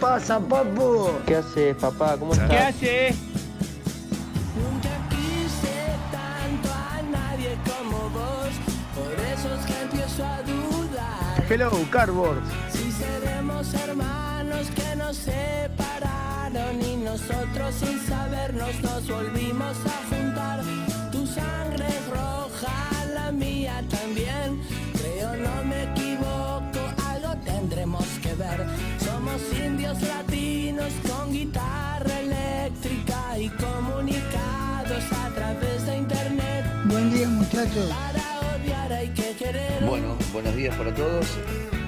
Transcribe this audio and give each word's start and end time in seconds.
Pasa, 0.00 0.40
papu? 0.40 1.10
¿Qué 1.26 1.36
haces, 1.36 1.76
papá? 1.76 2.16
¿Cómo 2.18 2.32
estás? 2.32 2.48
¿qué 2.48 2.58
haces? 2.58 3.16
Nunca 4.56 4.88
quise 5.10 5.76
tanto 6.10 6.68
a 6.72 7.02
nadie 7.02 7.56
como 7.68 8.08
vos, 8.10 8.52
por 8.94 9.12
eso 9.32 9.54
es 9.54 9.66
que 9.66 9.82
empiezo 9.82 10.24
a 10.24 10.42
dudar. 10.42 11.44
Hello, 11.48 11.70
Cardboard. 11.90 12.42
Si 12.72 12.90
seremos 12.90 13.74
hermanos 13.74 14.68
que 14.74 14.96
nos 14.96 15.16
separaron 15.16 16.80
y 16.82 16.96
nosotros 16.96 17.74
sin 17.74 18.00
sabernos 18.06 18.80
nos 18.82 19.08
volvimos 19.08 19.76
a 19.86 20.14
juntar. 20.14 20.60
Tu 21.12 21.26
sangre 21.26 21.86
es 21.86 22.08
roja, 22.08 23.04
la 23.14 23.30
mía 23.30 23.84
también. 23.90 24.59
Indios 29.52 30.00
latinos 30.02 30.92
con 31.08 31.32
guitarra 31.32 32.20
eléctrica 32.20 33.38
y 33.38 33.48
comunicados 33.48 35.04
a 35.12 35.28
través 35.34 35.86
de 35.86 35.96
internet. 35.98 36.64
Buen 36.84 37.12
día, 37.12 37.28
muchachos. 37.28 37.88
Para 37.88 38.56
odiar 38.56 38.92
hay 38.92 39.08
que 39.08 39.32
querer. 39.32 39.84
Bueno, 39.84 40.16
buenos 40.32 40.54
días 40.54 40.74
para 40.76 40.94
todos. 40.94 41.26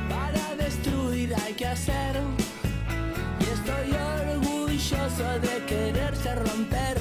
Para 0.08 0.56
destruir 0.56 1.34
hay 1.34 1.54
que 1.54 1.66
hacer. 1.66 2.16
Y 3.40 3.44
estoy 3.44 3.92
orgulloso 3.92 5.24
de 5.40 5.64
quererse 5.66 6.34
romper 6.34 6.98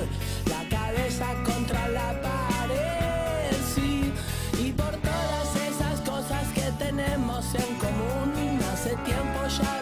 la 0.49 0.69
cabeza 0.69 1.28
contra 1.45 1.88
la 1.89 2.22
pared. 2.22 3.55
Sí, 3.75 4.11
y 4.59 4.72
por 4.72 4.91
todas 4.97 5.55
esas 5.69 6.01
cosas 6.01 6.47
que 6.53 6.72
tenemos 6.83 7.45
en 7.55 7.75
común. 7.75 8.59
Hace 8.73 8.95
tiempo 9.05 9.39
ya 9.47 9.81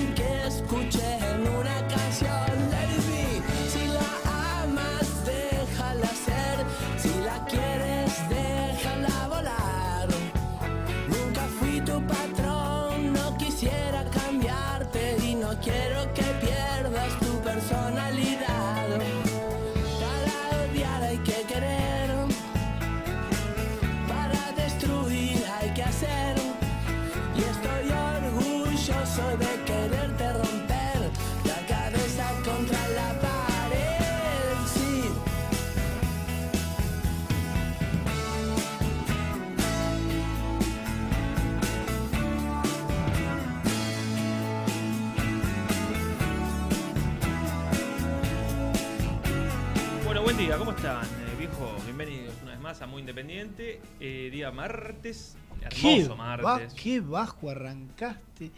buen 50.33 50.45
día, 50.47 50.57
¿cómo 50.57 50.71
están, 50.71 51.03
eh, 51.03 51.35
viejo? 51.37 51.75
Bienvenidos 51.83 52.33
una 52.41 52.51
vez 52.51 52.61
más 52.61 52.81
a 52.81 52.87
Muy 52.87 53.01
Independiente. 53.01 53.81
Eh, 53.99 54.29
día 54.31 54.49
martes, 54.49 55.35
Qué, 55.69 55.95
hermoso 55.97 56.15
ba- 56.15 56.37
martes. 56.37 56.73
qué 56.73 57.01
bajo 57.01 57.49
arrancaste. 57.49 58.49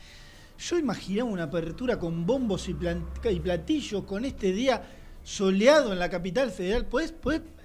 Yo 0.59 0.77
imaginaba 0.77 1.31
una 1.31 1.43
apertura 1.43 1.97
con 1.97 2.27
bombos 2.27 2.69
y, 2.69 2.75
y 3.27 3.39
platillos 3.39 4.03
con 4.03 4.23
este 4.23 4.51
día 4.51 4.83
soleado 5.23 5.93
en 5.93 5.97
la 5.97 6.11
capital 6.11 6.51
federal. 6.51 6.85
¿Puedes, 6.85 7.15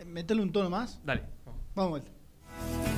meterle 0.07 0.43
un 0.43 0.53
tono 0.53 0.71
más? 0.71 1.01
Dale. 1.05 1.25
Vamos. 1.75 1.91
vuelta. 1.91 2.11
Dale, 2.11 2.98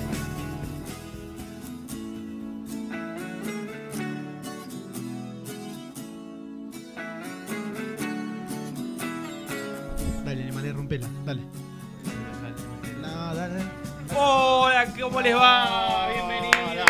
Dale. 11.31 11.43
No, 13.01 13.35
dale. 13.37 13.55
dale. 13.55 13.65
Hola, 14.17 14.87
¿cómo 15.01 15.21
les 15.21 15.37
va? 15.37 16.09
Bienvenidos. 16.13 16.87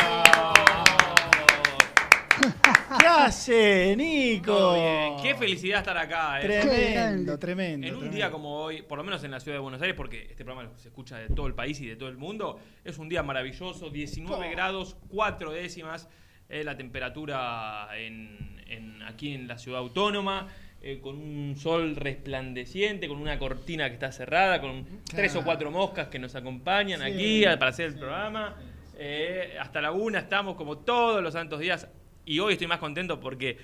¿Qué 2.99 3.07
hace, 3.07 3.95
Nico? 3.97 4.53
Todo 4.57 4.75
bien. 4.77 5.17
Qué 5.23 5.35
felicidad 5.35 5.81
estar 5.81 5.99
acá. 5.99 6.41
eh. 6.41 6.47
Tremendo, 6.47 7.39
tremendo. 7.39 7.87
En 7.87 7.93
un 7.93 7.99
tremendo. 8.01 8.17
día 8.17 8.31
como 8.31 8.57
hoy, 8.57 8.81
por 8.81 8.97
lo 8.97 9.05
menos 9.05 9.23
en 9.25 9.31
la 9.31 9.41
ciudad 9.41 9.57
de 9.57 9.61
Buenos 9.61 9.83
Aires, 9.83 9.95
porque 9.95 10.29
este 10.31 10.43
programa 10.43 10.71
se 10.79 10.89
escucha 10.89 11.19
de 11.19 11.29
todo 11.29 11.47
el 11.47 11.55
país 11.55 11.79
y 11.83 11.87
de 11.87 11.97
todo 11.97 12.09
el 12.09 12.17
mundo, 12.17 12.59
es 12.83 12.97
un 12.97 13.11
día 13.11 13.23
maravilloso, 13.23 13.91
19 13.91 14.47
Oh. 14.49 14.51
grados, 14.51 14.97
4 15.11 15.53
décimas, 15.53 16.09
eh, 16.49 16.65
la 16.65 16.79
temperatura 16.79 17.89
en, 17.95 18.59
en- 18.67 19.03
aquí 19.03 19.35
en 19.35 19.47
la 19.47 19.59
ciudad 19.59 19.81
autónoma, 19.81 20.49
eh, 20.83 20.99
con 21.01 21.17
un 21.17 21.57
sol 21.57 21.95
resplandeciente, 21.97 23.07
con 23.09 23.19
una 23.19 23.39
cortina 23.39 23.89
que 23.89 23.95
está 23.95 24.11
cerrada, 24.13 24.61
con 24.61 24.87
tres 25.05 25.35
o 25.37 25.45
cuatro 25.45 25.71
moscas 25.71 26.09
que 26.09 26.19
nos 26.19 26.35
acompañan 26.35 27.01
Sí. 27.01 27.07
aquí 27.07 27.45
a- 27.45 27.59
para 27.59 27.71
hacer 27.71 27.87
el 27.87 27.95
programa. 27.97 28.57
Eh, 28.99 29.57
hasta 29.61 29.81
la 29.81 29.93
una 29.93 30.19
estamos 30.21 30.57
como 30.57 30.79
todos 30.79 31.23
los 31.23 31.33
santos 31.35 31.61
días 31.61 31.87
y 32.25 32.39
hoy 32.39 32.53
estoy 32.55 32.67
más 32.67 32.79
contento 32.79 33.19
porque 33.21 33.59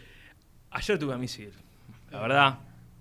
ayer 0.70 0.98
tuve 0.98 1.14
a 1.14 1.18
misil, 1.18 1.52
la 2.10 2.20
verdad. 2.20 2.58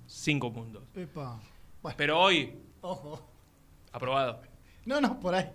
5 0.08 0.52
puntos. 0.54 0.84
Epa. 0.96 1.40
Bueno, 1.82 1.96
Pero 1.98 2.20
hoy, 2.20 2.54
ojo. 2.82 3.26
aprobado. 3.92 4.42
No, 4.86 5.00
no, 5.02 5.20
por 5.20 5.34
ahí. 5.36 5.46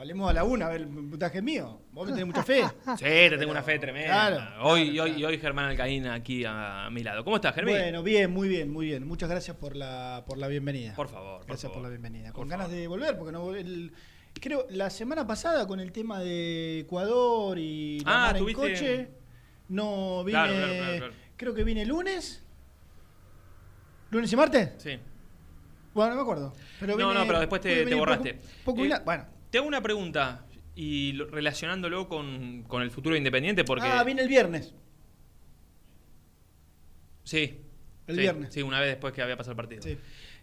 Hablemos 0.00 0.30
a 0.30 0.32
la 0.32 0.44
una, 0.44 0.64
a 0.64 0.68
ver 0.70 0.80
el 0.80 0.88
puntaje 0.88 1.42
mío. 1.42 1.78
Vos 1.92 2.06
me 2.06 2.12
tenés 2.14 2.26
mucha 2.26 2.42
fe. 2.42 2.62
Sí, 2.96 3.04
te 3.04 3.36
tengo 3.36 3.50
una 3.52 3.62
fe 3.62 3.78
tremenda. 3.78 4.08
Claro, 4.30 4.36
hoy, 4.70 4.92
claro, 4.94 5.02
hoy, 5.04 5.12
claro. 5.16 5.28
hoy 5.28 5.38
Germán 5.38 5.64
Alcaín 5.66 6.06
aquí 6.06 6.42
a 6.48 6.88
mi 6.90 7.02
lado. 7.02 7.22
¿Cómo 7.22 7.36
estás, 7.36 7.54
Germán? 7.54 7.74
Bueno, 7.74 8.02
bien, 8.02 8.30
muy 8.30 8.48
bien, 8.48 8.72
muy 8.72 8.86
bien. 8.86 9.06
Muchas 9.06 9.28
gracias 9.28 9.58
por 9.58 9.76
la, 9.76 10.24
por 10.26 10.38
la 10.38 10.48
bienvenida. 10.48 10.94
Por 10.94 11.08
favor, 11.08 11.40
por 11.40 11.46
Gracias 11.48 11.70
por, 11.70 11.82
la 11.82 11.90
bienvenida. 11.90 12.28
Por 12.28 12.34
Con 12.36 12.48
ganas 12.48 12.68
favor. 12.68 12.80
de 12.80 12.88
volver, 12.88 13.18
porque 13.18 13.32
no 13.32 13.54
el- 13.54 13.92
creo 14.40 14.66
la 14.70 14.88
semana 14.88 15.26
pasada 15.26 15.66
con 15.66 15.80
el 15.80 15.92
tema 15.92 16.20
de 16.20 16.80
Ecuador 16.80 17.58
y 17.58 18.00
la 18.00 18.10
Ah, 18.10 18.26
mar 18.32 18.36
en 18.38 18.52
coche, 18.54 19.10
no 19.68 20.24
vine, 20.24 20.38
Claro, 20.38 20.52
claro, 20.54 20.72
claro, 20.72 20.96
claro. 20.96 21.14
creo 21.36 21.54
que 21.54 21.62
vine 21.64 21.84
lunes. 21.84 22.42
¿Lunes 24.10 24.32
y 24.32 24.36
martes? 24.36 24.70
Sí. 24.78 24.98
Bueno, 25.92 26.10
no 26.12 26.16
me 26.16 26.22
acuerdo. 26.22 26.54
Pero 26.80 26.96
No, 26.96 27.08
vine- 27.08 27.20
no, 27.20 27.26
pero 27.26 27.40
después 27.40 27.60
te- 27.60 27.94
borraste. 27.94 28.32
Poco, 28.64 28.76
poco 28.76 28.84
Eh, 28.86 29.00
bueno. 29.04 29.26
Te 29.50 29.58
hago 29.58 29.66
una 29.66 29.82
pregunta 29.82 30.46
y 30.74 31.12
lo- 31.12 31.26
relacionándolo 31.26 32.08
con, 32.08 32.62
con 32.64 32.82
el 32.82 32.90
futuro 32.90 33.14
de 33.14 33.18
Independiente, 33.18 33.64
porque. 33.64 33.86
Ah, 33.86 34.02
vine 34.04 34.22
el 34.22 34.28
viernes. 34.28 34.74
Sí. 37.24 37.58
El 38.06 38.14
Sí, 38.16 38.20
viernes. 38.22 38.52
Sí, 38.52 38.62
una 38.62 38.80
vez 38.80 38.88
después 38.90 39.12
que 39.12 39.22
había 39.22 39.36
pasado 39.36 39.52
el 39.52 39.56
partido. 39.56 39.82
Sí. 39.82 39.96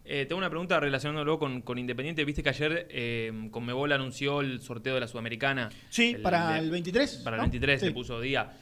Eh, 0.06 0.26
tengo 0.26 0.38
una 0.40 0.50
pregunta 0.50 0.80
relacionándolo 0.80 1.38
con, 1.38 1.62
con 1.62 1.78
Independiente. 1.78 2.24
Viste 2.24 2.42
que 2.42 2.50
ayer 2.50 2.88
eh, 2.90 3.50
Conmebol 3.52 3.92
anunció 3.92 4.40
el 4.40 4.62
sorteo 4.62 4.94
de 4.94 5.02
la 5.02 5.08
Sudamericana. 5.08 5.70
Sí, 5.90 6.16
para 6.22 6.54
de- 6.54 6.60
el 6.60 6.72
23. 6.72 7.18
Para 7.26 7.38
¿no? 7.38 7.44
el 7.44 7.50
23 7.50 7.80
Sí. 7.82 7.88
se 7.88 7.92
puso 7.92 8.22
día. 8.22 8.58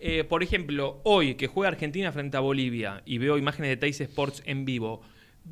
Eh, 0.00 0.24
por 0.24 0.42
ejemplo, 0.42 1.00
hoy 1.04 1.34
que 1.34 1.46
juega 1.46 1.68
Argentina 1.68 2.10
frente 2.12 2.36
a 2.36 2.40
Bolivia 2.40 3.02
y 3.04 3.18
veo 3.18 3.36
imágenes 3.38 3.68
de 3.70 3.76
Teis 3.76 4.00
Sports 4.00 4.42
en 4.46 4.64
vivo, 4.64 5.02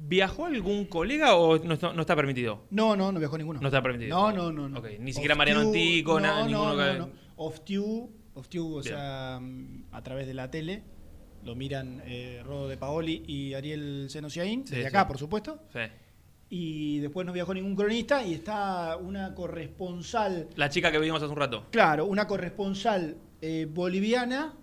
¿viajó 0.02 0.46
algún 0.46 0.84
colega 0.86 1.36
o 1.36 1.58
no 1.58 1.74
está, 1.74 1.92
no 1.92 2.00
está 2.00 2.14
permitido? 2.16 2.64
No, 2.70 2.94
no, 2.96 3.10
no 3.12 3.18
viajó 3.18 3.36
ninguno. 3.38 3.60
No 3.60 3.68
está 3.68 3.82
permitido. 3.82 4.16
No, 4.16 4.32
no, 4.32 4.52
no. 4.52 4.68
no. 4.68 4.82
Ni 5.00 5.12
siquiera 5.12 5.34
Mariano 5.34 5.60
Antico, 5.60 6.20
nada, 6.20 6.40
no, 6.40 6.46
ninguno 6.46 6.74
no, 6.74 6.98
no, 6.98 7.10
off 7.36 7.60
Tube, 7.64 8.08
o 8.34 8.42
Bien. 8.50 8.82
sea, 8.82 9.38
mm, 9.40 9.84
a 9.92 10.02
través 10.02 10.26
de 10.26 10.34
la 10.34 10.50
tele. 10.50 10.82
Lo 11.44 11.54
miran 11.54 12.02
eh, 12.06 12.42
Rodo 12.44 12.66
de 12.68 12.76
Paoli 12.76 13.22
y 13.26 13.54
Ariel 13.54 14.06
Senosiaín, 14.10 14.66
Sí, 14.66 14.74
desde 14.74 14.82
sí. 14.82 14.88
acá, 14.88 15.06
por 15.06 15.16
supuesto. 15.16 15.60
Sí. 15.72 15.78
Y 16.48 16.98
después 16.98 17.24
no 17.26 17.32
viajó 17.32 17.54
ningún 17.54 17.76
cronista 17.76 18.24
y 18.24 18.34
está 18.34 18.96
una 18.96 19.34
corresponsal, 19.34 20.48
La 20.56 20.68
chica 20.70 20.90
que 20.92 20.98
vimos 20.98 21.22
hace 21.22 21.30
un 21.30 21.36
rato. 21.38 21.66
claro, 21.70 22.06
una 22.06 22.26
corresponsal 22.26 23.16
eh, 23.40 23.66
boliviana 23.70 24.54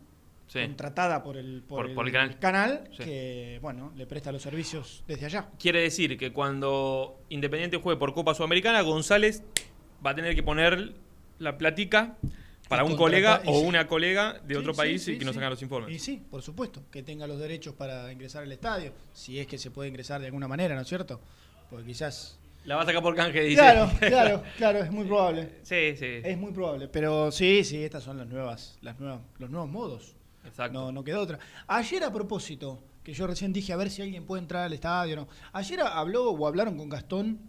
Sí. 0.48 0.60
contratada 0.62 1.24
por 1.24 1.38
el, 1.38 1.63
por 1.68 1.86
Por- 1.88 1.95
por 1.95 2.07
el 2.07 2.38
canal. 2.40 2.88
Sí. 2.95 3.04
que, 3.06 3.60
bueno, 3.62 3.92
le 3.95 4.06
presta 4.06 4.31
los 4.31 4.42
servicios 4.42 5.04
desde 5.07 5.25
allá. 5.25 5.50
Quiere 5.57 5.81
decir 5.81 6.18
que 6.18 6.31
cuando 6.31 7.19
Independiente 7.30 7.78
juegue 7.78 7.98
por 8.00 8.13
Copa 8.13 8.34
Sudamericana, 8.36 8.81
González 8.81 9.44
va 10.06 10.12
a 10.12 10.16
tener 10.16 10.36
que 10.36 10.44
poner 10.44 10.94
la 11.40 11.57
platica 11.57 12.18
para 12.69 12.84
un 12.84 12.95
colega 12.95 13.42
o 13.45 13.60
sí. 13.62 13.66
una 13.66 13.88
colega 13.88 14.40
de 14.45 14.57
otro 14.57 14.74
país 14.74 15.07
y 15.07 15.18
que 15.18 15.25
nos 15.25 15.36
hagan 15.38 15.50
los 15.50 15.62
informes. 15.62 15.94
Y 15.95 16.00
sí, 16.00 16.22
por 16.30 16.42
supuesto, 16.42 16.84
que 16.92 17.04
tenga 17.04 17.25
los 17.28 17.39
derechos 17.39 17.74
para 17.74 18.12
ingresar 18.12 18.44
al 18.44 18.51
estadio, 18.51 18.94
si 19.13 19.39
es 19.39 19.48
que 19.48 19.57
se 19.57 19.72
puede 19.72 19.89
ingresar 19.89 20.19
de 20.22 20.28
alguna 20.28 20.48
manera, 20.48 20.75
¿no 20.75 20.81
es 20.81 20.88
cierto? 20.88 21.19
Porque 21.69 21.86
quizás... 21.88 22.39
La 22.66 22.75
va 22.78 22.84
a 22.84 22.86
sacar 22.86 23.01
por 23.04 23.13
canje, 23.16 23.42
dice. 23.42 23.56
Claro, 23.62 23.92
claro, 24.00 24.44
claro, 24.57 24.80
es 24.80 24.92
muy 24.92 25.06
probable. 25.06 25.50
Sí, 25.63 25.96
sí. 25.98 26.22
Es 26.24 26.38
muy 26.38 26.51
probable, 26.54 26.88
pero 26.88 27.31
sí, 27.31 27.63
sí, 27.63 27.84
estas 27.84 28.04
son 28.04 28.18
las 28.18 28.28
nuevas, 28.28 28.78
las 28.81 29.00
nuevas, 29.00 29.19
los 29.39 29.50
nuevos 29.50 29.69
modos. 29.69 30.16
Exacto. 30.45 30.74
No, 30.80 30.92
no 30.92 31.04
queda 31.04 31.19
otra. 31.19 31.40
Ayer 31.68 32.04
a 32.04 32.12
propósito, 32.12 32.80
que 33.04 33.13
yo 33.13 33.28
recién 33.28 33.54
dije 33.54 33.74
a 33.74 33.75
ver 33.78 33.90
si 33.90 34.01
alguien 34.01 34.25
puede 34.25 34.42
entrar 34.42 34.63
al 34.63 34.74
estadio 34.74 35.13
o 35.13 35.19
no. 35.22 35.28
Ayer 35.54 35.80
habló 35.81 36.31
o 36.31 36.48
hablaron 36.48 36.78
con 36.78 36.90
Gastón. 36.90 37.40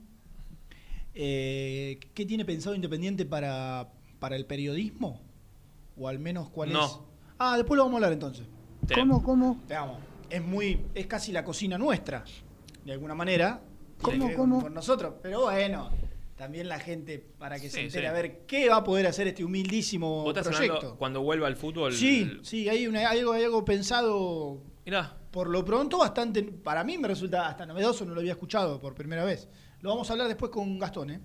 eh, 1.14 1.98
¿Qué 2.14 2.24
tiene 2.26 2.44
pensado 2.44 2.74
Independiente 2.74 3.24
para, 3.24 3.88
para 4.18 4.36
el 4.36 4.46
periodismo? 4.46 5.20
O 5.96 6.08
al 6.08 6.18
menos 6.18 6.48
cuál 6.50 6.72
No. 6.72 6.84
es. 6.86 6.98
Ah, 7.38 7.56
después 7.56 7.76
lo 7.76 7.84
vamos 7.84 7.94
a 7.94 7.98
hablar 7.98 8.12
entonces. 8.12 8.46
¿Cómo, 8.94 9.22
cómo? 9.22 9.60
Veamos. 9.68 9.98
Es 10.30 10.42
muy. 10.42 10.80
Es 10.94 11.06
casi 11.06 11.32
la 11.32 11.44
cocina 11.44 11.78
nuestra. 11.78 12.24
De 12.84 12.92
alguna 12.92 13.14
manera. 13.14 13.60
¿Cómo, 14.02 14.32
cómo? 14.34 14.62
Con 14.62 14.74
nosotros. 14.74 15.14
Pero 15.22 15.42
bueno. 15.42 15.90
También 16.36 16.68
la 16.68 16.80
gente, 16.80 17.18
para 17.38 17.60
que 17.60 17.70
se 17.70 17.80
entere 17.82 18.02
sí. 18.02 18.06
a 18.08 18.12
ver 18.12 18.40
qué 18.46 18.68
va 18.68 18.76
a 18.78 18.84
poder 18.84 19.06
hacer 19.06 19.28
este 19.28 19.44
humildísimo 19.44 20.24
¿Vos 20.24 20.36
estás 20.36 20.48
proyecto. 20.52 20.76
hablando 20.78 20.98
cuando 20.98 21.22
vuelva 21.22 21.46
al 21.46 21.54
fútbol? 21.56 21.92
Sí, 21.92 22.38
sí, 22.42 22.68
hay, 22.68 22.86
una- 22.88 23.08
hay 23.08 23.20
algo, 23.20 23.32
hay 23.32 23.44
algo 23.44 23.64
pensado 23.64 24.60
Mirá, 24.84 25.16
por 25.30 25.48
lo 25.48 25.64
pronto 25.64 25.98
bastante, 25.98 26.42
para 26.42 26.82
mí 26.82 26.98
me 26.98 27.06
resulta 27.08 27.46
hasta 27.48 27.64
novedoso, 27.66 28.04
no 28.04 28.14
lo 28.14 28.20
había 28.20 28.32
escuchado 28.32 28.80
por 28.80 28.94
primera 28.94 29.24
vez. 29.24 29.48
Lo 29.80 29.90
vamos 29.90 30.08
a 30.10 30.12
hablar 30.14 30.26
después 30.28 30.50
con 30.50 30.78
Gastón, 30.78 31.10
¿eh? 31.10 31.20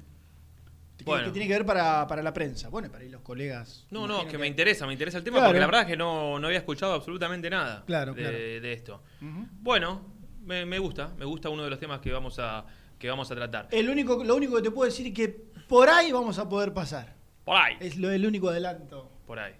Que, 0.97 1.05
Bueno. 1.05 1.25
que 1.25 1.31
tiene 1.31 1.47
que 1.47 1.53
ver 1.53 1.65
para, 1.65 2.05
para 2.07 2.21
la 2.21 2.33
prensa. 2.33 2.67
Bueno, 2.69 2.91
para 2.91 3.03
ir 3.05 3.11
los 3.11 3.21
colegas. 3.21 3.87
no, 3.89 4.01
no, 4.01 4.13
imagino 4.15 4.31
que 4.31 4.37
me 4.37 4.47
interesa, 4.47 4.85
me 4.85 4.93
interesa 4.93 5.17
el 5.17 5.23
tema 5.23 5.37
Claro. 5.37 5.49
porque 5.49 5.59
la 5.61 5.65
verdad 5.65 5.81
es 5.83 5.87
que 5.87 5.97
no, 5.97 6.37
no 6.39 6.47
había 6.47 6.59
escuchado 6.59 6.93
absolutamente 6.93 7.49
nada 7.49 7.83
Claro, 7.87 8.13
de, 8.13 8.21
claro. 8.21 8.37
de 8.37 8.73
esto. 8.73 9.01
Ujú. 9.21 9.47
Bueno, 9.61 10.01
me, 10.43 10.65
me 10.65 10.77
gusta, 10.77 11.13
me 11.17 11.25
gusta 11.25 11.49
uno 11.49 11.63
de 11.63 11.69
los 11.69 11.79
temas 11.79 11.99
que 12.01 12.11
vamos 12.11 12.37
a, 12.39 12.65
que 12.99 13.09
vamos 13.09 13.31
a 13.31 13.35
tratar. 13.35 13.67
El 13.71 13.89
único, 13.89 14.23
lo 14.23 14.35
único 14.35 14.57
que 14.57 14.61
te 14.61 14.71
puedo 14.71 14.89
decir 14.89 15.07
es 15.07 15.13
que 15.13 15.27
por 15.67 15.89
ahí 15.89 16.11
vamos 16.11 16.37
a 16.37 16.47
poder 16.47 16.73
pasar. 16.73 17.15
Por 17.45 17.55
ahí, 17.57 17.75
Es 17.79 17.97
lo, 17.97 18.11
el 18.11 18.25
único 18.25 18.49
adelanto. 18.49 19.09
por 19.25 19.39
ahí. 19.39 19.53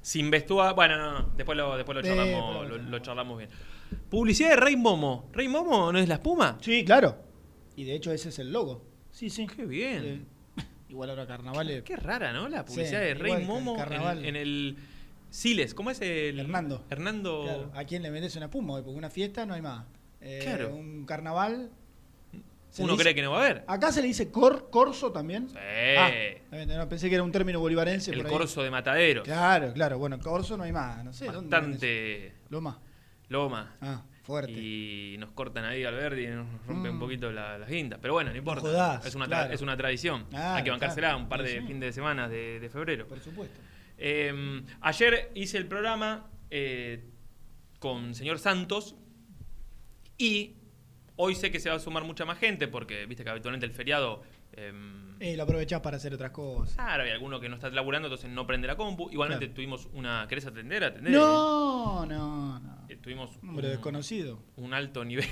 Sin 0.00 0.30
vestuario, 0.30 0.74
bueno, 0.74 0.96
no, 0.96 1.12
no, 1.20 1.30
después 1.36 1.56
lo, 1.58 1.76
después 1.76 1.94
lo 1.96 2.02
Después 2.02 2.26
charlamos, 2.26 2.54
lo 2.54 2.62
lo, 2.62 2.68
charlamos. 2.70 2.90
lo 2.90 2.98
charlamos 3.00 3.38
bien. 3.38 3.50
Publicidad 4.08 4.50
de 4.50 4.56
Rey 4.56 4.76
Momo. 4.76 5.28
¿Rey 5.32 5.48
Momo 5.48 5.92
no 5.92 5.98
es 5.98 6.08
la 6.08 6.14
espuma? 6.14 6.56
Sí, 6.60 6.84
claro. 6.84 7.16
Y 7.76 7.84
de 7.84 7.94
hecho 7.94 8.10
ese 8.12 8.30
es 8.30 8.38
el 8.38 8.52
logo. 8.52 8.84
Sí, 9.10 9.28
sí. 9.30 9.46
Qué 9.46 9.66
bien. 9.66 10.04
Eh, 10.04 10.64
igual 10.88 11.10
ahora 11.10 11.26
carnaval. 11.26 11.68
eh, 11.70 11.82
Qué 11.84 11.96
rara, 11.96 12.32
¿no? 12.32 12.48
La 12.48 12.64
publicidad 12.64 13.00
Sí, 13.00 13.06
de 13.06 13.14
Rey 13.14 13.44
Momo 13.44 13.76
en, 14.22 14.36
el 14.36 14.76
Siles. 15.30 15.74
¿Cómo 15.74 15.90
es 15.90 16.00
el. 16.00 16.38
Hernando. 16.38 16.84
Hernando. 16.90 17.42
Claro, 17.44 17.70
¿A 17.74 17.84
quién 17.84 18.02
le 18.02 18.10
metes 18.10 18.34
una 18.36 18.50
puma? 18.50 18.74
Porque 18.82 18.90
una 18.98 19.10
fiesta 19.10 19.44
no 19.46 19.54
hay 19.54 19.62
más. 19.62 19.84
Eh, 20.20 20.40
Claro. 20.42 20.74
Un 20.74 21.04
carnaval. 21.04 21.70
Uno 22.78 22.92
dice- 22.92 23.02
cree 23.02 23.14
que 23.14 23.22
no 23.22 23.30
va 23.32 23.38
a 23.42 23.44
haber. 23.46 23.64
Acá 23.66 23.90
se 23.92 24.00
le 24.02 24.08
dice 24.08 24.30
cor, 24.30 24.68
corso 24.70 25.10
también. 25.10 25.48
Sí. 25.48 25.56
Ah, 25.96 26.10
no, 26.66 26.88
pensé 26.88 27.08
que 27.08 27.14
era 27.14 27.24
un 27.24 27.32
término 27.32 27.58
bolivarense. 27.60 28.10
el 28.10 28.18
por 28.18 28.26
ahí. 28.26 28.32
corso 28.32 28.62
de 28.62 28.70
Matadero. 28.70 29.22
Claro, 29.22 29.72
claro. 29.72 29.98
Bueno, 29.98 30.18
corso 30.20 30.56
no 30.56 30.64
hay 30.64 30.72
más. 30.72 31.04
No 31.04 31.12
sé. 31.12 31.26
Bastante 31.26 32.34
Loma. 32.50 32.78
loma. 33.28 33.76
Ah, 33.80 34.02
fuerte. 34.22 34.52
Y 34.52 35.16
nos 35.18 35.30
cortan 35.32 35.64
ahí 35.64 35.84
al 35.84 35.94
verde 35.94 36.22
y 36.22 36.26
nos 36.28 36.46
rompen 36.66 36.92
Mm. 36.92 36.94
un 36.94 37.00
poquito 37.00 37.32
la- 37.32 37.58
las 37.58 37.68
guindas. 37.68 37.98
Pero 38.02 38.14
bueno, 38.14 38.30
no 38.30 38.36
importa. 38.36 38.60
jodás, 38.60 39.04
es, 39.06 39.14
una 39.14 39.26
claro. 39.26 39.52
es 39.52 39.60
una 39.62 39.76
tradición. 39.76 40.26
Claro, 40.30 40.56
Hay 40.56 40.64
que 40.64 40.70
bancársela 40.70 41.08
claro. 41.08 41.22
un 41.22 41.28
par 41.28 41.42
de 41.42 41.48
Sí, 41.54 41.58
sí. 41.60 41.66
fines 41.66 41.80
de 41.80 41.92
semana 41.92 42.28
de, 42.28 42.60
de 42.60 42.68
febrero. 42.68 43.06
Por 43.08 43.20
supuesto. 43.20 43.58
Eh, 43.96 44.62
ayer 44.82 45.30
hice 45.34 45.58
el 45.58 45.66
programa 45.66 46.30
eh, 46.50 47.04
con 47.80 48.14
señor 48.14 48.38
Santos 48.38 48.94
y 50.16 50.54
hoy 51.18 51.34
sé 51.34 51.50
que 51.50 51.60
se 51.60 51.68
va 51.68 51.76
a 51.76 51.78
sumar 51.78 52.02
mucha 52.04 52.24
más 52.24 52.38
gente 52.38 52.66
porque 52.66 53.04
viste 53.06 53.22
que 53.24 53.30
habitualmente 53.30 53.66
el 53.66 53.72
feriado... 53.72 54.22
eh, 54.52 54.72
Eh, 55.20 55.36
lo 55.36 55.42
aprovechás 55.42 55.80
para 55.80 55.96
hacer 55.98 56.14
otras 56.14 56.30
cosas. 56.30 56.74
Claro, 56.76 57.02
hay 57.02 57.10
alguno 57.10 57.38
que 57.40 57.48
no 57.48 57.56
está 57.56 57.68
laburando, 57.70 58.06
entonces 58.08 58.30
no 58.30 58.46
prende 58.46 58.66
la 58.66 58.76
compu. 58.76 59.10
Igualmente 59.10 59.46
Claro. 59.46 59.54
tuvimos 59.56 59.88
una... 59.92 60.26
¿Querés 60.28 60.46
atender? 60.46 60.82
Atender. 60.84 61.12
No, 61.12 62.06
no, 62.06 62.58
no. 62.60 62.86
Eh, 62.88 62.96
tuvimos 62.96 63.36
Hombre 63.42 63.66
un, 63.66 63.72
desconocido. 63.72 64.42
un 64.56 64.72
alto 64.74 65.04
nivel, 65.04 65.26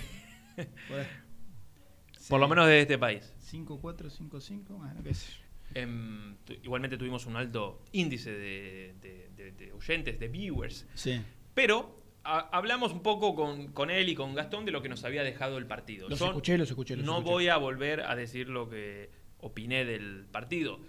por 2.28 2.40
lo 2.40 2.48
menos 2.48 2.66
de 2.66 2.80
este 2.80 2.98
país. 2.98 3.32
5455, 3.38 4.74
bueno, 4.74 5.02
qué 5.02 5.14
sé. 5.14 5.32
Em, 5.74 6.36
igualmente 6.62 6.96
tuvimos 6.96 7.26
un 7.26 7.36
alto 7.36 7.82
índice 7.92 8.30
de, 8.32 8.94
de- 9.00 9.30
de- 9.36 9.52
de 9.52 9.72
oyentes, 9.72 10.18
de 10.18 10.28
viewers. 10.28 10.86
Sí. 10.94 11.20
Pero 11.54 12.02
hablamos 12.26 12.92
un 12.92 13.02
poco 13.02 13.34
con, 13.34 13.68
con 13.72 13.90
él 13.90 14.08
y 14.08 14.14
con 14.14 14.34
Gastón 14.34 14.64
de 14.64 14.72
lo 14.72 14.82
que 14.82 14.88
nos 14.88 15.04
había 15.04 15.22
dejado 15.22 15.58
el 15.58 15.66
partido. 15.66 16.08
Los 16.08 16.18
Yo 16.18 16.26
escuché, 16.26 16.58
los 16.58 16.68
escuché, 16.68 16.96
los 16.96 17.04
no 17.06 17.18
escuché. 17.18 17.32
voy 17.32 17.48
a 17.48 17.56
volver 17.56 18.00
a 18.02 18.16
decir 18.16 18.48
lo 18.48 18.68
que 18.68 19.10
opiné 19.38 19.84
del 19.84 20.26
partido, 20.30 20.80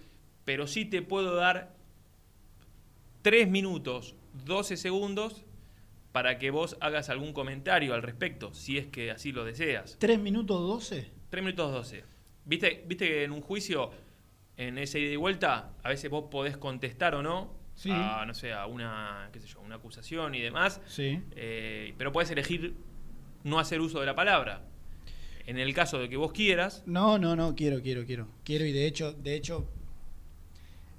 pero 0.44 0.66
sí 0.66 0.84
te 0.84 1.02
puedo 1.02 1.34
dar 1.34 1.76
3 3.22 3.48
minutos, 3.48 4.14
12 4.46 4.76
segundos 4.76 5.44
para 6.12 6.38
que 6.38 6.50
vos 6.50 6.76
hagas 6.80 7.10
algún 7.10 7.32
comentario 7.32 7.94
al 7.94 8.02
respecto, 8.02 8.54
si 8.54 8.78
es 8.78 8.86
que 8.86 9.10
así 9.10 9.32
lo 9.32 9.44
deseas. 9.44 9.96
3 9.98 10.18
minutos 10.18 10.60
12. 10.60 11.10
3 11.30 11.44
minutos 11.44 11.72
12. 11.72 12.04
¿Viste, 12.44 12.84
¿Viste 12.86 13.06
que 13.06 13.24
en 13.24 13.32
un 13.32 13.42
juicio, 13.42 13.90
en 14.56 14.78
ese 14.78 14.98
ida 15.00 15.12
y 15.12 15.16
vuelta, 15.16 15.74
a 15.82 15.88
veces 15.90 16.10
vos 16.10 16.24
podés 16.30 16.56
contestar 16.56 17.14
o 17.14 17.22
no 17.22 17.57
Sí. 17.78 17.90
a, 17.92 18.24
no 18.26 18.34
sé, 18.34 18.52
a 18.52 18.66
una, 18.66 19.28
qué 19.32 19.38
sé 19.40 19.46
yo, 19.46 19.60
una 19.60 19.76
acusación 19.76 20.34
y 20.34 20.40
demás, 20.40 20.80
Sí. 20.86 21.22
eh, 21.36 21.94
pero 21.96 22.10
puedes 22.10 22.28
elegir 22.32 22.74
no 23.44 23.60
hacer 23.60 23.80
uso 23.80 24.00
de 24.00 24.06
la 24.06 24.16
palabra. 24.16 24.62
En 25.46 25.58
el 25.58 25.72
caso 25.72 25.98
de 26.00 26.08
que 26.08 26.16
vos 26.16 26.32
quieras, 26.32 26.82
No, 26.86 27.18
no, 27.18 27.36
no, 27.36 27.54
quiero, 27.54 27.80
quiero, 27.80 28.04
quiero. 28.04 28.26
Quiero 28.44 28.64
y 28.66 28.72
de 28.72 28.84
hecho, 28.86 29.12
de 29.12 29.36
hecho, 29.36 29.68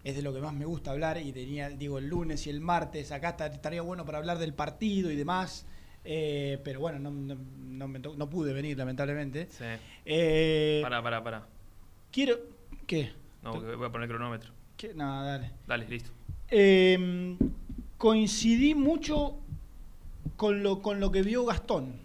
es 0.06 0.16
de 0.16 0.22
lo 0.22 0.34
que 0.34 0.40
más 0.40 0.54
me 0.54 0.64
gusta 0.66 0.92
hablar 0.92 1.18
y 1.18 1.34
tenía, 1.34 1.70
digo, 1.70 1.98
el 1.98 2.08
lunes 2.08 2.48
y 2.48 2.50
el 2.50 2.62
martes, 2.62 3.12
acá 3.12 3.30
esta- 3.32 3.48
estaría 3.48 3.82
bueno 3.82 4.06
para 4.06 4.18
hablar 4.20 4.38
del 4.38 4.54
partido 4.54 5.12
y 5.12 5.16
demás. 5.18 5.66
Eh, 6.06 6.60
pero 6.64 6.80
bueno, 6.80 6.98
no, 6.98 7.12
no- 7.12 7.36
no 7.36 7.88
no 8.16 8.30
pude 8.30 8.54
venir, 8.54 8.78
lamentablemente. 8.78 9.48
Sí. 9.52 9.66
Eh, 10.06 10.80
Pará, 10.82 11.04
pará, 11.04 11.22
pará. 11.22 11.48
Quiero. 12.10 12.40
¿Qué? 12.88 13.12
No, 13.44 13.60
voy 13.62 13.86
a 13.88 13.92
poner 13.92 14.08
cronómetro. 14.08 14.54
¿Qué? 14.78 14.94
No, 14.94 15.24
dale. 15.26 15.52
Dale, 15.68 15.88
listo. 15.90 16.12
Eh, 16.52 17.38
coincidí 17.98 18.76
mucho 18.76 19.38
con 20.36 20.64
lo, 20.64 20.82
con 20.82 21.00
lo 21.00 21.12
que 21.12 21.22
vio 21.22 21.46
Gastón. 21.46 22.00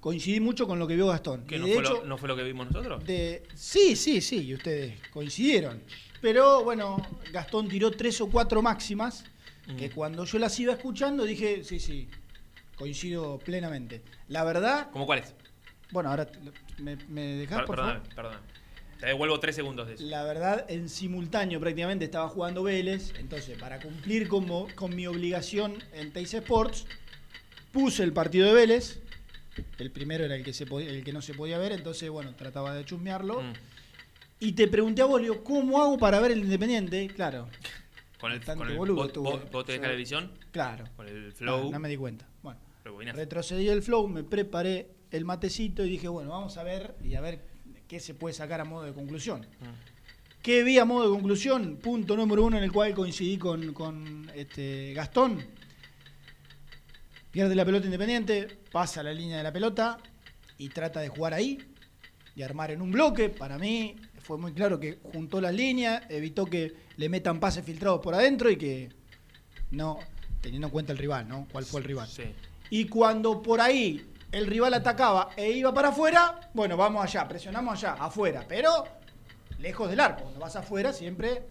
Coincidí 0.00 0.40
mucho 0.40 0.66
con 0.66 0.78
lo 0.78 0.86
que 0.86 0.96
vio 0.96 1.08
Gastón. 1.08 1.44
¿Qué, 1.46 1.56
Y 1.56 1.58
no, 1.60 1.66
de 1.66 1.74
fue 1.74 1.82
hecho, 1.82 1.94
lo, 2.00 2.04
¿No 2.06 2.18
fue 2.18 2.28
lo 2.28 2.36
que 2.36 2.42
vimos 2.42 2.66
nosotros? 2.66 3.04
de- 3.04 3.42
sí, 3.54 3.94
sí, 3.96 4.20
sí, 4.20 4.42
y 4.46 4.54
ustedes 4.54 4.98
coincidieron. 5.12 5.82
Pero 6.22 6.64
bueno, 6.64 6.96
Gastón 7.32 7.68
tiró 7.68 7.90
tres 7.90 8.20
o 8.20 8.28
cuatro 8.30 8.62
máximas 8.62 9.24
que 9.76 9.88
Mm. 9.88 9.92
cuando 9.92 10.24
yo 10.24 10.38
las 10.38 10.58
iba 10.58 10.72
escuchando 10.72 11.24
dije, 11.24 11.62
sí, 11.64 11.78
sí, 11.78 12.08
coincido 12.76 13.38
plenamente. 13.38 14.02
La 14.28 14.42
verdad, 14.42 14.90
¿Cómo 14.90 15.06
cuál 15.06 15.20
es? 15.20 15.34
bueno, 15.92 16.10
ahora 16.10 16.26
me, 16.78 16.96
me 17.08 17.22
dejás, 17.36 17.58
Per- 17.58 17.66
por 17.66 17.76
perdóname, 17.76 18.00
favor. 18.00 18.14
perdóname. 18.16 18.46
Te 19.00 19.06
devuelvo 19.06 19.40
tres 19.40 19.54
segundos 19.56 19.88
de 19.88 19.94
eso. 19.94 20.04
La 20.04 20.24
verdad, 20.24 20.66
en 20.68 20.88
simultáneo 20.88 21.58
prácticamente 21.58 22.04
estaba 22.04 22.28
jugando 22.28 22.62
Vélez, 22.62 23.14
entonces 23.18 23.56
para 23.58 23.80
cumplir 23.80 24.28
como, 24.28 24.68
con 24.74 24.94
mi 24.94 25.06
obligación 25.06 25.78
en 25.94 26.12
Teis 26.12 26.34
Sports, 26.34 26.86
puse 27.72 28.02
el 28.02 28.12
partido 28.12 28.46
de 28.46 28.52
Vélez, 28.52 29.00
el 29.78 29.90
primero 29.90 30.24
era 30.24 30.36
el 30.36 30.44
que, 30.44 30.52
se 30.52 30.64
el 30.64 31.02
que 31.02 31.12
no 31.14 31.22
se 31.22 31.32
podía 31.34 31.56
ver, 31.58 31.72
entonces 31.72 32.10
bueno, 32.10 32.34
trataba 32.36 32.74
de 32.74 32.84
chusmearlo, 32.84 33.40
Mm. 33.42 33.52
y 34.40 34.52
te 34.52 34.68
pregunté 34.68 35.00
a 35.02 35.06
vos, 35.06 35.22
¿cómo 35.44 35.80
hago 35.82 35.96
para 35.98 36.20
ver 36.20 36.32
el 36.32 36.40
Independiente? 36.40 37.08
Claro, 37.08 37.48
Con 38.20 38.32
el, 38.32 38.44
con 38.44 38.68
el 38.70 38.76
boludo 38.76 38.96
vos, 38.96 39.06
estuve. 39.06 39.30
vos- 39.30 39.50
vos 39.50 39.64
te 39.64 39.72
dejas 39.72 39.86
Yo- 39.86 39.92
la 39.92 39.96
visión, 39.98 40.32
claro. 40.50 40.84
con 40.96 41.08
el 41.08 41.30
Ah, 41.30 41.34
flow. 41.34 41.70
no 41.70 41.78
me 41.80 41.88
di 41.88 41.96
cuenta. 41.96 42.26
Bueno, 42.42 42.60
retrocedí 43.14 43.68
el 43.68 43.82
flow, 43.82 44.08
me 44.08 44.24
preparé 44.24 44.90
el 45.10 45.24
matecito 45.24 45.84
y 45.86 45.90
dije, 45.90 46.08
bueno, 46.08 46.30
vamos 46.30 46.56
a 46.58 46.62
ver 46.62 46.94
y 47.02 47.14
a 47.14 47.20
ver 47.22 47.49
qué 47.90 47.98
se 47.98 48.14
puede 48.14 48.32
sacar 48.32 48.60
a 48.60 48.64
modo 48.64 48.84
de 48.84 48.92
conclusión. 48.92 49.40
Mm. 49.40 50.40
¿Qué 50.42 50.62
vi 50.62 50.78
a 50.78 50.84
modo 50.84 51.06
de 51.06 51.10
conclusión? 51.10 51.76
Punto 51.82 52.16
número 52.16 52.44
uno 52.44 52.56
en 52.56 52.62
el 52.62 52.70
cual 52.70 52.94
coincidí 52.94 53.36
con, 53.36 53.74
con, 53.74 54.30
este, 54.32 54.94
Gastón. 54.94 55.44
Pierde 57.32 57.56
la 57.56 57.64
pelota 57.64 57.86
independiente, 57.86 58.46
pasa 58.70 59.02
la 59.02 59.12
línea 59.12 59.38
de 59.38 59.42
la 59.42 59.52
pelota 59.52 59.98
y 60.56 60.68
trata 60.68 61.00
de 61.00 61.08
jugar 61.08 61.34
ahí 61.34 61.58
y 62.36 62.42
armar 62.42 62.70
en 62.70 62.80
un 62.80 62.92
bloque. 62.92 63.28
Para 63.28 63.58
mí 63.58 63.96
fue 64.20 64.38
muy 64.38 64.52
claro 64.52 64.78
que 64.78 65.00
juntó 65.12 65.40
las 65.40 65.52
líneas, 65.52 66.04
evitó 66.10 66.46
que 66.46 66.72
le 66.96 67.08
metan 67.08 67.40
pases 67.40 67.64
filtrados 67.64 68.00
por 68.00 68.14
adentro 68.14 68.52
y 68.52 68.56
que 68.56 68.88
no, 69.72 69.98
teniendo 70.40 70.68
en 70.68 70.72
cuenta 70.72 70.92
el 70.92 70.98
rival, 70.98 71.26
¿no? 71.26 71.48
¿Cuál 71.50 71.64
fue 71.64 71.80
el 71.80 71.86
rival? 71.88 72.06
Sí. 72.08 72.22
Y 72.70 72.84
cuando 72.84 73.42
por 73.42 73.60
ahí 73.60 74.09
el 74.32 74.46
rival 74.46 74.74
atacaba 74.74 75.30
e 75.36 75.50
iba 75.50 75.72
para 75.74 75.88
afuera, 75.88 76.50
bueno, 76.54 76.76
vamos 76.76 77.02
allá, 77.04 77.26
presionamos 77.26 77.74
allá, 77.82 77.94
afuera, 77.94 78.44
pero 78.48 78.84
lejos 79.58 79.90
del 79.90 80.00
arco. 80.00 80.22
Cuando 80.22 80.40
vas 80.40 80.56
afuera 80.56 80.92
siempre 80.92 81.42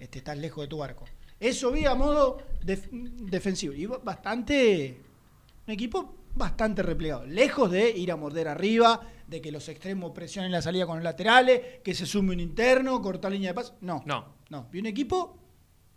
este, 0.00 0.18
estás 0.18 0.36
lejos 0.38 0.64
de 0.64 0.68
tu 0.68 0.82
arco. 0.82 1.04
Eso 1.40 1.70
vi 1.70 1.84
a 1.86 1.94
modo 1.94 2.38
def- 2.64 2.88
defensivo. 2.90 3.72
Y 3.74 3.86
bastante. 3.86 5.00
Un 5.66 5.72
equipo 5.74 6.14
bastante 6.34 6.82
replegado. 6.82 7.26
Lejos 7.26 7.70
de 7.70 7.90
ir 7.90 8.10
a 8.10 8.16
morder 8.16 8.48
arriba, 8.48 9.00
de 9.26 9.40
que 9.40 9.52
los 9.52 9.68
extremos 9.68 10.12
presionen 10.12 10.50
la 10.50 10.62
salida 10.62 10.86
con 10.86 10.96
los 10.96 11.04
laterales, 11.04 11.80
que 11.84 11.94
se 11.94 12.06
sume 12.06 12.32
un 12.32 12.40
interno, 12.40 13.00
cortar 13.02 13.30
línea 13.32 13.50
de 13.50 13.54
paz. 13.54 13.74
No. 13.82 14.02
No. 14.06 14.34
No. 14.48 14.66
Vi 14.72 14.80
un 14.80 14.86
equipo 14.86 15.38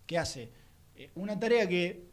que 0.06 0.18
hace 0.18 0.52
eh, 0.96 1.10
una 1.16 1.40
tarea 1.40 1.68
que 1.68 2.06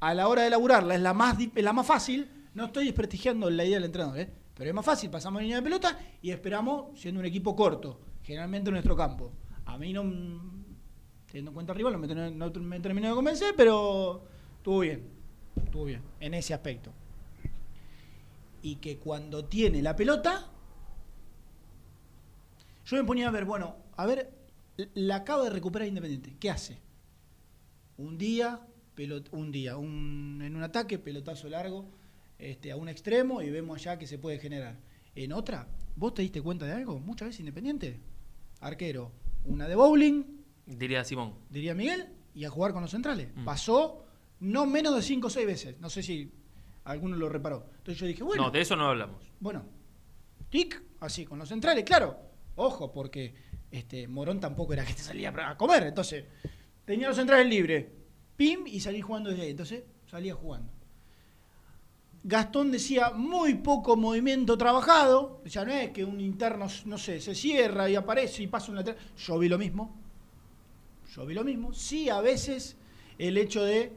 a 0.00 0.12
la 0.14 0.26
hora 0.28 0.42
de 0.42 0.50
laburarla 0.50 0.94
es 0.96 1.00
la 1.00 1.14
más, 1.14 1.38
di- 1.38 1.52
la 1.56 1.72
más 1.72 1.86
fácil. 1.86 2.28
No 2.54 2.66
estoy 2.66 2.86
desprestigiando 2.86 3.48
la 3.50 3.64
idea 3.64 3.76
del 3.76 3.84
entrenador, 3.84 4.18
¿eh? 4.18 4.30
pero 4.54 4.68
es 4.70 4.74
más 4.74 4.84
fácil. 4.84 5.08
Pasamos 5.10 5.40
línea 5.42 5.56
de 5.58 5.62
pelota 5.62 5.98
y 6.20 6.30
esperamos 6.30 6.98
siendo 6.98 7.20
un 7.20 7.26
equipo 7.26 7.54
corto, 7.54 8.00
generalmente 8.22 8.68
en 8.70 8.74
nuestro 8.74 8.96
campo. 8.96 9.32
A 9.66 9.78
mí 9.78 9.92
no, 9.92 10.02
teniendo 11.26 11.50
en 11.50 11.54
cuenta 11.54 11.72
arriba, 11.72 11.90
no 11.90 11.98
me, 11.98 12.30
no 12.30 12.50
me 12.50 12.80
terminó 12.80 13.08
de 13.08 13.14
convencer, 13.14 13.54
pero 13.56 14.24
estuvo 14.56 14.80
bien. 14.80 15.08
Estuvo 15.64 15.84
bien 15.84 16.02
en 16.18 16.34
ese 16.34 16.52
aspecto. 16.54 16.92
Y 18.62 18.76
que 18.76 18.98
cuando 18.98 19.44
tiene 19.44 19.80
la 19.80 19.94
pelota, 19.96 20.48
yo 22.84 22.96
me 22.96 23.04
ponía 23.04 23.28
a 23.28 23.30
ver, 23.30 23.44
bueno, 23.44 23.76
a 23.96 24.06
ver, 24.06 24.30
la 24.94 25.16
acaba 25.16 25.44
de 25.44 25.50
recuperar 25.50 25.86
Independiente. 25.88 26.36
¿Qué 26.40 26.50
hace? 26.50 26.78
Un 27.96 28.18
día, 28.18 28.60
un 29.32 29.52
día, 29.52 29.76
un- 29.76 30.40
en 30.44 30.56
un 30.56 30.62
ataque, 30.62 30.98
pelotazo 30.98 31.48
largo 31.48 31.86
este, 32.40 32.72
a 32.72 32.76
un 32.76 32.88
extremo 32.88 33.42
y 33.42 33.50
vemos 33.50 33.76
allá 33.78 33.98
que 33.98 34.06
se 34.06 34.18
puede 34.18 34.38
generar. 34.38 34.78
En 35.14 35.32
otra, 35.32 35.68
¿vos 35.96 36.14
te 36.14 36.22
diste 36.22 36.40
cuenta 36.42 36.66
de 36.66 36.72
algo? 36.72 36.98
Muchas 37.00 37.28
veces 37.28 37.40
Independiente, 37.40 38.00
arquero, 38.60 39.12
una 39.44 39.66
de 39.68 39.74
bowling, 39.74 40.24
Diría 40.66 41.02
Simón. 41.04 41.34
diría 41.48 41.74
Miguel, 41.74 42.08
y 42.34 42.44
a 42.44 42.50
jugar 42.50 42.72
con 42.72 42.82
los 42.82 42.90
centrales. 42.92 43.28
Mm. 43.34 43.44
Pasó 43.44 44.04
no 44.40 44.66
menos 44.66 44.94
de 44.94 45.02
5 45.02 45.26
o 45.26 45.30
6 45.30 45.46
veces. 45.46 45.80
No 45.80 45.90
sé 45.90 46.02
si 46.02 46.32
alguno 46.84 47.16
lo 47.16 47.28
reparó. 47.28 47.66
Entonces 47.78 47.98
yo 47.98 48.06
dije, 48.06 48.22
bueno, 48.22 48.44
No, 48.44 48.50
de 48.50 48.60
eso 48.60 48.76
no 48.76 48.86
hablamos. 48.86 49.22
bueno, 49.40 49.64
tic, 50.48 50.80
así, 51.00 51.24
con 51.24 51.38
los 51.38 51.48
centrales, 51.48 51.84
claro. 51.84 52.16
Ojo, 52.54 52.92
porque 52.92 53.34
este 53.70 54.06
Morón 54.06 54.38
tampoco 54.40 54.72
era 54.72 54.84
que 54.84 54.94
te 54.94 55.00
salía 55.02 55.32
a 55.48 55.56
comer. 55.56 55.84
Entonces, 55.84 56.24
tenía 56.84 57.08
los 57.08 57.16
centrales 57.16 57.48
libres. 57.48 57.86
Pim, 58.36 58.66
y 58.66 58.80
salí 58.80 59.00
jugando 59.00 59.30
desde 59.30 59.42
ahí. 59.42 59.50
Entonces, 59.50 59.84
salía 60.06 60.34
jugando. 60.34 60.72
Gastón 62.22 62.70
decía 62.70 63.10
muy 63.10 63.54
poco 63.54 63.96
movimiento 63.96 64.58
trabajado. 64.58 65.40
Ya 65.46 65.64
no 65.64 65.72
es 65.72 65.90
que 65.90 66.04
un 66.04 66.20
interno, 66.20 66.66
no 66.84 66.98
sé, 66.98 67.20
se 67.20 67.34
cierra 67.34 67.88
y 67.88 67.96
aparece 67.96 68.42
y 68.42 68.46
pasa 68.46 68.70
un 68.70 68.76
lateral. 68.76 69.00
Yo 69.16 69.38
vi 69.38 69.48
lo 69.48 69.56
mismo. 69.58 69.96
Yo 71.14 71.24
vi 71.26 71.34
lo 71.34 71.44
mismo. 71.44 71.72
Sí, 71.72 72.08
a 72.08 72.20
veces 72.20 72.76
el 73.18 73.36
hecho 73.38 73.64
de, 73.64 73.92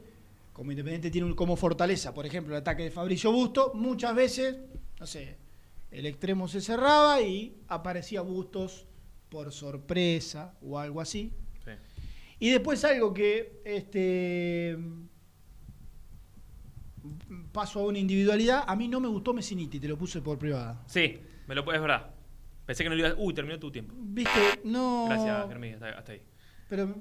como 0.53 0.71
Independiente 0.71 1.11
tiene 1.11 1.27
un- 1.27 1.35
como 1.35 1.55
fortaleza, 1.55 2.13
por 2.13 2.25
ejemplo, 2.25 2.53
el 2.55 2.61
ataque 2.61 2.83
de 2.83 2.91
Fabricio 2.91 3.31
Busto, 3.31 3.71
muchas 3.75 4.15
veces, 4.15 4.55
no 4.99 5.05
sé, 5.05 5.37
el 5.91 6.05
extremo 6.05 6.47
se 6.47 6.61
cerraba 6.61 7.21
y 7.21 7.55
aparecía 7.67 8.21
Bustos 8.21 8.85
por 9.29 9.51
sorpresa 9.51 10.55
o 10.61 10.79
algo 10.79 11.01
así. 11.01 11.31
Sí. 11.65 11.71
Y 12.39 12.49
después 12.51 12.83
algo 12.85 13.13
que 13.13 13.61
este 13.65 14.77
paso 17.51 17.79
a 17.79 17.83
una 17.83 17.99
individualidad, 17.99 18.63
a 18.67 18.75
mí 18.75 18.87
no 18.87 18.99
me 18.99 19.07
gustó 19.07 19.33
Messiniti, 19.33 19.79
te 19.79 19.87
lo 19.87 19.97
puse 19.97 20.21
por 20.21 20.37
privada. 20.37 20.83
Sí, 20.87 21.19
me 21.47 21.55
lo 21.55 21.63
puedes 21.65 21.81
verdad. 21.81 22.11
Pensé 22.65 22.83
que 22.83 22.89
no 22.89 22.95
lo 22.95 23.01
ibas. 23.01 23.15
Uy, 23.17 23.33
terminó 23.33 23.59
tu 23.59 23.71
tiempo. 23.71 23.93
Viste, 23.97 24.61
no. 24.63 25.05
Gracias, 25.07 25.47
Germín, 25.49 25.73
hasta, 25.73 25.89
hasta 25.89 26.11
ahí. 26.13 26.21
Pero 26.69 26.95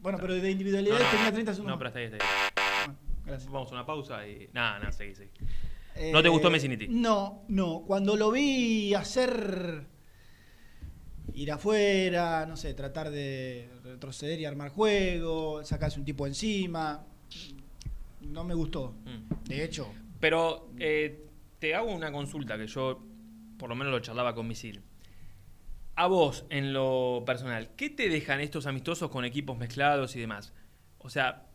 bueno, 0.00 0.18
pero 0.20 0.34
de 0.34 0.50
individualidad 0.50 0.98
No, 0.98 1.04
no, 1.04 1.10
tenía 1.10 1.32
30 1.32 1.54
segundos. 1.54 1.74
No, 1.74 1.78
pero 1.78 1.88
hasta 1.88 1.98
ahí, 1.98 2.06
hasta 2.06 2.16
ahí. 2.16 2.84
Bueno, 2.86 2.98
gracias. 3.26 3.52
Vamos 3.52 3.70
a 3.70 3.74
una 3.74 3.86
pausa 3.86 4.26
y. 4.26 4.48
Nada, 4.52 4.78
nada, 4.78 4.92
seguí, 4.92 5.14
seguí. 5.14 5.30
¿No 6.12 6.22
te 6.22 6.28
gustó 6.28 6.48
Eh, 6.48 6.52
Messiniti? 6.52 6.88
No, 6.88 7.44
no. 7.48 7.82
Cuando 7.86 8.16
lo 8.16 8.30
vi 8.30 8.94
hacer 8.94 9.86
ir 11.34 11.52
afuera, 11.52 12.46
no 12.46 12.56
sé, 12.56 12.74
tratar 12.74 13.10
de 13.10 13.68
retroceder 13.82 14.40
y 14.40 14.44
armar 14.44 14.70
juego, 14.70 15.64
sacarse 15.64 15.98
un 15.98 16.04
tipo 16.04 16.26
encima, 16.26 17.04
no 18.20 18.44
me 18.44 18.54
gustó. 18.54 18.94
Mm. 19.04 19.48
De 19.48 19.64
hecho, 19.64 19.92
Pero 20.20 20.70
eh, 20.78 21.26
te 21.58 21.74
hago 21.74 21.92
una 21.92 22.10
consulta 22.10 22.58
que 22.58 22.66
yo, 22.66 23.04
por 23.58 23.68
lo 23.68 23.76
menos 23.76 23.92
lo 23.92 24.00
charlaba 24.00 24.34
con 24.34 24.48
Misil. 24.48 24.82
A 25.94 26.06
vos, 26.06 26.44
en 26.50 26.72
lo 26.72 27.24
personal, 27.26 27.70
¿qué 27.76 27.90
te 27.90 28.08
dejan 28.08 28.40
estos 28.40 28.66
amistosos 28.66 29.10
con 29.10 29.24
equipos 29.24 29.58
mezclados 29.58 30.14
y 30.16 30.20
demás? 30.20 30.52
O 30.98 31.10
sea, 31.10 31.46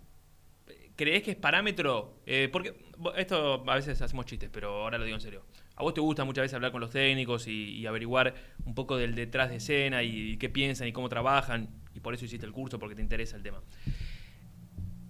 ¿crees 0.95 1.23
que 1.23 1.31
es 1.31 1.37
parámetro? 1.37 2.19
Eh, 2.25 2.49
porque 2.51 2.73
esto 3.15 3.63
a 3.67 3.75
veces 3.75 4.01
hacemos 4.01 4.25
chistes, 4.25 4.49
pero 4.51 4.83
ahora 4.83 4.97
lo 4.97 5.05
digo 5.05 5.15
en 5.15 5.21
serio. 5.21 5.45
¿A 5.75 5.83
vos 5.83 5.93
te 5.93 6.01
gusta 6.01 6.23
muchas 6.23 6.43
veces 6.43 6.55
hablar 6.55 6.71
con 6.71 6.81
los 6.81 6.91
técnicos 6.91 7.47
y, 7.47 7.71
y 7.71 7.85
averiguar 7.85 8.35
un 8.65 8.75
poco 8.75 8.97
del 8.97 9.15
detrás 9.15 9.49
de 9.49 9.55
escena 9.55 10.03
y, 10.03 10.37
qué 10.37 10.49
piensan 10.49 10.87
y 10.87 10.91
cómo 10.91 11.09
trabajan? 11.09 11.69
Y 11.95 11.99
por 11.99 12.13
eso 12.13 12.25
hiciste 12.25 12.45
el 12.45 12.51
curso, 12.51 12.79
porque 12.79 12.95
te 12.95 13.01
interesa 13.01 13.35
el 13.35 13.43
tema. 13.43 13.61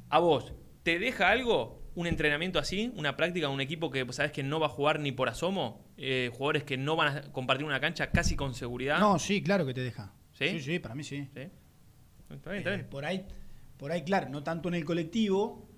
¿A 0.10 0.20
vos 0.20 0.54
te 0.84 1.00
deja 1.00 1.30
algo 1.30 1.82
un 1.96 2.08
entrenamiento 2.08 2.58
así, 2.60 2.92
una 2.96 3.16
práctica, 3.16 3.50
un 3.50 3.62
equipo 3.62 3.92
que 3.92 4.06
sabes 4.14 4.32
que 4.32 4.42
no 4.44 4.60
va 4.60 4.66
a 4.68 4.70
jugar 4.70 5.00
ni 5.00 5.12
por 5.12 5.30
asomo? 5.30 5.86
Eh, 5.98 6.30
jugadores 6.34 6.64
que 6.64 6.76
no 6.78 6.96
van 6.96 7.18
a 7.18 7.22
compartir 7.32 7.66
una 7.66 7.80
cancha 7.80 8.10
casi 8.12 8.36
con 8.36 8.54
seguridad. 8.56 9.00
no, 9.00 9.20
sí, 9.20 9.42
claro 9.44 9.66
que 9.66 9.74
te 9.74 9.82
deja. 9.82 10.12
¿Sí? 10.34 10.50
Sí, 10.50 10.60
sí, 10.62 10.80
para 10.80 10.96
mí 10.96 11.04
sí. 11.04 11.28
¿Sí? 11.34 11.42
Está 12.32 12.52
bien, 12.52 12.58
está 12.68 12.74
Eh, 12.76 12.84
por 12.84 13.06
ahí, 13.06 13.26
por 13.78 13.92
ahí, 13.92 14.04
claro, 14.04 14.30
no 14.30 14.42
tanto 14.44 14.70
en 14.70 14.76
el 14.76 14.86
colectivo. 14.86 15.70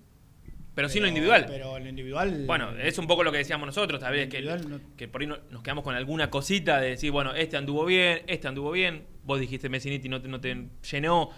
Pero 0.74 0.88
sí 0.90 0.98
en 0.98 1.02
lo 1.04 1.08
individual. 1.08 1.44
Pero 1.48 1.76
en 1.76 1.84
lo 1.84 1.88
individual. 1.90 2.44
Bueno, 2.46 2.70
es 2.78 2.98
un 2.98 3.06
poco 3.06 3.22
lo 3.24 3.32
que 3.32 3.38
decíamos 3.38 3.66
nosotros, 3.66 4.00
tal 4.00 4.12
vez, 4.12 4.28
que, 4.28 4.40
no- 4.42 4.80
que 4.96 5.08
por 5.08 5.20
ahí 5.22 5.26
no- 5.26 5.38
nos 5.50 5.62
quedamos 5.62 5.84
con 5.84 5.94
alguna 5.94 6.28
cosita 6.30 6.80
de 6.80 6.90
decir, 6.90 7.10
bueno, 7.10 7.34
este 7.34 7.56
anduvo 7.58 7.84
bien, 7.86 8.22
este 8.26 8.46
anduvo 8.48 8.70
bien, 8.72 9.04
vos 9.24 9.38
dijiste 9.40 9.68
Messiniti 9.70 10.08
no 10.08 10.20
te, 10.20 10.28
no 10.28 10.40
te 10.40 10.68
llenó, 10.90 11.30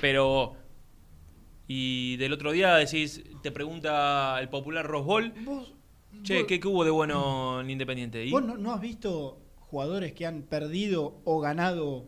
pero 0.00 0.56
Y 1.66 2.16
del 2.18 2.32
otro 2.32 2.52
día 2.52 2.74
decís, 2.76 3.22
te 3.42 3.50
pregunta 3.50 4.38
el 4.40 4.48
popular 4.48 4.86
Rosbol, 4.86 5.32
che, 5.34 5.40
vos- 5.44 5.72
¿qué, 6.46 6.60
qué 6.60 6.68
hubo 6.68 6.84
de 6.84 6.90
bueno 6.90 7.60
en 7.60 7.70
Independiente? 7.70 8.24
¿Y? 8.24 8.30
¿Vos 8.30 8.42
no, 8.44 8.56
no 8.58 8.72
has 8.72 8.80
visto 8.80 9.38
jugadores 9.60 10.12
que 10.12 10.26
han 10.26 10.42
perdido 10.42 11.20
o 11.24 11.40
ganado 11.40 12.06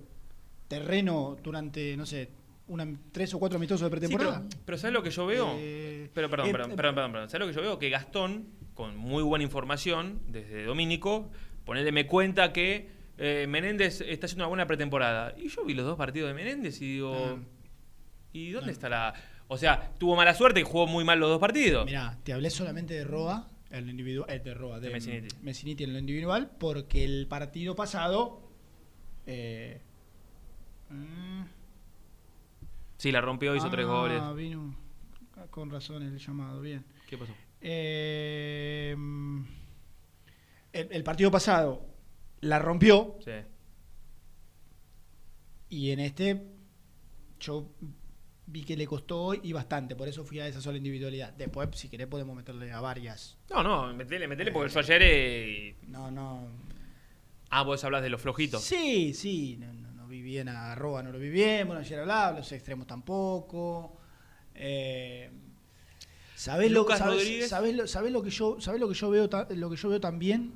terreno 0.68 1.36
durante, 1.42 1.96
no 1.96 2.04
sé, 2.06 2.28
una, 2.68 2.86
tres 3.12 3.32
o 3.34 3.38
cuatro 3.38 3.56
amistosos 3.56 3.88
de 3.90 3.96
Sí, 3.96 4.00
pretemporada? 4.00 4.42
pero, 4.48 4.62
pero 4.64 4.78
¿sabes 4.78 4.92
lo 4.94 5.02
que 5.02 5.10
yo 5.10 5.26
veo? 5.26 5.54
Eh, 5.56 6.10
pero 6.12 6.28
perdón, 6.28 6.48
eh, 6.48 6.52
perdón, 6.52 6.70
eh, 6.72 6.76
perdón, 6.76 6.94
perdón, 6.94 7.12
perdón. 7.12 7.30
¿Sabes 7.30 7.46
lo 7.46 7.52
que 7.52 7.56
yo 7.56 7.62
veo? 7.62 7.78
Que 7.78 7.88
Gastón, 7.90 8.46
con 8.74 8.96
muy 8.96 9.22
buena 9.22 9.44
información, 9.44 10.20
desde 10.28 10.64
Domínico, 10.64 11.30
ponele 11.64 11.92
me 11.92 12.06
cuenta 12.06 12.52
que 12.52 12.88
eh, 13.18 13.46
Menéndez 13.48 14.02
está 14.02 14.26
haciendo 14.26 14.44
una 14.44 14.48
buena 14.48 14.66
pretemporada. 14.66 15.34
Y 15.38 15.48
yo 15.48 15.64
vi 15.64 15.72
los 15.74 15.86
dos 15.86 15.96
partidos 15.96 16.28
de 16.28 16.34
Menéndez 16.34 16.82
y 16.82 16.94
digo, 16.94 17.14
Ah. 17.14 17.36
¿y 18.32 18.50
dónde 18.50 18.72
está 18.72 18.88
la...? 18.90 19.14
O 19.48 19.56
sea, 19.56 19.92
tuvo 19.98 20.16
mala 20.16 20.34
suerte 20.34 20.60
y 20.60 20.62
jugó 20.64 20.86
muy 20.86 21.04
mal 21.04 21.18
los 21.20 21.28
dos 21.30 21.38
partidos. 21.40 21.84
Mirá, 21.86 22.18
te 22.24 22.32
hablé 22.32 22.50
solamente 22.50 22.94
de 22.94 23.04
Roa, 23.04 23.48
en 23.70 23.84
lo 23.84 23.90
individual, 23.90 24.28
eh, 24.30 24.38
de 24.40 24.54
Roa, 24.54 24.80
de, 24.80 24.88
De 24.88 24.92
Messiniti. 24.94 25.36
Messiniti 25.42 25.84
en 25.84 25.92
lo 25.92 25.98
individual, 26.00 26.50
porque 26.58 27.04
el 27.04 27.26
partido 27.28 27.74
pasado. 27.76 28.42
eh, 29.26 29.80
mm, 30.90 31.42
Sí, 32.98 33.12
la 33.12 33.20
rompió, 33.20 33.54
hizo 33.54 33.70
tres 33.70 33.86
ah, 33.88 33.90
goles. 33.90 34.34
vino 34.36 34.74
con 35.50 35.70
razón 35.70 36.02
el 36.02 36.18
llamado, 36.18 36.60
bien. 36.62 36.84
¿Qué 37.08 37.16
pasó? 37.18 37.32
Eh, 37.60 38.96
el, 40.72 40.88
el 40.92 41.04
partido 41.04 41.30
pasado 41.30 41.86
la 42.40 42.58
rompió 42.58 43.16
Sí. 43.24 43.30
y 45.68 45.90
en 45.90 46.00
este 46.00 46.46
yo 47.38 47.70
vi 48.46 48.62
que 48.64 48.76
le 48.76 48.86
costó 48.86 49.20
hoy 49.22 49.40
y 49.42 49.52
bastante, 49.52 49.96
por 49.96 50.06
eso 50.08 50.24
fui 50.24 50.38
a 50.40 50.46
esa 50.46 50.60
sola 50.60 50.78
individualidad. 50.78 51.32
Después, 51.32 51.68
si 51.74 51.88
querés, 51.88 52.06
podemos 52.06 52.36
meterle 52.36 52.70
a 52.72 52.80
varias. 52.80 53.36
No, 53.50 53.62
no, 53.62 53.92
metele, 53.94 54.28
metele 54.28 54.52
porque 54.52 54.72
yo 54.72 54.78
ayer... 54.80 55.02
eh, 55.04 55.76
No, 55.88 56.10
no. 56.10 56.48
Ah, 57.50 57.62
vos 57.62 57.82
hablas 57.84 58.02
de 58.02 58.10
los 58.10 58.20
flojitos. 58.20 58.62
Sí, 58.62 59.14
sí, 59.14 59.56
no, 59.58 59.72
no, 59.72 59.92
no 59.92 60.08
vi 60.08 60.22
bien 60.22 60.48
a 60.48 60.72
Arroba, 60.72 61.02
no 61.02 61.10
lo 61.12 61.18
vi 61.18 61.28
bien, 61.28 61.66
bueno, 61.66 61.80
ayer 61.80 61.98
hablaba, 62.00 62.38
los 62.38 62.50
extremos 62.52 62.86
tampoco. 62.86 63.96
Eh, 64.54 65.30
¿Sabés 66.34 66.70
lo, 66.70 66.86
sabés- 66.86 67.46
sabés 67.48 67.74
lo, 67.74 67.86
sabés 67.86 68.12
lo 68.12 68.22
que 68.22 68.30
yo, 68.30 68.60
sabés 68.60 68.80
lo 68.80 68.88
que 68.88 68.94
yo 68.94 69.10
veo, 69.10 69.28
lo 69.50 69.70
que 69.70 69.76
yo 69.76 69.88
veo 69.88 70.00
también 70.00 70.52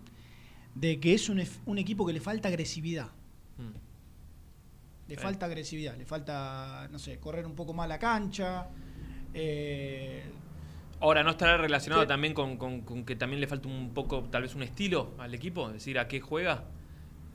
de 0.74 1.00
que 1.00 1.14
es 1.14 1.28
un 1.28 1.78
equipo 1.78 2.06
que 2.06 2.12
le 2.12 2.20
falta 2.20 2.48
agresividad. 2.48 3.08
Le 5.10 5.16
falta 5.16 5.46
agresividad, 5.46 5.96
le 5.96 6.04
falta, 6.06 6.86
no 6.90 6.98
sé, 6.98 7.18
correr 7.18 7.44
un 7.44 7.54
poco 7.56 7.72
más 7.72 7.88
la 7.88 7.98
cancha. 7.98 8.68
eh, 9.34 10.22
Ahora, 11.00 11.22
¿no 11.22 11.30
estará 11.30 11.56
relacionado 11.56 12.06
también 12.06 12.34
con, 12.34 12.56
con- 12.58 12.82
con 12.82 13.04
que 13.04 13.16
también 13.16 13.40
le 13.40 13.46
falta 13.46 13.68
un 13.68 13.92
poco, 13.94 14.22
tal 14.30 14.42
vez 14.42 14.54
un 14.54 14.62
estilo 14.62 15.14
al 15.18 15.34
equipo? 15.34 15.68
Es 15.68 15.74
decir, 15.74 15.98
¿a 15.98 16.06
qué 16.06 16.20
juega? 16.20 16.64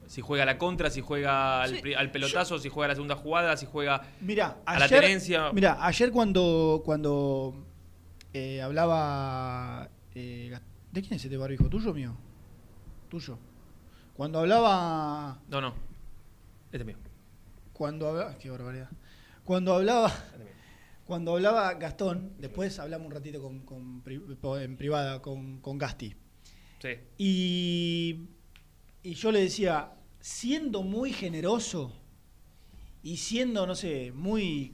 Si 0.08 0.22
juega 0.22 0.44
a 0.44 0.46
la 0.46 0.58
contra, 0.60 0.90
si 0.92 1.02
juega 1.02 1.64
al, 1.64 1.72
Sí, 1.72 1.82
pri- 1.82 1.96
al 1.96 2.12
pelotazo, 2.12 2.60
si 2.60 2.70
juega 2.70 2.86
a 2.86 2.88
la 2.90 2.94
segunda 2.96 3.16
jugada, 3.16 3.58
si 3.58 3.66
juega... 3.66 4.04
Mira, 4.22 4.58
A 4.66 4.78
la 4.78 4.88
tenencia. 4.88 5.52
Mira, 5.52 5.84
ayer 5.86 6.12
cuando, 6.12 6.82
cuando 6.86 7.56
eh, 8.34 8.62
hablaba. 8.62 9.90
eh, 10.14 10.56
¿De 10.92 11.02
quién 11.02 11.16
es 11.16 11.26
este 11.26 11.36
barbijo? 11.38 11.68
¿Tuyo 11.68 11.90
o 11.90 11.94
mío? 11.94 12.16
Tuyo. 13.10 13.38
Cuando 14.14 14.40
hablaba. 14.40 15.40
No, 15.50 15.60
no. 15.60 15.74
Este 16.66 16.78
es 16.78 16.86
mío. 16.86 16.98
Cuando 17.76 18.08
hablaba. 18.08 18.38
Qué 18.38 18.50
barbaridad. 18.50 18.90
Cuando 19.44 19.74
hablaba. 19.74 20.12
Cuando 21.06 21.34
hablaba 21.36 21.74
Gastón, 21.76 22.34
después 22.40 22.80
hablamos 22.80 23.06
un 23.08 23.12
ratito 23.14 23.40
con, 23.42 23.60
con 23.60 24.02
pri- 24.02 24.22
en 24.64 24.76
privada 24.78 25.22
con, 25.22 25.60
con 25.60 25.78
Gasti. 25.78 26.16
Sí. 26.82 26.90
Y, 27.20 28.20
y 29.04 29.14
yo 29.14 29.32
le 29.32 29.42
decía, 29.42 29.92
siendo 30.20 30.82
muy 30.82 31.14
generoso 31.14 31.92
y 33.04 33.18
siendo, 33.18 33.68
no 33.68 33.76
sé, 33.76 34.12
muy, 34.14 34.74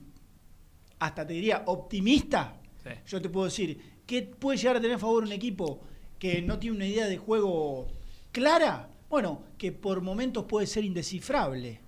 hasta 1.00 1.26
te 1.26 1.34
diría, 1.34 1.64
optimista, 1.66 2.58
Sí. 2.82 2.90
yo 3.06 3.20
te 3.20 3.28
puedo 3.28 3.44
decir, 3.46 3.78
¿qué 4.06 4.22
puede 4.22 4.56
llegar 4.56 4.76
a 4.76 4.80
tener 4.80 4.96
a 4.96 4.98
favor 4.98 5.22
un 5.24 5.32
equipo 5.32 5.82
que 6.18 6.40
no 6.40 6.58
tiene 6.58 6.76
una 6.76 6.86
idea 6.86 7.06
de 7.06 7.18
juego 7.18 7.88
clara? 8.32 8.88
Bueno, 9.10 9.42
que 9.58 9.70
por 9.70 10.00
momentos 10.00 10.46
puede 10.46 10.66
ser 10.66 10.84
indescifrable. 10.84 11.80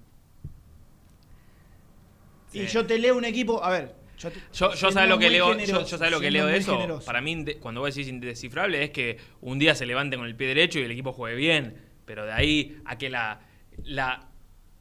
Sí. 2.54 2.60
Y 2.60 2.66
yo 2.66 2.86
te 2.86 2.98
leo 2.98 3.16
un 3.16 3.24
equipo, 3.24 3.62
a 3.62 3.70
ver, 3.70 3.94
yo, 4.18 4.30
te- 4.30 4.38
Yo, 4.52 4.72
yo 4.74 4.90
sabes 4.92 5.08
lo 5.08 5.18
que 5.18 5.28
leo, 5.30 5.48
yo, 5.52 5.58
generoso, 5.58 5.86
yo 5.86 5.98
sabes 5.98 6.12
lo 6.12 6.20
que 6.20 6.30
leo 6.30 6.46
de 6.46 6.56
eso. 6.56 6.72
generoso. 6.76 7.04
Para 7.04 7.20
mí, 7.20 7.44
cuando 7.60 7.80
vos 7.80 7.94
decís 7.94 8.08
indescifrable, 8.08 8.84
es 8.84 8.90
que 8.90 9.18
un 9.40 9.58
día 9.58 9.74
se 9.74 9.86
levante 9.86 10.16
con 10.16 10.26
el 10.26 10.36
pie 10.36 10.46
derecho 10.48 10.78
y 10.78 10.82
el 10.82 10.90
equipo 10.92 11.12
juegue 11.12 11.36
bien. 11.36 11.76
Pero 12.06 12.24
de 12.24 12.32
ahí 12.32 12.76
a 12.84 12.96
que 12.98 13.10
la, 13.10 13.40
la 13.82 14.28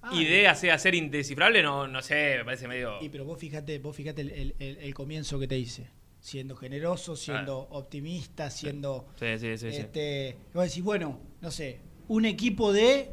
Ah, 0.06 0.12
idea 0.14 0.54
sea 0.54 0.78
ser 0.78 0.96
indescifrable, 0.96 1.64
no, 1.64 1.88
no 1.88 2.02
sé, 2.02 2.36
me 2.40 2.44
parece 2.46 2.68
medio. 2.68 3.02
Y 3.02 3.08
pero 3.08 3.24
vos 3.24 3.40
fíjate, 3.40 3.80
vos 3.80 3.96
fíjate 3.96 4.22
el, 4.22 4.32
el- 4.32 4.56
el- 4.60 4.78
el 4.78 4.94
comienzo 4.94 5.40
que 5.40 5.48
te 5.48 5.58
hice. 5.58 5.90
Siendo 6.20 6.56
generoso, 6.58 7.16
siendo 7.16 7.58
optimista, 7.58 8.50
siendo. 8.50 9.08
Sí, 9.20 9.38
sí, 9.40 9.58
sí. 9.58 9.68
este, 9.68 10.36
vos 10.54 10.66
decís, 10.66 10.84
bueno, 10.84 11.20
no 11.42 11.50
sé, 11.52 11.80
un 12.10 12.26
equipo 12.26 12.72
de. 12.74 13.12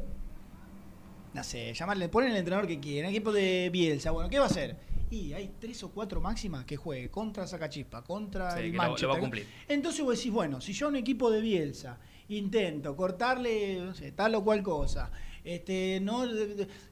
No 1.33 1.43
sé, 1.43 1.73
llamarle, 1.73 2.09
ponen 2.09 2.31
el 2.31 2.37
entrenador 2.37 2.67
que 2.67 2.79
quiera, 2.79 3.09
equipo 3.09 3.31
de 3.31 3.69
Bielsa, 3.71 4.11
bueno, 4.11 4.29
¿qué 4.29 4.37
va 4.37 4.45
a 4.45 4.47
hacer? 4.49 4.75
Y 5.09 5.31
hay 5.33 5.55
tres 5.59 5.81
o 5.83 5.91
cuatro 5.91 6.19
máximas 6.21 6.65
que 6.65 6.75
juegue 6.77 7.09
contra 7.09 7.47
Sacachispa, 7.47 8.03
contra 8.03 8.55
Sí, 8.57 8.63
el 8.63 8.71
que 8.71 8.77
lo- 8.77 8.97
lo 8.97 9.07
va 9.09 9.15
a 9.15 9.19
cumplir. 9.19 9.45
Entonces 9.67 10.03
vos 10.03 10.17
decís, 10.17 10.31
bueno, 10.31 10.59
si 10.61 10.73
yo 10.73 10.87
a 10.87 10.89
un 10.89 10.95
equipo 10.97 11.29
de 11.31 11.41
Bielsa 11.41 11.99
intento 12.29 12.95
cortarle, 12.95 13.79
no 13.81 13.93
sé, 13.93 14.11
tal 14.11 14.35
o 14.35 14.43
cual 14.43 14.61
cosa, 14.61 15.09
este, 15.43 15.99
no, 16.01 16.23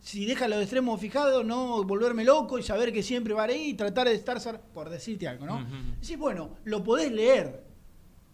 si 0.01 0.25
deja 0.25 0.47
los 0.47 0.61
extremos 0.61 0.99
fijados, 0.99 1.45
no 1.45 1.83
volverme 1.83 2.23
loco 2.23 2.57
y 2.59 2.63
saber 2.63 2.91
que 2.93 3.03
siempre 3.03 3.33
va 3.33 3.43
ahí 3.43 3.69
y 3.69 3.73
tratar 3.73 4.07
de 4.07 4.15
estar, 4.15 4.39
por 4.73 4.89
decirte 4.89 5.27
algo, 5.27 5.45
¿no? 5.45 5.55
Ujú. 5.57 5.75
Decís, 6.01 6.17
bueno, 6.17 6.57
lo 6.65 6.83
podés 6.83 7.11
leer, 7.11 7.63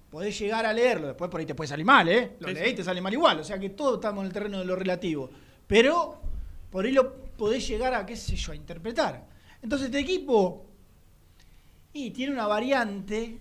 podés 0.09 0.37
llegar 0.39 0.65
a 0.67 0.73
leerlo, 0.73 1.07
después 1.07 1.29
por 1.29 1.39
ahí 1.39 1.45
te 1.45 1.53
puede 1.55 1.67
salir 1.67 1.85
mal, 1.85 2.07
¿eh? 2.09 2.33
Lo 2.39 2.47
Sí, 2.47 2.53
leí 2.53 2.67
y 2.67 2.69
sí. 2.69 2.75
te 2.77 2.83
sale 2.83 3.01
mal 3.01 3.11
igual, 3.13 3.39
o 3.39 3.43
sea 3.43 3.59
que 3.59 3.69
todos 3.71 3.95
estamos 3.95 4.21
en 4.21 4.27
el 4.27 4.33
terreno 4.33 4.59
de 4.59 4.65
lo 4.65 4.75
relativo, 4.75 5.29
pero 5.67 6.21
por 6.71 6.85
ahí 6.85 6.91
lo 6.91 7.13
podés 7.37 7.67
llegar 7.67 7.93
a, 7.93 8.05
qué 8.05 8.15
sé 8.15 8.35
yo, 8.35 8.51
a 8.51 8.55
interpretar. 8.55 9.25
Entonces 9.61 9.87
este 9.87 9.99
equipo, 9.99 10.65
y 11.93 12.11
tiene 12.11 12.33
una 12.33 12.47
variante, 12.47 13.39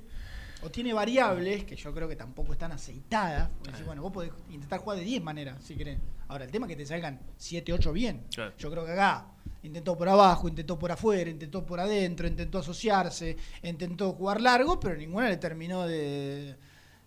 o 0.63 0.71
tiene 0.71 0.93
variables, 0.95 1.65
que 1.65 1.77
yo 1.77 1.93
creo 1.93 2.09
que 2.09 2.17
tampoco 2.17 2.53
están 2.53 2.73
aceitadas, 2.73 3.51
porque 3.59 3.73
decís, 3.73 3.87
bueno, 3.87 4.03
vos 4.03 4.13
podés 4.13 4.31
intentar 4.51 4.81
jugar 4.81 4.99
de 4.99 5.05
10 5.05 5.23
maneras, 5.23 5.63
si 5.63 5.75
querés. 5.77 5.99
Ahora, 6.29 6.45
el 6.45 6.51
tema 6.51 6.67
es 6.67 6.71
que 6.71 6.77
te 6.77 6.87
salgan 6.87 7.21
7, 7.37 7.73
8 7.73 7.93
bien. 7.93 8.25
Claro. 8.35 8.55
Yo 8.57 8.71
creo 8.71 8.87
que 8.87 8.93
acá 8.93 9.27
intentó 9.63 9.97
por 9.99 10.09
abajo, 10.09 10.49
intentó 10.49 10.79
por 10.79 10.91
afuera, 10.91 11.29
intentó 11.29 11.67
por 11.67 11.81
adentro, 11.81 12.27
intentó 12.27 12.59
asociarse, 12.61 13.37
intentó 13.63 14.13
jugar 14.13 14.41
largo, 14.41 14.81
pero 14.81 14.97
ninguna 14.97 15.29
le 15.29 15.37
terminó 15.37 15.87
de, 15.87 16.57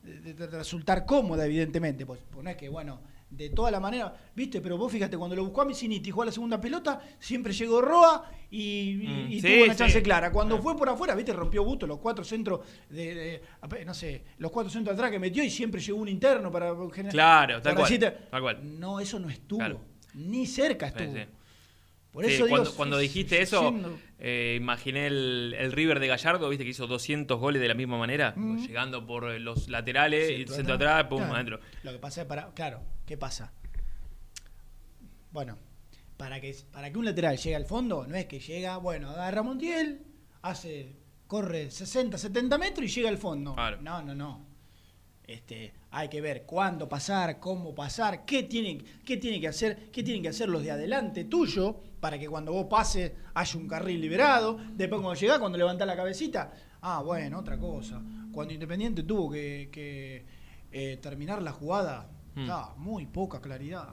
de- 0.03 0.33
de 0.33 0.47
resultar 0.47 1.05
cómoda, 1.05 1.45
evidentemente. 1.45 2.05
Pues, 2.05 2.19
pues 2.29 2.43
no 2.43 2.49
es 2.51 2.57
que, 2.57 2.69
bueno, 2.69 2.99
de 3.29 3.49
toda 3.49 3.69
la 3.71 3.79
manera, 3.79 4.13
viste, 4.35 4.61
pero 4.61 4.77
vos 4.77 4.89
fíjate, 4.91 5.17
cuando 5.17 5.35
lo 5.35 5.43
buscó 5.43 5.61
a 5.61 5.65
Messiniti 5.65 6.09
y 6.09 6.11
jugó 6.11 6.23
a 6.23 6.27
la 6.27 6.31
segunda 6.31 6.61
pelota, 6.61 7.01
siempre 7.19 7.51
llegó 7.53 7.81
Roa 7.81 8.29
y, 8.49 8.59
y- 8.61 8.95
Mm, 9.27 9.31
y 9.33 9.41
sí, 9.41 9.47
tuvo 9.53 9.63
una 9.65 9.73
sí. 9.73 9.79
chance 9.79 10.01
clara. 10.01 10.31
Cuando 10.31 10.55
Ah. 10.55 10.61
fue 10.61 10.77
por 10.77 10.87
afuera, 10.87 11.13
viste, 11.13 11.33
rompió 11.33 11.63
Busto, 11.63 11.85
los 11.85 11.99
cuatro 11.99 12.23
centros 12.23 12.61
de, 12.89 13.41
de- 13.69 13.85
no 13.85 13.93
sé, 13.93 14.23
los 14.37 14.49
cuatro 14.51 14.69
centros 14.71 14.93
atrás 14.95 15.11
que 15.11 15.19
metió 15.19 15.43
y 15.43 15.49
siempre 15.49 15.81
llegó 15.81 15.99
un 15.99 16.07
interno 16.07 16.49
para 16.49 16.73
generar. 16.93 17.11
Claro, 17.11 17.61
tal 17.61 17.75
cual, 17.75 17.99
tal 18.31 18.41
cual. 18.41 18.79
No, 18.79 18.99
eso 19.01 19.19
no 19.19 19.29
estuvo. 19.29 19.59
Claro. 19.59 19.81
Ni 20.13 20.45
cerca 20.47 20.87
estuvo. 20.87 21.11
sí. 21.13 21.19
Por 22.17 22.25
Sí, 22.25 22.33
eso 22.33 22.45
digo, 22.47 22.63
cuando, 22.75 22.97
dijiste 22.97 23.43
eso, 23.43 23.75
eh, 24.17 24.55
imaginé 24.59 25.05
el, 25.05 25.53
el 25.55 25.71
River 25.71 25.99
de 25.99 26.07
Gallardo, 26.07 26.49
viste 26.49 26.63
que 26.63 26.71
hizo 26.71 26.87
200 26.87 27.39
goles 27.39 27.61
de 27.61 27.67
la 27.67 27.75
misma 27.75 27.99
manera, 27.99 28.33
Mm. 28.35 28.65
llegando 28.65 29.05
por 29.05 29.29
eh, 29.31 29.37
los 29.39 29.69
laterales, 29.69 30.31
y 30.31 30.37
Centro 30.37 30.55
centro 30.55 30.73
atrás. 30.73 30.91
atrás, 30.93 31.09
pum, 31.09 31.17
Claro. 31.19 31.33
adentro. 31.35 31.59
Lo 31.83 31.91
que 31.91 31.99
pasa 31.99 32.21
es 32.21 32.27
para. 32.27 32.51
Claro, 32.55 32.81
¿qué 33.05 33.17
pasa? 33.17 33.53
Bueno, 35.31 35.59
para 36.17 36.41
que, 36.41 36.55
para 36.71 36.91
que 36.91 36.97
un 36.97 37.05
lateral 37.05 37.37
llegue 37.37 37.55
al 37.55 37.65
fondo, 37.65 38.07
no 38.07 38.15
es 38.15 38.25
que 38.25 38.39
llega, 38.39 38.77
bueno, 38.77 39.11
agarra 39.11 39.43
Montiel, 39.43 40.01
hace, 40.41 40.95
corre 41.27 41.69
60, 41.69 42.17
70 42.17 42.57
metros 42.57 42.83
y 42.89 42.89
llega 42.95 43.09
al 43.09 43.19
fondo. 43.19 43.53
Claro. 43.53 43.77
No, 43.83 44.01
no, 44.01 44.15
no. 44.15 44.46
Este, 45.27 45.73
hay 45.91 46.07
que 46.07 46.21
ver 46.21 46.43
cuándo 46.45 46.87
pasar, 46.87 47.37
cómo 47.39 47.75
pasar, 47.75 48.23
qué 48.23 48.43
tienen, 48.43 48.81
qué 49.05 49.19
que 49.19 49.47
hacer, 49.47 49.91
qué 49.91 50.01
tienen 50.01 50.23
que 50.23 50.29
hacer 50.29 50.47
los 50.47 50.63
de 50.63 50.71
adelante 50.71 51.25
tuyo, 51.25 51.75
para 51.99 52.17
que 52.17 52.29
cuando 52.29 52.53
vos 52.53 52.67
pases 52.67 53.11
haya 53.33 53.59
un 53.59 53.67
carril 53.67 53.99
liberado. 53.99 54.57
Después 54.73 55.01
cuando 55.01 55.19
llegás, 55.19 55.39
cuando 55.39 55.57
levantás 55.57 55.85
la 55.85 55.97
cabecita, 55.97 56.53
ah, 56.81 57.01
bueno, 57.03 57.39
otra 57.39 57.57
cosa. 57.59 58.01
Cuando 58.31 58.53
Independiente 58.53 59.03
tuvo 59.03 59.29
que, 59.29 59.69
que, 59.71 60.25
eh, 60.71 60.97
terminar 61.01 61.41
la 61.41 61.51
jugada, 61.51 62.09
ah, 62.49 62.73
muy 62.77 63.05
poca 63.05 63.41
claridad. 63.41 63.89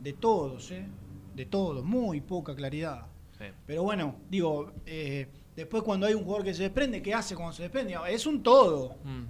De 0.00 0.14
todos, 0.14 0.70
¿eh? 0.70 0.86
De 1.34 1.44
todos, 1.46 1.84
muy 1.84 2.22
poca 2.22 2.54
claridad. 2.54 3.06
Sí. 3.36 3.44
Pero 3.66 3.82
bueno, 3.82 4.16
digo, 4.30 4.72
eh, 4.86 5.28
Después 5.56 5.82
cuando 5.82 6.06
hay 6.06 6.12
un 6.12 6.22
jugador 6.22 6.44
que 6.44 6.52
se 6.52 6.64
desprende, 6.64 7.00
¿qué 7.00 7.14
hace 7.14 7.34
cuando 7.34 7.54
se 7.54 7.62
desprende? 7.62 7.96
Es 8.10 8.26
un 8.26 8.42
todo, 8.42 8.96
Mm. 9.02 9.24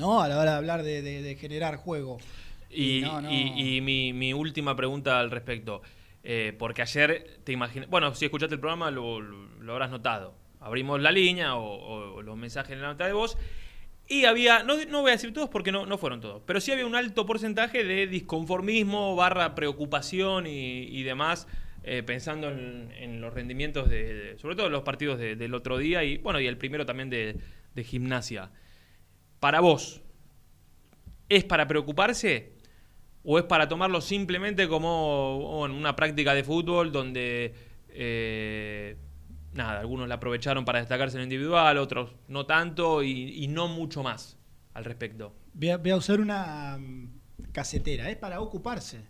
¿No? 0.00 0.20
A 0.20 0.28
la 0.28 0.38
hora 0.38 0.50
de 0.52 0.56
hablar 0.56 0.82
de, 0.82 1.02
de- 1.02 1.22
de 1.22 1.36
generar 1.36 1.76
juego. 1.76 2.18
Y, 2.70 3.02
No, 3.02 3.20
no. 3.20 3.30
y- 3.32 3.76
y 3.76 3.80
mi, 3.80 4.12
mi 4.12 4.32
última 4.32 4.74
pregunta 4.74 5.20
al 5.20 5.30
respecto. 5.30 5.82
Eh, 6.24 6.54
porque 6.58 6.82
ayer 6.82 7.38
te 7.44 7.52
imaginas. 7.52 7.88
Bueno, 7.88 8.14
si 8.14 8.24
escuchaste 8.24 8.54
el 8.54 8.60
programa 8.60 8.90
lo, 8.90 9.20
lo- 9.20 9.46
lo 9.60 9.72
habrás 9.72 9.90
notado. 9.90 10.34
Abrimos 10.60 11.00
la 11.00 11.10
línea 11.12 11.54
o, 11.54 11.64
o- 11.64 12.14
o 12.16 12.22
los 12.22 12.36
mensajes 12.36 12.72
en 12.72 12.82
la 12.82 12.88
nota 12.88 13.06
de 13.06 13.12
voz. 13.12 13.36
Y 14.08 14.24
había, 14.24 14.64
no, 14.64 14.74
no 14.86 15.02
voy 15.02 15.10
a 15.10 15.12
decir 15.12 15.32
todos 15.32 15.48
porque 15.50 15.70
no, 15.70 15.86
no 15.86 15.96
fueron 15.96 16.20
todos, 16.20 16.42
pero 16.44 16.60
sí 16.60 16.72
había 16.72 16.84
un 16.84 16.96
alto 16.96 17.26
porcentaje 17.26 17.84
de 17.84 18.08
disconformismo, 18.08 19.14
barra 19.14 19.54
preocupación 19.54 20.48
y, 20.48 20.82
y 20.88 21.04
demás, 21.04 21.46
eh, 21.84 22.02
pensando 22.02 22.48
en, 22.50 22.90
en 22.98 23.20
los 23.20 23.32
rendimientos 23.32 23.88
de, 23.88 24.12
de- 24.32 24.38
sobre 24.38 24.56
todo 24.56 24.68
los 24.68 24.82
partidos 24.82 25.18
de- 25.20 25.36
del 25.36 25.54
otro 25.54 25.78
día 25.78 26.02
y 26.02 26.18
bueno, 26.18 26.40
y 26.40 26.48
el 26.48 26.56
primero 26.56 26.84
también 26.86 27.08
de, 27.08 27.36
de 27.74 27.84
gimnasia. 27.84 28.50
Para 29.40 29.60
vos, 29.60 30.02
¿es 31.28 31.44
para 31.44 31.66
preocuparse? 31.66 32.52
¿O 33.24 33.38
es 33.38 33.44
para 33.44 33.68
tomarlo 33.68 34.00
simplemente 34.00 34.68
como 34.68 35.62
una 35.64 35.96
práctica 35.96 36.34
de 36.34 36.44
fútbol 36.44 36.92
donde, 36.92 37.54
eh, 37.88 38.96
nada, 39.52 39.80
algunos 39.80 40.08
la 40.08 40.16
aprovecharon 40.16 40.64
para 40.64 40.78
destacarse 40.78 41.16
en 41.16 41.20
lo 41.20 41.24
individual, 41.24 41.78
otros 41.78 42.12
no 42.28 42.46
tanto 42.46 43.02
y, 43.02 43.44
y 43.44 43.48
no 43.48 43.68
mucho 43.68 44.02
más 44.02 44.38
al 44.74 44.84
respecto? 44.84 45.34
Voy 45.54 45.70
a, 45.70 45.78
voy 45.78 45.90
a 45.90 45.96
usar 45.96 46.20
una 46.20 46.78
mm, 46.78 47.20
casetera, 47.52 48.10
es 48.10 48.16
para 48.16 48.40
ocuparse. 48.40 49.06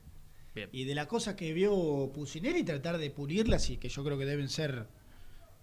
Bien. 0.54 0.68
Y 0.72 0.84
de 0.84 0.94
las 0.94 1.06
cosas 1.06 1.34
que 1.34 1.52
vio 1.52 2.10
Pusineri, 2.12 2.64
tratar 2.64 2.98
de 2.98 3.10
pulirlas, 3.10 3.70
y 3.70 3.76
que 3.76 3.88
yo 3.88 4.04
creo 4.04 4.18
que 4.18 4.26
deben 4.26 4.48
ser 4.48 4.86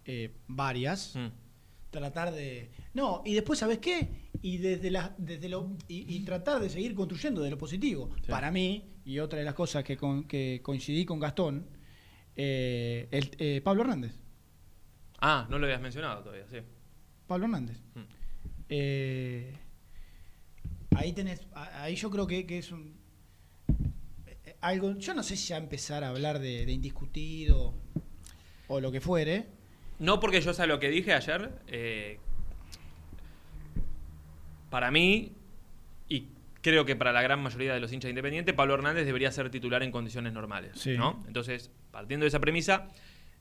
eh, 0.05 0.31
varias. 0.47 1.15
Mm. 1.15 1.46
Tratar 1.89 2.33
de. 2.33 2.69
No, 2.93 3.21
y 3.25 3.33
después, 3.33 3.59
¿sabes 3.59 3.77
qué? 3.79 4.29
Y 4.41 4.57
desde 4.57 4.91
la, 4.91 5.15
desde 5.17 5.49
lo, 5.49 5.75
y, 5.87 6.15
y 6.15 6.19
tratar 6.25 6.61
de 6.61 6.69
seguir 6.69 6.93
construyendo 6.93 7.41
de 7.41 7.49
lo 7.49 7.57
positivo. 7.57 8.09
Sí. 8.21 8.29
Para 8.29 8.51
mí, 8.51 8.93
y 9.05 9.19
otra 9.19 9.39
de 9.39 9.45
las 9.45 9.53
cosas 9.55 9.83
que, 9.83 9.95
con- 9.97 10.25
que 10.25 10.59
coincidí 10.61 11.05
con 11.05 11.19
Gastón, 11.19 11.65
eh, 12.35 13.07
el, 13.11 13.31
eh, 13.39 13.61
Pablo 13.63 13.83
Hernández. 13.83 14.19
Ah, 15.19 15.47
no 15.49 15.57
lo 15.57 15.65
habías 15.65 15.81
mencionado 15.81 16.21
todavía, 16.23 16.45
sí. 16.49 16.57
Pablo 17.25 17.45
Hernández. 17.45 17.77
Mm. 17.95 17.99
Eh, 18.69 19.53
ahí 20.95 21.13
tenés, 21.13 21.41
ahí 21.53 21.95
yo 21.95 22.11
creo 22.11 22.27
que, 22.27 22.45
que 22.45 22.57
es 22.59 22.71
un 22.71 22.97
eh, 24.27 24.55
algo, 24.61 24.97
yo 24.97 25.13
no 25.13 25.23
sé 25.23 25.35
si 25.35 25.47
ya 25.47 25.57
empezar 25.57 26.03
a 26.03 26.09
hablar 26.09 26.39
de, 26.39 26.65
de 26.65 26.71
indiscutido 26.71 27.73
o 28.67 28.79
lo 28.81 28.91
que 28.91 29.01
fuere. 29.01 29.56
No 29.99 30.19
porque 30.19 30.41
yo 30.41 30.53
sé 30.53 30.67
lo 30.67 30.79
que 30.79 30.89
dije 30.89 31.13
ayer. 31.13 31.51
eh, 31.67 32.19
para 34.69 34.91
mí, 34.91 35.31
y 36.09 36.27
creo 36.61 36.85
que 36.85 36.95
para 36.95 37.11
la 37.13 37.21
gran 37.21 37.41
mayoría 37.41 37.73
de 37.73 37.79
los 37.79 37.91
hinchas 37.93 38.09
independientes, 38.09 38.53
Pablo 38.53 38.73
Hernández 38.73 39.05
debería 39.05 39.31
ser 39.31 39.49
titular 39.49 39.81
en 39.83 39.91
condiciones 39.91 40.33
normales. 40.33 40.71
Sí. 40.75 40.97
¿no? 40.97 41.23
Entonces, 41.27 41.71
partiendo 41.91 42.25
de 42.25 42.27
esa 42.27 42.39
premisa, 42.39 42.87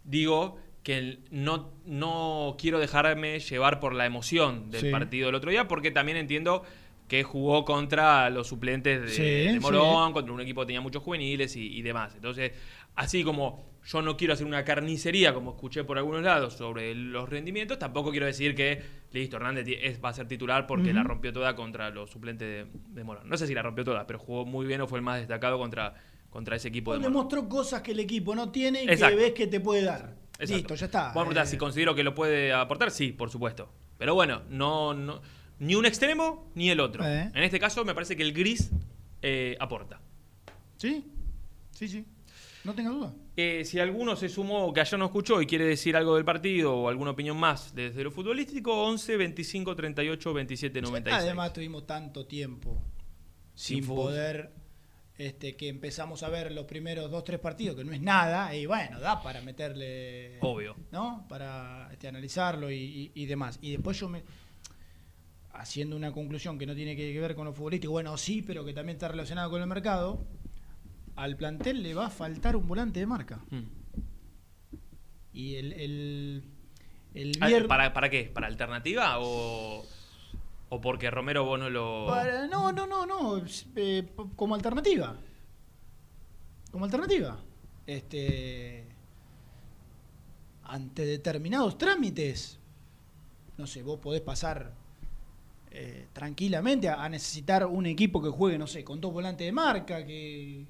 digo 0.05 0.59
que 0.85 1.19
no, 1.33 1.73
no 1.85 2.55
quiero 2.59 2.79
dejarme 2.79 3.41
llevar 3.41 3.81
por 3.81 3.93
la 3.93 4.07
emoción 4.07 4.71
del 4.71 4.83
Sí. 4.83 4.91
partido 4.91 5.27
del 5.27 5.35
otro 5.35 5.51
día, 5.51 5.67
porque 5.67 5.91
también 5.91 6.17
entiendo 6.17 6.63
que 7.09 7.25
jugó 7.25 7.65
contra 7.65 8.31
los 8.31 8.47
suplentes 8.49 9.01
de, 9.03 9.09
Sí, 9.09 9.23
de 9.55 9.61
Morón, 9.61 10.13
contra 10.13 10.33
un 10.33 10.41
equipo 10.41 10.61
que 10.61 10.67
tenía 10.67 10.81
muchos 10.81 11.03
juveniles 11.03 11.57
y, 11.57 11.77
y 11.77 11.83
demás. 11.83 12.15
Entonces, 12.15 12.53
así 12.95 13.25
como 13.25 13.65
yo 13.87 14.03
no 14.03 14.17
quiero 14.17 14.33
hacer 14.35 14.47
una 14.47 14.65
carnicería, 14.65 15.33
como 15.33 15.53
escuché 15.53 15.85
por 15.85 15.97
algunos 15.99 16.23
lados, 16.23 16.55
sobre 16.55 16.95
los 16.95 17.29
rendimientos, 17.29 17.79
tampoco 17.79 18.11
quiero 18.11 18.27
decir 18.27 18.55
que, 18.55 18.83
listo, 19.13 19.37
Hernández 19.37 19.67
es- 19.81 20.03
va 20.05 20.09
a 20.09 20.13
ser 20.13 20.27
titular 20.27 20.67
porque 20.67 20.93
la 20.93 21.03
rompió 21.05 21.33
toda 21.33 21.55
contra 21.55 21.91
los 21.91 22.11
suplentes 22.11 22.49
de, 22.73 22.79
de 22.95 23.05
Morón. 23.05 23.29
No 23.29 23.37
sé 23.37 23.47
si 23.47 23.55
la 23.55 23.63
rompió 23.63 23.85
toda, 23.85 24.07
pero 24.07 24.19
jugó 24.19 24.45
muy 24.45 24.67
bien 24.67 24.81
o 24.81 24.89
fue 24.89 24.99
el 24.99 25.05
más 25.05 25.19
destacado 25.21 25.57
contra, 25.59 25.95
contra 26.31 26.57
ese 26.57 26.69
equipo 26.69 26.93
de 26.93 26.99
Morón. 26.99 27.13
demostró 27.13 27.49
cosas 27.49 27.83
que 27.83 27.93
el 27.93 28.01
equipo 28.01 28.35
no 28.35 28.51
tiene 28.51 28.83
y 28.85 28.89
Exacto. 28.91 29.17
que 29.17 29.23
ves 29.23 29.33
que 29.33 29.47
te 29.47 29.61
puede 29.61 29.83
dar. 29.85 30.17
Exacto. 30.39 30.55
Listo, 30.57 30.75
ya 30.75 30.87
está. 30.87 30.99
Vamos 31.01 31.11
a 31.13 31.21
preguntar 31.21 31.45
Eh, 31.47 31.49
si 31.51 31.57
considero 31.57 31.95
que 31.95 32.03
lo 32.03 32.15
puede 32.15 32.53
aportar, 32.53 32.91
sí, 32.91 33.13
por 33.13 33.31
supuesto. 33.31 33.73
Pero 33.99 34.15
bueno, 34.15 34.43
no, 34.51 34.93
no 34.95 35.23
ni 35.61 35.75
un 35.77 35.87
extremo 35.87 36.51
ni 36.55 36.69
el 36.71 36.81
otro. 36.81 37.07
Eh. 37.07 37.31
En 37.35 37.43
este 37.43 37.59
caso 37.61 37.85
me 37.85 37.95
parece 37.95 38.17
que 38.17 38.23
el 38.25 38.33
gris 38.35 38.71
eh, 39.23 39.57
aporta. 39.61 40.01
sí, 40.77 41.05
sí, 41.71 41.89
sí. 41.89 42.05
No 42.65 42.75
tenga 42.75 42.91
duda. 42.91 43.15
Eh, 43.39 43.65
si 43.67 43.79
alguno 43.79 44.17
se 44.17 44.29
sumó 44.31 44.73
que 44.73 44.81
ayer 44.81 44.99
no 44.99 45.05
escuchó 45.07 45.43
y 45.43 45.47
quiere 45.47 45.67
decir 45.67 45.95
algo 45.95 46.15
del 46.17 46.25
partido 46.25 46.75
o 46.75 46.89
alguna 46.89 47.11
opinión 47.11 47.37
más 47.37 47.75
desde 47.75 48.03
lo 48.03 48.11
futbolístico, 48.11 48.73
11 48.85 49.17
25 49.19 49.77
38 49.77 50.33
27 50.33 50.81
96. 50.81 51.23
Además 51.23 51.53
tuvimos 51.53 51.87
tanto 51.87 52.25
tiempo 52.27 52.81
Sin 53.55 53.87
poder 53.87 54.53
este, 55.19 55.55
que 55.57 55.69
empezamos 55.69 56.23
a 56.23 56.29
ver 56.31 56.51
los 56.53 56.65
primeros 56.67 57.11
dos, 57.11 57.25
tres 57.25 57.39
partidos, 57.41 57.77
que 57.77 57.85
no 57.85 57.93
es 57.93 58.01
nada, 58.01 58.55
y 58.55 58.67
bueno, 58.67 59.01
da 59.01 59.23
para 59.23 59.41
meterle... 59.41 60.39
Obvio. 60.41 60.77
¿No? 60.93 61.25
Para 61.29 61.89
este, 61.93 62.09
analizarlo 62.09 62.71
y, 62.71 62.77
y- 62.77 63.13
y 63.15 63.27
demás. 63.27 63.59
Y 63.63 63.73
después 63.73 63.99
yo 64.01 64.09
me... 64.11 64.23
Haciendo 65.53 65.97
una 65.97 66.13
conclusión 66.13 66.59
que 66.59 66.67
no 66.67 66.75
tiene 66.75 66.95
que 66.97 67.19
ver 67.19 67.35
con 67.35 67.47
lo 67.47 67.53
futbolístico, 67.55 67.93
bueno, 67.93 68.17
sí, 68.19 68.43
pero 68.43 68.63
que 68.65 68.75
también 68.75 68.97
está 68.97 69.09
relacionado 69.09 69.49
con 69.51 69.63
el 69.63 69.67
mercado, 69.67 70.23
al 71.17 71.37
plantel 71.37 71.83
le 71.83 71.95
va 71.95 72.07
a 72.07 72.11
faltar 72.11 72.57
un 72.57 72.67
volante 72.69 73.01
de 73.01 73.07
marca. 73.07 73.41
Mm. 73.51 73.63
Y 75.33 75.57
el, 75.57 75.73
el, 75.73 76.45
el 77.15 77.33
Ah. 77.41 77.49
¿Para, 77.69 77.93
¿Para 77.93 78.09
qué? 78.11 78.25
¿Para 78.33 78.47
alternativa 78.47 79.19
o, 79.21 79.85
o 80.69 80.81
porque 80.81 81.11
Romero 81.11 81.45
vos 81.45 81.59
no 81.59 81.69
lo... 81.71 82.07
Para- 82.07 82.47
no, 82.47 82.73
no, 82.73 82.87
no, 82.87 83.05
no. 83.07 83.43
eh, 83.77 84.07
como 84.35 84.55
alternativa. 84.55 85.17
Como 86.71 86.85
alternativa. 86.85 87.39
Este. 87.87 88.87
Ante 90.65 91.07
determinados 91.07 91.79
trámites. 91.79 92.59
No 93.57 93.67
sé, 93.67 93.83
vos 93.83 93.99
podés 94.01 94.21
pasar 94.21 94.75
eh, 95.71 96.09
tranquilamente 96.13 96.89
a, 96.89 97.03
a 97.05 97.09
necesitar 97.09 97.65
un 97.67 97.87
equipo 97.87 98.23
que 98.23 98.29
juegue, 98.31 98.59
no 98.59 98.67
sé, 98.67 98.85
con 98.85 99.01
dos 99.01 99.13
volantes 99.13 99.47
de 99.47 99.53
marca, 99.53 100.05
que 100.05 100.67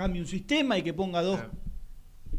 cambie 0.00 0.20
un 0.22 0.26
sistema 0.28 0.76
y 0.78 0.82
que 0.82 0.92
ponga 0.94 1.22
dos 1.22 1.36
Claro. 1.38 1.52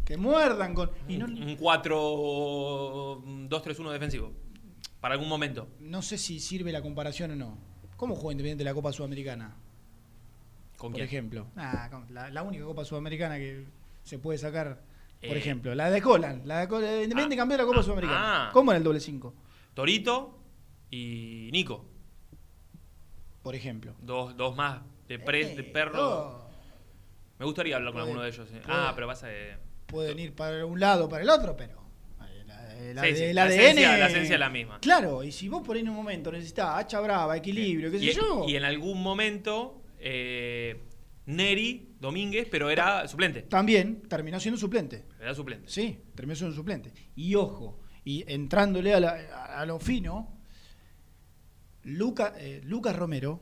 que 0.06 0.17
muerdan 0.17 0.74
con. 0.74 0.89
Y 1.08 1.17
no, 1.17 1.26
un 1.26 1.56
4 1.56 3.24
2 3.50 3.62
3 3.62 3.80
1 3.80 3.91
defensivo. 3.91 4.32
Para 5.00 5.13
algún 5.15 5.30
momento. 5.30 5.67
no 5.80 6.02
sé 6.02 6.17
si 6.17 6.39
sirve 6.39 6.71
la 6.71 6.82
comparación 6.82 7.32
o 7.32 7.36
no. 7.36 7.58
¿Cómo 7.97 8.15
juega 8.15 8.34
Independiente 8.34 8.63
la 8.63 8.74
Copa 8.74 8.91
Sudamericana? 8.91 9.56
¿Con 10.78 10.91
por 10.91 10.97
quién? 10.97 11.06
ejemplo. 11.08 11.47
Ah, 11.56 11.89
la, 12.10 12.30
la 12.30 12.43
única 12.43 12.65
Copa 12.65 12.84
Sudamericana 12.86 13.38
que 13.38 13.65
se 14.04 14.17
puede 14.19 14.38
sacar, 14.39 14.82
por 15.19 15.36
Eh. 15.36 15.38
ejemplo, 15.38 15.74
la 15.76 15.89
de 15.91 16.02
Colan. 16.02 16.41
La 16.45 16.60
de 16.62 16.67
Colan, 16.67 16.89
Independiente 17.04 17.36
Ah, 17.36 17.38
campeón 17.38 17.58
de 17.58 17.63
la 17.63 17.67
Copa 17.67 17.80
ah, 17.80 17.84
Sudamericana. 17.84 18.47
ah. 18.47 18.50
¿Cómo 18.54 18.71
era 18.71 18.78
el 18.80 18.84
doble 18.84 19.00
5? 19.00 19.34
Torito 19.76 20.39
y 20.89 21.50
Nico. 21.52 21.86
Por 23.43 23.56
ejemplo. 23.56 23.93
Dos, 24.02 24.36
dos 24.38 24.56
más 24.56 24.82
de 25.08 25.19
pres, 25.19 25.56
de 25.56 25.62
Eh, 25.63 25.65
perro. 25.65 26.00
oh, 26.00 26.50
Me 27.41 27.45
gustaría 27.47 27.75
hablar 27.75 27.91
con 27.91 28.01
Puede- 28.04 28.12
alguno 28.12 28.21
de 28.23 28.30
ellos. 28.30 28.47
eh. 28.51 28.62
puede- 28.63 28.77
Ah, 28.77 28.91
pero 28.93 29.08
vas 29.08 29.23
a. 29.23 29.34
eh, 29.34 29.58
pueden 29.88 30.19
ir 30.19 30.36
para 30.36 30.63
un 30.63 30.80
lado 30.80 31.06
o 31.06 31.10
para 31.10 31.23
el 31.23 31.30
otro, 31.32 31.58
pero. 31.58 31.82
eh, 32.21 32.43
La, 32.45 32.77
eh, 32.77 32.93
la 32.93 33.01
Sí, 33.01 33.08
de- 33.10 33.15
sí, 33.15 33.23
el 33.23 33.36
la 33.36 33.43
ADN. 33.45 33.54
esencia- 33.63 33.97
la 33.97 34.08
esencia 34.10 34.34
es 34.36 34.39
la 34.39 34.49
misma. 34.51 34.80
Claro, 34.80 35.23
y 35.23 35.32
si 35.32 35.49
vos 35.49 35.63
por 35.65 35.75
ahí 35.75 35.82
en 35.82 35.89
un 35.89 35.95
momento 35.95 36.32
necesitas 36.32 36.67
hacha 36.77 36.99
brava, 36.99 37.36
equilibrio, 37.36 37.89
qué 37.89 37.97
sé 37.97 38.13
yo. 38.13 38.45
y 38.47 38.56
en 38.56 38.63
algún 38.63 39.01
momento, 39.01 39.82
eh, 39.97 40.80
Neri 41.25 41.95
Domínguez, 41.99 42.47
pero 42.51 42.69
era 42.69 43.08
suplente. 43.08 43.41
También 43.41 44.04
terminó 44.04 44.39
siendo 44.39 44.60
suplente. 44.60 45.06
Era 45.19 45.34
suplente. 45.34 45.67
Sí, 45.67 45.99
terminó 46.13 46.36
siendo 46.36 46.56
suplente. 46.56 46.93
Y 47.15 47.34
ojo, 47.34 47.80
y 48.04 48.23
entrándole 48.32 48.93
a, 48.93 48.99
la- 48.99 49.45
a 49.60 49.65
lo 49.65 49.80
fino, 49.80 50.38
Luca, 51.84 52.34
eh, 52.38 52.62
Lucas 52.63 52.95
Romero, 52.95 53.41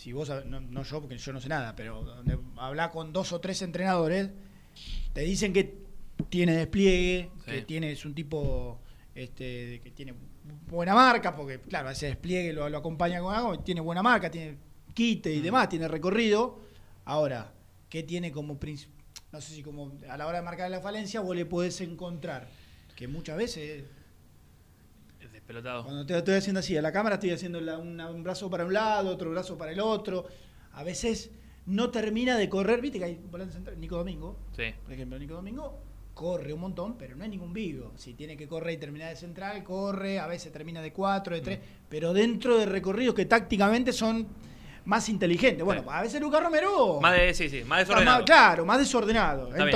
si 0.00 0.12
vos, 0.12 0.30
no, 0.46 0.60
no 0.60 0.82
yo, 0.82 1.00
porque 1.00 1.18
yo 1.18 1.32
no 1.34 1.40
sé 1.42 1.48
nada, 1.50 1.76
pero 1.76 2.02
donde 2.02 2.38
habla 2.56 2.90
con 2.90 3.12
dos 3.12 3.32
o 3.34 3.40
tres 3.40 3.60
entrenadores, 3.60 4.30
te 5.12 5.20
dicen 5.20 5.52
que 5.52 5.74
tiene 6.30 6.56
despliegue, 6.56 7.30
Sí. 7.44 7.50
que 7.50 7.62
tiene, 7.62 7.92
es 7.92 8.04
un 8.06 8.14
tipo 8.14 8.80
este, 9.14 9.80
que 9.82 9.90
tiene 9.90 10.14
buena 10.68 10.94
marca, 10.94 11.36
porque 11.36 11.60
claro, 11.60 11.90
ese 11.90 12.06
despliegue 12.06 12.54
lo, 12.54 12.66
lo 12.70 12.78
acompaña 12.78 13.20
con 13.20 13.34
algo, 13.34 13.58
tiene 13.60 13.82
buena 13.82 14.02
marca, 14.02 14.30
tiene 14.30 14.56
quite 14.94 15.34
y 15.34 15.40
Mm. 15.40 15.42
demás, 15.42 15.68
tiene 15.68 15.86
recorrido. 15.86 16.60
Ahora, 17.04 17.52
¿qué 17.90 18.02
tiene 18.02 18.32
como 18.32 18.58
principio? 18.58 18.94
No 19.32 19.40
sé 19.42 19.54
si 19.54 19.62
como 19.62 19.92
a 20.08 20.16
la 20.16 20.26
hora 20.26 20.38
de 20.38 20.44
marcar 20.44 20.70
la 20.70 20.80
falencia 20.80 21.20
vos 21.20 21.36
le 21.36 21.44
podés 21.44 21.78
encontrar 21.82 22.48
que 22.96 23.06
muchas 23.06 23.36
veces 23.36 23.84
Es 25.50 25.54
despelotado. 25.54 25.84
cuando 25.84 26.06
te 26.06 26.16
estoy 26.16 26.34
haciendo 26.34 26.60
así 26.60 26.76
a 26.76 26.82
la 26.82 26.92
cámara 26.92 27.14
estoy 27.16 27.30
haciendo 27.32 27.60
la- 27.60 27.76
una- 27.78 28.08
un 28.08 28.22
brazo 28.22 28.48
para 28.48 28.64
un 28.64 28.72
lado, 28.72 29.10
otro 29.10 29.30
brazo 29.30 29.58
para 29.58 29.72
el 29.72 29.80
otro. 29.80 30.26
A 30.74 30.84
veces 30.84 31.30
no 31.66 31.90
termina 31.90 32.36
de 32.38 32.48
correr, 32.48 32.80
viste 32.80 32.98
que 33.00 33.04
hay 33.06 33.20
volantes 33.30 33.54
centrales, 33.56 33.80
Nico 33.80 33.96
Domingo, 33.96 34.36
Sí. 34.56 34.64
por 34.84 34.92
ejemplo, 34.92 35.18
Nico 35.18 35.34
Domingo 35.34 35.82
corre 36.14 36.52
un 36.52 36.60
montón, 36.60 36.96
pero 36.96 37.16
no 37.16 37.24
es 37.24 37.30
ningún 37.30 37.52
vivo. 37.52 37.92
Si 37.96 38.14
tiene 38.14 38.36
que 38.36 38.46
correr 38.46 38.74
y 38.74 38.76
terminar 38.76 39.10
de 39.10 39.16
central, 39.16 39.64
corre, 39.64 40.20
a 40.20 40.26
veces 40.28 40.52
termina 40.52 40.80
de 40.80 40.92
cuatro, 40.92 41.34
de 41.34 41.40
tres, 41.40 41.58
Mm. 41.58 41.62
pero 41.88 42.12
dentro 42.12 42.56
de 42.56 42.66
recorridos 42.66 43.14
que 43.16 43.24
tácticamente 43.26 43.92
son 43.92 44.28
más 44.84 45.08
inteligentes. 45.08 45.64
Bueno, 45.64 45.82
Sí. 45.82 45.88
a 45.90 46.02
veces 46.02 46.20
Lucas 46.20 46.42
Romero... 46.44 47.00
Más 47.00 47.16
de, 47.18 47.34
sí, 47.34 47.48
sí, 47.48 47.64
más 47.64 47.80
desordenado. 47.80 48.18
más- 48.18 48.24
claro, 48.26 48.64
más 48.64 48.78
desordenado. 48.78 49.48
Está 49.48 49.64
bien. 49.64 49.70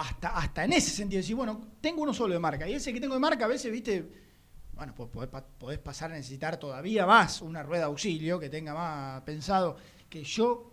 Hasta, 0.00 0.28
hasta 0.30 0.64
en 0.64 0.72
ese 0.72 0.90
sentido, 0.90 1.18
decir, 1.20 1.36
bueno, 1.36 1.60
tengo 1.80 2.02
uno 2.02 2.14
solo 2.14 2.32
de 2.34 2.40
marca. 2.40 2.66
Y 2.68 2.72
ese 2.74 2.92
que 2.92 3.00
tengo 3.00 3.14
de 3.14 3.20
marca, 3.20 3.44
a 3.44 3.48
veces, 3.48 3.70
viste, 3.70 4.08
bueno, 4.72 4.94
podés, 4.94 5.28
pa- 5.28 5.44
podés 5.46 5.78
pasar 5.78 6.10
a 6.10 6.14
necesitar 6.14 6.56
todavía 6.58 7.04
más 7.04 7.42
una 7.42 7.62
rueda 7.62 7.82
de 7.82 7.86
auxilio 7.86 8.38
que 8.40 8.48
tenga 8.48 8.72
más 8.72 9.20
pensado. 9.22 9.76
Que 10.08 10.24
yo, 10.24 10.72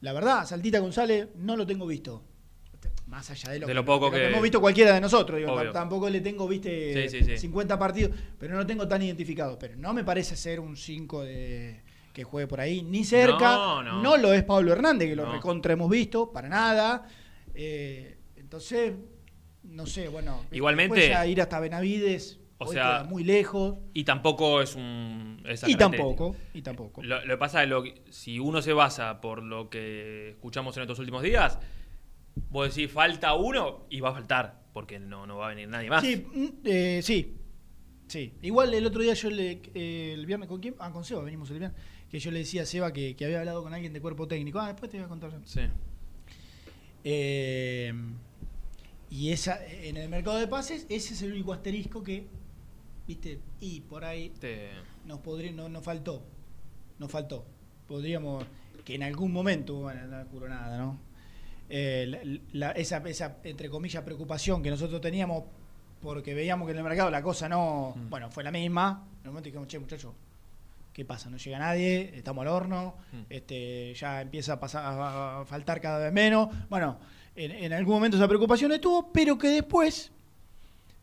la 0.00 0.12
verdad, 0.12 0.46
Saltita 0.46 0.78
González 0.80 1.28
no 1.36 1.56
lo 1.56 1.66
tengo 1.66 1.86
visto. 1.86 2.22
Más 3.06 3.30
allá 3.30 3.50
de 3.52 3.60
lo, 3.60 3.66
De 3.66 3.70
que, 3.70 3.74
lo 3.74 3.84
poco 3.84 4.06
lo 4.06 4.12
que- 4.12 4.28
hemos 4.28 4.42
visto 4.42 4.60
cualquiera 4.60 4.92
de 4.92 5.00
nosotros. 5.00 5.38
digo, 5.38 5.70
tampoco 5.72 6.10
le 6.10 6.20
tengo, 6.20 6.46
viste, 6.46 7.08
Sí, 7.08 7.18
sí, 7.20 7.24
sí. 7.24 7.38
50 7.38 7.78
partidos, 7.78 8.14
pero 8.38 8.52
no 8.52 8.60
lo 8.60 8.66
tengo 8.66 8.86
tan 8.86 9.00
identificado. 9.00 9.58
Pero 9.58 9.76
no 9.76 9.94
me 9.94 10.04
parece 10.04 10.36
ser 10.36 10.60
un 10.60 10.76
5 10.76 11.22
de 11.22 11.82
que 12.12 12.24
juegue 12.24 12.46
por 12.46 12.60
ahí, 12.60 12.82
ni 12.82 13.04
cerca. 13.04 13.54
No, 13.56 13.82
no. 14.02 14.16
lo 14.18 14.32
es 14.34 14.44
Pablo 14.44 14.72
Hernández, 14.72 15.08
que 15.08 15.16
lo 15.16 15.24
No. 15.24 15.32
recontra 15.32 15.72
hemos 15.72 15.88
visto, 15.90 16.30
para 16.30 16.48
nada. 16.48 17.08
Eh, 17.54 18.18
entonces, 18.54 18.94
no 19.64 19.84
sé, 19.86 20.08
bueno. 20.08 20.44
Igualmente- 20.52 21.08
ya 21.08 21.26
ir 21.26 21.40
hasta 21.40 21.58
Benavides, 21.58 22.38
O 22.58 22.66
hoy 22.66 22.74
sea, 22.74 22.82
queda 22.82 23.04
muy 23.04 23.24
lejos. 23.24 23.78
Y 23.94 24.04
tampoco 24.04 24.62
es 24.62 24.76
un. 24.76 25.42
esa 25.44 25.68
Y 25.68 25.74
tampoco, 25.74 26.36
y 26.52 26.62
tampoco. 26.62 27.02
Lo, 27.02 27.20
que 27.22 27.36
pasa 27.36 27.64
es 27.64 27.70
que- 27.82 28.02
si 28.12 28.38
uno 28.38 28.62
se 28.62 28.72
basa 28.72 29.20
por 29.20 29.42
lo 29.42 29.68
que 29.68 30.30
escuchamos 30.30 30.76
en 30.76 30.82
estos 30.84 31.00
últimos 31.00 31.22
días, 31.22 31.58
vos 32.50 32.72
decís 32.74 32.92
falta 32.92 33.34
uno 33.34 33.86
y 33.90 33.98
va 34.00 34.10
a 34.10 34.12
faltar, 34.12 34.62
porque 34.72 35.00
no, 35.00 35.26
no 35.26 35.38
va 35.38 35.46
a 35.46 35.48
venir 35.48 35.68
nadie 35.68 35.90
más. 35.90 36.02
Sí, 36.04 36.24
mm, 36.32 36.46
eh, 36.64 37.00
sí. 37.02 37.36
Sí. 38.06 38.34
Igual 38.42 38.72
el 38.74 38.86
otro 38.86 39.02
día 39.02 39.14
yo 39.14 39.30
le. 39.30 39.62
eh, 39.74 40.12
el 40.14 40.26
viernes, 40.26 40.48
¿con 40.48 40.60
quién? 40.60 40.76
Ah, 40.78 40.92
con 40.92 41.04
Seba, 41.04 41.22
venimos 41.22 41.50
el 41.50 41.58
viernes. 41.58 41.80
Que 42.08 42.20
yo 42.20 42.30
le 42.30 42.38
decía 42.40 42.62
a 42.62 42.66
Seba 42.66 42.92
que, 42.92 43.16
que 43.16 43.24
había 43.24 43.40
hablado 43.40 43.62
con 43.64 43.74
alguien 43.74 43.92
de 43.92 44.00
cuerpo 44.00 44.28
técnico. 44.28 44.60
Ah, 44.60 44.68
después 44.68 44.88
te 44.90 44.98
voy 44.98 45.06
a 45.06 45.08
contar. 45.08 45.32
Sí. 45.44 45.62
Eh, 47.02 47.92
y 49.10 49.30
esa, 49.30 49.64
en 49.66 49.96
el 49.96 50.08
mercado 50.08 50.38
de 50.38 50.46
pases, 50.48 50.86
ese 50.88 51.14
es 51.14 51.22
el 51.22 51.32
único 51.32 51.52
asterisco 51.52 52.02
que, 52.02 52.26
viste, 53.06 53.40
y 53.60 53.80
por 53.82 54.04
ahí 54.04 54.30
Te- 54.40 54.70
nos 55.06 55.20
podría, 55.20 55.52
no, 55.52 55.68
nos 55.68 55.82
faltó. 55.84 56.22
Nos 56.98 57.10
faltó. 57.10 57.44
Podríamos, 57.86 58.44
que 58.84 58.94
en 58.94 59.02
algún 59.02 59.32
momento, 59.32 59.74
bueno, 59.76 60.06
no 60.06 60.24
juro 60.26 60.48
nada, 60.48 60.78
¿no? 60.78 60.98
Eh, 61.68 62.06
la- 62.52 62.68
la- 62.68 62.72
esa, 62.72 62.98
esa, 63.08 63.38
entre 63.44 63.68
comillas, 63.70 64.02
preocupación 64.04 64.62
que 64.62 64.70
nosotros 64.70 65.00
teníamos 65.00 65.44
porque 66.02 66.34
veíamos 66.34 66.66
que 66.66 66.72
en 66.72 66.78
el 66.78 66.84
mercado 66.84 67.10
la 67.10 67.22
cosa 67.22 67.48
no, 67.48 67.94
Mm. 67.96 68.10
bueno, 68.10 68.30
fue 68.30 68.44
la 68.44 68.50
misma. 68.50 69.06
En 69.22 69.28
un 69.28 69.34
momento 69.34 69.46
dijimos, 69.46 69.68
che, 69.68 69.78
muchachos, 69.78 70.12
¿qué 70.92 71.04
pasa? 71.06 71.30
No 71.30 71.38
llega 71.38 71.58
nadie, 71.58 72.12
estamos 72.14 72.42
al 72.42 72.48
horno, 72.48 72.94
Mm. 73.12 73.16
este, 73.30 73.94
ya 73.94 74.20
empieza 74.20 74.54
a, 74.54 74.60
pasar, 74.60 74.84
a 74.84 75.40
a 75.40 75.44
faltar 75.46 75.80
cada 75.80 75.98
vez 75.98 76.12
menos. 76.12 76.48
Bueno, 76.68 76.98
en, 77.36 77.72
algún 77.72 77.94
momento 77.94 78.16
esa 78.16 78.28
preocupación 78.28 78.72
estuvo, 78.72 79.12
pero 79.12 79.36
que 79.36 79.48
después, 79.48 80.12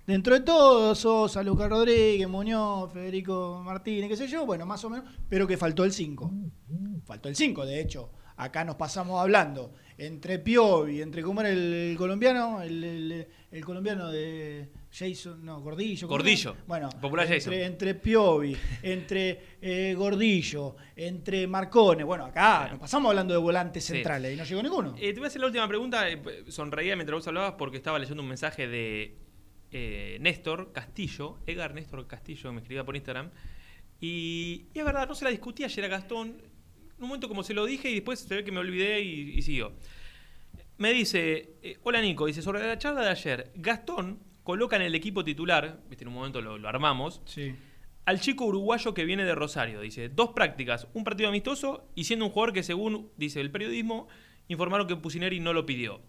dentro 0.08 0.34
de 0.36 0.42
todo, 0.42 0.96
Sosa, 0.96 1.44
Lucas 1.44 1.70
Rodríguez, 1.70 2.28
Muñoz, 2.28 2.92
Federico 2.92 3.62
Martínez, 3.64 4.10
qué 4.10 4.18
sé 4.18 4.28
yo, 4.28 4.46
bueno, 4.46 4.66
más 4.66 4.84
o 4.86 4.90
menos, 4.90 5.06
pero 5.28 5.46
que 5.48 5.58
faltó 5.58 5.84
el 5.84 5.92
5. 5.92 6.32
Faltó 7.06 7.30
el 7.30 7.36
5, 7.36 7.66
de 7.66 7.82
hecho. 7.82 8.10
Acá 8.38 8.64
nos 8.64 8.76
pasamos 8.76 9.20
hablando 9.20 9.74
entre 9.98 10.40
Piovi, 10.40 11.02
entre 11.02 11.22
cómo 11.22 11.42
era 11.42 11.50
el, 11.52 11.96
colombiano, 11.98 12.62
el 12.62 13.28
colombiano 13.64 14.10
de 14.10 14.70
Jason, 14.94 15.44
no, 15.46 15.62
Gordillo. 15.62 16.08
Gordillo. 16.08 16.56
Bueno, 16.68 16.90
Popular 16.90 17.26
entre, 17.26 17.40
Jason. 17.40 17.54
entre 17.54 17.96
Piovi, 17.96 18.58
entre 18.84 19.40
eh, 19.62 19.94
Gordillo, 19.98 20.76
entre 20.96 21.48
Marcone. 21.48 22.04
Bueno, 22.04 22.26
acá 22.26 22.68
nos 22.72 22.80
pasamos 22.80 23.10
hablando 23.10 23.34
de 23.34 23.40
volantes 23.40 23.86
Sí. 23.86 23.94
centrales 23.94 24.34
y 24.34 24.38
no 24.38 24.44
llegó 24.44 24.62
ninguno. 24.62 24.96
Eh, 25.00 25.14
te 25.14 25.20
voy 25.20 25.26
a 25.26 25.28
hacer 25.28 25.40
la 25.40 25.48
última 25.48 25.68
pregunta. 25.68 26.10
eh, 26.10 26.22
Sonreía 26.50 26.96
mientras 26.98 27.16
vos 27.18 27.28
hablabas 27.28 27.54
porque 27.58 27.78
estaba 27.78 27.98
leyendo 28.00 28.22
un 28.22 28.28
mensaje 28.28 28.68
de 28.68 29.16
eh, 29.72 30.18
Néstor 30.20 30.74
Castillo, 30.74 31.38
Edgar 31.48 31.74
Néstor 31.74 32.06
Castillo, 32.06 32.52
me 32.52 32.60
escribía 32.60 32.84
por 32.84 32.96
Instagram. 32.98 33.32
Y, 34.02 34.66
y 34.74 34.80
es 34.80 34.84
verdad, 34.84 35.08
no 35.08 35.16
se 35.16 35.24
la 35.24 35.32
discutí 35.32 35.64
ayer 35.64 35.86
a 35.86 35.88
Gastón. 35.88 36.30
En 36.98 37.04
un 37.04 37.08
momento 37.08 37.30
como 37.30 37.44
se 37.44 37.54
lo 37.54 37.66
dije 37.66 37.90
y 37.90 37.96
después 37.96 38.20
se 38.20 38.36
ve 38.36 38.44
que 38.44 38.52
me 38.52 38.60
olvidé 38.60 39.00
y, 39.02 39.38
y 39.38 39.42
siguió. 39.42 39.72
Me 40.78 40.92
dice, 40.92 41.78
hola 41.84 42.02
Nico, 42.02 42.26
dice, 42.26 42.42
sobre 42.42 42.66
la 42.68 42.78
charla 42.78 43.02
de 43.02 43.10
ayer, 43.10 43.52
Gastón 43.56 44.20
coloca 44.44 44.76
en 44.76 44.82
el 44.82 44.96
equipo 44.96 45.24
titular, 45.24 45.80
viste, 45.90 46.04
en 46.04 46.08
un 46.10 46.14
momento 46.16 46.42
lo, 46.42 46.58
lo 46.58 46.68
armamos, 46.70 47.22
Sí. 47.26 47.56
al 48.06 48.20
chico 48.20 48.46
uruguayo 48.46 48.94
que 48.94 49.06
viene 49.06 49.24
de 49.26 49.36
Rosario. 49.36 49.82
Dice, 49.82 50.10
dos 50.10 50.30
prácticas, 50.32 50.88
un 50.94 51.04
partido 51.04 51.30
amistoso 51.30 51.90
y 51.96 52.06
siendo 52.06 52.26
un 52.26 52.32
jugador 52.32 52.54
que 52.54 52.64
según 52.64 53.12
dice 53.18 53.40
el 53.42 53.52
periodismo, 53.52 54.08
informaron 54.48 54.88
que 54.88 54.96
Pusineri 54.96 55.40
no 55.40 55.54
lo 55.54 55.66
pidió. 55.66 56.02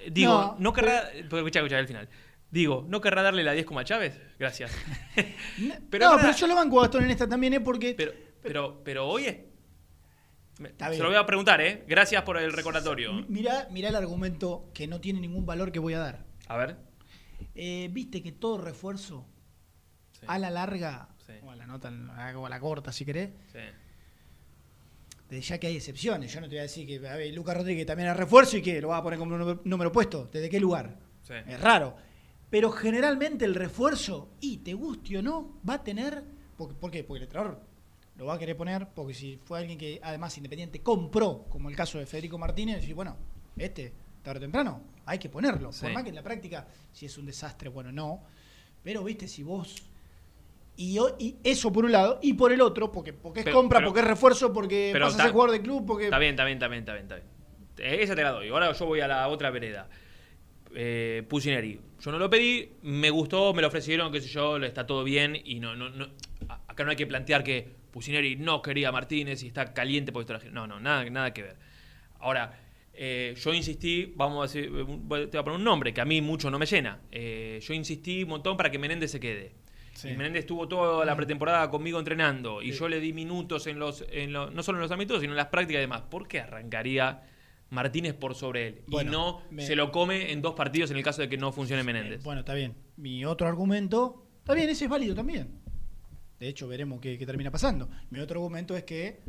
Eh, 0.00 0.10
Digo, 0.12 0.32
No, 0.32 0.56
no, 0.58 0.72
querrá... 0.72 1.04
Porque, 1.30 1.38
escuchá, 1.38 1.60
escuchá, 1.60 1.78
al 1.78 1.86
final. 1.86 2.08
Digo, 2.50 2.84
¿no 2.88 3.00
querrá 3.00 3.22
darle 3.22 3.44
la 3.44 3.52
10 3.52 3.64
como 3.64 3.78
a 3.80 3.84
Chávez? 3.84 4.20
Gracias. 4.38 4.70
Pero 5.90 6.10
no, 6.10 6.16
pero 6.18 6.32
yo 6.34 6.46
lo 6.46 6.54
banco 6.54 6.80
a 6.80 6.82
Gastón 6.82 7.04
en 7.04 7.10
esta 7.10 7.26
también, 7.28 7.54
¿eh? 7.54 7.60
Porque 7.60 7.94
Pero, 7.94 8.12
pero, 8.42 8.82
pero 8.84 9.08
hoy 9.08 9.24
es... 9.26 9.36
se 10.90 10.98
lo 11.02 11.08
voy 11.08 11.16
a 11.16 11.24
preguntar, 11.24 11.60
¿eh? 11.62 11.84
Gracias 11.88 12.22
por 12.24 12.36
el 12.36 12.52
recordatorio. 12.52 13.12
mirá, 13.28 13.68
mirá 13.70 13.88
el 13.88 13.96
argumento 13.96 14.68
que 14.74 14.86
no 14.86 15.00
tiene 15.00 15.20
ningún 15.20 15.46
valor 15.46 15.72
que 15.72 15.78
voy 15.78 15.94
a 15.94 15.98
dar. 16.00 16.24
A 16.48 16.56
ver. 16.58 16.76
Eh, 17.54 17.88
Viste 17.92 18.22
que 18.22 18.32
todo 18.32 18.58
refuerzo 18.58 19.26
Sí, 20.12 20.26
a 20.28 20.38
la 20.38 20.50
larga, 20.50 21.08
Sí. 21.26 21.32
o 21.42 21.50
a 21.50 21.56
la 21.56 21.66
nota, 21.66 21.90
o 22.36 22.46
a 22.46 22.48
la 22.48 22.60
corta, 22.60 22.92
si 22.92 23.04
querés, 23.04 23.30
sí. 23.52 23.58
desde 25.28 25.42
ya 25.42 25.58
que 25.58 25.66
hay 25.68 25.76
excepciones. 25.76 26.32
Yo 26.32 26.40
no 26.40 26.46
te 26.48 26.54
voy 26.54 26.58
a 26.60 26.62
decir 26.62 26.86
que 26.86 27.06
a 27.08 27.16
ver, 27.16 27.32
Lucas 27.34 27.56
Rodríguez 27.56 27.86
también 27.86 28.08
es 28.10 28.16
refuerzo 28.16 28.56
y 28.56 28.62
que 28.62 28.80
lo 28.80 28.88
va 28.88 28.98
a 28.98 29.02
poner 29.02 29.18
como 29.18 29.36
número, 29.36 29.60
número 29.64 29.90
puesto. 29.92 30.28
¿Desde 30.32 30.48
qué 30.50 30.60
lugar? 30.60 30.98
Es 31.46 31.60
raro. 31.60 31.96
Pero 32.50 32.70
generalmente 32.70 33.44
el 33.46 33.54
refuerzo, 33.54 34.28
y 34.40 34.58
te 34.58 34.74
guste 34.74 35.16
o 35.18 35.22
no, 35.22 35.58
va 35.68 35.74
a 35.74 35.82
tener. 35.82 36.22
Porque, 36.58 36.74
¿Por 36.74 36.90
qué? 36.90 37.02
Porque 37.02 37.18
el 37.18 37.22
entrenador 37.24 37.62
lo 38.16 38.26
va 38.26 38.34
a 38.34 38.38
querer 38.38 38.56
poner, 38.58 38.88
porque 38.94 39.14
si 39.14 39.38
fue 39.42 39.58
alguien 39.58 39.78
que 39.78 39.98
además 40.02 40.36
Independiente 40.36 40.82
compró, 40.82 41.44
como 41.48 41.70
el 41.70 41.76
caso 41.76 41.98
de 41.98 42.04
Federico 42.04 42.36
Martínez, 42.36 42.76
decir, 42.76 42.94
bueno, 42.94 43.16
este, 43.56 43.92
tarde 44.22 44.38
o 44.38 44.42
temprano, 44.42 44.82
hay 45.06 45.18
que 45.18 45.28
ponerlo. 45.28 45.72
Sí. 45.72 45.82
Por 45.82 45.92
más 45.92 46.02
que 46.02 46.08
en 46.10 46.14
la 46.16 46.22
práctica, 46.22 46.66
si 46.92 47.06
es 47.06 47.16
un 47.18 47.26
desastre, 47.26 47.68
bueno, 47.68 47.92
no. 47.92 48.22
Pero, 48.82 49.04
viste, 49.04 49.28
si 49.28 49.42
vos. 49.42 49.76
Y, 50.76 50.98
y 51.18 51.36
eso 51.44 51.70
por 51.72 51.84
un 51.84 51.92
lado, 51.92 52.18
y 52.22 52.32
por 52.34 52.50
el 52.52 52.60
otro, 52.60 52.90
porque, 52.90 53.12
porque 53.12 53.40
es 53.40 53.44
Pero- 53.44 53.56
compra, 53.56 53.78
pero- 53.80 53.88
porque 53.90 54.00
es 54.00 54.06
refuerzo, 54.06 54.52
porque 54.52 54.90
pero 54.92 55.06
pasa 55.06 55.18
a 55.18 55.22
ser 55.24 55.32
jugador 55.32 55.52
de 55.52 55.62
club, 55.62 55.86
porque. 55.86 56.04
Está 56.04 56.18
bien, 56.18 56.30
está 56.30 56.44
bien, 56.44 56.56
está 56.58 56.68
bien, 56.68 56.80
está 56.80 56.92
bien, 56.94 57.04
está 57.04 57.16
bien. 57.16 58.00
Esa 58.00 58.14
te 58.14 58.22
la 58.22 58.30
doy. 58.30 58.48
Ahora 58.48 58.72
yo 58.72 58.86
voy 58.86 59.00
a 59.00 59.08
la 59.08 59.28
otra 59.28 59.50
vereda. 59.50 59.88
Eh, 60.74 61.24
Pusineri. 61.28 61.80
Yo 62.00 62.10
no 62.10 62.18
lo 62.18 62.28
pedí, 62.30 62.72
me 62.82 63.10
gustó, 63.10 63.52
me 63.54 63.62
lo 63.62 63.68
ofrecieron, 63.68 64.10
qué 64.10 64.20
sé 64.20 64.28
yo, 64.28 64.56
está 64.56 64.86
todo 64.86 65.04
bien 65.04 65.36
y 65.44 65.60
no, 65.60 65.76
no, 65.76 65.90
no. 65.90 66.08
Acá 66.66 66.84
no 66.84 66.90
hay 66.90 66.96
que 66.96 67.06
plantear 67.06 67.44
que 67.44 67.76
Pusineri 67.90 68.36
no 68.36 68.62
quería 68.62 68.88
a 68.88 68.92
Martínez 68.92 69.42
y 69.42 69.48
está 69.48 69.72
caliente 69.74 70.10
por 70.10 70.22
esto. 70.22 70.38
No, 70.50 70.66
no, 70.66 70.80
nada, 70.80 71.08
nada 71.10 71.32
que 71.32 71.42
ver. 71.42 71.56
Ahora, 72.18 72.58
eh, 72.94 73.34
yo 73.36 73.52
insistí, 73.54 74.12
vamos 74.16 74.38
a 74.40 74.42
decir, 74.52 74.70
te 74.70 74.76
voy 74.76 75.22
a 75.24 75.42
poner 75.44 75.58
un 75.58 75.64
nombre 75.64 75.92
que 75.94 76.00
a 76.00 76.04
mí 76.04 76.20
mucho 76.20 76.50
no 76.50 76.58
me 76.58 76.66
llena. 76.66 77.00
Eh, 77.10 77.58
yo 77.62 77.74
insistí 77.74 78.22
un 78.22 78.28
montón 78.30 78.56
para 78.56 78.70
que 78.70 78.78
Menéndez 78.78 79.10
se 79.10 79.20
quede. 79.20 79.54
Sí. 79.94 80.08
Y 80.08 80.16
Menéndez 80.16 80.40
estuvo 80.40 80.66
toda 80.68 81.04
la 81.04 81.14
pretemporada 81.16 81.68
conmigo 81.70 81.98
entrenando 81.98 82.62
y 82.62 82.72
yo 82.72 82.88
le 82.88 82.98
di 83.00 83.12
minutos 83.12 83.66
en 83.66 83.78
los, 83.78 84.04
en 84.10 84.32
los, 84.32 84.52
no 84.52 84.62
solo 84.62 84.78
en 84.78 84.82
los 84.82 84.90
ámbitos, 84.90 85.20
sino 85.20 85.32
en 85.32 85.36
las 85.36 85.48
prácticas 85.48 85.80
y 85.80 85.82
demás. 85.82 86.02
¿Por 86.10 86.26
qué 86.28 86.40
arrancaría 86.40 87.22
Martínez 87.70 88.14
por 88.14 88.34
sobre 88.34 88.68
él? 88.68 88.82
Bueno, 88.86 89.10
y 89.10 89.12
no 89.12 89.42
me- 89.50 89.66
se 89.66 89.76
lo 89.76 89.90
come 89.92 90.32
en 90.32 90.40
dos 90.40 90.54
partidos 90.54 90.90
en 90.90 90.96
el 90.96 91.02
caso 91.02 91.20
de 91.22 91.28
que 91.28 91.36
no 91.36 91.52
funcione 91.52 91.82
Menéndez. 91.84 92.22
Bueno, 92.22 92.40
está 92.40 92.54
bien. 92.54 92.74
Mi 92.96 93.24
otro 93.26 93.46
argumento, 93.48 94.26
está 94.38 94.54
bien, 94.54 94.70
ese 94.70 94.84
es 94.84 94.90
válido 94.90 95.14
también. 95.14 95.60
De 96.40 96.48
hecho, 96.48 96.66
veremos 96.68 97.00
qué, 97.00 97.18
qué 97.18 97.24
termina 97.26 97.50
pasando. 97.50 97.88
Mi 98.10 98.18
otro 98.20 98.40
argumento 98.40 98.76
es 98.76 98.84
que 98.84 99.20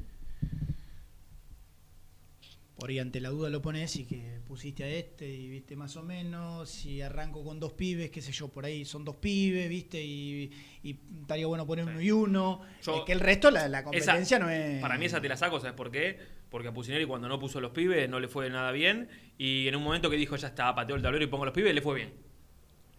por 2.83 2.89
ahí 2.89 2.99
ante 2.99 3.21
la 3.21 3.29
duda 3.29 3.49
lo 3.49 3.61
pones 3.61 3.95
y 3.95 4.03
que 4.03 4.41
pusiste 4.45 4.83
a 4.83 4.89
este 4.89 5.25
y 5.25 5.47
viste 5.47 5.73
más 5.77 5.95
o 5.95 6.03
menos, 6.03 6.67
si 6.69 7.01
arranco 7.01 7.41
con 7.41 7.57
dos 7.57 7.71
pibes, 7.71 8.11
qué 8.11 8.21
sé 8.21 8.33
yo, 8.33 8.49
por 8.49 8.65
ahí 8.65 8.83
son 8.83 9.05
dos 9.05 9.15
pibes, 9.15 9.69
viste, 9.69 10.03
y, 10.03 10.51
y 10.83 10.99
estaría 11.21 11.47
bueno 11.47 11.65
poner 11.65 11.85
uno 11.85 12.01
y 12.01 12.11
uno. 12.11 12.59
Yo- 12.81 12.97
Es 12.97 13.03
que 13.05 13.13
el 13.13 13.21
resto, 13.21 13.51
la, 13.51 13.69
la 13.69 13.77
Esa- 13.79 13.83
competencia 13.85 14.37
no 14.37 14.49
es... 14.49 14.81
Para 14.81 14.97
mí 14.97 15.05
esa 15.05 15.21
te 15.21 15.29
la 15.29 15.37
saco, 15.37 15.61
¿sabes 15.61 15.75
por 15.77 15.91
qué? 15.91 16.19
Porque 16.49 16.67
a 16.67 16.73
Pusineri 16.73 17.05
cuando 17.05 17.29
no 17.29 17.39
puso 17.39 17.61
los 17.61 17.71
pibes 17.71 18.09
no 18.09 18.19
le 18.19 18.27
fue 18.27 18.49
nada 18.49 18.73
bien 18.73 19.07
y 19.37 19.65
en 19.69 19.77
un 19.77 19.83
momento 19.83 20.09
que 20.09 20.17
dijo 20.17 20.35
ya 20.35 20.49
está, 20.49 20.75
pateo 20.75 20.97
el 20.97 21.01
tablero 21.01 21.23
y 21.23 21.27
pongo 21.27 21.45
los 21.45 21.53
pibes, 21.53 21.73
le 21.73 21.81
fue 21.81 21.95
bien. 21.95 22.11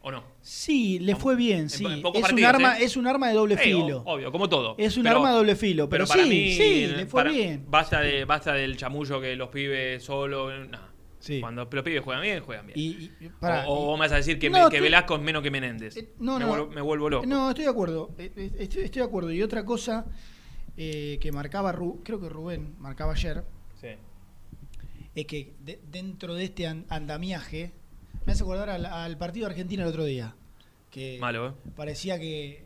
¿O 0.07 0.11
no? 0.11 0.23
Sí, 0.43 0.99
le 0.99 1.17
fue 1.17 1.35
bien, 1.35 1.71
sí. 1.71 1.85
en 1.87 1.93
Es 2.15 2.31
un, 2.33 2.45
arma, 2.45 2.79
¿eh? 2.79 2.85
es 2.85 2.97
un 2.99 3.07
arma 3.07 3.29
de 3.29 3.35
doble 3.35 3.57
filo. 3.57 4.03
obvio, 4.05 4.31
como 4.31 4.49
todo. 4.51 4.75
Es 4.77 4.97
un 4.99 5.03
Pero- 5.03 5.17
arma 5.17 5.31
de 5.31 5.37
doble 5.37 5.57
filo, 5.57 5.89
pero, 5.89 6.07
para 6.07 6.23
sí, 6.25 6.29
mí, 6.29 6.53
sí, 6.53 6.87
le 6.89 7.07
fue 7.07 7.23
para- 7.23 7.31
bien. 7.31 7.65
Basta, 7.69 8.01
de, 8.01 8.25
basta 8.27 8.53
del 8.53 8.77
chamullo 8.77 9.19
que 9.21 9.35
los 9.35 9.49
pibes 9.49 10.03
solo. 10.05 10.51
nah. 10.67 10.79
Sí. 11.21 11.41
Cuando 11.41 11.65
los 11.73 11.83
pibes 11.83 12.03
juegan 12.03 12.23
bien, 12.23 12.43
juegan 12.45 12.67
bien. 12.67 12.79
Y, 12.79 13.11
y- 13.19 13.31
pará, 13.41 13.65
o, 13.67 13.89
y- 13.89 13.93
me 13.95 14.01
vas 14.01 14.13
a 14.13 14.17
decir 14.17 14.39
que, 14.39 14.51
No, 14.51 14.59
me- 14.59 14.61
que 14.65 14.77
estoy- 14.77 14.81
Velasco 14.81 15.15
es 15.17 15.23
menos 15.23 15.43
que 15.43 15.51
Menéndez. 15.51 15.97
Eh, 15.97 16.13
no, 16.19 16.35
me, 16.35 16.41
no. 16.41 16.49
Vuelvo, 16.49 16.67
me 16.69 16.81
vuelvo 16.83 17.09
loco. 17.09 17.27
No, 17.27 17.49
estoy 17.49 17.65
de 17.65 17.71
acuerdo. 17.71 18.11
eh, 18.19 18.31
eh, 18.37 18.51
Estoy, 18.59 18.83
estoy 18.83 19.01
de 19.01 19.07
acuerdo. 19.09 19.33
Y 19.33 19.41
otra 19.43 19.65
cosa 19.65 20.05
eh, 20.77 21.17
que 21.23 21.33
marcaba, 21.33 21.73
Ru- 21.75 22.01
creo 22.05 22.21
que 22.21 22.29
Rubén 22.29 22.75
marcaba 22.79 23.13
ayer, 23.15 23.43
Sí. 23.81 23.89
es 25.15 25.27
que 25.27 25.55
de- 25.61 25.81
dentro 25.91 26.35
de 26.35 26.45
este 26.45 26.67
an- 26.67 26.85
andamiaje, 26.91 27.73
me 28.27 28.33
hace 28.33 28.43
acordar 28.43 28.71
al, 28.71 28.87
al 28.87 29.17
partido 29.19 29.47
de 29.47 29.53
Argentina 29.53 29.83
el 29.83 29.89
otro 29.89 30.05
día. 30.05 30.35
Que 30.91 31.19
Malo, 31.21 31.49
¿eh? 31.49 31.53
parecía 31.75 32.19
que 32.19 32.65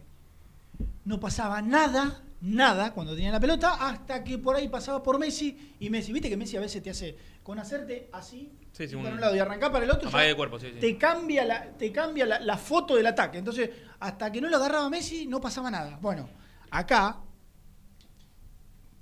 no 1.04 1.18
pasaba 1.18 1.62
nada, 1.62 2.22
nada 2.42 2.92
cuando 2.92 3.14
tenía 3.14 3.32
la 3.32 3.40
pelota, 3.40 3.74
hasta 3.88 4.22
que 4.22 4.38
por 4.38 4.54
ahí 4.56 4.68
pasaba 4.68 5.02
por 5.02 5.18
Messi 5.18 5.74
y 5.80 5.88
Messi. 5.90 6.12
Viste 6.12 6.28
que 6.28 6.36
Messi 6.36 6.56
a 6.56 6.60
veces 6.60 6.82
te 6.82 6.90
hace 6.90 7.16
con 7.42 7.58
hacerte 7.58 8.08
así, 8.12 8.52
Sí, 8.72 8.86
para 8.88 8.98
un- 9.08 9.14
un 9.14 9.20
lado 9.20 9.34
y 9.34 9.38
arrancar 9.38 9.72
para 9.72 9.84
el 9.86 9.90
otro, 9.90 10.10
ya 10.10 10.18
de 10.20 10.36
cuerpo, 10.36 10.60
sí, 10.60 10.68
sí. 10.74 10.78
te 10.78 10.96
cambia, 10.98 11.44
la, 11.44 11.70
te 11.72 11.90
cambia 11.90 12.26
la, 12.26 12.38
la 12.40 12.58
foto 12.58 12.94
del 12.94 13.06
ataque. 13.06 13.38
Entonces, 13.38 13.70
hasta 13.98 14.30
que 14.30 14.40
no 14.42 14.48
lo 14.50 14.56
agarraba 14.58 14.88
Messi, 14.90 15.26
no 15.26 15.40
pasaba 15.40 15.70
nada. 15.70 15.98
Bueno, 16.00 16.28
acá, 16.70 17.18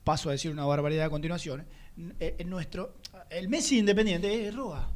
paso 0.04 0.28
a 0.28 0.32
decir 0.32 0.50
una 0.52 0.64
barbaridad 0.64 1.06
a 1.06 1.10
continuación, 1.10 1.66
eh, 2.20 2.36
en 2.38 2.48
nuestro, 2.48 2.94
el 3.28 3.48
Messi 3.48 3.78
independiente 3.80 4.46
es 4.48 4.54
Roa. 4.54 4.92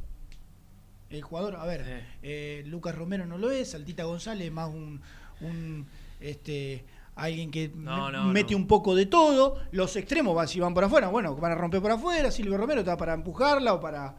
El 1.11 1.23
jugador, 1.23 1.57
a 1.57 1.65
ver, 1.67 1.85
Sí. 1.85 2.17
eh, 2.23 2.63
Lucas 2.67 2.95
Romero 2.95 3.27
no 3.27 3.37
lo 3.37 3.51
es, 3.51 3.75
Altita 3.75 4.05
González 4.05 4.47
es 4.47 4.53
más 4.53 4.69
un, 4.69 5.01
un, 5.41 5.87
este, 6.21 6.85
alguien 7.17 7.51
que 7.51 7.69
No, 7.75 8.07
me- 8.07 8.13
no, 8.13 8.25
mete 8.27 8.53
no. 8.53 8.59
un 8.59 8.67
poco 8.69 8.95
de 8.95 9.07
todo. 9.07 9.61
Los 9.73 9.97
extremos 9.97 10.35
van, 10.37 10.47
si 10.49 10.61
van 10.61 10.73
por 10.73 10.85
afuera, 10.85 11.09
bueno, 11.09 11.35
van 11.37 11.53
a 11.53 11.57
romper 11.57 11.83
por 11.83 11.91
afuera. 11.91 12.31
Silvio 12.31 12.57
Romero 12.57 12.81
está 12.81 12.97
para 12.97 13.15
empujarla 13.15 13.75
o 13.75 13.81
para 13.81 14.15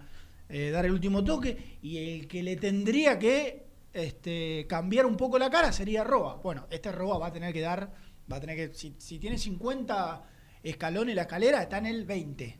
eh, 0.50 0.70
dar 0.70 0.86
el 0.86 0.92
último 0.92 1.24
toque. 1.24 1.78
Y 1.82 1.98
el 1.98 2.28
que 2.28 2.44
le 2.44 2.58
tendría 2.58 3.18
que 3.18 3.68
este, 3.94 4.66
cambiar 4.68 5.06
un 5.06 5.16
poco 5.16 5.40
la 5.40 5.50
cara 5.50 5.72
sería 5.72 6.04
Roa. 6.04 6.36
Bueno, 6.44 6.68
este 6.70 6.92
Roa 6.92 7.18
va 7.18 7.28
a 7.28 7.32
tener 7.34 7.54
que 7.54 7.62
dar, 7.62 7.90
va 8.30 8.36
a 8.36 8.40
tener 8.42 8.58
que, 8.58 8.76
si, 8.76 8.96
si 8.98 9.18
tiene 9.18 9.38
50 9.38 10.24
escalones 10.62 11.16
la 11.16 11.22
escalera, 11.22 11.62
está 11.62 11.78
en 11.78 11.86
el 11.86 12.04
20. 12.06 12.60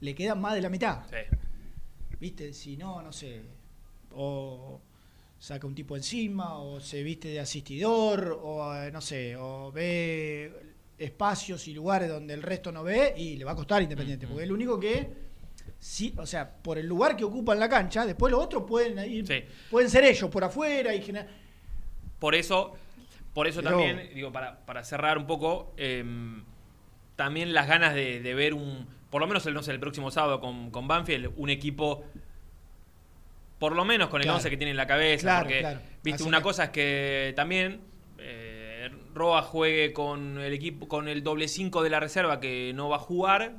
Le 0.00 0.14
quedan 0.14 0.40
más 0.40 0.54
de 0.54 0.60
la 0.62 0.68
mitad. 0.68 1.02
Sí. 1.10 1.16
¿Viste? 2.24 2.54
Si 2.54 2.78
no, 2.78 3.02
no 3.02 3.12
sé. 3.12 3.42
O 4.12 4.80
saca 5.38 5.66
un 5.66 5.74
tipo 5.74 5.94
encima, 5.94 6.56
o 6.56 6.80
se 6.80 7.02
viste 7.02 7.28
de 7.28 7.38
asistidor, 7.40 8.40
o 8.42 8.74
eh, 8.74 8.90
no 8.90 9.02
sé, 9.02 9.36
o 9.36 9.70
ve 9.70 10.50
espacios 10.96 11.68
y 11.68 11.74
lugares 11.74 12.08
donde 12.08 12.32
el 12.32 12.42
resto 12.42 12.72
no 12.72 12.82
ve 12.82 13.12
y 13.14 13.36
le 13.36 13.44
va 13.44 13.52
a 13.52 13.54
costar 13.54 13.82
Independiente, 13.82 14.26
porque 14.26 14.44
es 14.44 14.46
el 14.48 14.52
único 14.52 14.80
que, 14.80 15.06
sí, 15.78 16.14
o 16.16 16.24
sea, 16.24 16.50
por 16.50 16.78
el 16.78 16.86
lugar 16.86 17.14
que 17.14 17.24
ocupa 17.24 17.52
en 17.52 17.60
la 17.60 17.68
cancha, 17.68 18.06
después 18.06 18.30
los 18.32 18.42
otros 18.42 18.62
pueden 18.66 18.98
ir, 19.12 19.26
Sí. 19.26 19.44
pueden 19.70 19.90
ser 19.90 20.04
ellos 20.06 20.30
por 20.30 20.44
afuera 20.44 20.94
y 20.94 21.02
generar. 21.02 21.28
Por 22.18 22.34
eso, 22.34 22.72
por 23.34 23.46
eso 23.46 23.60
Pero- 23.62 23.76
también, 23.76 24.14
digo, 24.14 24.32
para, 24.32 24.64
para 24.64 24.82
cerrar 24.82 25.18
un 25.18 25.26
poco, 25.26 25.74
em, 25.76 26.42
también 27.16 27.52
las 27.52 27.68
ganas 27.68 27.94
de, 27.94 28.20
de 28.20 28.34
ver 28.34 28.54
un, 28.54 28.86
por 29.14 29.20
lo 29.20 29.28
menos 29.28 29.46
el, 29.46 29.54
no 29.54 29.62
sé, 29.62 29.70
el 29.70 29.78
próximo 29.78 30.10
sábado 30.10 30.40
con, 30.40 30.72
con 30.72 30.88
Banfield, 30.88 31.30
un 31.36 31.48
equipo, 31.48 32.04
por 33.60 33.76
lo 33.76 33.84
menos 33.84 34.08
con 34.08 34.20
el 34.20 34.24
Claro. 34.24 34.38
11 34.38 34.50
que 34.50 34.56
tiene 34.56 34.72
en 34.72 34.76
la 34.76 34.88
cabeza, 34.88 35.22
Claro, 35.22 35.44
porque, 35.44 35.60
claro. 35.60 35.80
viste, 36.02 36.14
Así 36.22 36.28
una 36.28 36.38
que- 36.38 36.42
cosa 36.42 36.64
es 36.64 36.70
que 36.70 37.32
también 37.36 37.80
eh, 38.18 38.90
Roa 39.14 39.42
juegue 39.42 39.92
con 39.92 40.38
el 40.40 40.52
equipo, 40.52 40.88
con 40.88 41.06
el 41.06 41.22
doble 41.22 41.46
5 41.46 41.84
de 41.84 41.90
la 41.90 42.00
reserva 42.00 42.40
que 42.40 42.72
no 42.74 42.88
va 42.88 42.96
a 42.96 42.98
jugar, 42.98 43.54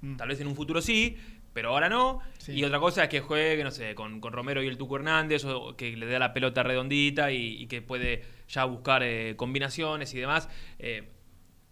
Mm. 0.00 0.16
tal 0.16 0.28
vez 0.28 0.40
en 0.40 0.46
un 0.46 0.56
futuro 0.56 0.80
sí, 0.80 1.18
pero 1.52 1.70
ahora 1.74 1.90
no. 1.90 2.20
Sí. 2.38 2.52
Y 2.52 2.64
otra 2.64 2.78
cosa 2.80 3.02
es 3.02 3.08
que 3.10 3.20
juegue, 3.20 3.62
no 3.64 3.70
sé, 3.72 3.94
con, 3.94 4.20
con 4.22 4.32
Romero 4.32 4.62
y 4.62 4.66
el 4.66 4.78
Tuco 4.78 4.96
Hernández, 4.96 5.44
o 5.44 5.76
que 5.76 5.94
le 5.94 6.06
dé 6.06 6.18
la 6.18 6.32
pelota 6.32 6.62
redondita 6.62 7.30
y, 7.32 7.62
y 7.62 7.66
que 7.66 7.82
puede 7.82 8.24
ya 8.48 8.64
buscar 8.64 9.02
eh, 9.02 9.34
combinaciones 9.36 10.14
y 10.14 10.18
demás. 10.20 10.48
Eh, 10.78 11.10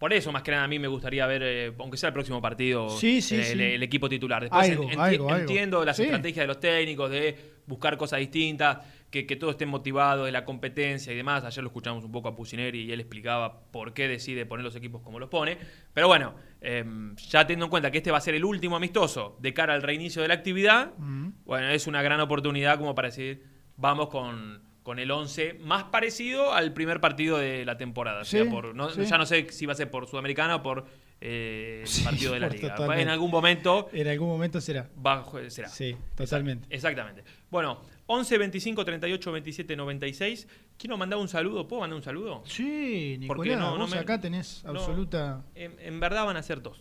por 0.05 0.13
eso, 0.13 0.31
más 0.31 0.43
que 0.43 0.51
nada, 0.51 0.65
a 0.65 0.67
mí 0.67 0.77
me 0.77 0.87
gustaría 0.87 1.25
ver, 1.25 1.41
eh, 1.43 1.73
aunque 1.79 1.97
sea 1.97 2.09
el 2.09 2.13
próximo 2.13 2.39
partido, 2.39 2.91
Sí, 2.91 3.23
sí, 3.23 3.43
sí. 3.43 3.53
el, 3.53 3.81
equipo 3.81 4.07
titular. 4.07 4.43
Después 4.43 4.69
Algo, 4.69 4.83
enti- 4.83 4.99
algo, 4.99 5.29
algo. 5.29 5.35
entiendo 5.39 5.83
las 5.83 5.97
estrategias 5.99 6.43
de 6.43 6.47
los 6.47 6.59
técnicos 6.59 7.09
de 7.09 7.35
buscar 7.65 7.97
cosas 7.97 8.19
distintas, 8.19 8.77
que, 9.09 9.25
que 9.25 9.35
todos 9.35 9.53
estén 9.53 9.67
motivados 9.69 10.27
de 10.27 10.31
la 10.31 10.45
competencia 10.45 11.11
y 11.11 11.15
demás. 11.15 11.43
Ayer 11.43 11.63
lo 11.63 11.69
escuchamos 11.69 12.03
un 12.03 12.11
poco 12.11 12.27
a 12.27 12.35
Pucineri 12.35 12.83
y 12.83 12.91
él 12.91 12.99
explicaba 12.99 13.63
por 13.71 13.95
qué 13.95 14.07
decide 14.07 14.45
poner 14.45 14.63
los 14.63 14.75
equipos 14.75 15.01
como 15.01 15.17
los 15.19 15.27
pone. 15.29 15.57
Pero 15.91 16.07
bueno, 16.07 16.35
eh, 16.61 16.83
ya 17.29 17.47
teniendo 17.47 17.65
en 17.65 17.71
cuenta 17.71 17.89
que 17.89 17.97
este 17.97 18.11
va 18.11 18.19
a 18.19 18.21
ser 18.21 18.35
el 18.35 18.45
último 18.45 18.75
amistoso 18.75 19.37
de 19.41 19.55
cara 19.55 19.73
al 19.73 19.81
reinicio 19.81 20.21
de 20.21 20.27
la 20.27 20.35
actividad, 20.35 20.91
Mm. 20.99 21.29
bueno, 21.45 21.67
es 21.69 21.87
una 21.87 22.03
gran 22.03 22.19
oportunidad 22.19 22.77
como 22.77 22.93
para 22.93 23.07
decir, 23.07 23.41
vamos 23.75 24.09
con, 24.09 24.61
con 24.85 24.99
el 24.99 25.09
11 25.09 25.55
más 25.61 25.85
parecido 25.85 26.53
al 26.53 26.71
primer 26.71 27.01
partido 27.01 27.39
de 27.39 27.65
la 27.65 27.75
temporada. 27.75 28.21
O 28.21 28.23
sea, 28.23 28.43
Sí, 28.43 28.49
por- 28.51 28.75
no- 28.75 28.91
sí. 28.91 29.03
Ya 29.03 29.17
no 29.17 29.25
sé 29.25 29.47
si 29.51 29.65
va 29.65 29.73
a 29.73 29.75
ser 29.75 29.89
por 29.89 30.07
Sudamericana 30.07 30.57
o 30.57 30.61
por 30.63 30.85
eh, 31.21 31.81
Sí, 31.87 32.03
partido 32.03 32.33
de 32.33 32.39
la 32.39 32.49
liga. 32.49 32.69
totalmente. 32.75 33.01
En 33.01 33.09
algún 33.09 33.31
momento 33.31 33.89
En 33.91 34.07
algún 34.07 34.27
momento 34.27 34.61
será. 34.61 34.87
va, 35.03 35.21
a- 35.21 35.49
será. 35.49 35.69
Sí, 35.69 35.95
totalmente. 36.13 36.67
Exactamente. 36.69 37.23
Bueno, 37.49 37.81
11 38.05 38.37
25 38.37 38.85
38 38.85 39.31
27 39.31 39.75
96. 39.75 40.47
Quiero 40.77 40.97
mandar 40.97 41.17
un 41.17 41.29
saludo. 41.29 41.67
¿Puedo 41.67 41.79
mandar 41.79 41.97
un 41.97 42.03
saludo? 42.03 42.43
Sí, 42.45 43.17
Porque 43.25 43.49
Nicolás, 43.49 43.59
no- 43.71 43.77
no 43.77 43.83
vos 43.85 43.91
me- 43.91 43.97
acá 43.97 44.21
tenés 44.21 44.63
absoluta... 44.65 45.43
En, 45.55 45.75
en 45.79 45.99
verdad 45.99 46.25
van 46.25 46.37
a 46.37 46.43
ser 46.43 46.61
dos. 46.61 46.79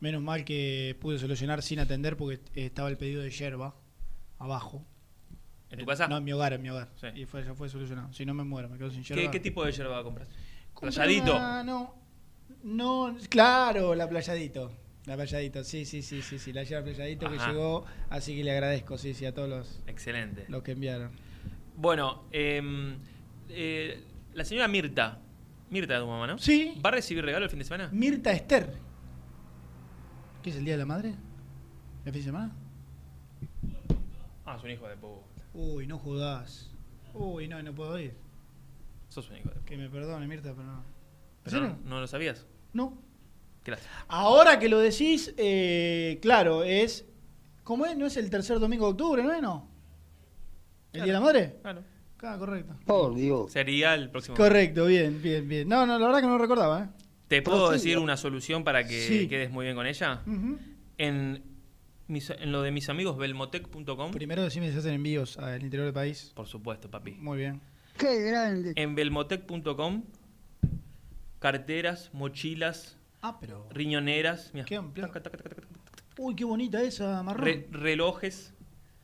Menos 0.00 0.20
mal 0.20 0.44
que 0.44 0.96
pude 1.00 1.18
solucionar 1.20 1.62
sin 1.62 1.78
atender 1.78 2.16
porque 2.16 2.40
estaba 2.56 2.88
el 2.88 2.96
pedido 2.96 3.22
de 3.22 3.30
yerba 3.30 3.76
abajo. 4.40 4.84
¿En 5.74 5.80
tu 5.80 5.86
casa? 5.86 6.08
No, 6.08 6.16
en 6.16 6.24
mi 6.24 6.32
hogar, 6.32 6.52
en 6.52 6.62
mi 6.62 6.70
hogar. 6.70 6.88
Sí. 6.96 7.08
Y 7.14 7.26
fue, 7.26 7.44
ya 7.44 7.54
fue 7.54 7.68
solucionado. 7.68 8.12
Si 8.12 8.24
no 8.24 8.32
me 8.34 8.44
muero, 8.44 8.68
me 8.68 8.78
quedo 8.78 8.90
sin 8.90 9.02
yerba. 9.02 9.22
¿Qué, 9.22 9.30
qué 9.30 9.40
tipo 9.40 9.64
de 9.64 9.72
yerba 9.72 10.02
compras? 10.02 10.28
Playadito. 10.78 11.38
no, 11.64 11.94
no, 12.62 13.16
claro, 13.28 13.94
la 13.94 14.08
playadito. 14.08 14.72
La 15.06 15.16
playadito, 15.16 15.62
sí, 15.64 15.84
sí, 15.84 16.02
sí, 16.02 16.22
sí, 16.22 16.38
sí, 16.38 16.52
la 16.52 16.62
yerba 16.62 16.84
playadito 16.84 17.28
que 17.28 17.36
Ajá. 17.36 17.50
llegó, 17.50 17.84
así 18.08 18.34
que 18.34 18.42
le 18.42 18.52
agradezco, 18.52 18.96
sí, 18.96 19.12
sí, 19.12 19.26
a 19.26 19.34
todos 19.34 19.48
los, 19.48 19.82
Excelente. 19.86 20.46
los 20.48 20.62
que 20.62 20.72
enviaron. 20.72 21.10
Bueno, 21.76 22.24
em, 22.32 22.96
eh, 23.50 24.02
la 24.32 24.44
señora 24.44 24.68
Mirta. 24.68 25.20
Mirta 25.70 25.94
de 25.94 26.00
tu 26.00 26.06
mamá, 26.06 26.26
¿no? 26.26 26.38
Sí. 26.38 26.80
¿Va 26.84 26.88
a 26.90 26.92
recibir 26.92 27.24
regalo 27.24 27.44
el 27.44 27.50
fin 27.50 27.58
de 27.58 27.64
semana? 27.64 27.90
Mirta 27.92 28.32
Esther. 28.32 28.72
¿Qué 30.42 30.50
es 30.50 30.56
el 30.56 30.64
Día 30.64 30.74
de 30.74 30.78
la 30.78 30.86
Madre? 30.86 31.14
¿El 32.04 32.12
fin 32.12 32.20
de 32.20 32.22
semana? 32.22 32.52
Ah, 34.46 34.56
es 34.56 34.62
un 34.62 34.70
hijo 34.70 34.86
de 34.86 34.96
puta. 34.96 35.23
Uy, 35.54 35.86
no 35.86 35.98
jodás. 35.98 36.70
Uy, 37.14 37.48
no, 37.48 37.62
no 37.62 37.72
puedo 37.74 37.98
ir. 37.98 38.14
Sos 39.08 39.30
un 39.30 39.36
hijo 39.36 39.50
de. 39.50 39.60
Que 39.64 39.76
me 39.76 39.88
perdone, 39.88 40.26
Mirta, 40.26 40.52
pero 40.52 40.64
no. 40.64 40.74
¿En 40.78 40.82
¿Pero 41.44 41.60
no, 41.60 41.78
no 41.84 42.00
lo 42.00 42.06
sabías? 42.06 42.46
No. 42.72 42.98
Lástima. 43.64 43.92
Ahora 44.08 44.58
que 44.58 44.68
lo 44.68 44.78
decís, 44.80 45.32
eh, 45.36 46.18
claro, 46.20 46.64
es. 46.64 47.06
¿Cómo 47.62 47.86
es? 47.86 47.96
¿No 47.96 48.04
es 48.06 48.16
el 48.16 48.28
tercer 48.28 48.58
domingo 48.58 48.86
de 48.86 48.90
octubre, 48.92 49.22
no 49.22 49.32
es? 49.32 49.40
No. 49.40 49.68
¿El 50.92 51.04
Día 51.04 51.06
de 51.06 51.12
la 51.12 51.20
Madre? 51.20 51.56
Claro. 51.62 51.82
Ah, 52.26 52.36
correcto. 52.38 52.74
Por 52.86 53.14
Dios. 53.14 53.52
Sería 53.52 53.94
el 53.94 54.10
próximo. 54.10 54.36
Correcto, 54.36 54.86
bien, 54.86 55.20
bien, 55.22 55.46
bien. 55.48 55.68
No, 55.68 55.84
no, 55.86 55.98
la 55.98 56.06
verdad 56.06 56.20
que 56.20 56.26
no 56.26 56.32
lo 56.32 56.38
recordaba, 56.38 56.84
¿eh? 56.84 56.88
¿Te 57.28 57.42
puedo 57.42 57.68
Prosiga. 57.68 57.72
decir 57.74 57.98
una 57.98 58.16
solución 58.16 58.64
para 58.64 58.84
que 58.86 59.00
Sí. 59.06 59.28
quedes 59.28 59.50
muy 59.50 59.64
bien 59.64 59.76
con 59.76 59.86
ella? 59.86 60.22
Ujú. 60.26 60.58
En, 60.98 61.42
mis- 62.08 62.30
en 62.30 62.52
lo 62.52 62.62
de 62.62 62.70
mis 62.70 62.88
amigos 62.88 63.16
belmotec.com. 63.16 64.10
Primero 64.12 64.42
decime 64.42 64.66
si 64.68 64.72
se 64.74 64.78
hacen 64.80 64.94
envíos 64.94 65.38
al 65.38 65.62
interior 65.62 65.86
del 65.86 65.94
país. 65.94 66.32
Por 66.34 66.46
supuesto, 66.46 66.90
papi. 66.90 67.12
Muy 67.12 67.38
bien. 67.38 67.60
Qué 67.98 68.22
grande. 68.22 68.72
En 68.76 68.94
belmotec.com, 68.94 70.02
carteras, 71.38 72.10
mochilas, 72.12 72.96
Ah, 73.22 73.38
pero. 73.40 73.66
riñoneras, 73.70 74.50
mira, 74.54 74.66
Qué 74.66 74.76
amplio. 74.76 75.06
taca, 75.06 75.22
taca, 75.22 75.36
taca, 75.38 75.48
taca, 75.54 75.66
taca, 75.66 75.78
taca, 75.84 76.02
Uy, 76.18 76.34
qué 76.36 76.44
bonita 76.44 76.82
esa, 76.82 77.22
marrón. 77.22 77.44
re- 77.44 77.68
relojes. 77.70 78.52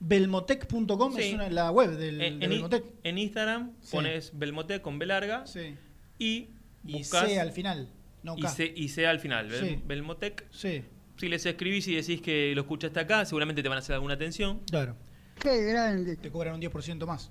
Belmotec.com 0.02 1.12
Sí. 1.14 1.20
es 1.22 1.34
una, 1.34 1.50
la 1.50 1.70
web 1.70 1.90
del, 1.90 2.20
En, 2.22 2.38
de 2.38 2.46
en 2.46 2.52
i- 2.52 2.54
Belmotec. 2.54 2.84
en 3.04 3.18
Instagram 3.18 3.72
Sí. 3.80 3.90
pones 3.96 4.38
belmotec 4.38 4.80
con 4.80 4.98
B 4.98 5.04
larga 5.06 5.46
Sí. 5.46 5.74
y 6.18 6.48
Y 6.86 6.92
buscas 6.94 7.26
C 7.28 7.38
al 7.38 7.52
final. 7.52 7.88
No 8.22 8.34
y. 8.38 8.42
C, 8.44 8.72
y 8.74 8.88
C 8.88 9.06
al 9.06 9.20
final. 9.20 9.48
Bel- 9.50 9.60
Sí. 9.76 9.82
Belmotec. 9.86 10.46
Sí, 10.50 10.82
Si 11.20 11.28
les 11.28 11.44
escribís 11.44 11.86
y 11.86 11.94
decís 11.96 12.22
que 12.22 12.52
lo 12.54 12.62
escuchaste 12.62 12.98
acá, 12.98 13.26
seguramente 13.26 13.62
te 13.62 13.68
van 13.68 13.76
a 13.76 13.80
hacer 13.80 13.94
alguna 13.94 14.14
atención. 14.14 14.60
claro. 14.70 14.96
Qué 15.38 15.64
grande. 15.66 16.16
Te 16.16 16.30
cobran 16.30 16.54
un 16.54 16.60
10% 16.60 17.06
más. 17.06 17.30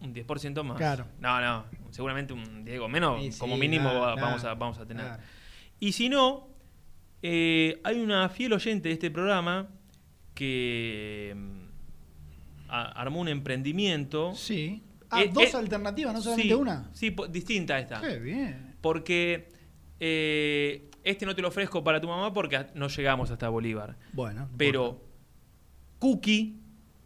Un 0.00 0.14
10% 0.14 0.62
más. 0.62 0.76
Claro. 0.78 1.06
No, 1.18 1.40
no. 1.40 1.64
Seguramente 1.90 2.32
un 2.34 2.64
Diego 2.64 2.88
menos, 2.88 3.20
Sí, 3.22 3.32
sí, 3.32 3.38
como 3.38 3.56
mínimo 3.58 3.92
vamos, 4.00 4.44
a, 4.44 4.54
vamos 4.54 4.78
a 4.78 4.86
tener. 4.86 5.06
Y 5.78 5.92
si 5.92 6.08
no, 6.10 6.48
eh, 7.22 7.80
hay 7.84 8.00
una 8.00 8.28
fiel 8.30 8.52
oyente 8.54 8.88
de 8.88 8.94
este 8.94 9.10
programa 9.10 9.68
que 10.34 11.34
mm, 11.36 12.68
a- 12.68 12.92
armó 13.00 13.20
un 13.20 13.28
emprendimiento. 13.28 14.34
Sí. 14.34 14.82
Ah, 15.10 15.22
Eh, 15.22 15.30
dos 15.32 15.52
eh, 15.52 15.56
alternativas, 15.56 16.12
no 16.14 16.20
solamente 16.22 16.48
sí, 16.54 16.60
una. 16.60 16.90
Sí, 16.92 17.14
distinta 17.30 17.78
esta. 17.78 18.00
Qué 18.00 18.18
bien. 18.18 18.76
Porque 18.80 19.48
eh, 19.98 20.89
este 21.04 21.26
no 21.26 21.34
te 21.34 21.42
lo 21.42 21.48
ofrezco 21.48 21.82
para 21.84 22.00
tu 22.00 22.08
mamá 22.08 22.32
porque 22.32 22.66
no 22.74 22.88
llegamos 22.88 23.30
hasta 23.30 23.48
Bolívar. 23.48 23.96
Bueno. 24.12 24.42
no 24.42 24.56
Pero 24.56 24.84
importa. 24.86 25.06
Cookie, 25.98 26.56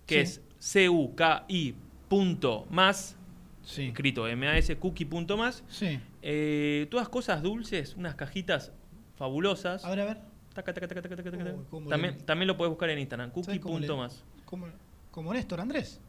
que 0.06 0.26
Sí. 0.26 0.40
es 0.40 0.42
C-U-K-I 0.58 1.74
punto 2.08 2.66
más, 2.70 3.16
Sí. 3.62 3.86
escrito 3.86 4.28
M-A-S, 4.28 4.76
cookie 4.78 5.04
punto 5.04 5.36
más. 5.36 5.64
Sí. 5.68 5.98
Eh, 6.22 6.86
todas 6.90 7.08
cosas 7.08 7.42
dulces, 7.42 7.94
unas 7.96 8.14
cajitas 8.14 8.72
fabulosas. 9.16 9.84
A 9.84 9.90
ver, 9.90 10.00
a 10.00 10.04
ver. 10.04 10.18
Taca, 10.54 10.72
taca, 10.72 10.86
taca, 10.86 11.02
taca, 11.02 11.16
taca, 11.16 11.30
taca. 11.30 11.44
Uy, 11.54 11.64
cómo 11.70 11.88
también, 11.90 12.14
le- 12.16 12.22
también 12.22 12.46
lo 12.46 12.56
puedes 12.56 12.70
buscar 12.70 12.88
en 12.90 12.98
Instagram, 13.00 13.30
¿Sabes 13.30 13.46
cookie 13.46 13.58
punto 13.58 13.92
le- 13.94 13.98
más. 13.98 14.24
Como, 14.44 14.66
como 15.10 15.32
Néstor 15.32 15.60
Andrés. 15.60 16.00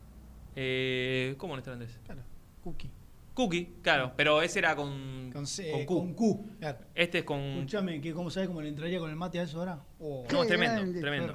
Eh, 0.55 1.33
¿Cómo 1.37 1.55
Néstor 1.55 1.73
Andrés? 1.73 1.99
Claro. 2.05 2.21
Cookie. 2.63 2.89
Cookie, 3.35 3.75
claro, 3.83 4.13
pero 4.15 4.41
ese 4.41 4.59
era 4.59 4.75
con, 4.75 5.29
Con, 5.31 5.45
C, 5.45 5.69
con 5.71 5.85
Q. 5.85 5.97
con 5.99 6.13
Q. 6.15 6.49
Claro. 6.59 6.77
Este 6.95 7.19
es 7.19 7.23
con... 7.25 7.39
Escuchame, 7.39 8.01
que 8.01 8.13
¿cómo 8.13 8.29
sabes 8.31 8.47
cómo 8.47 8.61
le 8.61 8.69
entraría 8.69 8.97
con 8.97 9.09
el 9.09 9.15
mate 9.17 9.39
a 9.39 9.43
eso 9.43 9.59
ahora? 9.59 9.83
Oh, 9.99 10.25
No, 10.31 10.45
tremendo, 10.45 10.81
grande. 10.81 11.01
tremendo. 11.01 11.33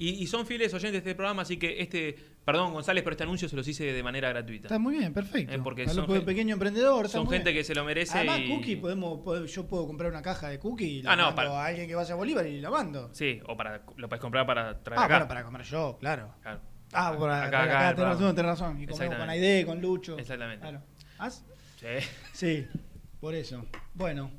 Y, 0.00 0.10
y 0.10 0.26
son 0.26 0.46
fieles 0.46 0.72
oyentes 0.74 0.92
de 1.04 1.10
este 1.10 1.14
programa, 1.16 1.42
así 1.42 1.56
que 1.56 1.80
este, 1.80 2.14
perdón 2.44 2.72
González, 2.72 3.02
pero 3.02 3.14
este 3.14 3.24
anuncio 3.24 3.48
se 3.48 3.56
los 3.56 3.66
hice 3.66 3.84
de 3.84 4.02
manera 4.02 4.28
gratuita. 4.28 4.66
Está 4.68 4.78
muy 4.78 4.96
bien, 4.98 5.12
perfecto. 5.12 5.52
Eh, 5.54 5.58
porque 5.62 5.84
Para 5.84 5.94
son 5.94 6.06
los 6.06 6.16
gen- 6.16 6.24
pequeño 6.24 6.52
emprendedor. 6.54 7.08
Son 7.08 7.28
gente 7.28 7.50
bien. 7.50 7.56
que 7.60 7.64
se 7.64 7.74
lo 7.74 7.84
merece 7.84 8.16
Además, 8.18 8.40
y... 8.40 8.48
cookie, 8.48 8.76
podemos, 8.76 9.18
pod- 9.24 9.46
yo 9.46 9.66
puedo 9.66 9.86
comprar 9.88 10.10
una 10.10 10.22
caja 10.22 10.48
de 10.50 10.58
cookie 10.60 10.84
y 10.98 11.02
la 11.02 11.12
Ah, 11.12 11.16
no, 11.16 11.22
mando 11.24 11.36
para- 11.36 11.62
a 11.62 11.66
alguien 11.66 11.88
que 11.88 11.94
vaya 11.96 12.14
a 12.14 12.16
Bolívar 12.16 12.46
y 12.46 12.60
la 12.60 12.70
mando. 12.70 13.10
Sí, 13.12 13.40
o 13.46 13.56
para 13.56 13.82
lo 13.96 14.08
puedes 14.08 14.20
comprar 14.20 14.46
para 14.46 14.80
traer 14.82 15.00
Ah, 15.00 15.04
acá. 15.04 15.14
bueno, 15.14 15.28
para 15.28 15.42
comer 15.44 15.62
yo, 15.62 15.96
claro. 16.00 16.34
Claro. 16.42 16.60
Ah, 16.92 17.14
por 17.18 17.28
acá, 17.30 17.46
Acá, 17.48 17.62
acá, 17.88 17.94
tenés 17.96 18.10
razón, 18.14 18.34
tenés 18.36 18.50
razón. 18.50 18.80
Y 18.82 18.86
comemos 18.86 19.16
con. 19.18 19.28
Aide, 19.30 19.66
con 19.66 19.80
Lucho. 19.80 20.16
Exactamente. 20.18 20.62
Claro. 20.62 20.82
¿Has? 21.18 21.44
Sí. 21.80 21.86
Sí, 22.32 22.66
por 23.20 23.34
eso. 23.34 23.64
Bueno, 23.94 24.30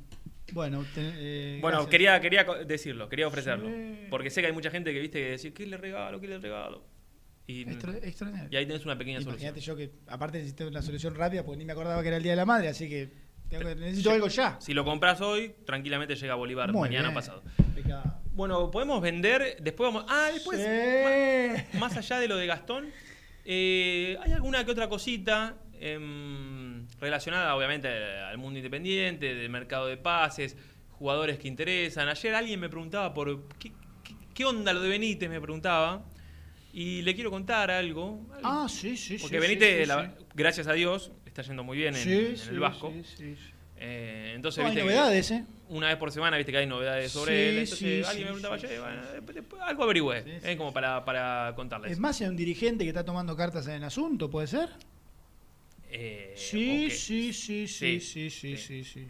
bueno. 0.52 0.84
te- 0.94 1.00
eh, 1.00 1.58
Bueno, 1.60 1.78
gracias. 1.78 1.90
quería, 1.90 2.20
quería 2.20 2.44
decirlo, 2.66 3.08
quería 3.08 3.26
ofrecerlo. 3.28 3.68
Sí. 3.68 4.06
Porque 4.10 4.30
sé 4.30 4.40
que 4.40 4.48
hay 4.48 4.52
mucha 4.52 4.70
gente 4.70 4.92
que 4.92 5.00
viste 5.00 5.18
que 5.18 5.30
decir, 5.30 5.54
¿qué 5.54 5.66
le 5.66 5.76
regalo? 5.76 6.20
¿Qué 6.20 6.28
le 6.28 6.38
regalo? 6.38 6.84
Y, 7.46 7.62
Extra- 7.68 7.94
y 8.50 8.56
ahí 8.56 8.66
tenés 8.66 8.84
una 8.84 8.96
pequeña 8.96 9.18
solución. 9.20 9.40
Imagínate 9.54 9.60
yo 9.60 9.76
que, 9.76 9.90
aparte 10.06 10.38
necesito 10.38 10.68
una 10.68 10.82
solución 10.82 11.14
rápida 11.14 11.44
porque 11.44 11.58
ni 11.58 11.64
me 11.64 11.72
acordaba 11.72 12.00
que 12.02 12.08
era 12.08 12.16
el 12.18 12.22
Día 12.22 12.32
de 12.32 12.36
la 12.36 12.44
Madre, 12.46 12.68
así 12.68 12.88
que 12.88 13.10
tengo 13.48 13.74
necesito 13.74 14.12
algo 14.12 14.28
ya. 14.28 14.56
Si 14.60 14.72
lo 14.72 14.84
compras 14.84 15.20
hoy, 15.20 15.52
tranquilamente 15.66 16.14
llega 16.14 16.34
a 16.34 16.36
Bolívar 16.36 16.70
Muy 16.72 16.82
mañana 16.88 17.08
bien. 17.08 17.14
pasado. 17.14 17.42
Pecado. 17.74 18.20
Bueno, 18.32 18.70
podemos 18.70 19.02
vender, 19.02 19.56
después 19.60 19.92
vamos... 19.92 20.04
Ah, 20.08 20.30
después, 20.32 20.60
Sí. 20.60 21.78
más 21.78 21.96
allá 21.96 22.20
de 22.20 22.28
lo 22.28 22.36
de 22.36 22.46
Gastón, 22.46 22.88
eh, 23.44 24.16
hay 24.22 24.32
alguna 24.32 24.64
que 24.64 24.70
otra 24.70 24.88
cosita 24.88 25.56
em, 25.80 26.69
relacionada 27.00 27.54
obviamente 27.54 27.88
al 27.88 28.38
mundo 28.38 28.58
independiente, 28.58 29.34
del 29.34 29.48
mercado 29.50 29.86
de 29.86 29.96
pases, 29.96 30.56
jugadores 30.92 31.38
que 31.38 31.48
interesan. 31.48 32.08
Ayer 32.08 32.34
alguien 32.34 32.60
me 32.60 32.68
preguntaba 32.68 33.14
por 33.14 33.42
qué, 33.58 33.72
qué- 34.04 34.14
qué 34.34 34.44
onda 34.44 34.72
lo 34.72 34.80
de 34.82 34.88
Benítez, 34.88 35.28
me 35.30 35.40
preguntaba, 35.40 36.04
y 36.72 37.02
le 37.02 37.14
quiero 37.14 37.30
contar 37.30 37.70
algo. 37.70 38.20
algo. 38.34 38.40
Ah, 38.42 38.66
sí, 38.68 38.96
sí, 38.96 39.16
sí. 39.16 39.22
Porque 39.22 39.36
sí, 39.36 39.40
Benítez, 39.40 39.80
sí, 39.82 39.86
la- 39.86 40.14
gracias 40.34 40.66
a 40.66 40.72
Dios, 40.74 41.10
está 41.26 41.42
yendo 41.42 41.64
muy 41.64 41.76
bien 41.78 41.94
en, 41.96 42.08
el 42.48 42.60
Vasco. 42.60 42.92
sí, 42.92 43.02
sí, 43.16 43.36
sí. 43.36 43.50
Eh, 43.82 44.32
entonces, 44.36 44.62
No, 44.62 44.68
hay 44.68 44.74
viste 44.76 44.86
que- 44.88 44.94
novedades, 44.94 45.30
¿eh? 45.30 45.44
una 45.70 45.88
vez 45.88 45.96
por 45.96 46.12
semana, 46.12 46.36
viste 46.36 46.52
que 46.52 46.58
hay 46.58 46.66
novedades 46.66 47.10
sobre 47.12 47.48
él. 47.48 47.58
Entonces 47.60 48.06
alguien 48.06 48.26
me 48.26 48.32
preguntaba, 48.34 48.58
sí, 48.58 48.66
"Che, 48.66 48.74
sí, 48.74 48.78
bueno, 48.80 49.02
sí. 49.02 49.08
después- 49.14 49.34
después 49.36 49.62
algo 49.62 49.84
averigüé, 49.84 50.24
eh, 50.44 50.56
como 50.58 50.72
para, 50.74 51.02
para 51.04 51.54
contarles. 51.56 51.92
Es 51.92 51.98
más, 51.98 52.20
hay 52.20 52.26
un 52.28 52.36
dirigente 52.36 52.84
que 52.84 52.90
está 52.90 53.04
tomando 53.06 53.34
cartas 53.34 53.66
en 53.68 53.74
el 53.76 53.84
asunto, 53.84 54.28
¿puede 54.30 54.48
ser? 54.48 54.68
Eh, 55.92 56.32
Sí, 56.36 56.90
sí, 56.90 57.32
sí, 57.32 57.66
sí, 57.66 58.00
Sí, 58.00 58.30
sí, 58.30 58.56
sí, 58.56 58.84
sí. 58.84 59.08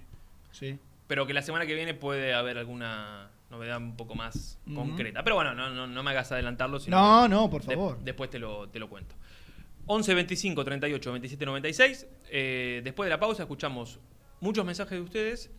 sí. 0.52 0.78
Pero 1.06 1.26
que 1.26 1.34
la 1.34 1.42
semana 1.42 1.66
que 1.66 1.74
viene 1.74 1.92
puede 1.94 2.32
haber 2.34 2.56
alguna 2.58 3.30
novedad 3.50 3.78
un 3.78 3.96
poco 3.96 4.14
más 4.14 4.58
concreta. 4.74 5.24
Pero 5.24 5.34
bueno, 5.36 5.54
no, 5.54 5.70
no, 5.70 5.86
no 5.86 6.02
me 6.02 6.10
hagas 6.10 6.30
adelantarlo. 6.32 6.78
Sino 6.78 6.96
No, 6.96 7.28
no, 7.28 7.50
por 7.50 7.62
de- 7.62 7.74
favor. 7.74 7.98
después 8.02 8.30
te 8.30 8.38
lo, 8.38 8.68
te 8.68 8.78
lo 8.78 8.88
cuento. 8.88 9.14
11 9.86 10.14
25 10.14 10.64
38 10.64 11.10
27 11.12 11.46
96. 11.46 12.06
Eh, 12.30 12.80
después 12.84 13.06
de 13.06 13.10
la 13.10 13.18
pausa 13.18 13.42
escuchamos 13.42 13.98
muchos 14.40 14.64
mensajes 14.64 14.92
de 14.92 15.00
ustedes 15.00 15.50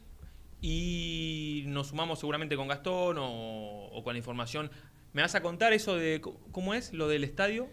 y 0.62 1.64
nos 1.68 1.88
sumamos 1.88 2.20
seguramente 2.20 2.56
con 2.56 2.68
Gastón 2.68 3.18
o, 3.20 3.88
o 3.92 4.04
con 4.04 4.14
la 4.14 4.18
información. 4.20 4.72
¿Me 5.14 5.22
vas 5.22 5.36
a 5.36 5.42
contar 5.42 5.74
eso 5.74 5.96
de 5.98 6.22
cómo 6.52 6.74
es 6.74 6.94
lo 6.94 7.08
del 7.10 7.24
estadio? 7.26 7.68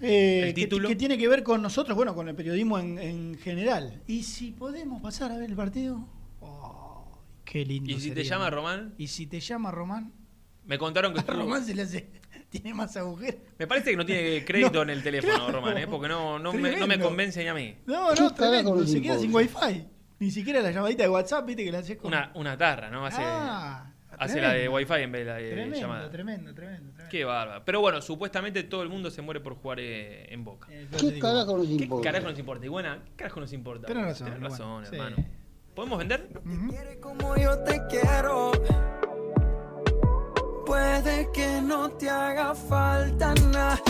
Eh, 0.00 0.40
¿El 0.48 0.54
que- 0.54 0.60
título? 0.62 0.88
Que, 0.88 0.96
tiene 0.96 1.16
que 1.16 1.26
ver 1.28 1.42
con 1.42 1.62
nosotros, 1.62 1.96
bueno, 1.96 2.14
con 2.14 2.28
el 2.28 2.34
periodismo 2.34 2.78
en, 2.78 2.98
en 2.98 3.38
general. 3.38 4.02
¿Y 4.06 4.22
si 4.24 4.52
podemos 4.52 5.00
pasar 5.00 5.32
a 5.32 5.38
ver 5.38 5.50
el 5.50 5.56
partido? 5.56 6.06
Oh, 6.40 7.06
qué 7.44 7.64
lindo. 7.64 7.90
Y 7.90 8.00
si 8.00 8.10
te 8.10 8.22
llama 8.24 8.50
¿no? 8.50 8.56
Román, 8.56 8.94
¿Y 8.98 9.06
si 9.06 9.26
te 9.26 9.40
llama 9.40 9.70
Román? 9.70 10.12
me 10.64 10.78
contaron 10.78 11.14
que 11.14 11.20
A 11.20 11.22
Román 11.22 11.64
se 11.64 11.74
le 11.74 11.82
hace. 11.82 12.10
Tiene 12.50 12.74
más 12.74 12.96
agujeros. 12.96 13.40
Me 13.58 13.66
parece 13.66 13.90
que 13.92 13.96
no 13.96 14.04
tiene 14.06 14.44
crédito 14.44 14.70
No, 14.74 14.82
en 14.82 14.90
el 14.90 15.02
teléfono, 15.02 15.34
claro. 15.34 15.52
Román, 15.52 15.78
¿eh? 15.78 15.86
porque 15.86 16.08
no, 16.08 16.38
no, 16.38 16.52
me, 16.52 16.76
no 16.76 16.86
me 16.86 16.98
convence 16.98 17.42
ni 17.42 17.48
a 17.48 17.54
mí. 17.54 17.74
No, 17.86 18.08
¿Qué 18.14 18.20
no, 18.20 18.34
tremendo. 18.34 18.86
Se 18.86 19.00
queda 19.00 19.18
sin 19.18 19.34
wifi. 19.34 19.84
Ni 20.18 20.30
siquiera 20.30 20.60
la 20.60 20.70
llamadita 20.70 21.02
de 21.02 21.08
WhatsApp, 21.10 21.46
viste 21.46 21.64
que 21.64 21.72
la 21.72 21.78
haces 21.80 21.96
con. 21.98 22.08
Una, 22.08 22.30
una 22.34 22.56
tarra, 22.56 22.88
¿no? 22.90 23.04
Hace, 23.04 23.20
Ah, 23.22 23.92
hace 24.18 24.40
la 24.40 24.52
de. 24.52 24.68
Wi-Fi 24.68 24.94
en 25.02 25.12
vez 25.12 25.24
de 25.24 25.30
la 25.32 25.36
de 25.36 25.50
Tremendo, 25.50 25.76
llamada. 25.78 26.10
tremendo, 26.10 26.54
tremendo, 26.54 26.90
tremendo. 26.92 27.10
Qué 27.10 27.24
bárbaro. 27.24 27.62
Pero 27.64 27.80
bueno, 27.80 28.00
supuestamente 28.02 28.62
todo 28.64 28.82
el 28.82 28.88
mundo 28.88 29.10
se 29.10 29.22
muere 29.22 29.40
por 29.40 29.54
jugar 29.54 29.78
eh, 29.80 30.26
en 30.32 30.44
Boca. 30.44 30.68
Eh, 30.70 30.86
¿Qué 30.98 31.10
digo, 31.12 31.26
carajo 31.28 31.56
nos 31.58 31.66
¿Qué 31.66 31.72
importa? 31.74 32.04
carajo 32.10 32.30
nos 32.30 32.38
importa? 32.38 32.66
Y 32.66 32.68
buena, 32.68 33.02
¿qué 33.04 33.12
carajo 33.16 33.40
nos 33.40 33.52
importa? 33.52 33.86
Tenés 33.86 34.04
razón, 34.04 34.26
Tenés 34.32 34.42
razón, 34.42 34.70
bueno, 34.72 34.86
sí. 34.88 34.96
hermano. 34.96 35.16
¿Podemos 35.74 35.98
vender? 35.98 36.28
ujú. 36.44 36.68
Quiere 36.70 37.00
como 37.00 37.36
yo 37.36 37.58
te 37.64 37.80
quiero. 37.90 38.52
Puede 40.64 41.30
que 41.32 41.60
no 41.62 41.90
te 41.92 42.10
haga 42.10 42.54
falta 42.54 43.32
nada, 43.52 43.80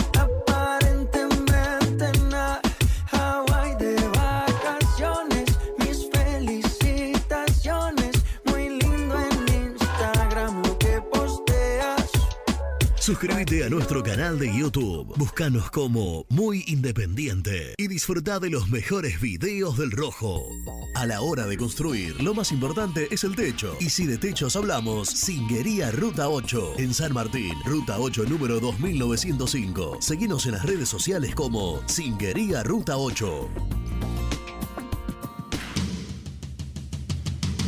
Suscríbete 13.07 13.63
a 13.63 13.69
nuestro 13.69 14.03
canal 14.03 14.37
de 14.37 14.53
YouTube. 14.53 15.13
Búscanos 15.15 15.71
como 15.71 16.25
Muy 16.27 16.65
Independiente 16.67 17.73
y 17.77 17.87
disfruta 17.87 18.37
de 18.37 18.49
los 18.49 18.69
mejores 18.69 19.21
videos 19.21 19.77
del 19.77 19.91
Rojo. 19.91 20.49
A 20.93 21.05
la 21.05 21.21
hora 21.21 21.47
de 21.47 21.55
construir, 21.55 22.21
lo 22.21 22.33
más 22.33 22.51
importante 22.51 23.07
es 23.09 23.23
el 23.23 23.33
techo. 23.33 23.77
Y 23.79 23.91
si 23.91 24.05
de 24.05 24.17
techos 24.17 24.57
hablamos, 24.57 25.07
Singuería 25.07 25.89
Ruta 25.89 26.27
8 26.27 26.73
en 26.79 26.93
San 26.93 27.13
Martín, 27.13 27.53
Ruta 27.63 27.97
8 27.97 28.25
número 28.25 28.59
2905. 28.59 30.01
Seguinos 30.01 30.45
en 30.45 30.51
las 30.51 30.65
redes 30.65 30.89
sociales 30.89 31.33
como 31.33 31.79
Singuería 31.87 32.61
Ruta 32.61 32.97
8. 32.97 33.86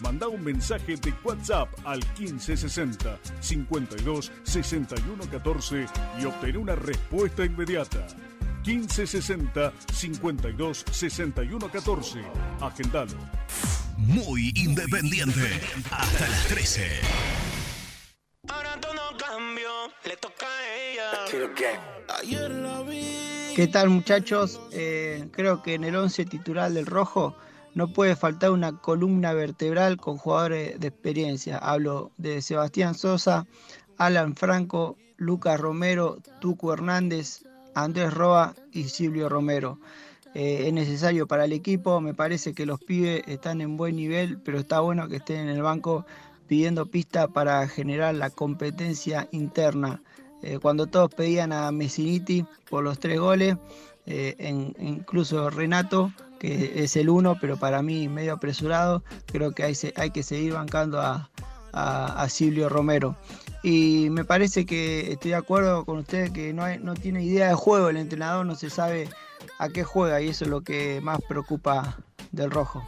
Manda 0.00 0.28
un 0.28 0.42
mensaje 0.42 0.96
de 0.96 1.14
WhatsApp 1.22 1.68
al 1.84 2.00
1560 2.18 3.18
52 3.40 4.32
61 4.42 5.24
14 5.30 5.86
y 6.20 6.24
obtén 6.24 6.56
una 6.56 6.74
respuesta 6.74 7.44
inmediata. 7.44 8.06
1560 8.64 9.72
52 9.92 10.84
61 10.90 11.70
14. 11.70 12.20
Agendalo. 12.60 13.18
Muy 13.96 14.52
independiente. 14.56 15.60
Hasta 15.90 16.28
las 16.28 16.46
13. 16.48 17.00
¿Qué 23.54 23.66
tal 23.68 23.88
muchachos? 23.90 24.60
Eh, 24.72 25.28
creo 25.30 25.62
que 25.62 25.74
en 25.74 25.84
el 25.84 25.94
11 25.94 26.24
titular 26.24 26.72
del 26.72 26.86
Rojo 26.86 27.36
no 27.74 27.88
puede 27.88 28.16
faltar 28.16 28.50
una 28.50 28.78
columna 28.78 29.32
vertebral 29.32 29.96
con 29.96 30.16
jugadores 30.16 30.78
de 30.78 30.88
experiencia. 30.88 31.58
Hablo 31.58 32.12
de 32.16 32.40
Sebastián 32.40 32.94
Sosa, 32.94 33.46
Alan 33.98 34.34
Franco, 34.36 34.96
Lucas 35.16 35.60
Romero, 35.60 36.18
Tuco 36.40 36.72
Hernández, 36.72 37.44
Andrés 37.74 38.14
Roa 38.14 38.54
y 38.72 38.84
Silvio 38.84 39.28
Romero. 39.28 39.78
Eh, 40.34 40.66
es 40.66 40.72
necesario 40.72 41.26
para 41.26 41.44
el 41.44 41.52
equipo, 41.52 42.00
me 42.00 42.14
parece 42.14 42.54
que 42.54 42.66
los 42.66 42.80
pibes 42.80 43.22
están 43.26 43.60
en 43.60 43.76
buen 43.76 43.96
nivel, 43.96 44.38
pero 44.38 44.58
está 44.58 44.80
bueno 44.80 45.08
que 45.08 45.16
estén 45.16 45.40
en 45.40 45.48
el 45.48 45.62
banco 45.62 46.04
pidiendo 46.48 46.86
pista 46.86 47.28
para 47.28 47.66
generar 47.68 48.14
la 48.14 48.30
competencia 48.30 49.28
interna. 49.30 50.02
Eh, 50.42 50.58
cuando 50.60 50.86
todos 50.86 51.14
pedían 51.14 51.52
a 51.52 51.70
Messiniti 51.70 52.44
por 52.68 52.84
los 52.84 52.98
tres 52.98 53.18
goles, 53.18 53.56
eh, 54.06 54.36
incluso 54.78 55.50
Renato, 55.50 56.12
es 56.44 56.96
el 56.96 57.08
uno, 57.10 57.36
pero 57.40 57.56
para 57.56 57.82
mí 57.82 58.08
medio 58.08 58.34
apresurado, 58.34 59.02
creo 59.26 59.52
que 59.52 59.62
hay, 59.64 60.10
que 60.10 60.22
seguir 60.22 60.52
bancando 60.54 61.00
a, 61.00 61.30
a- 61.72 62.28
Silvio 62.28 62.68
Romero. 62.68 63.16
Y 63.62 64.08
me 64.10 64.24
parece 64.24 64.66
que 64.66 65.12
estoy 65.12 65.30
de 65.30 65.36
acuerdo 65.36 65.84
con 65.84 65.98
usted 65.98 66.32
que 66.32 66.52
no, 66.52 66.94
tiene 66.94 67.22
idea 67.24 67.48
de 67.48 67.54
juego, 67.54 67.88
el 67.88 67.96
entrenador 67.96 68.44
no 68.44 68.54
se 68.56 68.68
sabe 68.70 69.08
a 69.58 69.68
qué 69.68 69.84
juega 69.84 70.20
y 70.20 70.28
eso 70.28 70.44
es 70.44 70.50
lo 70.50 70.60
que 70.62 71.00
más 71.02 71.20
preocupa 71.28 71.96
del 72.32 72.50
rojo. 72.50 72.86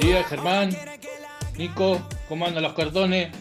Buen 0.00 0.24
Germán. 0.24 0.70
Nico, 1.56 2.00
¿cómo 2.28 2.46
andan 2.46 2.62
los 2.62 2.74
cartones? 2.74 3.32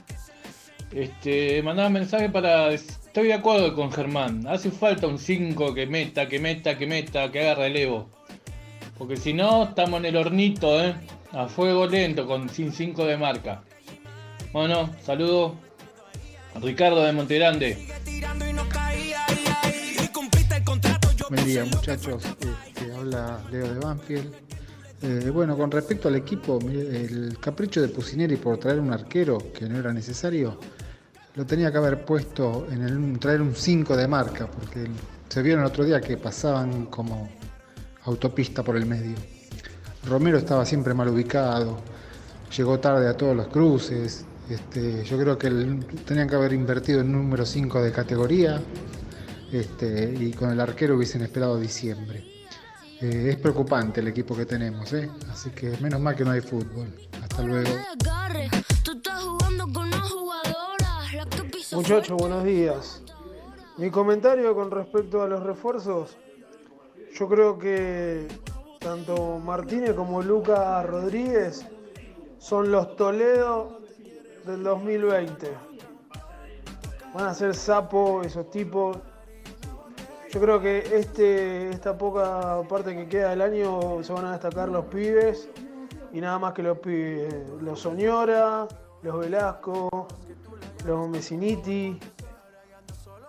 Este, 0.91 1.61
mandaba 1.63 1.89
mensaje 1.89 2.29
para. 2.29 2.69
Estoy 3.13 3.27
de 3.27 3.35
acuerdo 3.35 3.75
con 3.75 3.91
Germán. 3.91 4.47
Hace 4.47 4.71
falta 4.71 5.05
un 5.05 5.19
5 5.19 5.75
que 5.75 5.85
meta, 5.85 6.27
que 6.27 6.39
meta, 6.39 6.75
que 6.75 6.87
meta, 6.87 7.31
que 7.31 7.41
haga 7.41 7.53
relevo. 7.53 8.09
Porque 8.97 9.17
si 9.17 9.33
no, 9.33 9.65
estamos 9.65 9.99
en 9.99 10.05
el 10.07 10.17
hornito, 10.17 10.83
¿eh? 10.83 10.95
A 11.31 11.47
fuego 11.47 11.85
lento, 11.85 12.25
con 12.25 12.49
sin 12.49 12.71
5 12.71 13.05
de 13.05 13.15
marca. 13.15 13.61
Bueno, 14.51 14.89
saludo. 15.03 15.53
Ricardo 16.59 17.03
de 17.03 17.13
Montegrande. 17.13 17.87
Buen 21.29 21.45
día 21.45 21.65
muchachos, 21.65 22.23
Este, 22.25 22.95
habla 22.95 23.39
Leo 23.51 23.75
de 23.75 23.79
Banfield. 23.79 24.33
Eh, 25.03 25.29
bueno, 25.31 25.55
con 25.55 25.69
respecto 25.69 26.07
al 26.07 26.15
equipo, 26.15 26.57
el 26.67 27.37
capricho 27.39 27.79
de 27.79 27.89
Pusineri 27.89 28.37
por 28.37 28.57
traer 28.57 28.79
un 28.79 28.91
arquero 28.91 29.37
que 29.53 29.69
no 29.69 29.77
era 29.77 29.93
necesario, 29.93 30.57
lo 31.35 31.45
tenía 31.45 31.71
que 31.71 31.77
haber 31.77 32.05
puesto 32.05 32.67
en 32.69 32.81
el, 32.83 33.19
traer 33.19 33.41
un 33.41 33.55
5 33.55 33.97
de 33.97 34.07
marca, 34.07 34.47
porque 34.47 34.87
se 35.29 35.41
vieron 35.41 35.63
el 35.63 35.67
otro 35.67 35.83
día 35.83 35.99
que 35.99 36.17
pasaban 36.17 36.85
como 36.87 37.29
autopista 38.05 38.63
por 38.63 38.77
el 38.77 38.85
medio. 38.85 39.15
Romero 40.05 40.37
estaba 40.37 40.65
siempre 40.65 40.93
mal 40.93 41.07
ubicado, 41.07 41.79
llegó 42.55 42.79
tarde 42.79 43.07
a 43.07 43.17
todos 43.17 43.35
los 43.35 43.47
cruces. 43.47 44.25
Este, 44.49 45.03
yo 45.05 45.17
creo 45.17 45.37
que 45.37 45.49
tenían 46.05 46.27
que 46.27 46.35
haber 46.35 46.53
invertido 46.53 47.01
en 47.01 47.11
número 47.11 47.45
5 47.45 47.81
de 47.81 47.91
categoría 47.91 48.61
este, 49.51 50.13
y 50.19 50.33
con 50.33 50.51
el 50.51 50.59
arquero 50.59 50.97
hubiesen 50.97 51.21
esperado 51.21 51.57
diciembre. 51.57 52.25
Eh, 53.01 53.29
es 53.31 53.37
preocupante 53.37 54.01
el 54.01 54.07
equipo 54.09 54.35
que 54.35 54.45
tenemos, 54.45 54.91
¿eh? 54.93 55.09
así 55.31 55.49
que 55.49 55.77
menos 55.77 55.99
mal 55.99 56.15
que 56.15 56.23
no 56.23 56.31
hay 56.31 56.41
fútbol. 56.41 56.93
Hasta 57.21 57.41
luego. 57.41 57.69
Muchachos, 61.73 62.15
buenos 62.19 62.43
días. 62.43 63.01
Mi 63.77 63.89
comentario 63.89 64.53
con 64.53 64.69
respecto 64.69 65.23
a 65.23 65.27
los 65.27 65.41
refuerzos, 65.41 66.15
yo 67.15 67.27
creo 67.27 67.57
que 67.57 68.27
tanto 68.79 69.39
Martínez 69.39 69.93
como 69.93 70.21
Lucas 70.21 70.85
Rodríguez 70.85 71.65
son 72.37 72.71
los 72.71 72.95
Toledo 72.95 73.79
del 74.45 74.61
2020. 74.61 75.51
Van 77.15 77.25
a 77.25 77.33
ser 77.33 77.55
sapo 77.55 78.21
esos 78.21 78.51
tipos. 78.51 78.97
Yo 80.29 80.39
creo 80.39 80.61
que 80.61 80.77
este, 80.93 81.69
esta 81.71 81.97
poca 81.97 82.61
parte 82.69 82.95
que 82.95 83.07
queda 83.07 83.31
del 83.31 83.41
año 83.41 84.03
se 84.03 84.13
van 84.13 84.25
a 84.25 84.31
destacar 84.33 84.69
los 84.69 84.85
pibes 84.85 85.49
y 86.11 86.21
nada 86.21 86.37
más 86.37 86.53
que 86.53 86.61
los 86.61 86.77
pibes. 86.77 87.33
Los 87.61 87.79
Soñora, 87.79 88.67
los 89.01 89.19
Velasco, 89.19 90.07
los 90.85 91.07
Messiniti 91.09 91.99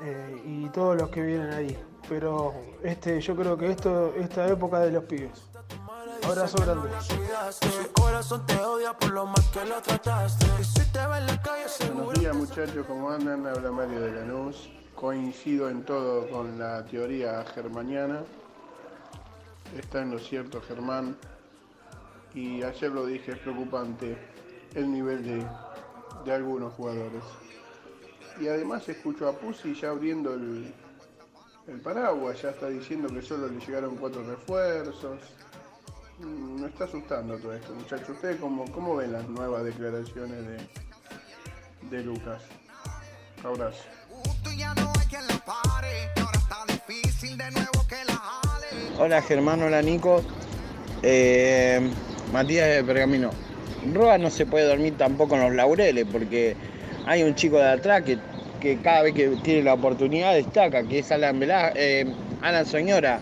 eh, 0.00 0.42
y 0.44 0.68
todos 0.70 0.96
los 0.96 1.08
que 1.10 1.22
vienen 1.22 1.52
ahí. 1.52 1.78
Pero 2.08 2.54
este, 2.82 3.20
yo 3.20 3.34
creo 3.34 3.56
que 3.56 3.70
esto, 3.70 4.12
esta 4.16 4.46
época 4.46 4.80
de 4.80 4.92
los 4.92 5.04
pibes. 5.04 5.42
Abrazo 6.22 6.58
grande. 6.58 6.88
Buenos 11.94 12.14
días 12.20 12.36
muchachos, 12.36 12.86
¿cómo 12.86 13.10
andan? 13.10 13.46
Habla 13.46 13.70
Mario 13.70 14.00
de 14.00 14.12
Lanús. 14.12 14.70
Coincido 14.94 15.68
en 15.68 15.84
todo 15.84 16.28
con 16.30 16.58
la 16.58 16.84
teoría 16.84 17.44
germaniana. 17.54 18.22
Está 19.76 20.02
en 20.02 20.12
lo 20.12 20.18
cierto 20.18 20.60
Germán. 20.60 21.16
Y 22.34 22.62
ayer 22.62 22.90
lo 22.90 23.06
dije, 23.06 23.32
es 23.32 23.38
preocupante 23.38 24.16
el 24.74 24.90
nivel 24.90 25.24
de, 25.24 25.46
de 26.24 26.32
algunos 26.32 26.72
jugadores. 26.74 27.22
Y 28.40 28.48
además 28.48 28.88
escucho 28.88 29.28
a 29.28 29.32
Pusi 29.38 29.74
ya 29.74 29.90
abriendo 29.90 30.34
el, 30.34 30.72
el 31.68 31.80
paraguas, 31.80 32.42
ya 32.42 32.50
está 32.50 32.68
diciendo 32.68 33.08
que 33.12 33.22
solo 33.22 33.48
le 33.48 33.60
llegaron 33.60 33.96
cuatro 33.96 34.24
refuerzos. 34.24 35.20
Mm, 36.18 36.60
Me 36.62 36.66
está 36.68 36.84
asustando 36.84 37.38
todo 37.38 37.54
esto, 37.54 37.74
muchachos. 37.74 38.10
¿Ustedes 38.10 38.36
cómo, 38.40 38.70
cómo 38.72 38.96
ven 38.96 39.12
las 39.12 39.28
nuevas 39.28 39.64
declaraciones 39.64 40.44
de, 40.46 41.96
de 41.96 42.04
Lucas? 42.04 42.42
Abrazo. 43.44 43.84
Hola 48.98 49.22
Germán, 49.22 49.62
hola 49.62 49.82
Nico. 49.82 50.22
Eh, 51.02 51.80
Matías 52.32 52.68
de 52.68 52.84
Pergamino. 52.84 53.30
Roa 53.92 54.16
no 54.18 54.30
se 54.30 54.46
puede 54.46 54.66
dormir 54.66 54.96
tampoco 54.96 55.34
en 55.34 55.42
los 55.42 55.54
laureles 55.54 56.06
porque 56.10 56.56
hay 57.06 57.22
un 57.22 57.34
chico 57.34 57.56
de 57.58 57.68
atrás 57.68 58.02
que, 58.02 58.18
que 58.60 58.78
cada 58.78 59.02
vez 59.02 59.14
que 59.14 59.28
tiene 59.42 59.62
la 59.62 59.74
oportunidad 59.74 60.34
destaca, 60.34 60.82
que 60.84 61.00
es 61.00 61.12
Alan, 61.12 61.40
Velá- 61.40 61.72
eh, 61.74 62.06
Alan 62.42 62.66
Soñora. 62.66 63.18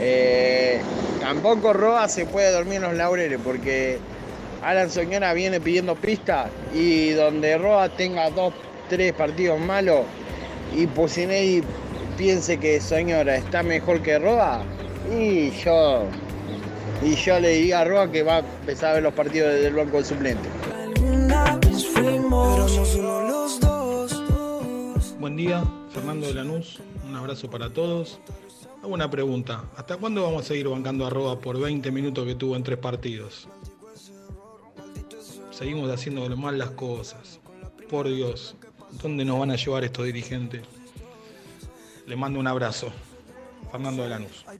Eh, 0.00 0.80
tampoco 1.20 1.72
Roa 1.72 2.08
se 2.08 2.26
puede 2.26 2.50
dormir 2.52 2.76
en 2.76 2.82
los 2.82 2.94
laureles 2.94 3.38
porque 3.42 3.98
Alan 4.62 4.90
Soñora 4.90 5.32
viene 5.34 5.60
pidiendo 5.60 5.94
pista 5.94 6.48
y 6.74 7.10
donde 7.10 7.56
Roa 7.58 7.88
tenga 7.88 8.30
dos, 8.30 8.52
tres 8.88 9.12
partidos 9.12 9.60
malos 9.60 10.00
y 10.76 10.86
Pusineri 10.86 11.62
piense 12.18 12.58
que 12.58 12.80
Soñora 12.80 13.36
está 13.36 13.62
mejor 13.62 14.02
que 14.02 14.18
Roa 14.18 14.62
y 15.16 15.50
yo 15.50 16.04
y 17.02 17.14
yo 17.14 17.38
le 17.38 17.50
diría 17.50 17.80
a 17.80 17.84
Roa 17.84 18.10
que 18.10 18.22
va 18.22 18.36
a 18.36 18.38
empezar 18.38 18.90
a 18.90 18.94
ver 18.94 19.02
los 19.02 19.14
partidos 19.14 19.52
desde 19.52 19.68
el 19.68 19.74
banco 19.74 19.98
de 19.98 20.04
suplente. 20.04 20.48
Buen 25.24 25.36
día, 25.36 25.64
Fernando 25.90 26.26
de 26.26 26.34
Lanús. 26.34 26.80
Un 27.08 27.16
abrazo 27.16 27.48
para 27.48 27.72
todos. 27.72 28.20
Hago 28.82 28.92
una 28.92 29.10
pregunta. 29.10 29.64
¿Hasta 29.76 29.96
cuándo 29.96 30.22
vamos 30.22 30.42
a 30.42 30.48
seguir 30.48 30.68
bancando 30.68 31.06
a 31.06 31.10
Roa 31.10 31.40
por 31.40 31.58
20 31.58 31.90
minutos 31.90 32.26
que 32.26 32.34
tuvo 32.34 32.56
en 32.56 32.62
tres 32.62 32.78
partidos? 32.78 33.48
Seguimos 35.50 35.90
haciendo 35.90 36.28
mal 36.36 36.58
las 36.58 36.70
cosas. 36.70 37.40
Por 37.88 38.08
Dios, 38.08 38.54
¿dónde 39.02 39.24
nos 39.24 39.38
van 39.38 39.50
a 39.50 39.56
llevar 39.56 39.84
estos 39.84 40.04
dirigentes? 40.04 40.62
Le 42.06 42.16
mando 42.16 42.38
un 42.38 42.46
abrazo. 42.46 42.92
Fernando 43.70 44.02
de 44.02 44.08
Lanús. 44.08 44.44
Ay, 44.46 44.58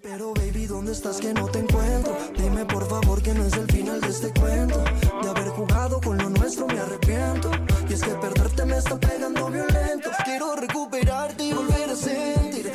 Quiero 10.24 10.57
recuperarte 10.57 11.44
y 11.44 11.52
volver 11.52 11.90
a 11.90 11.96
sentir 11.96 12.72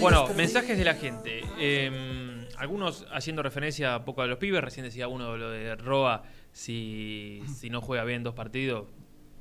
bueno, 0.00 0.28
mensajes 0.34 0.76
de 0.76 0.84
la 0.84 0.94
gente. 0.94 1.42
Em, 1.58 2.46
algunos 2.56 3.06
haciendo 3.12 3.42
referencia 3.42 3.94
a 3.94 4.04
poco 4.04 4.22
a 4.22 4.26
los 4.26 4.38
pibes. 4.38 4.62
Recién 4.62 4.84
decía 4.84 5.08
uno 5.08 5.36
lo 5.36 5.50
de 5.50 5.74
Roa. 5.76 6.22
Si, 6.52 7.42
si 7.58 7.70
no 7.70 7.80
juega 7.80 8.04
bien 8.04 8.22
dos 8.22 8.34
partidos, 8.34 8.88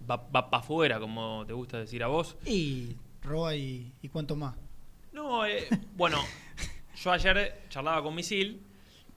va, 0.10 0.18
va 0.18 0.50
para 0.50 0.62
afuera, 0.62 1.00
como 1.00 1.44
te 1.46 1.54
gusta 1.54 1.80
decir 1.80 2.04
a 2.04 2.08
vos. 2.08 2.38
Y 2.46 2.96
Roa 3.24 3.56
y, 3.56 3.92
y 4.02 4.10
cuánto 4.10 4.36
más. 4.36 4.56
No, 5.14 5.46
eh, 5.46 5.68
bueno, 5.96 6.18
yo 6.96 7.12
ayer 7.12 7.64
charlaba 7.70 8.02
con 8.04 8.16
Misil 8.16 8.62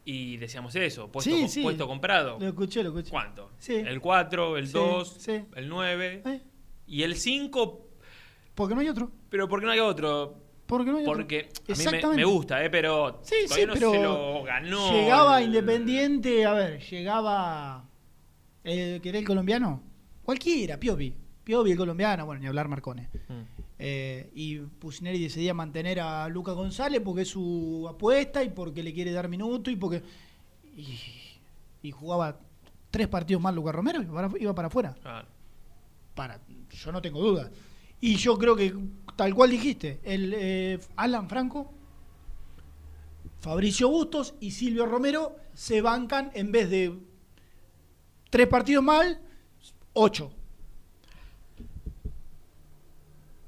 y 0.04 0.36
decíamos 0.36 0.74
eso, 0.76 1.10
puesto, 1.10 1.30
Sí, 1.30 1.48
sí. 1.48 1.62
puesto 1.62 1.86
comprado. 1.86 2.38
Lo 2.38 2.48
escuché, 2.48 2.82
lo 2.82 2.90
escuché. 2.90 3.10
¿Cuánto? 3.10 3.50
Sí. 3.58 3.74
El 3.74 4.00
4, 4.00 4.56
el 4.58 4.66
Sí, 4.66 4.72
2, 4.74 5.16
sí. 5.18 5.44
el 5.54 5.68
9 5.68 6.22
Eh. 6.26 6.40
y 6.86 7.02
el 7.02 7.16
5, 7.16 7.86
Porque 8.54 8.74
no 8.74 8.80
hay 8.80 8.88
otro. 8.88 9.10
pero 9.30 9.48
¿por 9.48 9.60
qué 9.60 9.66
no 9.66 9.72
hay 9.72 9.80
otro? 9.80 10.36
Porque 10.66 10.90
no 10.90 10.96
hay 10.98 11.04
otro. 11.04 11.14
Porque 11.16 11.48
a 11.68 11.76
mí 11.76 11.84
me, 12.08 12.16
me 12.16 12.24
gusta, 12.24 12.64
eh, 12.64 12.70
pero 12.70 13.20
Sí, 13.22 13.34
sí, 13.42 13.46
todavía 13.48 13.66
no 13.66 13.72
pero 13.74 13.90
se 13.92 14.02
lo 14.02 14.42
ganó. 14.44 14.92
llegaba 14.92 15.38
el- 15.40 15.46
Independiente, 15.46 16.44
a 16.46 16.52
ver, 16.54 16.80
llegaba 16.80 17.84
el 18.64 19.00
que 19.00 19.08
era 19.10 19.18
el 19.18 19.26
colombiano, 19.26 19.82
cualquiera, 20.24 20.78
Piovi, 20.78 21.14
Piovi 21.44 21.72
el 21.72 21.76
colombiano, 21.76 22.26
bueno, 22.26 22.40
ni 22.40 22.46
hablar 22.48 22.68
Marcone. 22.68 23.08
Mm. 23.28 23.62
Eh, 23.78 24.30
y 24.34 24.58
Pusineri 24.58 25.18
decidía 25.22 25.52
mantener 25.54 26.00
a 26.00 26.28
Lucas 26.28 26.54
González 26.54 27.00
porque 27.04 27.22
es 27.22 27.28
su 27.28 27.86
apuesta 27.88 28.42
y 28.42 28.48
porque 28.50 28.82
le 28.82 28.94
quiere 28.94 29.12
dar 29.12 29.28
minuto 29.28 29.70
y 29.70 29.76
porque 29.76 30.02
y, 30.76 30.86
y 31.82 31.90
jugaba 31.90 32.38
tres 32.90 33.08
partidos 33.08 33.42
más 33.42 33.54
Lucas 33.54 33.74
Romero 33.74 34.00
y 34.00 34.06
para- 34.06 34.30
iba 34.38 34.54
para 34.54 34.68
afuera. 34.68 34.94
Claro. 35.02 35.28
Para, 36.14 36.40
yo 36.70 36.92
no 36.92 37.02
tengo 37.02 37.20
duda. 37.20 37.50
Y 38.00 38.16
yo 38.16 38.38
creo 38.38 38.54
que, 38.54 38.74
tal 39.16 39.34
cual 39.34 39.50
dijiste, 39.50 40.00
el 40.04 40.32
eh, 40.36 40.78
Alan 40.96 41.28
Franco, 41.28 41.72
Fabricio 43.40 43.88
Bustos 43.88 44.34
y 44.40 44.52
Silvio 44.52 44.86
Romero 44.86 45.36
se 45.52 45.80
bancan 45.82 46.30
en 46.34 46.50
vez 46.52 46.70
de 46.70 46.98
tres 48.30 48.46
partidos 48.48 48.82
mal, 48.84 49.20
ocho. 49.94 50.32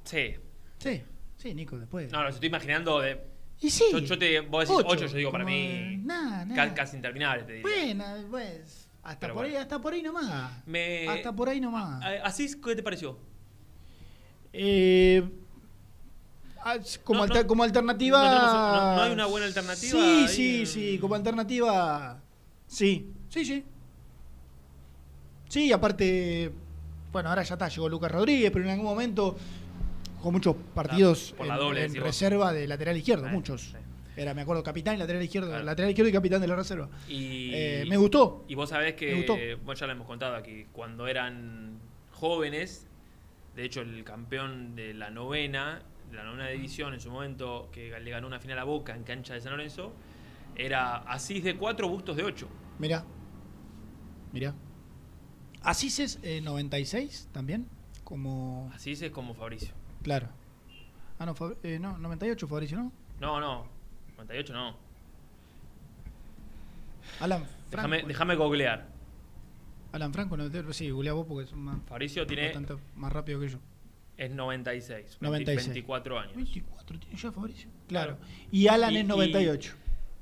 Sí. 0.04 0.34
Sí, 0.78 1.02
sí, 1.36 1.54
Nico, 1.54 1.78
después. 1.78 2.10
No, 2.12 2.22
no, 2.22 2.28
estoy 2.28 2.48
imaginando 2.48 3.00
de. 3.00 3.20
Y 3.60 3.70
sí. 3.70 3.84
Yo, 3.90 3.98
yo 3.98 4.18
te, 4.18 4.40
vos 4.40 4.68
decís 4.68 4.76
Ocho, 4.78 4.88
8, 4.90 5.06
yo 5.06 5.16
digo 5.16 5.32
para 5.32 5.44
como, 5.44 5.56
mí. 5.56 5.96
nah, 6.04 6.44
nah. 6.44 6.54
ca- 6.54 6.74
Casi 6.74 6.96
interminable, 6.96 7.44
te 7.44 7.52
diría. 7.54 7.62
Bueno, 7.94 8.04
pues, 8.30 8.88
hasta 9.02 9.18
Pero 9.20 9.34
por 9.34 9.42
bueno. 9.44 9.56
ahí, 9.56 9.62
hasta 9.62 9.78
por 9.80 9.92
ahí 9.94 10.02
nomás. 10.02 10.66
Me- 10.66 11.08
Hasta 11.08 11.32
por 11.32 11.48
ahí 11.48 11.60
nomás. 11.60 12.04
Eh, 12.06 12.20
¿Así 12.22 12.48
qué 12.60 12.76
te 12.76 12.82
pareció? 12.82 13.18
Eh, 14.52 15.22
ah, 16.62 16.76
como, 17.02 17.18
No, 17.20 17.24
alter- 17.24 17.42
no, 17.42 17.46
como 17.48 17.62
alternativa. 17.62 18.18
no 18.22 18.30
tenemos- 18.30 18.52
no- 18.52 18.96
no 18.96 19.02
hay 19.02 19.12
una 19.12 19.26
buena 19.26 19.46
alternativa 19.46 19.90
Sí, 19.98 19.98
ahí 19.98 20.28
sí, 20.28 20.66
sí. 20.66 20.98
Como 21.00 21.14
alternativa. 21.14 22.22
Sí, 22.66 23.12
sí, 23.30 23.44
sí. 23.44 23.64
Sí, 25.48 25.72
aparte. 25.72 26.52
Bueno, 27.12 27.28
ahora 27.30 27.42
ya 27.42 27.54
está, 27.54 27.68
llegó 27.68 27.88
Lucas 27.88 28.10
Rodríguez, 28.10 28.50
pero 28.50 28.64
en 28.64 28.70
algún 28.72 28.86
momento 28.86 29.36
jugó 30.18 30.32
muchos 30.32 30.56
partidos 30.74 31.34
por 31.36 31.46
la 31.46 31.54
en, 31.54 31.60
doble, 31.60 31.88
reserva 32.00 32.52
de 32.52 32.66
lateral 32.66 32.96
izquierdo, 32.96 33.26
muchos. 33.28 33.62
sí. 33.62 33.76
Era, 34.18 34.32
me 34.32 34.40
acuerdo, 34.42 34.62
capitán 34.62 34.94
y 34.94 34.98
lateral 34.98 35.22
izquierdo, 35.22 35.62
lateral 35.62 35.90
izquierdo 35.90 36.08
y 36.08 36.12
capitán 36.12 36.40
de 36.40 36.48
la 36.48 36.56
reserva. 36.56 36.88
Y, 37.06 37.50
Eh, 37.52 37.84
me 37.86 37.98
gustó. 37.98 38.44
Y 38.48 38.54
vos 38.54 38.70
sabés 38.70 38.94
Me 39.00 39.14
gustó. 39.14 39.36
que, 39.36 39.56
bueno, 39.56 39.78
ya 39.78 39.86
lo 39.86 39.92
hemos 39.92 40.06
contado 40.06 40.36
aquí, 40.36 40.66
cuando 40.72 41.06
eran 41.06 41.78
jóvenes, 42.12 42.86
de 43.54 43.64
hecho 43.64 43.82
el 43.82 44.04
campeón 44.04 44.74
de 44.74 44.94
la 44.94 45.10
novena, 45.10 45.82
de 46.10 46.16
la 46.16 46.24
novena 46.24 46.48
división 46.48 46.94
en 46.94 47.00
su 47.00 47.10
momento, 47.10 47.68
que 47.72 47.90
le 48.00 48.10
ganó 48.10 48.26
una 48.26 48.40
final 48.40 48.58
a 48.58 48.64
Boca 48.64 48.94
en 48.96 49.02
cancha 49.04 49.34
de 49.34 49.42
San 49.42 49.52
Lorenzo, 49.52 49.92
era 50.56 50.96
Asís 50.98 51.44
de 51.44 51.54
4, 51.56 51.86
Bustos 51.86 52.16
de 52.16 52.24
8. 52.24 52.48
Mirá. 52.78 53.04
Mirá. 54.32 54.54
Asís 55.66 55.98
es 56.00 56.18
eh, 56.22 56.40
96 56.40 57.28
también. 57.32 57.66
Como. 58.04 58.70
Asís 58.74 59.02
es 59.02 59.10
como 59.10 59.34
Fabricio. 59.34 59.74
Claro. 60.02 60.28
Ah, 61.18 61.26
no, 61.26 61.34
Fab- 61.34 61.56
eh, 61.62 61.78
no, 61.80 61.98
98 61.98 62.46
Fabricio, 62.46 62.78
¿no? 62.78 62.92
No, 63.20 63.40
no, 63.40 63.66
98 64.16 64.52
no. 64.52 64.76
Alan 67.20 67.44
Franco. 67.70 68.06
déjame 68.06 68.34
googlear. 68.36 68.86
Alan 69.92 70.12
Franco, 70.12 70.36
98. 70.36 70.72
Sí, 70.72 70.90
googleá 70.90 71.12
vos 71.14 71.26
porque 71.26 71.46
son 71.48 71.60
más. 71.60 71.78
Fabricio 71.86 72.26
tiene- 72.26 72.44
bastante 72.44 72.76
más 72.96 73.12
rápido 73.12 73.40
que 73.40 73.48
yo. 73.48 73.58
Es 74.16 74.30
96, 74.30 75.18
96. 75.20 75.68
24 75.68 76.18
años. 76.18 76.34
24 76.36 76.98
tiene 76.98 77.16
ya 77.16 77.32
Fabricio. 77.32 77.68
Claro. 77.88 78.18
Y 78.50 78.68
Alan 78.68 78.92
Y- 78.92 78.96
es 78.98 79.04
y- 79.04 79.06
98. 79.06 79.74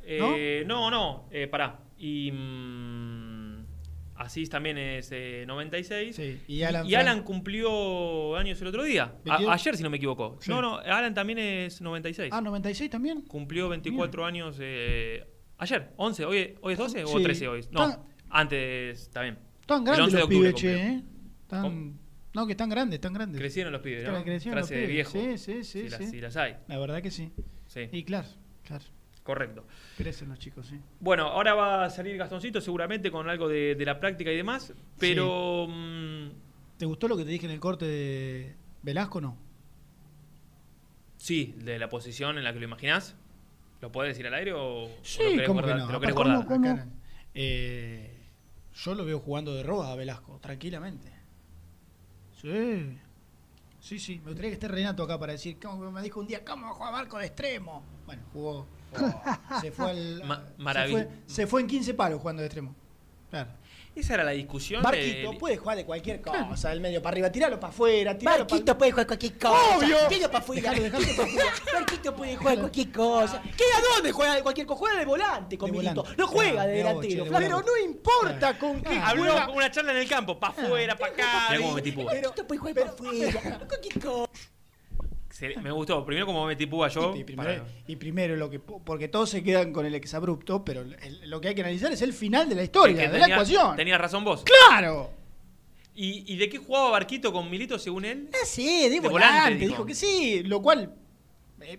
Eh, 0.06 0.64
no, 0.66 0.90
no, 0.90 1.24
eh, 1.30 1.46
pará. 1.48 1.78
Y 1.98 2.30
mm, 2.32 3.43
Asís 4.16 4.48
también 4.48 4.78
es 4.78 5.08
eh, 5.12 5.44
96. 5.46 6.20
y 6.48 6.62
Alan 6.62 6.86
y 6.86 6.94
Alan 6.94 7.22
cumplió 7.24 8.36
años 8.36 8.60
el 8.60 8.68
otro 8.68 8.84
día. 8.84 9.04
A- 9.04 9.10
22. 9.24 9.52
ayer, 9.54 9.76
si 9.76 9.82
no 9.82 9.90
me 9.90 9.96
equivoco. 9.96 10.38
Sí. 10.40 10.50
No, 10.50 10.62
no, 10.62 10.78
Alan 10.78 11.14
también 11.14 11.38
es 11.38 11.80
96. 11.80 12.30
Ah, 12.32 12.40
96 12.40 12.90
también. 12.90 13.22
Cumplió 13.22 13.68
24 13.68 14.24
años 14.24 14.56
eh, 14.60 15.26
ayer, 15.58 15.92
11. 15.96 16.24
¿Hoy, 16.26 16.54
¿Hoy 16.60 16.72
es 16.74 16.78
12 16.78 17.04
o 17.04 17.18
Sí. 17.18 17.22
13 17.24 17.48
hoy? 17.48 17.60
No, 17.72 17.88
Tan- 17.90 18.02
antes 18.30 19.10
también. 19.10 19.38
Están 19.60 19.78
El 19.78 19.84
grandes 19.84 20.04
11 20.04 20.16
de 20.16 20.20
los 20.20 20.28
pibes, 20.28 20.54
che. 20.54 20.74
¿eh? 20.76 21.02
Están- 21.42 21.98
No, 22.34 22.46
que 22.46 22.52
están 22.52 22.68
grandes, 22.68 22.96
están 22.96 23.12
grandes. 23.14 23.40
Crecieron 23.40 23.72
los 23.72 23.80
pibes, 23.82 24.04
¿no? 24.04 24.12
Cre- 24.18 24.24
crecieron 24.24 24.58
los 24.60 24.68
Frase 24.68 24.80
de 24.80 24.88
pibes. 24.88 25.12
viejo. 25.12 25.36
Sí, 25.36 25.38
sí, 25.38 25.64
sí. 25.64 25.82
Si 25.84 25.88
las- 25.88 25.98
sí. 25.98 26.06
si 26.10 26.20
las 26.20 26.36
hay. 26.36 26.56
La 26.68 26.78
verdad 26.78 27.02
que 27.02 27.10
sí. 27.10 27.32
Sí. 27.66 27.80
Y 27.92 28.04
claro, 28.04 28.28
claro. 28.62 28.84
Correcto. 29.24 29.64
Crecen 29.96 30.28
los 30.28 30.38
chicos, 30.38 30.66
sí. 30.66 30.78
Bueno, 31.00 31.24
ahora 31.28 31.54
va 31.54 31.84
a 31.86 31.90
salir 31.90 32.16
Gastoncito 32.16 32.60
seguramente 32.60 33.10
con 33.10 33.28
algo 33.28 33.48
de, 33.48 33.74
de 33.74 33.84
la 33.84 33.98
práctica 33.98 34.30
y 34.30 34.36
demás, 34.36 34.72
pero... 34.98 35.66
mm, 35.68 36.28
¿Te 36.76 36.84
gustó 36.86 37.08
lo 37.08 37.16
que 37.16 37.24
te 37.24 37.30
dije 37.30 37.46
en 37.46 37.52
el 37.52 37.60
corte 37.60 37.86
de 37.86 38.54
Velasco 38.82 39.20
no? 39.20 39.36
sí, 41.16 41.54
de 41.58 41.78
la 41.78 41.88
posición 41.88 42.36
en 42.36 42.44
la 42.44 42.52
que 42.52 42.58
lo 42.58 42.66
imaginás. 42.66 43.16
¿Lo 43.80 43.90
podés 43.92 44.10
decir 44.10 44.26
al 44.26 44.34
aire 44.34 44.52
o, 44.52 44.84
o 44.84 44.90
Sí, 45.02 45.22
lo 45.22 45.30
querés 45.30 45.46
¿cómo 45.48 45.60
que 45.62 45.66
guardar? 45.68 45.78
no? 45.78 45.86
¿Te 45.86 45.92
lo 45.92 46.00
querés 46.00 46.14
guardar? 46.14 46.86
Eh, 47.34 48.18
yo 48.74 48.94
lo 48.94 49.04
veo 49.04 49.20
jugando 49.20 49.54
de 49.54 49.62
roba 49.62 49.90
a 49.92 49.96
Velasco, 49.96 50.38
tranquilamente. 50.40 51.10
Sí. 52.40 52.98
Sí, 53.80 53.98
sí. 53.98 54.18
Me 54.20 54.28
gustaría 54.28 54.50
que 54.50 54.54
esté 54.54 54.68
Renato 54.68 55.02
acá 55.02 55.18
para 55.18 55.32
decir, 55.32 55.58
como 55.60 55.90
me 55.90 56.02
dijo 56.02 56.20
un 56.20 56.26
día, 56.26 56.44
¿cómo 56.44 56.72
juega 56.74 56.92
Marco 56.92 57.18
de 57.18 57.26
extremo? 57.26 57.82
Bueno, 58.06 58.22
jugó. 58.32 58.66
se 59.60 59.72
fue 59.72 59.90
al. 59.90 60.24
Ma- 60.24 60.44
se, 60.56 60.62
maravilloso. 60.62 61.04
fue, 61.04 61.12
se 61.26 61.46
fue 61.46 61.60
en 61.62 61.66
15 61.66 61.94
palos 61.94 62.20
jugando 62.20 62.40
de 62.42 62.46
extremo. 62.46 62.74
Claro. 63.30 63.50
Esa 63.96 64.14
era 64.14 64.24
la 64.24 64.32
discusión 64.32 64.82
Barquito 64.82 65.30
de... 65.30 65.38
puede 65.38 65.56
jugar 65.56 65.76
de 65.76 65.84
cualquier 65.84 66.20
cosa, 66.20 66.70
del 66.70 66.80
medio 66.80 67.00
para 67.00 67.14
arriba, 67.14 67.30
tirarlo 67.30 67.60
para 67.60 67.72
afuera, 67.72 68.16
Barquito 68.20 68.76
puede 68.76 68.90
jugar 68.90 69.06
cualquier 69.06 69.38
cosa. 69.38 69.76
¡Obvio! 69.76 69.96
Para 70.28 70.38
afuera. 70.40 70.72
Barquito 71.72 72.14
puede 72.16 72.36
jugar 72.36 72.58
cualquier 72.58 72.90
cosa. 72.92 73.40
¿Qué 73.56 73.64
a 73.64 73.94
dónde 73.94 74.10
juega 74.10 74.34
de 74.34 74.42
cualquier 74.42 74.66
cosa? 74.66 74.78
Juega 74.80 74.98
de 74.98 75.04
volante 75.06 75.56
con 75.58 75.70
De 75.70 75.78
Milito. 75.78 75.94
volante. 76.02 76.20
No 76.20 76.26
juega 76.26 76.62
Ah, 76.62 76.66
de 76.66 76.72
delantero. 76.74 77.24
Pero 77.30 77.62
no 77.62 77.76
importa 77.84 78.58
con 78.58 78.82
qué 78.82 78.98
Habló 78.98 79.22
juega. 79.30 79.46
con 79.46 79.56
una 79.56 79.70
charla 79.70 79.92
en 79.92 79.98
el 79.98 80.08
campo, 80.08 80.40
para 80.40 80.52
afuera, 80.52 80.96
para 80.96 81.12
acá. 81.12 81.48
Barquito 81.72 82.46
puede 82.46 82.58
jugar 82.58 82.74
para 82.74 82.90
afuera. 82.90 83.58
Cualquier 83.68 84.00
cosa. 84.04 84.30
Me 85.62 85.70
gustó. 85.70 86.04
Primero 86.04 86.26
como 86.26 86.46
metí 86.46 86.66
púa 86.66 86.88
yo. 86.88 87.14
Y 87.16 87.24
primero, 87.24 87.48
para- 87.64 87.64
y 87.86 87.96
primero 87.96 88.36
lo 88.36 88.48
que 88.50 88.58
porque 88.60 89.08
todos 89.08 89.30
se 89.30 89.42
quedan 89.42 89.72
con 89.72 89.86
el 89.86 89.94
exabrupto, 89.94 90.64
pero 90.64 90.80
el- 90.82 91.30
lo 91.30 91.40
que 91.40 91.48
hay 91.48 91.54
que 91.54 91.60
analizar 91.62 91.92
es 91.92 92.02
el 92.02 92.12
final 92.12 92.48
de 92.48 92.54
la 92.54 92.62
historia, 92.64 92.96
que 92.96 93.08
de 93.08 93.18
la 93.18 93.26
ecuación. 93.26 93.76
Tenías 93.76 94.00
razón 94.00 94.24
vos. 94.24 94.44
¡Claro! 94.44 95.10
¿Y, 95.96 96.24
y 96.32 96.36
de 96.36 96.48
qué 96.48 96.58
jugaba 96.58 96.90
Barquito 96.90 97.32
con 97.32 97.48
Milito 97.50 97.78
según 97.78 98.04
él? 98.04 98.28
Ah, 98.32 98.44
sí, 98.44 98.88
de, 98.88 99.00
De 99.00 99.08
volante, 99.08 99.10
volante, 99.10 99.66
dijo. 99.68 99.86
que 99.86 99.94
sí, 99.94 100.42
lo 100.42 100.60
cual 100.60 100.92
eh, 101.60 101.78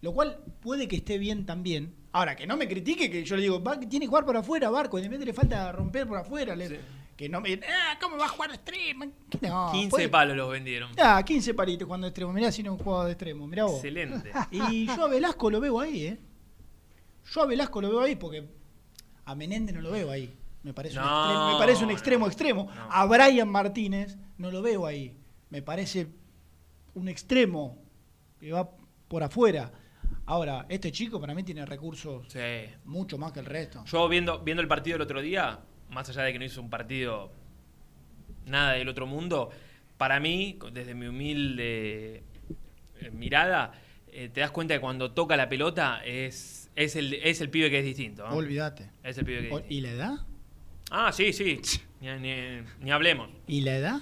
lo 0.00 0.12
cual 0.12 0.38
puede 0.60 0.86
que 0.86 0.96
esté 0.96 1.18
bien 1.18 1.44
también. 1.44 1.92
Ahora, 2.12 2.36
que 2.36 2.46
no 2.46 2.56
me 2.56 2.68
critique 2.68 3.10
que 3.10 3.24
yo 3.24 3.36
le 3.36 3.42
digo, 3.42 3.62
va, 3.62 3.78
tiene 3.80 4.06
que 4.06 4.08
jugar 4.08 4.24
por 4.24 4.36
afuera, 4.36 4.70
Barco, 4.70 4.96
de 4.96 5.02
repente 5.04 5.26
le 5.26 5.32
falta 5.32 5.72
romper 5.72 6.06
por 6.06 6.18
afuera. 6.18 6.54
le- 6.54 6.80
Que 7.18 7.28
no 7.28 7.40
me 7.40 7.54
ah, 7.68 7.98
¿cómo 8.00 8.16
va 8.16 8.26
a 8.26 8.28
jugar 8.28 8.50
extremo? 8.52 9.06
No, 9.42 9.72
15 9.72 9.90
puede- 9.90 10.08
palos 10.08 10.36
los 10.36 10.48
vendieron. 10.52 10.92
Ah, 11.02 11.20
15 11.24 11.52
palitos 11.52 11.84
jugando 11.84 12.04
de 12.04 12.10
extremo. 12.10 12.32
Mirá 12.32 12.52
si 12.52 12.62
no 12.62 12.76
jugaba 12.78 13.06
de 13.06 13.12
extremo, 13.12 13.44
mirá 13.48 13.64
vos. 13.64 13.74
Excelente. 13.74 14.30
Y 14.52 14.86
yo 14.86 15.04
a 15.04 15.08
Velasco 15.08 15.50
lo 15.50 15.58
veo 15.60 15.80
ahí, 15.80 16.06
¿eh? 16.06 16.20
Yo 17.32 17.42
a 17.42 17.46
Velasco 17.46 17.80
lo 17.82 17.88
veo 17.90 18.00
ahí 18.02 18.14
porque 18.14 18.48
a 19.24 19.34
Menéndez 19.34 19.74
no 19.74 19.80
lo 19.82 19.90
veo 19.90 20.12
ahí. 20.12 20.32
Me 20.62 20.72
parece, 20.72 20.96
un, 20.98 21.04
extremo, 21.04 21.52
me 21.52 21.58
parece 21.58 21.84
un 21.84 21.90
extremo 21.90 22.26
extremo. 22.28 22.68
A 22.88 23.04
Brian 23.06 23.48
Martínez 23.48 24.16
no 24.36 24.50
lo 24.52 24.62
veo 24.62 24.86
ahí. 24.86 25.16
Me 25.50 25.60
parece 25.60 26.06
un 26.94 27.08
extremo 27.08 27.78
que 28.38 28.52
va 28.52 28.70
por 29.08 29.24
afuera. 29.24 29.72
Ahora, 30.26 30.66
este 30.68 30.92
chico 30.92 31.20
para 31.20 31.34
mí 31.34 31.42
tiene 31.42 31.66
recursos 31.66 32.26
Sí. 32.28 32.38
mucho 32.84 33.18
más 33.18 33.32
que 33.32 33.40
el 33.40 33.46
resto. 33.46 33.84
Yo 33.86 34.08
viendo, 34.08 34.38
viendo 34.40 34.62
el 34.62 34.68
partido 34.68 34.94
el 34.96 35.02
otro 35.02 35.20
día, 35.20 35.58
más 35.90 36.08
allá 36.08 36.22
de 36.22 36.32
que 36.32 36.38
no 36.38 36.44
hizo 36.44 36.60
un 36.60 36.70
partido 36.70 37.30
nada 38.46 38.72
del 38.72 38.88
otro 38.88 39.06
mundo, 39.06 39.50
para 39.96 40.20
mí, 40.20 40.58
desde 40.72 40.94
mi 40.94 41.06
humilde 41.06 42.22
eh, 43.00 43.10
mirada, 43.12 43.72
eh, 44.10 44.28
te 44.32 44.40
das 44.40 44.50
cuenta 44.50 44.74
que 44.74 44.80
cuando 44.80 45.10
toca 45.12 45.36
la 45.36 45.48
pelota 45.48 46.02
es, 46.04 46.70
es, 46.76 46.96
el, 46.96 47.14
es 47.14 47.40
el 47.40 47.50
pibe 47.50 47.70
que 47.70 47.80
es 47.80 47.84
distinto. 47.84 48.26
¿no? 48.28 48.34
Olvídate. 48.36 48.90
Es 49.02 49.18
el 49.18 49.24
pibe 49.24 49.38
que 49.40 49.44
es 49.48 49.50
distinto. 49.52 49.74
¿Y 49.74 49.80
la 49.82 49.90
edad? 49.90 50.14
Ah, 50.90 51.12
sí, 51.12 51.32
sí. 51.32 51.60
Ni, 52.00 52.08
ni- 52.18 52.62
ni 52.80 52.90
hablemos. 52.90 53.28
¿Y 53.46 53.60
la 53.62 53.76
edad? 53.76 54.00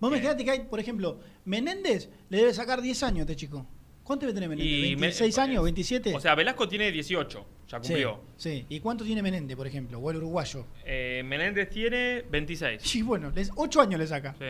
Vos 0.00 0.10
me 0.10 0.20
quedaste 0.20 0.44
que 0.44 0.50
hay, 0.50 0.60
por 0.60 0.80
ejemplo, 0.80 1.20
Menéndez 1.44 2.08
le 2.30 2.38
debe 2.38 2.54
sacar 2.54 2.80
10 2.80 3.02
años 3.02 3.18
a 3.18 3.22
este 3.22 3.36
chico. 3.36 3.66
¿Cuánto 4.10 4.26
debe 4.26 4.34
tener 4.34 4.48
Menéndez? 4.48 4.90
Y 4.90 4.96
me- 4.96 5.06
¿26 5.06 5.38
años? 5.38 5.64
¿27? 5.64 6.16
O 6.16 6.18
sea, 6.18 6.34
Velasco 6.34 6.68
tiene 6.68 6.90
18, 6.90 7.46
ya 7.68 7.78
cumplió. 7.78 8.20
Sí, 8.36 8.66
¿Y 8.68 8.80
cuánto 8.80 9.04
tiene 9.04 9.22
Menéndez, 9.22 9.56
por 9.56 9.68
ejemplo? 9.68 10.00
O 10.00 10.10
el 10.10 10.16
uruguayo. 10.16 10.66
Eh, 10.84 11.22
Menéndez 11.24 11.70
tiene 11.70 12.22
26. 12.22 12.82
Sí, 12.82 13.02
bueno, 13.02 13.32
8 13.54 13.80
años 13.80 14.00
le 14.00 14.08
saca. 14.08 14.34
Sí. 14.36 14.46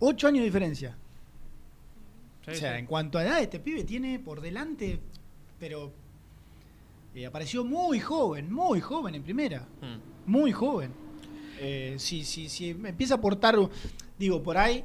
8 0.00 0.28
años 0.28 0.40
de 0.40 0.44
diferencia. 0.44 0.98
Sí, 2.44 2.50
o 2.50 2.54
sea, 2.56 2.74
sí. 2.74 2.78
en 2.80 2.84
cuanto 2.84 3.16
a 3.16 3.24
edad, 3.24 3.40
este 3.40 3.58
pibe 3.58 3.84
tiene 3.84 4.18
por 4.18 4.42
delante, 4.42 5.00
pero 5.58 5.90
eh, 7.14 7.24
apareció 7.24 7.64
muy 7.64 8.00
joven, 8.00 8.52
muy 8.52 8.82
joven 8.82 9.14
en 9.14 9.22
primera. 9.22 9.66
Mm. 9.80 10.30
Muy 10.30 10.52
joven. 10.52 10.92
Eh, 11.58 11.94
si, 11.96 12.22
si, 12.22 12.50
si 12.50 12.68
empieza 12.68 13.14
a 13.14 13.16
aportar, 13.16 13.56
digo, 14.18 14.42
por 14.42 14.58
ahí, 14.58 14.84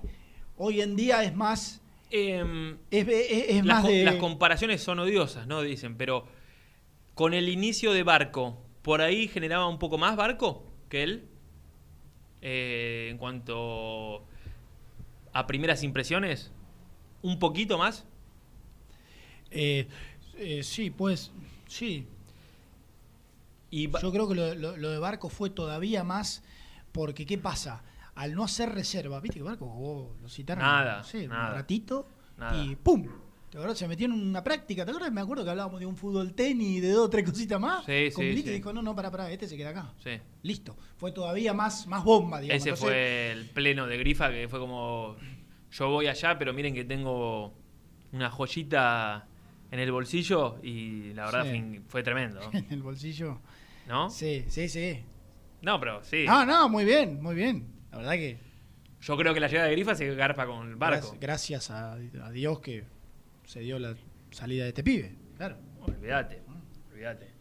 hoy 0.56 0.80
en 0.80 0.96
día 0.96 1.22
es 1.26 1.36
más. 1.36 1.82
Em, 2.16 2.78
es 2.92 3.08
es- 3.08 3.50
es 3.50 3.66
las, 3.66 3.76
más 3.76 3.84
co- 3.84 3.90
de. 3.90 4.04
las 4.06 4.16
comparaciones 4.16 4.84
son 4.84 5.00
odiosas, 5.00 5.48
¿no? 5.48 5.62
Dicen, 5.64 5.98
pero 5.98 6.28
con 7.16 7.34
el 7.34 7.50
inicio 7.50 7.92
de 7.92 8.04
Barco, 8.04 8.58
¿por 8.84 9.02
ahí 9.02 9.28
generaba 9.28 9.68
un 9.68 9.80
poco 9.80 9.98
más 9.98 10.16
Barco 10.16 10.64
que 10.90 11.04
él? 11.04 11.28
Eh, 12.42 13.08
en 13.10 13.18
cuanto 13.18 14.26
a 15.34 15.48
primeras 15.48 15.82
impresiones, 15.84 16.52
¿un 17.24 17.40
poquito 17.40 17.78
más? 17.80 18.06
Eh, 19.50 19.88
eh, 20.38 20.62
sí, 20.64 20.90
pues, 20.92 21.32
sí. 21.68 22.06
Y 23.72 23.90
Yo 23.90 24.12
creo 24.12 24.28
que 24.28 24.36
lo, 24.36 24.54
lo- 24.54 24.78
lo 24.78 24.90
de 24.92 25.00
Barco 25.00 25.30
fue 25.30 25.50
todavía 25.50 26.04
más 26.04 26.44
porque, 26.92 27.26
¿qué 27.26 27.38
pasa? 27.40 27.84
Al 28.16 28.36
no 28.36 28.44
hacer 28.44 28.70
reserva, 28.70 29.20
viste 29.20 29.40
que 29.40 29.44
Barco 29.44 29.68
jugó, 29.68 30.16
lo 30.22 30.30
citaron, 30.30 30.64
Nada, 30.64 30.98
no 31.00 31.04
sé, 31.04 31.28
nada. 31.28 31.50
un 31.50 31.56
ratito 31.56 32.08
Nada. 32.38 32.64
y 32.64 32.76
¡pum! 32.76 33.08
¿Te 33.50 33.58
acuerdas? 33.58 33.78
Se 33.78 33.88
metió 33.88 34.06
en 34.08 34.14
una 34.14 34.44
práctica. 34.44 34.84
¿Te 34.84 34.90
acuerdas? 34.92 35.12
Me 35.14 35.22
acuerdo 35.22 35.44
que 35.44 35.52
hablábamos 35.52 35.80
de 35.80 35.86
un 35.86 35.96
fútbol 35.96 36.34
tenis, 36.34 36.82
de 36.82 36.90
dos 36.90 37.06
o 37.06 37.10
tres 37.10 37.24
cositas 37.30 37.60
más. 37.60 37.86
Sí, 37.86 38.10
Con 38.12 38.24
sí, 38.24 38.30
Milito 38.30 38.48
sí. 38.48 38.54
dijo, 38.56 38.74
no, 38.74 38.82
no, 38.82 38.96
para, 38.96 39.12
para, 39.12 39.30
este 39.30 39.48
se 39.48 39.56
queda 39.56 39.70
acá. 39.70 39.94
Sí. 40.04 40.12
Listo. 40.42 40.76
Fue 40.98 41.12
todavía 41.12 41.54
más, 41.54 41.86
más 41.86 42.04
bomba, 42.04 42.40
digamos. 42.42 42.62
Ese 42.62 42.70
Entonces, 42.70 42.84
fue 42.90 43.32
el 43.32 43.46
pleno 43.52 43.86
de 43.86 43.98
Grifa, 44.00 44.32
que 44.32 44.48
fue 44.48 44.58
como, 44.60 45.18
yo 45.72 45.90
voy 45.90 46.08
allá, 46.08 46.36
pero 46.40 46.52
miren 46.52 46.74
que 46.74 46.84
tengo 46.84 47.54
una 48.12 48.32
joyita 48.32 49.28
en 49.70 49.80
el 49.80 49.92
bolsillo 49.92 50.58
y 50.64 51.14
la 51.14 51.26
verdad 51.26 51.46
Sí. 51.52 51.80
fue 51.88 52.02
tremendo. 52.02 52.40
En 52.54 52.66
el 52.72 52.82
bolsillo. 52.82 53.40
¿No? 53.88 54.10
Sí, 54.10 54.46
sí, 54.48 54.68
sí. 54.68 55.00
No, 55.62 55.80
pero 55.80 56.04
sí. 56.04 56.26
No, 56.26 56.44
no, 56.44 56.70
muy 56.70 56.86
bien, 56.86 57.22
muy 57.22 57.36
bien. 57.36 57.68
La 57.94 57.98
verdad 58.00 58.14
que 58.14 58.40
Yo 59.02 59.16
creo 59.18 59.34
que 59.34 59.40
la 59.40 59.48
llegada 59.48 59.68
de 59.68 59.74
Grifa 59.76 59.96
se 59.96 60.14
garpa 60.16 60.46
con 60.46 60.68
el 60.70 60.76
barco. 60.76 61.16
Gracias, 61.20 61.68
gracias 61.68 61.72
a, 61.72 61.94
a 61.94 62.32
Dios 62.32 62.60
que 62.60 62.84
se 63.46 63.60
dio 63.62 63.78
la 63.80 63.96
salida 64.32 64.64
de 64.64 64.70
este 64.70 64.84
pibe. 64.84 65.16
Claro. 65.38 65.58
Olvídate, 65.82 66.42
olvídate. 66.92 67.32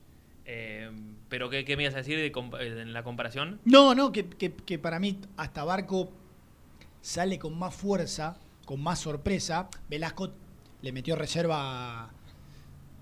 Eh, 0.44 0.90
pero 1.28 1.48
¿qué, 1.48 1.64
qué 1.64 1.76
me 1.76 1.84
ibas 1.84 1.94
a 1.94 1.98
decir 1.98 2.18
de 2.18 2.26
eh, 2.26 2.80
en 2.82 2.92
la 2.92 3.03
comparación? 3.03 3.61
No, 3.64 3.94
no, 3.94 4.12
que, 4.12 4.28
que- 4.28 4.53
que 4.55 4.78
para 4.78 4.98
mí 4.98 5.20
hasta 5.36 5.64
Barco 5.64 6.12
sale 7.00 7.38
con 7.38 7.59
más 7.59 7.74
fuerza, 7.74 8.36
con 8.66 8.82
más 8.82 8.98
sorpresa. 8.98 9.68
Velasco 9.88 10.32
le 10.82 10.92
metió 10.92 11.14
reserva 11.16 12.11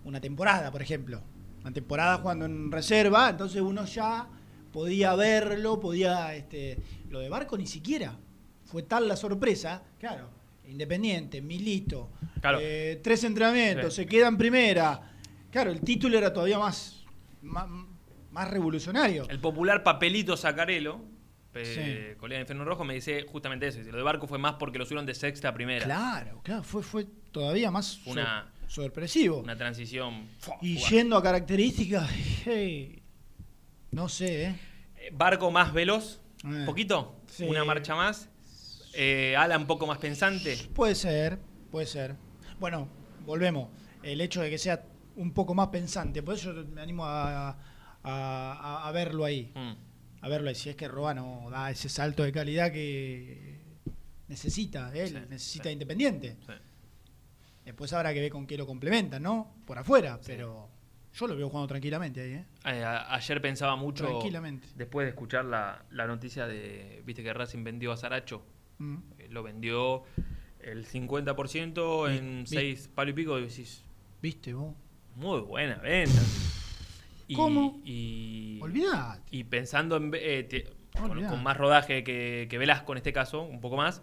una 0.04 0.20
temporada, 0.20 0.70
por 0.70 0.82
ejemplo. 0.82 1.22
Una 1.62 1.72
temporada 1.72 2.18
jugando 2.18 2.44
en 2.44 2.70
reserva, 2.70 3.30
entonces 3.30 3.60
uno 3.60 3.84
ya 3.86 4.28
podía 4.72 5.14
verlo, 5.14 5.80
podía... 5.80 6.34
Este, 6.34 6.78
lo 7.08 7.20
de 7.20 7.28
Barco 7.28 7.56
ni 7.58 7.66
siquiera. 7.66 8.16
Fue 8.64 8.82
tal 8.82 9.08
la 9.08 9.16
sorpresa, 9.16 9.82
claro. 9.98 10.30
Independiente, 10.68 11.42
Milito, 11.42 12.10
Claro. 12.40 12.58
eh, 12.60 13.00
tres 13.02 13.24
entrenamientos, 13.24 13.94
Sí. 13.94 14.02
se 14.02 14.06
queda 14.08 14.28
en 14.28 14.36
primera. 14.36 15.12
Claro, 15.50 15.72
el 15.72 15.80
título 15.80 16.16
era 16.16 16.32
todavía 16.32 16.58
más, 16.60 17.04
más, 17.42 17.66
más 18.30 18.48
revolucionario. 18.48 19.28
El 19.28 19.40
popular 19.40 19.82
papelito 19.82 20.36
Sacarelo, 20.36 21.00
eh, 21.54 22.14
colega 22.20 22.36
de 22.38 22.42
Inferno 22.42 22.64
Rojo, 22.64 22.84
me 22.84 22.94
dice 22.94 23.24
justamente 23.28 23.66
eso. 23.66 23.78
Dice, 23.78 23.90
lo 23.90 23.96
de 23.98 24.04
Barco 24.04 24.28
fue 24.28 24.38
más 24.38 24.54
porque 24.54 24.78
lo 24.78 24.84
subieron 24.84 25.04
de 25.06 25.14
sexta 25.14 25.48
a 25.48 25.54
primera. 25.54 25.84
Claro, 25.84 26.40
claro, 26.44 26.62
fue, 26.62 26.84
fue 26.84 27.06
todavía 27.32 27.72
más 27.72 28.06
una- 28.06 28.52
sor- 28.68 28.84
sorpresivo. 28.84 29.38
Una 29.40 29.56
transición. 29.56 30.28
y 30.62 30.76
jugar. 30.76 30.92
yendo 30.92 31.16
a 31.16 31.22
características, 31.24 32.08
hey, 32.44 32.99
no 33.92 34.08
sé, 34.08 34.44
¿eh? 34.44 34.60
Eh, 34.96 35.10
Barco 35.12 35.50
más 35.50 35.72
veloz, 35.72 36.20
Eh, 36.44 36.46
un 36.48 36.64
poquito, 36.66 37.20
sí. 37.26 37.44
una 37.44 37.64
marcha 37.64 37.94
más. 37.94 38.28
Eh, 38.94 39.36
Ala 39.36 39.56
un 39.58 39.66
poco 39.66 39.86
más 39.86 39.98
pensante. 39.98 40.56
Puede 40.74 40.94
ser, 40.94 41.38
puede 41.70 41.86
ser. 41.86 42.16
Bueno, 42.58 42.88
volvemos. 43.24 43.68
El 44.02 44.20
hecho 44.20 44.40
de 44.40 44.50
que 44.50 44.58
sea 44.58 44.84
un 45.16 45.32
poco 45.32 45.54
más 45.54 45.68
pensante, 45.68 46.22
por 46.22 46.34
eso 46.34 46.52
yo 46.54 46.64
me 46.68 46.80
animo 46.80 47.04
a, 47.04 47.50
a- 48.02 48.88
a- 48.88 48.92
verlo 48.92 49.24
ahí. 49.24 49.52
Mm. 49.54 49.72
A 50.22 50.28
verlo 50.28 50.48
ahí. 50.48 50.54
Si 50.54 50.70
es 50.70 50.76
que 50.76 50.88
Roa 50.88 51.14
no 51.14 51.48
da 51.50 51.70
ese 51.70 51.88
salto 51.88 52.22
de 52.22 52.32
calidad 52.32 52.72
que 52.72 53.60
necesita 54.28 54.90
él, 54.94 55.08
Sí, 55.08 55.14
necesita 55.28 55.64
sí. 55.64 55.70
Independiente. 55.72 56.36
Después 57.64 57.92
habrá 57.92 58.12
que 58.14 58.20
ver 58.20 58.30
con 58.32 58.46
qué 58.46 58.56
lo 58.56 58.66
complementan, 58.66 59.22
¿no? 59.22 59.54
Por 59.66 59.78
afuera, 59.78 60.18
pero 60.26 60.68
yo 61.14 61.26
lo 61.26 61.36
veo 61.36 61.48
jugando 61.48 61.68
tranquilamente 61.68 62.20
ahí, 62.20 62.32
¿eh? 62.32 62.44
Eh, 62.66 62.84
a- 62.84 63.14
ayer 63.14 63.40
pensaba 63.40 63.76
mucho, 63.76 64.06
Tranquilamente. 64.06 64.68
después 64.76 65.04
de 65.06 65.10
escuchar 65.10 65.44
la, 65.44 65.84
la 65.90 66.06
noticia 66.06 66.46
de, 66.46 67.02
viste 67.04 67.22
que 67.22 67.32
Racing 67.32 67.64
vendió 67.64 67.92
a 67.92 67.96
Saracho, 67.96 68.42
Mm. 68.78 68.96
Eh, 69.18 69.28
lo 69.30 69.42
vendió 69.42 70.04
el 70.60 70.86
50% 70.86 72.08
en 72.10 72.40
Vi- 72.44 72.46
6 72.46 72.88
palos 72.94 73.12
y 73.12 73.14
pico, 73.14 73.38
y 73.38 73.42
decís, 73.42 73.84
¿Viste 74.22 74.54
vos? 74.54 74.74
muy 75.16 75.40
buena 75.40 75.76
venta. 75.76 76.20
Y, 77.28 77.34
¿Cómo? 77.34 77.80
Y, 77.84 78.58
Olvidate. 78.62 79.20
y 79.30 79.44
pensando 79.44 79.96
en 79.96 80.10
eh, 80.14 80.44
te- 80.44 80.64
con, 80.98 81.10
Olvidate. 81.10 81.34
con 81.34 81.42
más 81.42 81.56
rodaje 81.56 82.02
que, 82.04 82.46
que 82.50 82.58
Velasco 82.58 82.92
en 82.92 82.98
este 82.98 83.12
caso, 83.12 83.42
un 83.42 83.60
poco 83.60 83.76
más, 83.76 84.02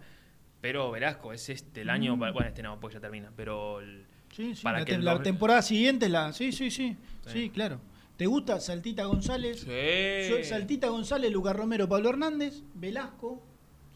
pero 0.60 0.90
Velasco 0.90 1.32
es 1.32 1.48
este 1.48 1.82
el 1.82 1.90
año, 1.90 2.16
Mm. 2.16 2.18
bueno, 2.20 2.40
este 2.48 2.62
no, 2.62 2.78
pues 2.80 2.94
ya 2.94 3.00
termina, 3.00 3.32
pero 3.36 3.80
el- 3.80 4.06
Sí, 4.38 4.54
sí, 4.54 4.62
para 4.62 4.78
la, 4.78 4.84
que 4.84 4.96
la 4.98 5.20
temporada 5.20 5.62
siguiente 5.62 6.08
la. 6.08 6.32
Sí, 6.32 6.52
sí, 6.52 6.70
sí. 6.70 6.96
Sí, 7.26 7.32
Sí. 7.32 7.50
claro. 7.50 7.80
¿Te 8.16 8.26
gusta 8.26 8.60
Saltita 8.60 9.04
González? 9.04 9.60
Sí. 9.66 10.44
Saltita 10.44 10.88
González, 10.88 11.32
Lucas 11.32 11.56
Romero, 11.56 11.88
Pablo 11.88 12.08
Hernández, 12.10 12.62
Velasco, 12.74 13.42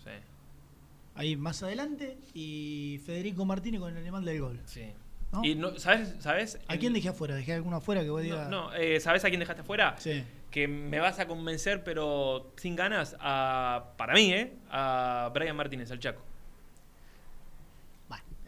Sí. 0.02 0.10
ahí 1.14 1.36
más 1.36 1.62
adelante, 1.62 2.18
y 2.34 3.00
Federico 3.06 3.44
Martínez 3.44 3.80
con 3.80 3.92
el 3.92 3.98
animal 3.98 4.24
del 4.24 4.40
gol. 4.40 4.60
Sí. 4.64 4.82
¿No? 5.32 5.44
Y 5.44 5.54
no, 5.54 5.78
¿sabes? 5.78 6.14
¿sabes? 6.18 6.58
¿A 6.68 6.76
quién 6.76 6.92
dejé 6.92 7.08
afuera? 7.08 7.34
¿Dejé 7.36 7.54
alguno 7.54 7.76
afuera 7.76 8.02
que 8.02 8.10
vos 8.10 8.22
digas? 8.22 8.50
No, 8.50 8.70
no, 8.70 8.74
eh, 8.74 8.98
¿sabes 9.00 9.24
a 9.24 9.28
quién 9.28 9.38
dejaste 9.40 9.62
afuera? 9.62 9.94
Sí. 9.98 10.24
Que 10.50 10.66
me 10.68 10.98
vas 10.98 11.18
a 11.20 11.26
convencer, 11.28 11.82
pero 11.84 12.52
sin 12.56 12.74
ganas, 12.76 13.16
a, 13.20 13.92
para 13.96 14.12
mí, 14.14 14.32
¿eh? 14.32 14.52
A 14.70 15.30
Brian 15.32 15.56
Martínez, 15.56 15.90
al 15.92 16.00
Chaco. 16.00 16.22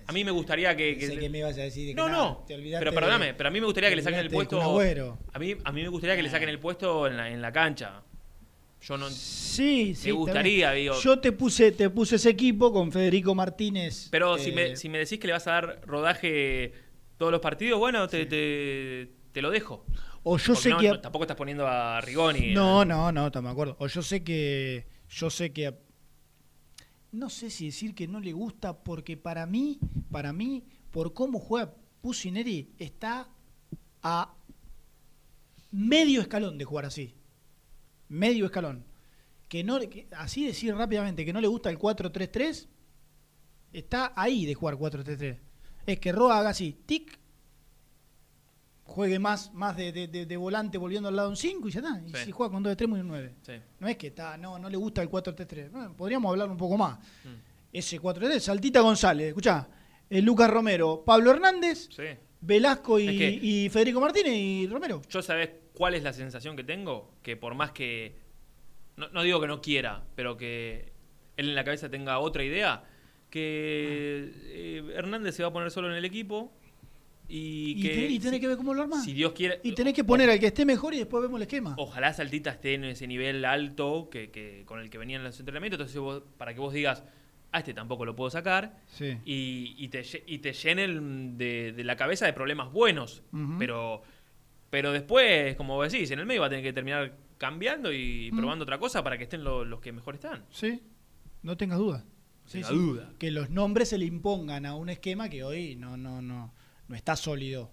A 0.07 0.12
mí 0.12 0.24
me 0.24 0.30
gustaría 0.30 0.76
que... 0.76 0.96
Que 0.98 1.28
me 1.30 1.38
ibas 1.38 1.57
a 1.59 1.62
decir 1.62 1.86
de 1.86 1.92
que 1.92 1.96
No, 1.96 2.09
nada, 2.09 2.24
no, 2.24 2.44
te 2.46 2.55
olvidaste 2.55 2.80
pero 2.80 2.90
de- 2.90 2.94
perdóname, 2.96 3.34
pero 3.34 3.48
a 3.48 3.50
mí 3.52 3.61
me 3.61 3.66
gustaría 3.66 3.90
que 3.90 3.96
le 3.96 4.02
saquen 4.02 4.20
el 4.20 4.30
puesto... 4.30 4.61
A 4.61 5.38
mí, 5.38 5.57
a 5.64 5.72
mí 5.72 5.82
me 5.82 5.88
gustaría 5.88 6.16
que 6.16 6.22
le 6.22 6.30
saquen 6.30 6.48
el 6.48 6.59
puesto 6.59 7.07
en 7.07 7.16
la, 7.16 7.30
en 7.30 7.40
la 7.40 7.52
cancha. 7.52 8.02
Yo 8.82 8.98
no... 8.98 9.09
Sí, 9.09 9.94
sí. 9.94 10.09
Me 10.09 10.12
gustaría, 10.12 10.66
también. 10.66 10.84
digo. 10.92 11.00
Yo 11.00 11.18
te 11.18 11.32
puse, 11.32 11.72
te 11.72 11.88
puse 11.88 12.16
ese 12.16 12.30
equipo 12.30 12.72
con 12.72 12.92
Federico 12.92 13.34
Martínez. 13.34 14.09
Pero 14.11 14.36
si, 14.36 14.50
eh, 14.50 14.52
me, 14.52 14.76
si 14.76 14.88
me 14.90 14.98
decís 14.98 15.18
que 15.18 15.26
le 15.26 15.32
vas 15.32 15.46
a 15.46 15.52
dar 15.52 15.80
rodaje 15.86 16.72
todos 17.16 17.32
los 17.32 17.40
partidos, 17.40 17.78
bueno, 17.78 18.07
te, 18.09 18.26
te, 18.26 19.09
te 19.32 19.40
lo 19.40 19.50
dejo. 19.50 19.86
O 20.22 20.36
yo 20.36 20.48
Porque 20.55 20.62
sé 20.62 20.68
no- 20.70 20.78
que- 20.78 20.88
no, 20.88 21.00
tampoco 21.00 21.24
estás 21.24 21.36
poniendo 21.36 21.66
a 21.66 22.00
Rigoni. 22.00 22.52
No, 22.52 22.84
no, 22.84 23.11
no, 23.12 23.30
te 23.30 23.40
me 23.40 23.48
acuerdo. 23.50 23.76
O 23.78 23.86
yo 23.86 24.02
sé 24.02 24.22
que. 24.24 24.86
Yo 25.09 25.30
sé 25.30 25.52
que. 25.52 25.72
No 27.14 27.30
sé 27.30 27.48
si 27.48 27.66
decir 27.66 27.94
que 27.94 28.08
no 28.08 28.18
le 28.18 28.32
gusta, 28.32 28.82
porque 28.82 29.16
para 29.16 29.46
mí, 29.46 29.78
para 30.10 30.32
mí, 30.32 30.64
por 30.90 31.14
cómo 31.14 31.38
juega 31.38 31.72
Pusineri, 32.02 32.74
está 32.76 33.28
a 34.02 34.34
medio 35.70 36.20
escalón 36.20 36.58
de 36.58 36.64
jugar 36.64 36.86
así. 36.86 37.14
Medio 38.08 38.46
escalón. 38.46 38.84
Que 39.48 39.62
no, 39.62 39.78
que- 39.78 40.08
así 40.16 40.44
decir 40.44 40.74
rápidamente 40.74 41.24
que 41.24 41.32
no 41.32 41.40
le 41.40 41.46
gusta 41.46 41.70
el 41.70 41.78
4-3-3, 41.78 42.66
está 43.72 44.12
ahí 44.16 44.44
de 44.44 44.54
jugar 44.54 44.74
4-3-3. 44.76 45.38
Es 45.86 46.00
que 46.00 46.10
Roa 46.10 46.40
haga 46.40 46.50
así, 46.50 46.76
tic, 46.84 47.16
juegue 48.85 49.18
más, 49.18 49.53
más 49.55 49.76
de, 49.76 49.93
de- 49.93 50.09
de- 50.09 50.26
de 50.26 50.37
volante 50.37 50.76
volviendo 50.78 51.09
al 51.09 51.16
lado 51.16 51.28
un 51.30 51.37
5 51.37 51.68
y 51.68 51.70
ya 51.72 51.80
está. 51.80 52.01
Y 52.07 52.11
Sí. 52.11 52.24
si 52.26 52.30
juega 52.32 52.53
con 52.53 52.62
dos 52.62 52.70
extremos 52.72 52.99
y 52.99 53.01
un 53.01 53.09
9. 53.09 53.35
Sí. 53.43 53.53
No 53.80 53.89
es 53.89 53.97
que 53.97 54.09
está, 54.09 54.37
no, 54.37 54.59
no 54.59 54.68
le 54.68 54.76
gusta 54.76 55.01
el 55.03 55.09
4-3-3. 55.09 55.70
Bueno, 55.70 55.97
podríamos 55.97 56.30
hablar 56.30 56.51
un 56.51 56.57
poco 56.57 56.76
más. 56.76 56.99
Mm. 57.24 57.35
Ese 57.72 57.99
4-3, 57.99 58.39
Saltita 58.43 58.80
González, 58.80 59.28
escuchá, 59.28 59.68
eh, 60.09 60.20
Lucas 60.22 60.49
Romero, 60.51 61.03
Pablo 61.05 61.30
Hernández, 61.32 61.89
Sí. 61.91 62.03
Velasco 62.41 63.01
y, 63.01 63.09
Es 63.09 63.18
que- 63.18 63.30
y 63.47 63.68
Federico 63.70 64.01
Martínez 64.01 64.35
y 64.35 64.66
Romero. 64.68 65.01
Yo 65.09 65.22
sabés 65.22 65.51
cuál 65.72 65.95
es 65.95 66.03
la 66.03 66.12
sensación 66.12 66.55
que 66.55 66.62
tengo, 66.62 67.14
que 67.22 67.37
por 67.37 67.55
más 67.55 67.70
que 67.72 68.16
no, 68.97 69.09
no 69.09 69.22
digo 69.22 69.41
que 69.41 69.47
no 69.49 69.61
quiera, 69.61 70.05
pero 70.14 70.37
que 70.37 70.93
él 71.37 71.49
en 71.49 71.55
la 71.57 71.64
cabeza 71.64 71.89
tenga 71.89 72.18
otra 72.20 72.45
idea, 72.45 72.85
que 73.30 74.30
eh, 74.45 74.93
Hernández 74.95 75.35
se 75.35 75.43
va 75.43 75.49
a 75.49 75.53
poner 75.53 75.70
solo 75.70 75.91
en 75.91 75.97
el 75.97 76.05
equipo 76.05 76.53
y, 77.28 77.80
que 77.80 78.06
y 78.10 78.18
tenés 78.18 78.34
si- 78.34 78.40
que 78.40 78.48
ver 78.48 78.56
cómo 78.56 78.74
lo 78.74 78.82
armás. 78.82 79.04
si 79.04 79.12
Dios 79.12 79.32
quiere 79.32 79.60
Y 79.64 79.72
tenés 79.72 79.94
que 79.94 80.04
poner 80.04 80.28
al 80.30 80.38
que 80.38 80.46
esté 80.46 80.64
mejor 80.64 80.94
y 80.94 80.98
después 80.98 81.22
vemos 81.22 81.38
el 81.38 81.42
esquema. 81.42 81.74
Ojalá 81.78 82.12
Saltita 82.12 82.50
esté 82.50 82.74
en 82.74 82.84
ese 82.84 83.06
nivel 83.06 83.44
alto 83.44 84.08
que, 84.10 84.30
que- 84.30 84.62
con 84.66 84.80
el 84.80 84.90
que 84.90 84.98
venían 84.98 85.24
los 85.24 85.38
entrenamientos. 85.40 85.78
Entonces, 85.80 86.00
vos- 86.00 86.22
para 86.36 86.52
que 86.54 86.60
vos 86.60 86.72
digas, 86.74 87.02
a 87.52 87.58
este 87.60 87.72
tampoco 87.72 88.04
lo 88.04 88.14
puedo 88.16 88.30
sacar. 88.30 88.78
Sí. 88.86 89.16
Y, 89.24 89.74
y 89.78 89.88
te, 89.88 90.02
lle- 90.02 90.22
y 90.26 90.38
te 90.38 90.52
llenen 90.52 91.38
de, 91.38 91.72
de 91.72 91.84
la 91.84 91.96
cabeza 91.96 92.26
de 92.26 92.32
problemas 92.32 92.72
buenos. 92.72 93.22
Pero 93.58 94.02
pero 94.70 94.90
después, 94.90 95.54
como 95.54 95.76
vos 95.76 95.92
decís, 95.92 96.10
en 96.10 96.18
el 96.18 96.26
medio 96.26 96.40
va 96.40 96.48
a 96.48 96.50
tener 96.50 96.64
que 96.64 96.72
terminar 96.72 97.16
cambiando 97.38 97.92
y 97.92 98.32
probando 98.32 98.64
otra 98.64 98.78
cosa 98.78 99.04
para 99.04 99.16
que 99.16 99.22
estén 99.24 99.44
lo- 99.44 99.64
los 99.64 99.80
que 99.80 99.92
mejor 99.92 100.14
están. 100.16 100.44
Sí, 100.50 100.82
no 101.42 101.56
tengas 101.56 101.78
duda. 101.78 102.04
Sí, 102.44 102.54
tenga 102.54 102.68
sí. 102.68 102.74
duda. 102.74 103.12
Que 103.18 103.30
los 103.30 103.50
nombres 103.50 103.88
se 103.90 103.98
le 103.98 104.04
impongan 104.04 104.66
a 104.66 104.74
un 104.74 104.88
esquema 104.88 105.28
que 105.28 105.44
hoy 105.44 105.76
no, 105.76 105.96
no, 105.96 106.20
no, 106.20 106.52
no 106.89 106.97
está 106.97 107.16
sólido. 107.16 107.70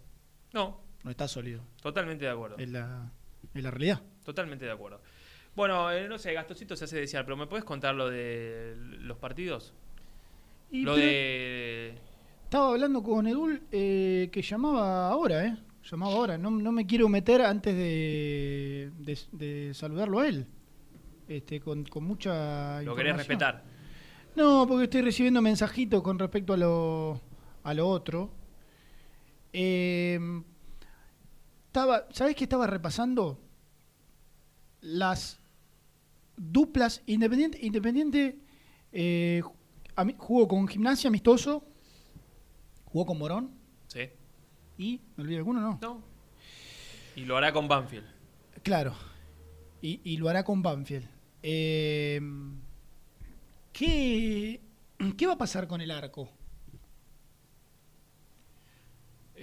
No, 0.54 0.82
No 1.04 1.12
está 1.12 1.28
sólido. 1.28 1.64
totalmente 1.82 2.26
de 2.26 2.32
acuerdo. 2.32 2.58
Es 2.58 2.70
la, 2.70 3.12
es 3.54 3.64
la 3.64 3.72
realidad. 3.72 4.02
Totalmente 4.24 4.66
de 4.66 4.72
acuerdo. 4.72 5.02
Bueno, 5.56 5.92
eh, 5.92 6.08
no 6.08 6.18
sé, 6.18 6.34
Gastosito 6.34 6.76
se 6.76 6.86
hace 6.86 7.00
desear, 7.00 7.26
pero 7.26 7.36
¿me 7.38 7.48
puedes 7.48 7.66
contar 7.66 7.94
lo 7.96 8.10
de 8.10 8.76
los 8.78 9.18
partidos? 9.18 9.74
Y 10.72 10.84
lo 10.84 10.96
pero- 10.96 11.06
de... 11.06 11.94
Estaba 12.44 12.70
hablando 12.72 13.02
con 13.02 13.28
Edul 13.28 13.62
eh, 13.72 14.30
que 14.32 14.42
llamaba 14.42 15.10
ahora, 15.10 15.46
¿eh? 15.46 15.58
Llamaba 15.90 16.14
ahora. 16.14 16.38
No, 16.38 16.52
no 16.52 16.72
me 16.72 16.86
quiero 16.86 17.08
meter 17.10 17.42
antes 17.42 17.74
de, 17.76 18.92
de, 19.00 19.20
de 19.32 19.74
saludarlo 19.74 20.20
a 20.20 20.28
él. 20.28 20.46
Este, 21.30 21.62
con, 21.62 21.86
con 21.86 22.04
mucha 22.04 22.82
Lo 22.84 22.94
querés 22.96 23.16
respetar. 23.16 23.64
No, 24.36 24.66
porque 24.68 24.84
estoy 24.86 25.02
recibiendo 25.02 25.42
mensajitos 25.42 26.02
con 26.02 26.20
respecto 26.20 26.54
a 26.54 26.58
lo, 26.58 27.22
a 27.64 27.74
lo 27.74 27.88
otro. 27.88 28.32
Eh, 29.54 30.20
estaba, 31.68 32.08
¿Sabés 32.12 32.36
qué 32.36 32.44
estaba 32.46 32.68
repasando? 32.68 33.40
Las 34.82 35.40
duplas 36.38 37.02
Independiente. 37.06 37.60
Independiente 37.62 38.40
eh, 38.92 39.42
jugó 40.18 40.48
con 40.48 40.68
Gimnasia 40.68 41.08
Amistoso, 41.10 41.64
jugó 42.86 43.06
con 43.06 43.18
Morón 43.20 43.52
Sí. 43.88 44.10
y, 44.78 45.02
¿me 45.16 45.24
olvidé 45.24 45.38
alguno? 45.38 45.62
No. 45.62 45.80
No. 45.82 46.04
Y 47.16 47.26
lo 47.26 47.38
hará 47.38 47.52
con 47.52 47.68
Banfield. 47.68 48.06
Claro. 48.64 48.96
Y, 49.82 50.00
y 50.04 50.18
lo 50.18 50.30
hará 50.30 50.44
con 50.44 50.62
Banfield. 50.62 51.08
Eh, 51.44 52.22
¿qué, 53.74 54.62
¿Qué 55.18 55.28
va 55.28 55.34
a 55.34 55.38
pasar 55.38 55.68
con 55.68 55.82
el 55.82 55.92
arco? 55.92 56.30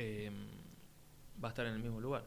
Eh, 0.01 0.31
va 1.43 1.49
a 1.49 1.51
estar 1.51 1.67
en 1.67 1.75
el 1.75 1.83
mismo 1.83 2.01
lugar. 2.01 2.25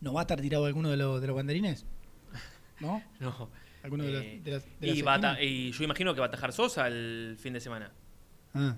¿No 0.00 0.12
va 0.12 0.20
a 0.20 0.22
estar 0.22 0.40
tirado 0.40 0.64
alguno 0.66 0.90
de 0.90 0.96
los, 0.96 1.20
de 1.20 1.26
los 1.26 1.34
banderines? 1.36 1.84
¿No? 2.80 3.02
No. 3.18 3.48
¿Alguno 3.82 4.04
de, 4.04 4.36
Eh, 4.36 4.40
de 4.44 4.50
las, 4.52 4.64
de 4.80 4.86
y, 4.88 4.94
las 4.96 5.06
va 5.06 5.12
a 5.12 5.16
esquinas? 5.16 5.36
ta- 5.36 5.42
y 5.42 5.72
yo 5.72 5.84
imagino 5.84 6.14
que 6.14 6.20
va 6.20 6.26
a 6.26 6.28
atajar 6.28 6.52
Sosa 6.52 6.86
el 6.86 7.36
fin 7.38 7.52
de 7.52 7.60
semana. 7.60 7.90
Ah. 8.54 8.76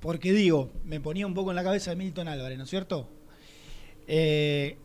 Porque 0.00 0.32
digo, 0.32 0.72
me 0.84 1.00
ponía 1.00 1.26
un 1.26 1.34
poco 1.34 1.50
en 1.50 1.56
la 1.56 1.62
cabeza 1.64 1.90
de 1.90 1.96
Milton 1.96 2.28
Álvarez, 2.28 2.58
¿no 2.58 2.64
es 2.64 2.70
cierto? 2.70 3.08
Eh, 4.06 4.76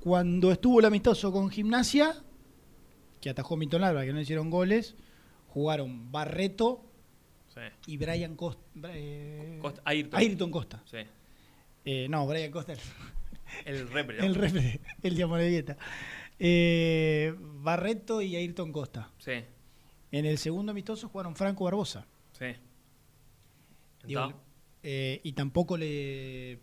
cuando 0.00 0.50
estuvo 0.52 0.80
el 0.80 0.86
amistoso 0.86 1.30
con 1.32 1.50
Gimnasia, 1.50 2.14
que 3.20 3.30
atajó 3.30 3.56
Milton 3.56 3.84
Álvarez, 3.84 4.08
que 4.08 4.12
no 4.14 4.20
hicieron 4.20 4.50
goles, 4.50 4.96
jugaron 5.48 6.10
Barreto 6.10 6.84
Sí. 7.84 7.92
y 7.92 7.96
Brian 7.96 8.36
Costa. 8.36 8.62
eh, 8.92 9.58
Costa- 9.60 9.82
Ayrton. 9.84 10.20
Ayrton 10.20 10.50
Costa. 10.50 10.82
Sí. 10.86 10.98
Eh, 11.84 12.06
no, 12.08 12.26
Brian 12.26 12.50
Costa. 12.50 12.74
El 13.64 13.88
repre. 13.88 14.18
El 14.24 14.34
refre, 14.34 14.80
el 15.02 15.14
de 15.16 15.22
Amorebieta. 15.22 15.76
Eh, 16.38 17.34
Barreto 17.38 18.20
y 18.22 18.36
Ayrton 18.36 18.70
Costa. 18.72 19.10
Sí. 19.18 19.32
En 20.12 20.24
el 20.26 20.38
segundo 20.38 20.72
amistoso 20.72 21.08
jugaron 21.08 21.34
Franco 21.34 21.64
Barbosa. 21.64 22.06
Sí. 22.32 22.46
Eh, 24.82 25.20
y 25.22 25.32
tampoco 25.32 25.76
le, 25.76 26.58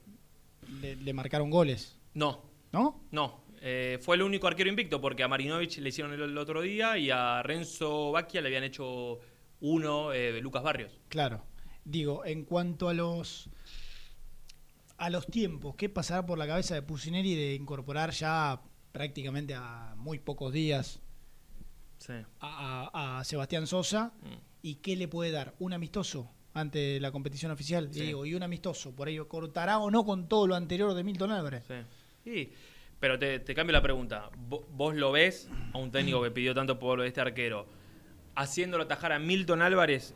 le, 0.82 0.96
le 0.96 1.14
marcaron 1.14 1.50
goles. 1.50 1.98
No. 2.14 2.42
¿No? 2.72 3.02
No. 3.12 3.44
Eh, 3.62 3.98
fue 4.02 4.16
el 4.16 4.22
único 4.22 4.48
arquero 4.48 4.70
invicto 4.70 5.02
porque 5.02 5.24
a 5.24 5.28
Marinovich 5.28 5.78
le 5.80 5.90
hicieron 5.90 6.14
el, 6.14 6.22
el 6.22 6.38
otro 6.38 6.62
día 6.62 6.98
y 6.98 7.10
a 7.10 7.42
Renzo 7.44 8.12
Bacchia 8.12 8.42
le 8.42 8.48
habían 8.48 8.64
hecho 8.64 9.20
uno 9.62 10.14
eh, 10.14 10.32
de 10.32 10.42
Lucas 10.42 10.64
Barrios. 10.64 10.92
Claro. 11.10 11.44
Digo, 11.84 12.26
en 12.26 12.46
cuanto 12.46 12.90
a 12.90 12.94
los 12.94 13.50
a 14.98 15.10
los 15.10 15.28
tiempos, 15.28 15.76
¿qué 15.76 15.90
pasará 15.90 16.26
por 16.26 16.38
la 16.38 16.48
cabeza 16.48 16.74
de 16.74 16.82
Pusineri 16.82 17.36
de 17.36 17.54
incorporar 17.54 18.12
ya 18.12 18.62
prácticamente 18.94 19.54
a 19.54 19.94
muy 19.98 20.20
pocos 20.20 20.54
días 20.54 21.02
Sí. 21.98 22.14
a, 22.40 22.90
a- 22.94 23.20
a 23.20 23.24
Sebastián 23.24 23.68
Sosa? 23.68 24.14
Mm. 24.22 24.34
¿Y 24.62 24.76
qué 24.76 24.96
le 24.96 25.08
puede 25.08 25.32
dar? 25.32 25.54
¿Un 25.60 25.74
amistoso 25.74 26.32
ante 26.54 27.00
la 27.02 27.12
competición 27.12 27.52
oficial? 27.52 27.90
Sí. 27.92 28.02
Digo, 28.02 28.26
y 28.26 28.34
un 28.36 28.44
amistoso, 28.44 28.96
por 28.96 29.10
ello, 29.10 29.28
¿cortará 29.28 29.80
o 29.80 29.92
no 29.92 30.06
con 30.06 30.28
todo 30.30 30.48
lo 30.48 30.56
anterior 30.56 30.94
de 30.94 31.04
Milton 31.04 31.32
Álvarez? 31.32 31.66
Sí. 31.68 31.74
Sí, 32.24 32.54
pero 33.00 33.20
te, 33.20 33.40
te 33.40 33.54
cambio 33.54 33.74
la 33.74 33.82
pregunta. 33.82 34.30
Vo- 34.50 34.66
¿Vos 34.72 34.96
lo 34.96 35.12
ves 35.12 35.50
a 35.74 35.78
un 35.78 35.92
técnico 35.92 36.24
que 36.24 36.32
pidió 36.32 36.56
tanto 36.56 36.80
por 36.80 37.06
este 37.06 37.20
arquero 37.22 37.68
haciéndolo 38.36 38.84
atajar 38.84 39.12
a 39.12 39.20
Milton 39.20 39.62
Álvarez 39.62 40.14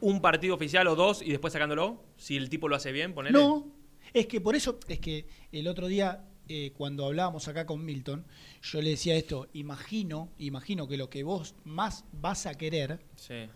un 0.00 0.20
partido 0.20 0.54
oficial 0.54 0.86
o 0.88 0.94
dos 0.96 1.22
y 1.22 1.30
después 1.30 1.52
sacándolo? 1.52 2.02
Si 2.16 2.36
el 2.36 2.48
tipo 2.48 2.68
lo 2.68 2.76
hace 2.76 2.92
bien, 2.92 3.14
ponele. 3.14 3.38
No, 3.38 3.66
es 4.12 4.26
que 4.26 4.40
por 4.40 4.56
eso, 4.56 4.78
es 4.88 4.98
que 4.98 5.26
el 5.52 5.68
otro 5.68 5.86
día, 5.86 6.24
eh, 6.48 6.72
cuando 6.76 7.06
hablábamos 7.06 7.46
acá 7.48 7.66
con 7.66 7.84
Milton, 7.84 8.26
yo 8.62 8.82
le 8.82 8.90
decía 8.90 9.14
esto, 9.14 9.48
imagino, 9.52 10.30
imagino 10.38 10.88
que 10.88 10.96
lo 10.96 11.08
que 11.08 11.22
vos 11.22 11.54
más 11.64 12.04
vas 12.12 12.46
a 12.46 12.54
querer 12.56 13.00
Sí. 13.16 13.48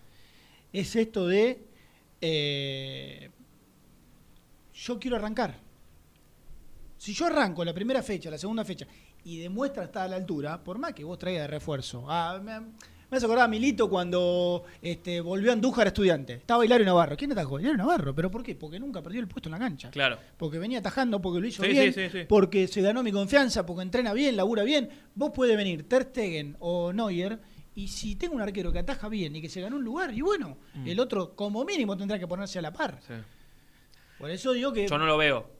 es 0.72 0.94
esto 0.96 1.26
de, 1.26 1.66
eh, 2.20 3.30
yo 4.72 4.98
quiero 4.98 5.16
arrancar. 5.16 5.58
Si 6.96 7.12
yo 7.12 7.26
arranco 7.26 7.64
la 7.64 7.74
primera 7.74 8.02
fecha, 8.02 8.30
la 8.30 8.38
segunda 8.38 8.64
fecha, 8.64 8.86
y 9.24 9.38
demuestra 9.38 9.84
estar 9.84 10.04
a 10.04 10.08
la 10.08 10.16
altura, 10.16 10.62
por 10.62 10.78
más 10.78 10.92
que 10.94 11.02
vos 11.04 11.18
traigas 11.18 11.42
de 11.42 11.48
refuerzo. 11.48 12.04
Ah, 12.08 12.40
me, 12.42 12.52
me 13.10 13.16
hace 13.16 13.26
acordar 13.26 13.44
a 13.44 13.48
Milito 13.48 13.88
cuando 13.88 14.64
este, 14.82 15.20
volvió 15.20 15.50
a 15.50 15.52
Andújar 15.54 15.86
estudiante. 15.86 16.34
Estaba 16.34 16.64
Hilario 16.64 16.84
Navarro. 16.86 17.16
¿Quién 17.16 17.32
atajó? 17.32 17.60
Hilario 17.60 17.78
Navarro. 17.78 18.14
¿Pero 18.14 18.30
por 18.30 18.42
qué? 18.42 18.54
Porque 18.54 18.80
nunca 18.80 19.02
perdió 19.02 19.20
el 19.20 19.28
puesto 19.28 19.48
en 19.48 19.52
la 19.52 19.58
cancha. 19.58 19.90
Claro. 19.90 20.18
Porque 20.36 20.58
venía 20.58 20.80
atajando, 20.80 21.20
porque 21.20 21.40
lo 21.40 21.46
hizo 21.46 21.62
Sí, 21.62 21.68
bien, 21.70 21.92
sí, 21.92 22.08
sí, 22.10 22.18
sí. 22.20 22.24
porque 22.28 22.66
se 22.68 22.82
ganó 22.82 23.02
mi 23.02 23.12
confianza, 23.12 23.64
porque 23.64 23.82
entrena 23.82 24.12
bien, 24.12 24.36
labura 24.36 24.64
bien. 24.64 24.88
Vos 25.14 25.30
puede 25.34 25.54
venir 25.56 25.88
Ter 25.88 26.02
Stegen 26.04 26.56
o 26.58 26.92
Neuer, 26.92 27.38
y 27.74 27.88
si 27.88 28.16
tengo 28.16 28.34
un 28.34 28.40
arquero 28.42 28.72
que 28.72 28.78
ataja 28.78 29.08
bien 29.08 29.36
y 29.36 29.40
que 29.42 29.48
se 29.48 29.60
ganó 29.60 29.76
un 29.76 29.84
lugar, 29.84 30.12
y 30.12 30.22
bueno, 30.22 30.56
Mm. 30.74 30.88
el 30.88 30.98
otro 31.00 31.36
como 31.36 31.64
mínimo 31.64 31.96
tendrá 31.96 32.18
que 32.18 32.26
ponerse 32.26 32.58
a 32.58 32.62
la 32.62 32.72
par. 32.72 32.98
Por 34.18 34.30
eso 34.30 34.52
digo 34.52 34.72
que... 34.72 34.88
Yo 34.88 34.98
no 34.98 35.06
lo 35.06 35.16
veo. 35.18 35.50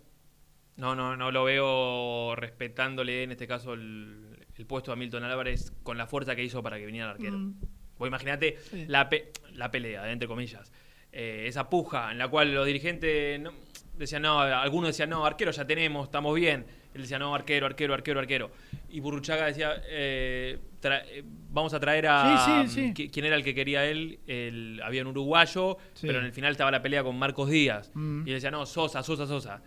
No, 0.77 0.95
no, 0.95 1.17
no 1.17 1.31
lo 1.31 1.45
veo 1.45 2.35
respetándole 2.37 3.23
en 3.23 3.33
este 3.33 3.47
caso 3.47 3.73
el, 3.75 4.36
el 4.59 4.67
puesto 4.67 4.93
a 4.93 4.97
Milton 4.97 5.25
Álvarez 5.25 5.73
con 5.83 5.99
la 5.99 6.07
fuerza 6.07 6.35
que 6.35 6.43
hizo 6.45 6.63
para 6.63 6.79
que 6.79 6.87
viniera 6.87 7.07
el 7.07 7.13
arquero. 7.13 7.39
Mm. 7.39 7.55
Vos 7.99 8.09
imaginate 8.09 8.57
Sí. 8.71 8.85
la, 8.89 9.09
pe- 9.09 9.33
la 9.53 9.71
pelea, 9.71 10.11
entre 10.11 10.29
comillas. 10.29 10.73
Eh, 11.13 11.45
esa 11.47 11.69
puja 11.71 12.11
en 12.13 12.19
la 12.19 12.29
cual 12.29 12.53
los 12.53 12.67
dirigentes 12.67 13.41
no- 13.41 13.53
decían, 13.97 14.23
no, 14.23 14.39
algunos 14.41 14.89
decían, 14.91 15.09
no, 15.11 15.25
arquero 15.25 15.51
ya 15.51 15.67
tenemos, 15.67 16.05
estamos 16.07 16.35
bien. 16.35 16.67
Él 16.95 17.03
decía, 17.03 17.19
no, 17.19 17.35
arquero, 17.35 17.67
arquero, 17.67 17.95
arquero, 17.95 18.21
arquero. 18.21 18.51
Y 18.91 19.01
Burruchaga 19.01 19.47
decía, 19.47 19.83
eh, 19.89 20.59
eh, 20.83 21.23
vamos 21.51 21.73
a 21.75 21.81
traer 21.81 22.07
a... 22.09 22.67
Sí, 22.67 22.69
sí, 22.69 22.75
sí. 22.75 22.95
qui- 22.95 23.11
¿Quién 23.11 23.27
era 23.27 23.37
el 23.37 23.45
que 23.45 23.55
quería 23.55 23.85
él? 23.87 24.21
El, 24.27 24.81
había 24.83 25.03
un 25.03 25.09
uruguayo, 25.09 25.77
Sí. 25.95 26.07
pero 26.07 26.21
en 26.21 26.27
el 26.27 26.33
final 26.33 26.53
estaba 26.53 26.71
la 26.71 26.81
pelea 26.83 27.03
con 27.03 27.19
Marcos 27.19 27.51
Díaz. 27.51 27.91
Mm. 27.95 28.21
Y 28.27 28.31
él 28.31 28.37
decía, 28.37 28.51
no, 28.51 28.65
Sosa, 28.67 29.03
Sosa, 29.03 29.27
Sosa. 29.27 29.63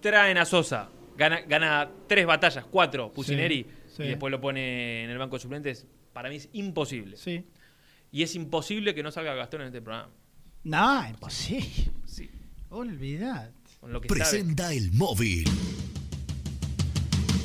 Traen 0.00 0.36
a 0.38 0.44
Sosa. 0.44 0.88
Gana, 1.16 1.40
gana 1.42 1.88
tres 2.06 2.26
batallas, 2.26 2.64
cuatro, 2.70 3.10
Pusineri. 3.12 3.66
Sí. 3.96 4.02
Y 4.02 4.08
después 4.08 4.30
lo 4.30 4.40
pone 4.40 5.04
en 5.04 5.10
el 5.10 5.18
banco 5.18 5.36
de 5.36 5.40
suplentes. 5.40 5.86
Para 6.12 6.28
mí 6.28 6.36
es 6.36 6.48
imposible. 6.52 7.16
Sí. 7.16 7.46
Y 8.12 8.22
es 8.22 8.34
imposible 8.34 8.94
que 8.94 9.02
no 9.02 9.10
salga 9.10 9.34
Gastón 9.34 9.62
en 9.62 9.68
este 9.68 9.80
programa. 9.80 10.12
No, 10.64 11.08
imposible. 11.08 11.92
Sí. 12.04 12.30
Olvidad. 12.68 13.52
Con 13.80 13.92
lo 13.92 14.00
que 14.00 14.08
sabe. 14.08 14.20
Presenta 14.20 14.72
el 14.72 14.92
móvil. 14.92 15.48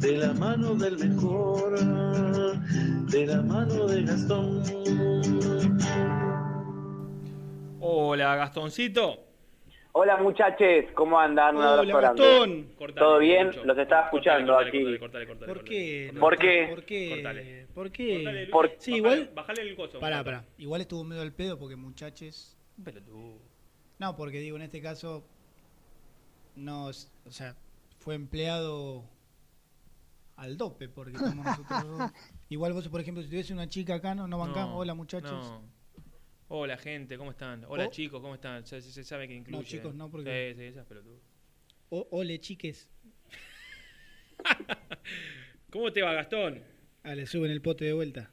de 0.00 0.16
la 0.18 0.32
mano 0.32 0.74
del 0.74 0.98
mejor, 0.98 1.78
de 1.78 3.26
la 3.26 3.42
mano 3.42 3.86
de 3.86 4.02
Gastón. 4.02 4.62
Hola, 7.80 8.36
Gastoncito. 8.36 9.24
Hola 9.92 10.16
muchachos, 10.18 10.84
¿cómo 10.94 11.18
andan? 11.18 11.56
Un 11.56 11.62
Hola, 11.64 11.80
abrazo. 11.94 12.00
Gastón. 12.22 12.68
Cortale, 12.78 13.00
¿Todo 13.00 13.18
bien? 13.18 13.46
mucho. 13.48 13.64
Los 13.64 13.76
estaba 13.78 14.04
escuchando 14.04 14.52
Cortale, 14.54 14.68
aquí. 14.68 14.98
cortale, 14.98 15.26
cortale, 15.26 15.52
¿Por 15.52 15.64
qué? 15.64 16.12
¿Por 16.18 16.38
qué? 16.38 16.66
¿Por 16.70 16.84
qué? 16.84 17.10
Cortale. 17.10 17.66
¿Por 17.74 17.90
qué? 17.90 18.48
Por- 18.52 18.70
Sí, 18.78 18.94
igual. 18.96 19.30
Bajale 19.34 19.62
el 19.62 19.74
coso. 19.76 19.98
Pará, 19.98 20.22
pará. 20.22 20.44
Igual 20.58 20.80
estuvo 20.82 21.02
medio 21.04 21.22
al 21.22 21.32
pedo 21.32 21.58
porque 21.58 21.76
muchachos. 21.76 22.56
No, 23.98 24.16
porque 24.16 24.38
digo, 24.38 24.56
en 24.56 24.62
este 24.62 24.80
caso. 24.80 25.24
No, 26.56 26.86
o 26.86 26.92
sea, 27.30 27.54
fue 27.98 28.14
empleado 28.14 29.02
al 30.40 30.56
dope 30.56 30.88
porque 30.88 31.12
estamos 31.16 31.44
nosotros 31.44 31.98
dos. 31.98 32.10
Igual 32.48 32.72
vos, 32.72 32.88
por 32.88 33.00
ejemplo, 33.00 33.22
si 33.22 33.28
tuviese 33.28 33.52
una 33.52 33.68
chica 33.68 33.94
acá, 33.96 34.14
no, 34.14 34.26
no 34.26 34.38
bancamos. 34.38 34.70
No, 34.70 34.78
Hola, 34.78 34.94
muchachos. 34.94 35.30
no. 35.32 35.62
Hola, 36.48 36.76
gente, 36.78 37.16
¿cómo 37.18 37.30
están? 37.30 37.64
Hola, 37.68 37.90
chicos, 37.90 38.20
¿cómo 38.20 38.34
están? 38.34 38.66
Se, 38.66 38.80
se- 38.80 38.90
se 38.90 39.04
sabe 39.04 39.28
que 39.28 39.34
incluye. 39.34 39.64
chicos, 39.64 39.94
no, 39.94 40.10
porque- 40.10 40.54
Sí, 40.54 40.60
sí, 40.60 40.64
esas 40.66 40.86
pelotudas. 40.86 41.20
O- 41.90 42.08
ole, 42.10 42.38
chiques. 42.40 42.88
¿Cómo 45.70 45.92
te 45.92 46.02
va, 46.02 46.12
Gastón? 46.14 46.62
Ah, 47.04 47.14
le 47.14 47.26
suben 47.26 47.50
el 47.50 47.62
pote 47.62 47.84
de 47.84 47.92
vuelta. 47.92 48.30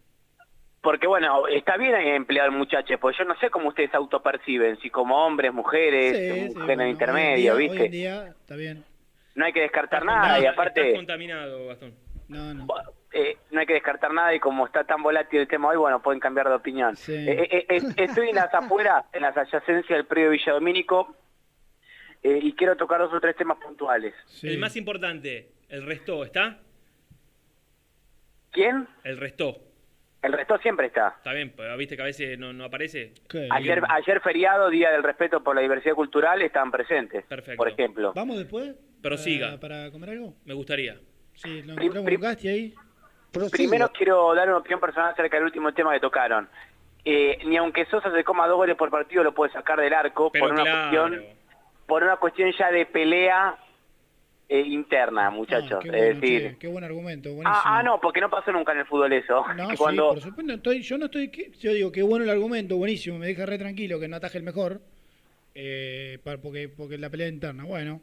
Porque 0.82 1.06
bueno, 1.08 1.48
está 1.48 1.76
bien 1.78 1.94
emplear 1.96 2.50
muchachos, 2.52 2.98
porque 3.02 3.18
yo 3.20 3.26
no 3.26 3.38
sé 3.40 3.50
cómo 3.50 3.68
ustedes 3.70 3.94
autoperciben, 3.94 4.80
si 4.80 4.90
como 4.90 5.26
hombres, 5.26 5.54
mujeres, 5.54 6.18
Sí, 6.18 6.32
un 6.32 6.48
sí, 6.48 6.54
género 6.54 6.66
bueno, 6.66 6.88
intermedio, 6.88 7.56
hoy 7.56 7.66
en 7.66 7.72
día- 7.72 7.74
¿viste? 7.74 7.80
Hoy 7.82 7.86
en 7.86 7.92
día, 7.92 8.28
está 8.30 8.56
bien. 8.56 8.86
No 9.38 9.46
hay 9.46 9.54
que 9.54 9.62
descartar 9.62 10.04
nada 10.04 10.40
y 10.40 10.48
aparte 10.48 10.82
Estás 10.82 10.98
contaminado, 10.98 11.68
Gastón. 11.68 11.94
No, 12.28 12.56
no. 12.56 12.68
eh, 13.12 13.38
no 13.52 13.60
hay 13.60 13.68
que 13.68 13.74
descartar 13.74 14.12
nada 14.12 14.34
y 14.34 14.40
como 14.40 14.66
está 14.66 14.84
tan 14.84 15.04
volátil 15.04 15.42
el 15.42 15.48
tema 15.48 15.68
hoy, 15.70 15.78
bueno, 15.78 16.02
pueden 16.02 16.20
cambiar 16.20 16.50
de 16.50 16.56
opinión. 16.56 16.96
Sí. 16.96 17.14
Eh, 17.14 17.48
eh, 17.52 17.66
eh, 17.70 17.82
estoy 17.98 18.30
en 18.30 18.36
las 18.36 18.52
afueras, 18.52 19.06
en 19.14 19.22
las 19.22 19.38
adyacencias 19.38 19.88
del 19.96 20.08
predio 20.08 20.32
Villadomínico 20.32 21.16
eh, 22.24 22.40
y 22.42 22.54
quiero 22.54 22.76
tocar 22.76 23.00
dos 23.00 23.14
o 23.14 23.20
tres 23.22 23.36
temas 23.36 23.60
puntuales. 23.60 24.16
El 24.42 24.58
más 24.58 24.76
importante, 24.76 25.52
el 25.70 25.86
resto, 25.86 26.26
¿está? 26.26 26.58
¿Quién? 28.52 28.88
El 29.04 29.20
resto. 29.20 29.60
El 30.28 30.34
resto 30.34 30.58
siempre 30.58 30.88
está. 30.88 31.14
Está 31.18 31.32
bien, 31.34 31.54
pero 31.56 31.76
viste 31.78 31.96
que 31.96 32.02
a 32.02 32.06
veces 32.06 32.38
no, 32.38 32.52
no 32.54 32.66
aparece. 32.66 33.14
Ayer, 33.52 33.82
ayer 33.90 34.20
feriado, 34.22 34.70
Día 34.70 34.92
del 34.92 35.02
Respeto 35.04 35.42
por 35.42 35.56
la 35.56 35.62
Diversidad 35.62 35.96
Cultural, 35.96 36.42
estaban 36.42 36.70
presentes, 36.70 37.26
Perfecto. 37.26 37.58
por 37.58 37.70
ejemplo. 37.70 38.12
¿Vamos 38.14 38.38
después? 38.38 38.76
Prosiga. 39.02 39.58
¿Para, 39.60 39.60
para 39.60 39.92
comer 39.92 40.10
algo? 40.12 40.34
Me 40.46 40.54
gustaría. 40.54 40.96
Sí, 41.34 41.62
Prim- 41.62 41.70
encontramos 41.72 42.06
prim- 42.06 42.20
con 42.20 42.30
Gasti 42.30 42.48
ahí. 42.50 42.74
Primero 43.52 43.90
quiero 43.92 44.34
dar 44.34 44.48
una 44.48 44.58
opinión 44.58 44.80
personal 44.80 45.12
acerca 45.14 45.38
del 45.38 45.46
último 45.46 45.74
tema 45.74 45.94
que 45.94 46.00
tocaron. 46.00 46.50
Eh, 47.06 47.38
ni 47.46 47.56
aunque 47.58 47.86
Sosa 47.86 48.12
se 48.12 48.24
coma 48.24 48.48
dos 48.48 48.58
goles 48.58 48.76
por 48.76 48.90
partido 48.90 49.24
lo 49.24 49.34
puede 49.34 49.54
sacar 49.54 49.80
del 49.80 49.94
arco 49.94 50.30
Pero 50.32 50.44
por 50.46 50.54
una 50.54 50.64
claro. 50.64 50.80
cuestión 50.90 51.26
por 51.86 52.04
una 52.04 52.18
cuestión 52.18 52.52
ya 52.58 52.70
de 52.72 52.86
pelea 52.86 53.56
eh, 54.50 54.62
interna, 54.62 55.30
muchachos. 55.30 55.80
Ah, 55.80 55.80
qué 55.84 55.90
es 55.90 56.20
decir, 56.20 56.42
che, 56.42 56.58
qué 56.58 56.68
buen 56.68 56.84
argumento, 56.84 57.34
buenísimo. 57.34 57.56
ah, 57.56 57.80
ah, 57.80 57.84
no, 57.84 58.00
porque 58.00 58.22
no 58.22 58.30
pasó 58.30 58.52
nunca 58.52 58.72
en 58.72 58.80
el 58.80 58.86
fútbol 58.86 59.12
eso. 59.14 59.46
No, 59.56 59.70
sí, 59.72 59.78
cuando 59.78 60.10
por 60.10 60.22
supuesto, 60.22 60.54
estoy, 60.54 60.82
yo 60.82 60.98
no 60.98 61.06
estoy, 61.06 61.32
yo 61.60 61.74
digo, 61.74 61.92
qué 61.92 62.02
bueno 62.02 62.24
el 62.24 62.32
argumento, 62.32 62.78
buenísimo, 62.78 63.18
me 63.18 63.28
deja 63.28 63.46
re 63.46 63.58
tranquilo 63.58 64.00
que 64.00 64.08
no 64.08 64.16
ataje 64.16 64.38
el 64.38 64.44
mejor, 64.44 64.82
eh, 65.54 66.20
porque, 66.42 66.70
porque 66.70 66.98
la 66.98 67.10
pelea 67.10 67.28
interna, 67.28 67.66
bueno. 67.66 68.02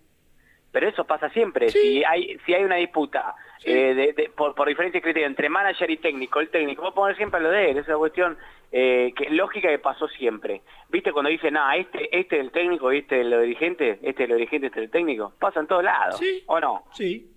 Pero 0.74 0.88
eso 0.88 1.04
pasa 1.04 1.30
siempre. 1.30 1.68
Si 1.70 2.02
hay 2.04 2.36
si 2.44 2.52
hay 2.52 2.64
una 2.64 2.74
disputa 2.76 3.34
eh, 3.64 3.94
de- 3.94 4.12
de- 4.12 4.28
por, 4.30 4.54
por 4.56 4.66
diferentes 4.68 5.00
criterios 5.00 5.30
entre 5.30 5.48
manager 5.48 5.88
y 5.90 5.96
técnico, 5.98 6.40
el 6.40 6.50
técnico 6.50 6.82
va 6.82 6.88
a 6.88 6.94
poner 6.94 7.16
siempre 7.16 7.40
lo 7.40 7.48
de 7.48 7.70
él. 7.70 7.78
Es 7.78 7.86
una 7.88 7.96
cuestión 7.96 8.36
eh, 8.72 9.12
que 9.16 9.30
lógica 9.30 9.68
que 9.68 9.78
pasó 9.78 10.08
siempre. 10.08 10.62
¿Viste 10.90 11.12
cuando 11.12 11.30
dicen, 11.30 11.56
ah, 11.56 11.76
este, 11.76 12.18
este 12.18 12.36
es 12.36 12.40
el 12.44 12.50
técnico 12.50 12.92
y 12.92 12.98
este 12.98 13.20
es 13.20 13.26
el 13.26 13.40
dirigente? 13.42 14.00
Este 14.02 14.24
es 14.24 14.30
el 14.30 14.36
dirigente, 14.36 14.66
este 14.66 14.80
es 14.80 14.84
el 14.86 14.90
técnico. 14.90 15.32
Pasa 15.38 15.60
en 15.60 15.68
todos 15.68 15.84
lados. 15.84 16.18
Sí. 16.18 16.42
¿O 16.46 16.58
no? 16.60 16.84
Sí. 16.92 17.30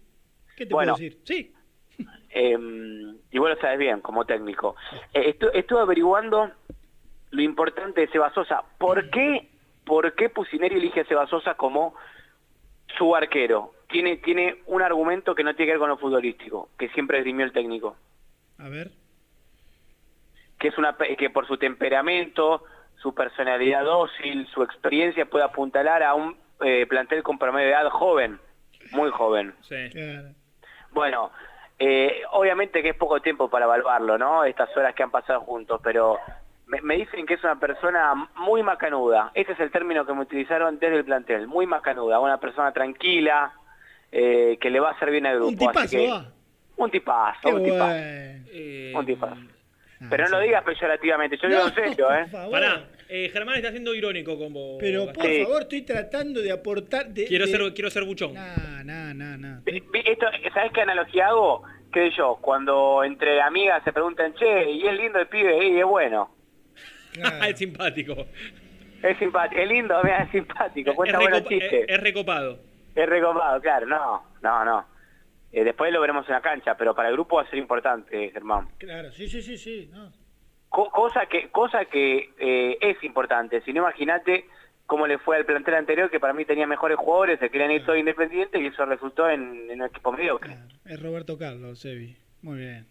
¿Qué 0.58 0.66
te 0.66 0.74
Bueno. 0.74 0.96
puedo 0.96 1.04
decir? 1.06 1.22
Sí. 1.24 1.54
Eh, 2.30 2.58
y 3.32 3.38
vos 3.40 3.50
lo 3.50 3.56
sabes 3.58 3.80
bien 3.80 4.02
como 4.02 4.26
técnico. 4.26 4.76
Eh, 5.14 5.34
estu- 5.38 5.50
estuve 5.54 5.80
averiguando 5.82 6.52
lo 7.32 7.42
importante 7.42 8.02
de 8.02 8.08
Seba 8.10 8.32
Sosa. 8.34 8.64
¿Por 8.78 9.10
qué, 9.10 9.50
por 9.86 10.14
qué 10.14 10.30
Pusineri 10.30 10.76
elige 10.76 11.02
a 11.02 11.06
Seba 11.06 11.26
Sosa 11.28 11.56
como 11.56 11.96
su 12.98 13.16
arquero? 13.16 13.74
Tiene, 13.90 14.18
tiene 14.18 14.62
un 14.66 14.82
argumento 14.82 15.34
que 15.34 15.44
no 15.44 15.56
tiene 15.56 15.68
que 15.68 15.74
ver 15.74 15.80
con 15.80 15.90
lo 15.90 15.98
futbolístico, 15.98 16.70
que 16.78 16.90
siempre 16.90 17.20
esgrimió 17.20 17.46
el 17.46 17.54
técnico. 17.54 17.96
A 18.60 18.70
ver. 18.70 18.92
Que 20.60 20.70
es 20.70 20.78
una 20.78 20.96
que 20.96 21.30
por 21.30 21.48
su 21.48 21.58
temperamento, 21.58 22.64
su 22.98 23.14
personalidad 23.14 23.84
dócil, 23.84 24.48
su 24.48 24.64
experiencia 24.64 25.26
puede 25.26 25.46
apuntalar 25.46 26.04
a 26.04 26.16
un 26.16 26.38
eh, 26.62 26.86
plantel 26.88 27.24
con 27.24 27.38
promedio 27.38 27.68
de 27.68 27.74
edad 27.74 27.90
joven, 27.90 28.40
muy 28.92 29.10
joven. 29.12 29.54
Sí. 29.62 29.90
Bueno, 30.92 31.32
eh, 31.80 32.24
obviamente 32.32 32.82
que 32.82 32.90
es 32.90 32.96
poco 32.96 33.22
tiempo 33.22 33.50
para 33.50 33.66
evaluarlo, 33.66 34.18
¿no? 34.18 34.44
Estas 34.44 34.76
horas 34.76 34.96
que 34.96 35.04
han 35.04 35.12
pasado 35.12 35.42
juntos, 35.42 35.80
pero 35.84 36.18
me, 36.68 36.82
me 36.82 36.98
dicen 36.98 37.26
que 37.26 37.34
es 37.36 37.44
una 37.44 37.60
persona 37.60 38.14
muy 38.36 38.62
macanuda. 38.64 39.32
Ese 39.34 39.54
es 39.54 39.60
el 39.60 39.72
término 39.72 40.06
que 40.06 40.14
me 40.14 40.22
utilizaron 40.22 40.78
desde 40.80 40.98
el 40.98 41.06
plantel, 41.06 41.48
muy 41.48 41.66
macanuda, 41.66 42.20
una 42.20 42.40
persona 42.40 42.72
tranquila, 42.72 43.54
eh, 44.12 44.58
que 44.62 44.70
le 44.70 44.80
va 44.80 44.90
a 44.90 44.94
hacer 44.94 45.12
bien 45.12 45.26
al 45.26 45.36
grupo. 45.38 45.50
Un 45.50 45.56
así 45.56 45.68
tipazo, 45.68 45.98
que- 45.98 46.08
va. 46.12 46.32
Un 46.78 46.92
tipazo, 46.92 47.40
Qué 47.42 47.54
un 47.56 47.64
tipazo. 47.64 49.00
Un 49.00 49.06
tipazo. 49.06 49.42
Pero 50.12 50.26
no 50.26 50.38
lo 50.38 50.40
digas 50.44 50.64
peyorativamente, 50.64 51.38
yo 51.42 51.48
digo 51.50 51.68
en 51.68 51.74
serio, 51.74 52.14
¿eh? 52.14 52.28
Pará, 52.52 52.84
eh, 53.10 53.30
Germán 53.34 53.56
está 53.56 53.72
siendo 53.72 53.96
irónico 53.96 54.38
con 54.38 54.54
vos. 54.54 54.78
Pero 54.80 55.06
por 55.12 55.26
favor, 55.26 55.62
estoy 55.64 55.82
tratando 55.82 56.40
de 56.40 56.52
aportar. 56.52 57.08
De, 57.08 57.26
Quiero 57.26 57.46
de- 57.48 57.52
ser, 57.52 57.74
quiero 57.74 57.90
ser 57.90 58.04
buchón. 58.04 58.36
Nah, 58.36 58.84
nah, 58.84 59.12
nah, 59.16 59.36
nah. 59.38 59.60
Vi- 59.66 59.82
Esto, 60.06 60.28
¿Sabes 60.54 60.72
qué 60.72 60.82
analogía 60.82 61.30
hago? 61.30 61.64
¿Qué 61.92 62.12
sé 62.12 62.18
yo? 62.18 62.38
Cuando 62.42 63.04
entre 63.04 63.42
amigas 63.42 63.84
se 63.84 63.92
preguntan, 63.92 64.36
che, 64.36 64.70
y 64.70 64.86
es 64.86 64.94
lindo 64.94 65.18
el 65.18 65.28
pibe, 65.28 65.66
y 65.68 65.80
es 65.80 65.86
bueno. 65.86 66.30
es 67.50 67.58
simpático. 67.58 68.26
Es 69.04 69.18
simpático, 69.20 69.62
es 69.62 69.68
lindo, 69.70 69.96
mira, 70.04 70.24
es 70.24 70.32
simpático, 70.32 70.94
cuenta 70.96 71.18
es, 71.18 71.22
buenos 71.24 71.44
chistes. 71.48 71.74
es- 71.74 71.90
es 71.90 72.00
recopado. 72.02 72.60
Es 72.96 73.08
recopado, 73.08 73.62
claro, 73.62 73.86
no, 73.86 74.24
no, 74.42 74.66
no. 74.66 74.86
Eh, 75.52 75.64
después 75.64 75.94
lo 75.94 76.02
veremos 76.02 76.28
en 76.28 76.34
la 76.34 76.42
cancha, 76.42 76.76
pero 76.76 76.94
para 76.96 77.10
el 77.10 77.14
grupo 77.16 77.38
va 77.38 77.44
a 77.44 77.50
ser 77.50 77.60
importante, 77.60 78.32
Germán. 78.32 78.68
Claro, 78.80 79.12
sí, 79.12 79.28
sí, 79.28 79.42
sí, 79.42 79.58
sí. 79.58 79.90
no. 79.94 80.12
Co- 80.70 80.90
cosa 80.92 81.26
que 81.28 81.50
cosa 81.50 81.86
que 81.86 82.32
eh, 82.40 82.78
es 82.82 83.02
importante, 83.04 83.62
si 83.62 83.72
no 83.72 83.82
imagínate 83.84 84.46
cómo 84.86 85.06
le 85.08 85.18
fue 85.20 85.38
al 85.38 85.46
plantel 85.46 85.76
anterior, 85.76 86.10
que 86.10 86.20
para 86.20 86.34
mí 86.34 86.44
tenía 86.46 86.68
mejores 86.68 86.98
jugadores, 86.98 87.40
se 87.40 87.50
querían 87.50 87.72
ir 87.72 87.86
todos 87.86 87.98
independientes 88.00 88.62
y 88.62 88.66
eso 88.68 88.86
resultó 88.86 89.30
en, 89.30 89.70
en 89.70 89.82
un 89.82 89.88
equipo 89.88 90.12
mediocre. 90.12 90.58
Es 90.86 91.02
Roberto 91.02 91.38
Carlos, 91.38 91.80
Sebi. 91.80 92.18
Muy 92.42 92.58
bien. 92.60 92.88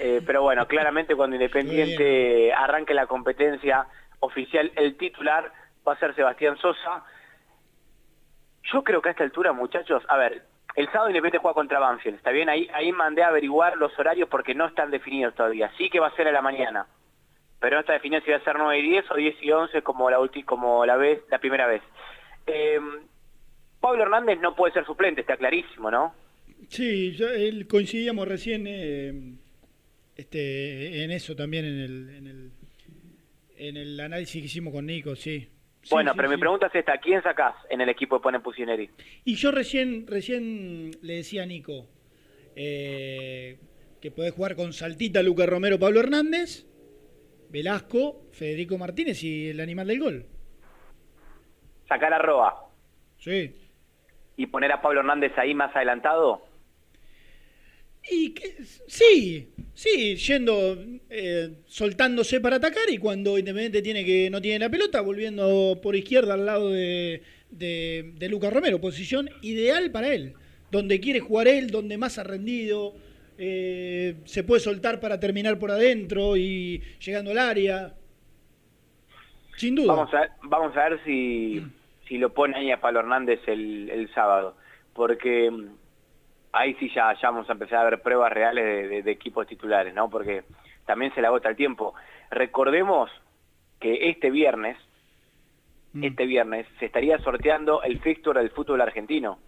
Eh, 0.00 0.20
pero 0.24 0.42
bueno, 0.42 0.66
claramente 0.68 1.14
cuando 1.16 1.36
Independiente 1.36 2.52
arranque 2.52 2.94
la 2.94 3.06
competencia 3.06 3.86
oficial, 4.20 4.70
el 4.76 4.96
titular 4.96 5.52
va 5.86 5.92
a 5.94 5.98
ser 5.98 6.14
Sebastián 6.14 6.56
Sosa. 6.58 7.04
Yo 8.72 8.82
creo 8.84 9.00
que 9.00 9.08
a 9.08 9.12
esta 9.12 9.24
altura, 9.24 9.52
muchachos, 9.52 10.02
a 10.08 10.16
ver, 10.16 10.42
el 10.76 10.86
sábado 10.86 11.08
Independiente 11.08 11.38
juega 11.42 11.54
contra 11.54 11.78
Banfield, 11.80 12.16
¿está 12.16 12.30
bien? 12.30 12.48
Ahí, 12.48 12.68
ahí 12.74 12.92
mandé 12.92 13.22
a 13.22 13.28
averiguar 13.28 13.76
los 13.76 13.96
horarios 13.98 14.28
porque 14.28 14.54
no 14.54 14.66
están 14.66 14.90
definidos 14.90 15.34
todavía. 15.34 15.70
Sí 15.78 15.88
que 15.90 16.00
va 16.00 16.08
a 16.08 16.16
ser 16.16 16.28
a 16.28 16.32
la 16.32 16.42
mañana, 16.42 16.86
pero 17.60 17.76
no 17.76 17.80
está 17.80 17.94
definido 17.94 18.20
si 18.22 18.30
va 18.30 18.36
a 18.36 18.44
ser 18.44 18.56
9 18.58 18.78
y 18.78 18.82
10 18.90 19.10
o 19.10 19.14
10 19.14 19.36
y 19.42 19.50
11 19.50 19.82
como 19.82 20.10
la, 20.10 20.18
ulti- 20.20 20.44
como 20.44 20.84
la, 20.86 20.96
vez, 20.96 21.20
la 21.30 21.38
primera 21.38 21.66
vez. 21.66 21.82
Eh, 22.46 22.78
Pablo 23.80 24.02
Hernández 24.02 24.38
no 24.40 24.54
puede 24.54 24.74
ser 24.74 24.84
suplente, 24.84 25.22
está 25.22 25.36
clarísimo, 25.36 25.90
¿no? 25.90 26.14
Sí, 26.68 27.16
yo- 27.16 27.30
él 27.30 27.66
coincidíamos 27.68 28.28
recién 28.28 28.66
eh, 28.66 29.12
este, 30.18 31.04
en 31.04 31.10
eso 31.12 31.34
también, 31.34 31.64
en 31.64 31.78
el, 31.80 32.08
en, 32.16 32.26
el, 32.26 32.50
en 33.56 33.76
el 33.76 34.00
análisis 34.00 34.42
que 34.42 34.46
hicimos 34.46 34.72
con 34.74 34.84
Nico, 34.86 35.16
sí. 35.16 35.48
Sí, 35.82 35.88
bueno, 35.92 36.10
sí, 36.12 36.16
pero 36.16 36.28
mi 36.28 36.36
pregunta 36.36 36.66
es 36.66 36.74
esta, 36.74 36.98
¿quién 36.98 37.22
sacás 37.22 37.54
en 37.70 37.80
el 37.80 37.88
equipo 37.88 38.18
que 38.18 38.22
pone 38.24 38.40
Pusineri? 38.40 38.90
Y 39.24 39.36
yo 39.36 39.52
recién, 39.52 40.06
recién 40.06 40.90
le 41.02 41.14
decía 41.14 41.44
a 41.44 41.46
Nico, 41.46 41.86
eh, 42.56 43.58
que 44.02 44.10
podés 44.10 44.32
jugar 44.32 44.56
con 44.56 44.72
Saltita, 44.72 45.22
Lucas 45.22 45.48
Romero, 45.48 45.78
Pablo 45.78 46.00
Hernández, 46.00 46.66
Velasco, 47.48 48.26
Federico 48.32 48.76
Martínez 48.76 49.22
y 49.22 49.48
el 49.50 49.60
animal 49.60 49.86
del 49.86 50.00
gol. 50.00 50.26
Sacar 51.88 52.12
a 52.12 52.18
Roa 52.18 52.66
Sí. 53.18 53.54
y 54.36 54.46
poner 54.46 54.70
a 54.72 54.82
Pablo 54.82 55.00
Hernández 55.00 55.32
ahí 55.38 55.54
más 55.54 55.74
adelantado. 55.74 56.42
Y 58.10 58.30
que, 58.30 58.56
sí, 58.86 59.52
sí, 59.74 60.16
yendo, 60.16 60.78
eh, 61.10 61.58
soltándose 61.66 62.40
para 62.40 62.56
atacar 62.56 62.88
y 62.88 62.98
cuando 62.98 63.38
Independiente 63.38 63.82
tiene 63.82 64.04
que 64.04 64.30
no 64.30 64.40
tiene 64.40 64.60
la 64.60 64.70
pelota, 64.70 65.00
volviendo 65.00 65.78
por 65.82 65.94
izquierda 65.94 66.34
al 66.34 66.46
lado 66.46 66.70
de, 66.70 67.22
de, 67.50 68.28
Lucas 68.30 68.52
Romero, 68.52 68.80
posición 68.80 69.28
ideal 69.42 69.90
para 69.90 70.14
él, 70.14 70.34
donde 70.70 71.00
quiere 71.00 71.20
jugar 71.20 71.48
él, 71.48 71.70
donde 71.70 71.98
más 71.98 72.18
ha 72.18 72.24
rendido, 72.24 72.94
eh, 73.36 74.16
se 74.24 74.42
puede 74.42 74.60
soltar 74.60 75.00
para 75.00 75.20
terminar 75.20 75.58
por 75.58 75.70
adentro 75.70 76.36
y 76.36 76.82
llegando 77.00 77.30
al 77.32 77.38
área. 77.38 77.94
Sin 79.56 79.74
duda. 79.74 79.94
Vamos 79.94 80.14
a, 80.14 80.36
vamos 80.44 80.76
a 80.76 80.88
ver 80.88 81.00
si, 81.04 81.62
si 82.06 82.16
lo 82.16 82.32
pone 82.32 82.56
ahí 82.56 82.70
a 82.70 82.80
Pablo 82.80 83.00
Hernández 83.00 83.40
el, 83.46 83.90
el 83.90 84.12
sábado, 84.14 84.56
porque 84.94 85.50
ahí 86.52 86.74
sí 86.80 86.90
ya, 86.94 87.12
ya 87.20 87.30
vamos 87.30 87.48
a 87.48 87.52
empezar 87.52 87.78
a 87.86 87.90
ver 87.90 88.00
pruebas 88.02 88.32
reales 88.32 88.64
de, 88.64 88.88
de- 88.88 89.02
de 89.02 89.10
equipos 89.10 89.46
titulares, 89.46 89.92
¿no? 89.94 90.08
Porque 90.10 90.42
también 90.86 91.14
se 91.14 91.20
le 91.20 91.26
agota 91.26 91.48
el 91.48 91.56
tiempo. 91.56 91.94
Recordemos 92.30 93.10
que 93.80 94.08
este 94.10 94.30
viernes, 94.30 94.76
Mm. 95.92 96.04
este 96.04 96.26
viernes, 96.26 96.66
se 96.78 96.84
estaría 96.86 97.18
sorteando 97.20 97.82
el 97.82 97.98
fixture 98.00 98.40
del 98.40 98.50
fútbol 98.50 98.80
argentino, 98.82 99.38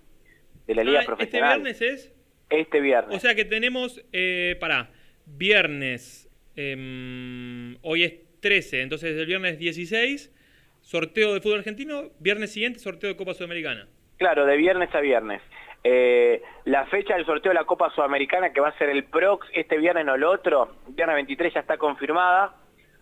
de 0.67 0.75
la 0.75 0.83
Liga 0.85 0.99
Ah, 0.99 1.03
este 1.03 1.07
Profesional. 1.15 1.49
viernes 1.61 1.83
es. 1.83 2.15
Este 2.49 2.81
viernes. 2.81 3.15
O 3.17 3.21
sea 3.21 3.35
que 3.35 3.45
tenemos, 3.45 4.03
eh, 4.13 4.57
pará, 4.59 4.89
viernes, 5.27 6.29
em, 6.57 7.77
hoy 7.83 8.05
es 8.05 8.15
13, 8.41 8.81
entonces 8.83 9.17
el 9.19 9.27
viernes 9.27 9.59
16, 9.59 10.33
sorteo 10.81 11.35
de 11.35 11.41
fútbol 11.41 11.59
argentino, 11.59 12.05
viernes 12.21 12.53
siguiente, 12.53 12.79
sorteo 12.79 13.11
de 13.11 13.17
Copa 13.17 13.35
Sudamericana. 13.35 13.87
Claro, 14.17 14.47
de 14.47 14.57
viernes 14.57 14.95
a 14.95 15.01
viernes. 15.01 15.43
Eh, 15.83 16.43
la 16.65 16.85
fecha 16.87 17.15
del 17.15 17.25
sorteo 17.27 17.51
de 17.51 17.55
la 17.59 17.65
Copa 17.65 17.91
Sudamericana, 17.91 18.53
que 18.53 18.61
va 18.61 18.69
a 18.69 18.79
ser 18.79 18.91
el 18.91 19.05
PROX, 19.05 19.47
este 19.55 19.79
viernes 19.79 20.05
no 20.05 20.15
el 20.15 20.25
otro, 20.25 20.77
viernes 20.89 21.15
23 21.17 21.55
ya 21.55 21.61
está 21.61 21.79
confirmada. 21.79 22.55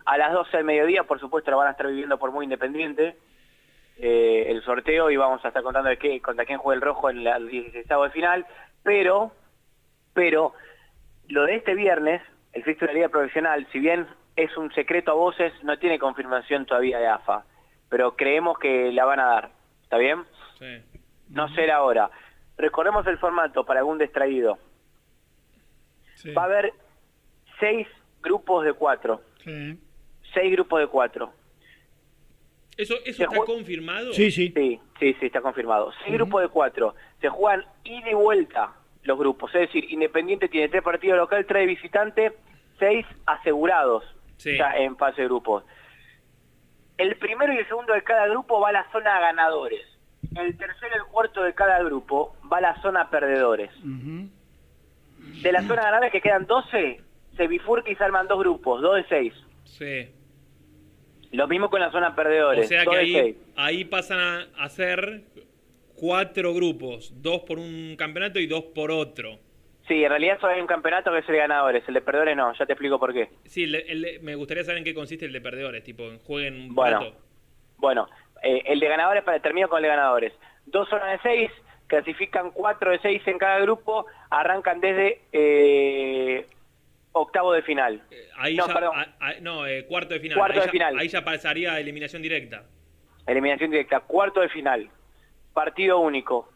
A 0.05 0.17
las 0.17 0.31
12 0.33 0.57
del 0.57 0.65
mediodía, 0.65 1.03
por 1.03 1.19
supuesto, 1.19 1.51
la 1.51 1.57
van 1.57 1.67
a 1.67 1.71
estar 1.71 1.87
viviendo 1.87 2.17
por 2.17 2.31
muy 2.31 2.45
independiente. 2.45 3.15
eh, 4.01 4.45
el 4.49 4.63
sorteo 4.63 5.11
y 5.11 5.17
vamos 5.17 5.43
a 5.43 5.49
estar 5.49 5.61
contando 5.61 5.89
de 5.89 5.97
qué, 5.97 6.21
contra 6.21 6.45
quién 6.45 6.57
juega 6.57 6.75
el 6.77 6.81
rojo 6.81 7.09
en 7.09 7.21
la- 7.25 7.35
el 7.35 7.49
16 7.49 7.85
de 8.01 8.09
final. 8.11 8.45
Pero, 8.81 9.33
pero, 10.13 10.53
lo 11.27 11.43
de 11.43 11.55
este 11.55 11.75
viernes, 11.75 12.21
el 12.53 12.63
fixture 12.63 12.87
de 12.87 12.93
la 12.93 12.97
Liga 12.99 13.09
Profesional, 13.09 13.67
si 13.73 13.79
bien 13.79 14.07
es 14.37 14.55
un 14.55 14.71
secreto 14.73 15.11
a 15.11 15.15
voces, 15.15 15.51
no 15.65 15.77
tiene 15.79 15.99
confirmación 15.99 16.65
todavía 16.65 16.97
de 16.97 17.07
AFA. 17.07 17.43
Pero 17.89 18.15
creemos 18.15 18.57
que 18.57 18.89
la 18.93 19.03
van 19.03 19.19
a 19.19 19.25
dar. 19.25 19.49
¿Está 19.83 19.97
bien? 19.97 20.23
Sí. 20.59 20.81
No 21.31 21.49
será 21.49 21.75
ahora. 21.75 22.09
Recordemos 22.59 23.07
el 23.07 23.17
formato 23.17 23.65
para 23.65 23.79
algún 23.79 23.97
distraído. 23.97 24.57
Va 26.37 26.41
a 26.41 26.45
haber 26.45 26.73
seis 27.59 27.87
grupos 28.21 28.65
de 28.65 28.73
cuatro. 28.73 29.21
Sí. 29.43 29.79
Seis 30.33 30.51
grupos 30.51 30.81
de 30.81 30.87
cuatro. 30.87 31.31
¿Eso, 32.75 32.95
eso 33.05 33.23
está 33.23 33.37
confirmado? 33.45 34.11
Sí, 34.13 34.29
sí. 34.29 34.51
Sí, 34.55 34.79
sí, 34.99 35.13
sí, 35.19 35.25
está 35.25 35.41
confirmado. 35.41 35.91
Seis 36.03 36.13
grupos 36.13 36.41
de 36.41 36.49
cuatro. 36.49 36.95
Se 37.21 37.29
juegan 37.29 37.65
ida 37.85 38.09
y 38.09 38.13
vuelta 38.13 38.73
los 39.03 39.17
grupos. 39.17 39.55
Es 39.55 39.61
decir, 39.61 39.85
Independiente 39.91 40.49
tiene 40.49 40.67
tres 40.67 40.83
partidos 40.83 41.17
local, 41.17 41.45
tres 41.45 41.61
de 41.61 41.65
visitante, 41.67 42.33
seis 42.77 43.05
asegurados 43.25 44.03
Sí. 44.37 44.57
ya 44.57 44.71
en 44.77 44.97
fase 44.97 45.21
de 45.21 45.27
grupos. 45.27 45.63
El 46.97 47.17
primero 47.17 47.53
y 47.53 47.57
el 47.57 47.67
segundo 47.67 47.93
de 47.93 48.03
cada 48.03 48.27
grupo 48.27 48.59
va 48.59 48.69
a 48.69 48.73
la 48.73 48.91
zona 48.91 49.17
ganadores. 49.21 49.85
El 50.35 50.57
tercero 50.57 50.91
y 50.93 50.97
el 50.97 51.05
cuarto 51.05 51.43
de 51.43 51.53
cada 51.53 51.81
grupo 51.83 52.35
va 52.51 52.57
a 52.57 52.61
la 52.61 52.81
zona 52.81 53.09
perdedores. 53.09 53.71
De 53.83 55.51
la 55.51 55.61
zona 55.63 55.83
ganadores 55.83 56.11
que 56.11 56.21
quedan 56.21 56.45
12, 56.45 57.01
se 57.35 57.47
bifurca 57.47 57.89
y 57.89 57.95
se 57.95 58.03
arman 58.03 58.27
dos 58.27 58.39
grupos, 58.39 58.81
dos 58.81 58.97
de 58.97 59.05
seis. 59.07 59.33
Sí. 59.63 60.09
Lo 61.31 61.47
mismo 61.47 61.69
con 61.69 61.79
la 61.79 61.91
zona 61.91 62.09
O 62.09 62.15
perdedores, 62.15 62.67
sea 62.67 62.83
dos 62.83 62.93
que 62.93 62.99
ahí, 62.99 63.37
ahí 63.55 63.85
pasan 63.85 64.47
a, 64.57 64.69
ser 64.69 65.21
cuatro 65.95 66.53
grupos, 66.53 67.13
dos 67.21 67.41
por 67.41 67.59
un 67.59 67.95
campeonato 67.97 68.39
y 68.39 68.47
dos 68.47 68.63
por 68.75 68.91
otro. 68.91 69.37
Sí, 69.87 70.03
en 70.03 70.09
realidad 70.09 70.39
solo 70.39 70.53
hay 70.53 70.61
un 70.61 70.67
campeonato 70.67 71.11
que 71.11 71.19
es 71.19 71.29
el 71.29 71.33
de 71.33 71.39
ganadores, 71.39 71.83
el 71.87 71.93
de 71.93 72.01
perdedores 72.01 72.37
no, 72.37 72.53
ya 72.53 72.65
te 72.65 72.73
explico 72.73 72.99
por 72.99 73.13
qué. 73.13 73.29
Sí, 73.45 73.63
el 73.63 74.19
me 74.21 74.35
gustaría 74.35 74.63
saber 74.63 74.79
en 74.79 74.83
qué 74.83 74.93
consiste 74.93 75.25
el 75.25 75.33
de 75.33 75.41
perdedores, 75.41 75.83
tipo, 75.83 76.03
jueguen 76.25 76.61
un 76.61 76.75
Bueno, 76.75 77.13
bueno, 77.77 78.07
eh, 78.43 78.63
el 78.65 78.79
de 78.79 78.87
ganadores, 78.87 79.23
para 79.23 79.39
termino 79.41 79.67
con 79.69 79.77
el 79.77 79.83
de 79.83 79.89
ganadores. 79.89 80.33
Dos 80.65 80.87
zonas 80.89 81.11
de 81.11 81.19
seis, 81.29 81.51
clasifican 81.87 82.51
cuatro 82.51 82.91
de 82.91 82.99
seis 82.99 83.21
en 83.27 83.37
cada 83.37 83.59
grupo, 83.59 84.05
arrancan 84.29 84.79
desde 84.79 85.21
eh, 85.31 86.45
octavo 87.11 87.53
de 87.53 87.61
final. 87.63 88.01
Ahí 88.37 88.55
no, 88.55 88.67
ya, 88.67 88.73
perdón, 88.73 88.95
a- 88.97 89.15
a- 89.19 89.39
no, 89.41 89.65
eh, 89.65 89.85
cuarto 89.87 90.13
de 90.13 90.19
final. 90.19 90.37
Cuarto 90.37 90.53
ahí 90.55 90.59
de 90.61 90.65
ya, 90.67 90.71
final. 90.71 90.99
Ahí 90.99 91.07
ya 91.07 91.23
pasaría 91.23 91.73
a 91.73 91.79
eliminación 91.79 92.21
directa. 92.21 92.65
eliminación 93.27 93.71
directa, 93.71 93.99
cuarto 94.01 94.41
de 94.41 94.49
final, 94.49 94.89
partido 95.53 95.99
único, 95.99 96.49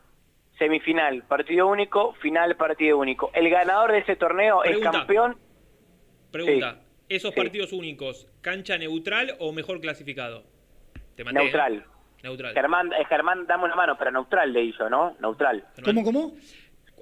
semifinal, 0.58 1.24
partido 1.24 1.68
único, 1.68 2.14
final, 2.16 2.56
partido 2.56 2.98
único. 2.98 3.32
El 3.34 3.50
ganador 3.50 3.92
de 3.92 4.00
ese 4.00 4.16
torneo 4.16 4.62
Pregunta. 4.62 4.90
es 4.90 4.96
campeón. 4.96 5.38
Pregunta, 6.32 6.80
¿esos 7.10 7.32
sí. 7.34 7.40
partidos 7.40 7.74
únicos, 7.74 8.28
cancha 8.42 8.78
neutral 8.78 9.36
o 9.40 9.52
mejor 9.52 9.82
clasificado? 9.82 10.44
Te 11.16 11.24
maté, 11.24 11.38
¿eh? 11.40 11.44
Neutral. 11.44 11.86
Neutral. 12.24 12.54
Germán, 12.54 12.94
eh, 12.94 13.06
Germán, 13.10 13.46
dame 13.48 13.66
una 13.66 13.76
mano, 13.76 13.98
pero 13.98 14.12
neutral 14.12 14.54
le 14.54 14.64
hizo, 14.64 14.90
¿no? 14.90 15.16
Neutral. 15.20 15.64
¿Cómo, 15.84 16.04
cómo? 16.04 16.36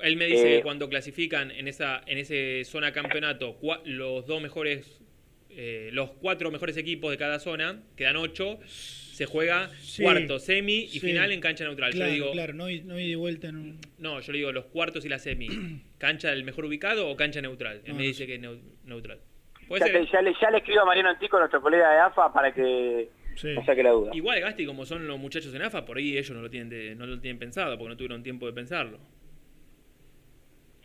Él 0.02 0.18
me 0.18 0.26
dice 0.26 0.54
Eh, 0.54 0.58
que 0.58 0.64
cuando 0.64 0.90
clasifican 0.90 1.52
en 1.52 1.68
esa 1.68 2.02
en 2.08 2.18
ese 2.18 2.64
zona 2.66 2.92
campeonato 2.92 3.60
cua- 3.60 3.82
los 3.86 4.26
dos 4.26 4.42
mejores, 4.42 5.00
eh, 5.50 5.90
los 5.94 6.12
cuatro 6.14 6.50
mejores 6.50 6.76
equipos 6.78 7.12
de 7.12 7.18
cada 7.18 7.38
zona, 7.40 7.80
quedan 7.96 8.16
ocho, 8.16 8.58
se 8.66 9.26
juega 9.28 9.70
Sí, 9.80 10.02
cuarto, 10.02 10.40
semi 10.40 10.80
y 10.86 10.88
sí. 10.88 11.00
final 11.02 11.32
en 11.32 11.40
cancha 11.40 11.66
neutral. 11.66 11.92
Claro, 11.92 12.10
yo 12.10 12.14
digo, 12.16 12.32
claro, 12.32 12.54
no 12.54 12.66
hay, 12.66 12.82
no 12.82 12.96
hay 12.96 13.10
de 13.10 13.16
vuelta 13.16 13.50
en 13.50 13.58
un... 13.58 13.80
no, 14.00 14.20
yo 14.22 14.32
le 14.32 14.40
digo 14.40 14.52
los 14.52 14.66
cuartos 14.66 15.06
y 15.06 15.10
la 15.10 15.20
semi, 15.20 15.48
cancha 16.00 16.30
del 16.30 16.44
mejor 16.46 16.66
ubicado 16.66 17.08
o 17.08 17.16
cancha 17.16 17.40
neutral. 17.42 17.82
Él 17.86 17.90
No, 17.90 17.94
me 17.96 18.00
no 18.02 18.08
dice 18.08 18.26
que 18.26 18.36
es 18.36 18.42
neu- 18.42 18.60
neutral. 18.86 19.20
Puede 19.68 19.82
Ya, 19.82 19.86
ser. 19.92 20.06
te- 20.06 20.12
ya 20.12 20.22
le, 20.24 20.34
ya 20.42 20.50
le 20.50 20.58
escribo 20.58 20.82
a 20.82 20.86
Mariano 20.86 21.10
Antico, 21.10 21.38
nuestro 21.38 21.62
colega 21.62 21.92
de 21.92 22.00
AFA, 22.00 22.34
para 22.34 22.52
que 22.52 23.10
no 23.56 23.66
saque 23.66 23.84
la 23.84 23.91
duda. 23.91 24.12
Igual 24.14 24.40
Gasti, 24.41 24.66
como 24.66 24.86
son 24.86 25.08
los 25.08 25.18
muchachos 25.20 25.53
en 25.56 25.62
AFA, 25.64 25.86
por 25.86 25.98
ahí 25.98 26.18
ellos 26.18 26.32
no 26.32 26.41
lo 26.41 26.49
tienen 26.49 26.70
de- 26.70 26.95
no 26.95 27.06
lo 27.06 27.20
tienen 27.20 27.40
pensado, 27.40 27.78
porque 27.78 27.90
no 27.90 27.98
tuvieron 27.98 28.24
tiempo 28.24 28.45
de 28.45 28.53
pensarlo. 28.53 28.98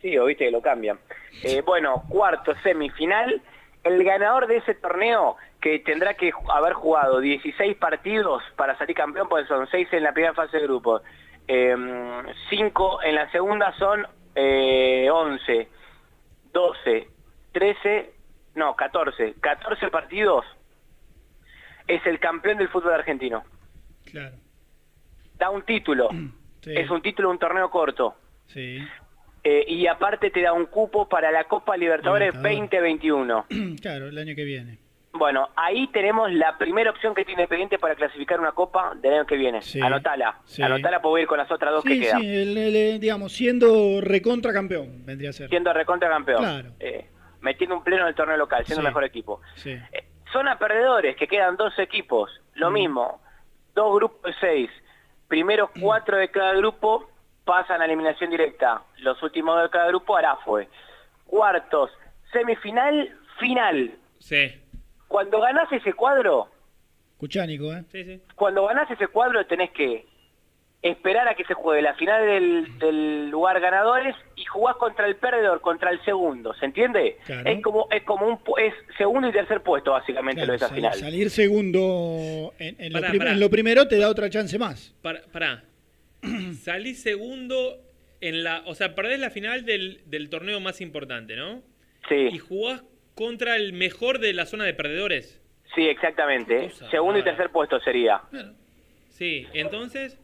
Sí, 0.01 0.17
o 0.17 0.25
viste 0.25 0.45
que 0.45 0.51
lo 0.51 0.61
cambian. 0.61 0.99
Eh, 1.43 1.61
bueno, 1.65 2.03
cuarto, 2.09 2.53
semifinal. 2.63 3.41
El 3.83 4.03
ganador 4.03 4.47
de 4.47 4.57
ese 4.57 4.75
torneo, 4.75 5.37
que 5.61 5.79
tendrá 5.79 6.13
que 6.15 6.31
haber 6.53 6.73
jugado 6.73 7.19
16 7.19 7.75
partidos 7.77 8.43
para 8.55 8.77
salir 8.77 8.95
campeón, 8.95 9.27
porque 9.29 9.47
son 9.47 9.67
6 9.69 9.87
en 9.93 10.03
la 10.03 10.11
primera 10.13 10.33
fase 10.33 10.57
de 10.57 10.63
grupo, 10.63 11.01
5 12.49 13.03
en 13.03 13.15
la 13.15 13.31
segunda 13.31 13.73
son 13.77 14.05
eh, 14.35 15.09
11, 15.11 15.67
12, 16.53 17.07
13, 17.53 18.11
no, 18.55 18.75
14. 18.75 19.33
14 19.39 19.89
partidos 19.89 20.45
es 21.87 22.05
el 22.05 22.19
campeón 22.19 22.57
del 22.57 22.69
fútbol 22.69 22.93
argentino. 22.93 23.43
Claro. 24.11 24.35
Da 25.37 25.49
un 25.49 25.63
título. 25.63 26.09
Sí. 26.59 26.73
Es 26.75 26.89
un 26.89 27.01
título 27.01 27.29
de 27.29 27.33
un 27.33 27.39
torneo 27.39 27.69
corto. 27.69 28.15
Sí. 28.47 28.79
Eh, 29.43 29.63
y 29.69 29.87
aparte 29.87 30.31
te 30.31 30.41
da 30.41 30.51
un 30.51 30.65
cupo 30.65 31.07
para 31.07 31.31
la 31.31 31.45
Copa 31.45 31.77
Libertadores 31.77 32.33
Libertadores. 32.33 32.69
2021. 32.71 33.45
claro, 33.81 34.07
el 34.09 34.17
año 34.17 34.35
que 34.35 34.43
viene. 34.43 34.77
Bueno, 35.13 35.47
ahí 35.55 35.87
tenemos 35.93 36.29
la 36.33 36.57
primera 36.57 36.89
opción 36.91 37.15
que 37.15 37.23
tiene 37.23 37.43
Independiente 37.43 37.79
para 37.79 37.95
clasificar 37.95 38.39
una 38.41 38.51
Copa 38.51 38.95
del 39.01 39.13
año 39.13 39.25
que 39.25 39.37
viene. 39.37 39.61
Sí. 39.61 39.79
Anotala. 39.79 40.39
Sí. 40.43 40.61
Anotala, 40.61 40.99
puedo 41.01 41.17
ir 41.19 41.27
con 41.27 41.37
las 41.37 41.49
otras 41.49 41.71
dos 41.71 41.85
que 41.85 41.99
quedan. 42.01 42.19
sí, 42.19 42.27
el- 42.35 42.57
el- 42.57 42.99
digamos, 42.99 43.31
siendo 43.31 44.01
recontra 44.01 44.51
campeón, 44.51 45.05
vendría 45.05 45.29
a 45.29 45.33
ser. 45.33 45.47
Siendo 45.49 45.71
recontra 45.71 46.09
campeón. 46.09 46.39
Claro. 46.41 46.71
Eh, 46.81 47.07
metiendo 47.39 47.77
un 47.77 47.83
pleno 47.83 48.01
en 48.01 48.09
el 48.09 48.15
torneo 48.15 48.35
local, 48.35 48.65
siendo 48.65 48.81
el 48.81 48.87
mejor 48.87 49.05
equipo. 49.05 49.39
Sí. 49.55 49.77
Zona 50.31 50.57
perdedores, 50.57 51.15
que 51.15 51.27
quedan 51.27 51.55
dos 51.57 51.77
equipos. 51.79 52.31
Mm. 52.55 52.59
Lo 52.59 52.71
mismo. 52.71 53.21
Dos 53.75 53.95
grupos 53.95 54.21
de 54.23 54.33
seis. 54.39 54.69
Primeros 55.27 55.69
Mm. 55.75 55.81
cuatro 55.81 56.17
de 56.17 56.29
cada 56.29 56.53
grupo 56.53 57.09
pasan 57.45 57.81
a 57.81 57.85
eliminación 57.85 58.29
directa. 58.29 58.81
Los 58.97 59.21
últimos 59.23 59.61
de 59.61 59.69
cada 59.69 59.87
grupo, 59.87 60.17
Arafue. 60.17 60.67
Cuartos, 61.25 61.91
semifinal, 62.31 63.17
final. 63.39 63.91
Sí. 64.19 64.61
Cuando 65.07 65.39
ganás 65.39 65.71
ese 65.71 65.93
cuadro, 65.93 66.49
Cuchánico, 67.17 67.73
¿eh? 67.73 67.83
Sí, 67.89 68.03
sí. 68.03 68.21
cuando 68.35 68.65
ganás 68.67 68.89
ese 68.91 69.07
cuadro 69.07 69.45
tenés 69.47 69.71
que 69.71 70.05
esperar 70.81 71.27
a 71.27 71.33
que 71.35 71.43
se 71.45 71.53
juegue 71.53 71.81
la 71.81 71.95
final 71.95 72.25
del, 72.25 72.77
del 72.79 73.29
lugar 73.29 73.59
ganadores 73.59 74.15
y 74.35 74.45
jugás 74.45 74.75
contra 74.77 75.07
el 75.07 75.15
perdedor, 75.15 75.59
contra 75.61 75.89
el 75.89 76.03
segundo, 76.05 76.53
¿se 76.53 76.65
entiende? 76.65 77.17
Claro. 77.25 77.49
Es 77.49 77.61
como 77.63 77.87
es 77.91 78.03
como 78.03 78.27
un 78.27 78.39
es 78.59 78.73
segundo 78.97 79.27
y 79.27 79.31
tercer 79.31 79.61
puesto 79.63 79.91
básicamente 79.91 80.41
Claro, 80.41 80.47
lo 80.47 80.51
de 80.53 80.57
esa 80.57 80.67
sal- 80.67 80.75
final. 80.75 80.93
Salir 80.93 81.29
segundo 81.29 82.53
en, 82.59 82.75
en 82.79 82.93
lo 82.93 82.99
Pará, 82.99 83.09
prim- 83.09 83.19
pará. 83.19 83.31
en 83.31 83.39
lo 83.39 83.49
primero 83.49 83.87
te 83.87 83.97
da 83.97 84.07
otra 84.09 84.29
chance 84.29 84.57
más. 84.59 84.93
Para, 85.01 85.21
pará. 85.31 85.63
Salís 86.61 87.01
segundo 87.01 87.79
en 88.21 88.43
la. 88.43 88.61
O 88.65 88.75
sea, 88.75 88.95
perdés 88.95 89.19
la 89.19 89.29
final 89.31 89.65
del, 89.65 90.01
del 90.05 90.29
torneo 90.29 90.59
más 90.59 90.79
importante, 90.81 91.35
¿no? 91.35 91.61
Sí. 92.07 92.15
Y 92.31 92.37
jugás 92.37 92.83
contra 93.15 93.55
el 93.55 93.73
mejor 93.73 94.19
de 94.19 94.33
la 94.33 94.45
zona 94.45 94.63
de 94.63 94.73
perdedores. 94.73 95.41
Sí, 95.75 95.87
exactamente. 95.87 96.69
Segundo 96.91 97.19
y 97.19 97.23
tercer 97.23 97.49
puesto 97.49 97.79
sería. 97.81 98.21
Sí, 99.09 99.47
entonces. 99.53 100.19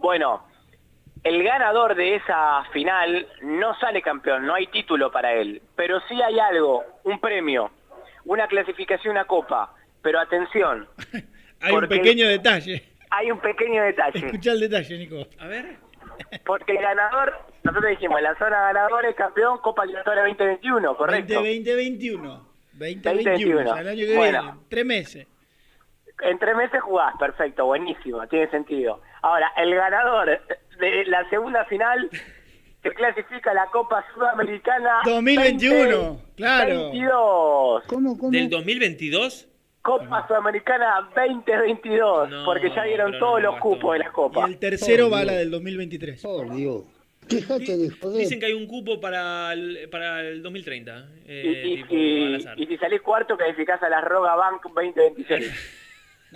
Bueno, 0.00 0.42
el 1.24 1.42
ganador 1.42 1.94
de 1.94 2.16
esa 2.16 2.64
final 2.72 3.26
no 3.42 3.78
sale 3.78 4.00
campeón, 4.02 4.46
no 4.46 4.54
hay 4.54 4.66
título 4.68 5.12
para 5.12 5.34
él, 5.34 5.60
pero 5.76 6.00
sí 6.08 6.20
hay 6.22 6.38
algo, 6.38 6.82
un 7.04 7.20
premio, 7.20 7.70
una 8.24 8.46
clasificación, 8.48 9.12
una 9.12 9.26
copa. 9.26 9.74
Pero 10.02 10.18
atención, 10.18 10.88
Hay 11.60 11.74
un 11.74 11.86
pequeño 11.86 12.26
detalle. 12.26 12.82
hay 13.10 13.30
un 13.30 13.38
pequeño 13.38 13.82
detalle, 13.82 14.26
Escucha 14.26 14.52
el 14.52 14.60
detalle, 14.60 14.96
Nico. 14.98 15.26
A 15.38 15.46
ver. 15.46 15.76
porque 16.46 16.72
el 16.72 16.78
ganador, 16.82 17.34
nosotros 17.62 17.90
dijimos, 17.90 18.22
la 18.22 18.34
zona 18.36 18.58
ganadora 18.72 19.10
es 19.10 19.14
campeón 19.16 19.58
Copa 19.58 19.84
Libertadores 19.84 20.24
2021, 20.38 20.96
correcto. 20.96 21.34
2021. 21.34 22.28
2021. 22.32 22.50
2021. 22.72 23.74
ya 23.74 23.80
el 23.82 23.88
año 23.88 24.06
que 24.06 24.16
Bueno. 24.16 24.42
viene. 24.42 24.58
Tres 24.70 24.86
meses. 24.86 25.26
En 26.22 26.38
tres 26.38 26.56
meses 26.56 26.80
jugás, 26.82 27.14
perfecto, 27.18 27.66
buenísimo, 27.66 28.26
tiene 28.28 28.48
sentido. 28.50 29.00
Ahora, 29.22 29.52
el 29.56 29.74
ganador 29.74 30.40
de 30.78 31.04
la 31.06 31.28
segunda 31.30 31.64
final 31.66 32.08
se 32.82 32.90
clasifica 32.92 33.50
a 33.50 33.54
la 33.54 33.66
Copa 33.66 34.04
Sudamericana 34.14 35.00
2021, 35.04 36.20
claro. 36.36 36.90
22. 36.90 37.84
¿Cómo, 37.86 38.18
cómo? 38.18 38.30
¿Del 38.30 38.48
2022? 38.48 39.46
Copa 39.82 40.26
Sudamericana 40.28 41.08
2022, 41.16 42.44
porque 42.44 42.70
ya 42.74 42.84
dieron 42.84 43.18
todos 43.18 43.40
no, 43.42 43.50
los 43.52 43.60
cupos 43.60 43.94
de 43.94 43.98
la 44.00 44.12
Copa. 44.12 44.46
El 44.46 44.58
tercero 44.58 45.08
va 45.10 45.20
a 45.20 45.24
la 45.24 45.32
del 45.32 45.50
2023. 45.50 46.22
Por 46.22 46.54
Dios. 46.54 46.84
Quéjate 47.28 47.76
de 47.76 47.90
joder. 47.90 48.18
Dicen 48.18 48.40
que 48.40 48.46
hay 48.46 48.52
un 48.54 48.66
cupo 48.66 49.00
para 49.00 49.52
el, 49.52 49.88
para 49.90 50.20
el 50.22 50.42
2030. 50.42 51.08
eh, 51.26 51.62
Y, 51.64 51.72
y- 51.72 51.76
tipo 51.82 51.94
y- 51.94 52.26
al 52.26 52.34
azar. 52.36 52.60
y 52.60 52.66
si 52.66 52.76
salís 52.76 53.00
cuarto, 53.02 53.36
clasificás 53.36 53.82
a 53.82 53.88
la 53.88 54.00
Roga 54.00 54.34
Bank 54.34 54.62
2026. 54.64 55.76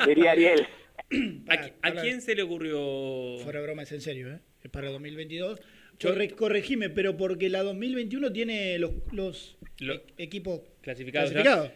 Diría 0.07 0.33
Ariel. 0.33 0.67
¿A, 1.49 1.57
qui- 1.57 1.73
a 1.83 1.93
quién 1.93 2.21
se 2.21 2.35
le 2.35 2.43
ocurrió? 2.43 3.39
Fuera 3.43 3.61
broma, 3.61 3.83
es 3.83 3.93
en 3.93 4.01
serio, 4.01 4.33
¿eh? 4.33 4.39
Es 4.63 4.71
para 4.71 4.89
2022. 4.91 5.61
Corre- 6.01 6.31
corregime, 6.35 6.91
pero 6.91 7.17
porque 7.17 7.49
la 7.49 7.63
2021 7.63 8.33
tiene 8.33 8.79
los, 8.79 8.93
los 9.13 9.57
Lo- 9.79 9.95
e- 9.95 10.05
equipos 10.19 10.63
¿Clasificados 10.81 11.33
ya? 11.33 11.73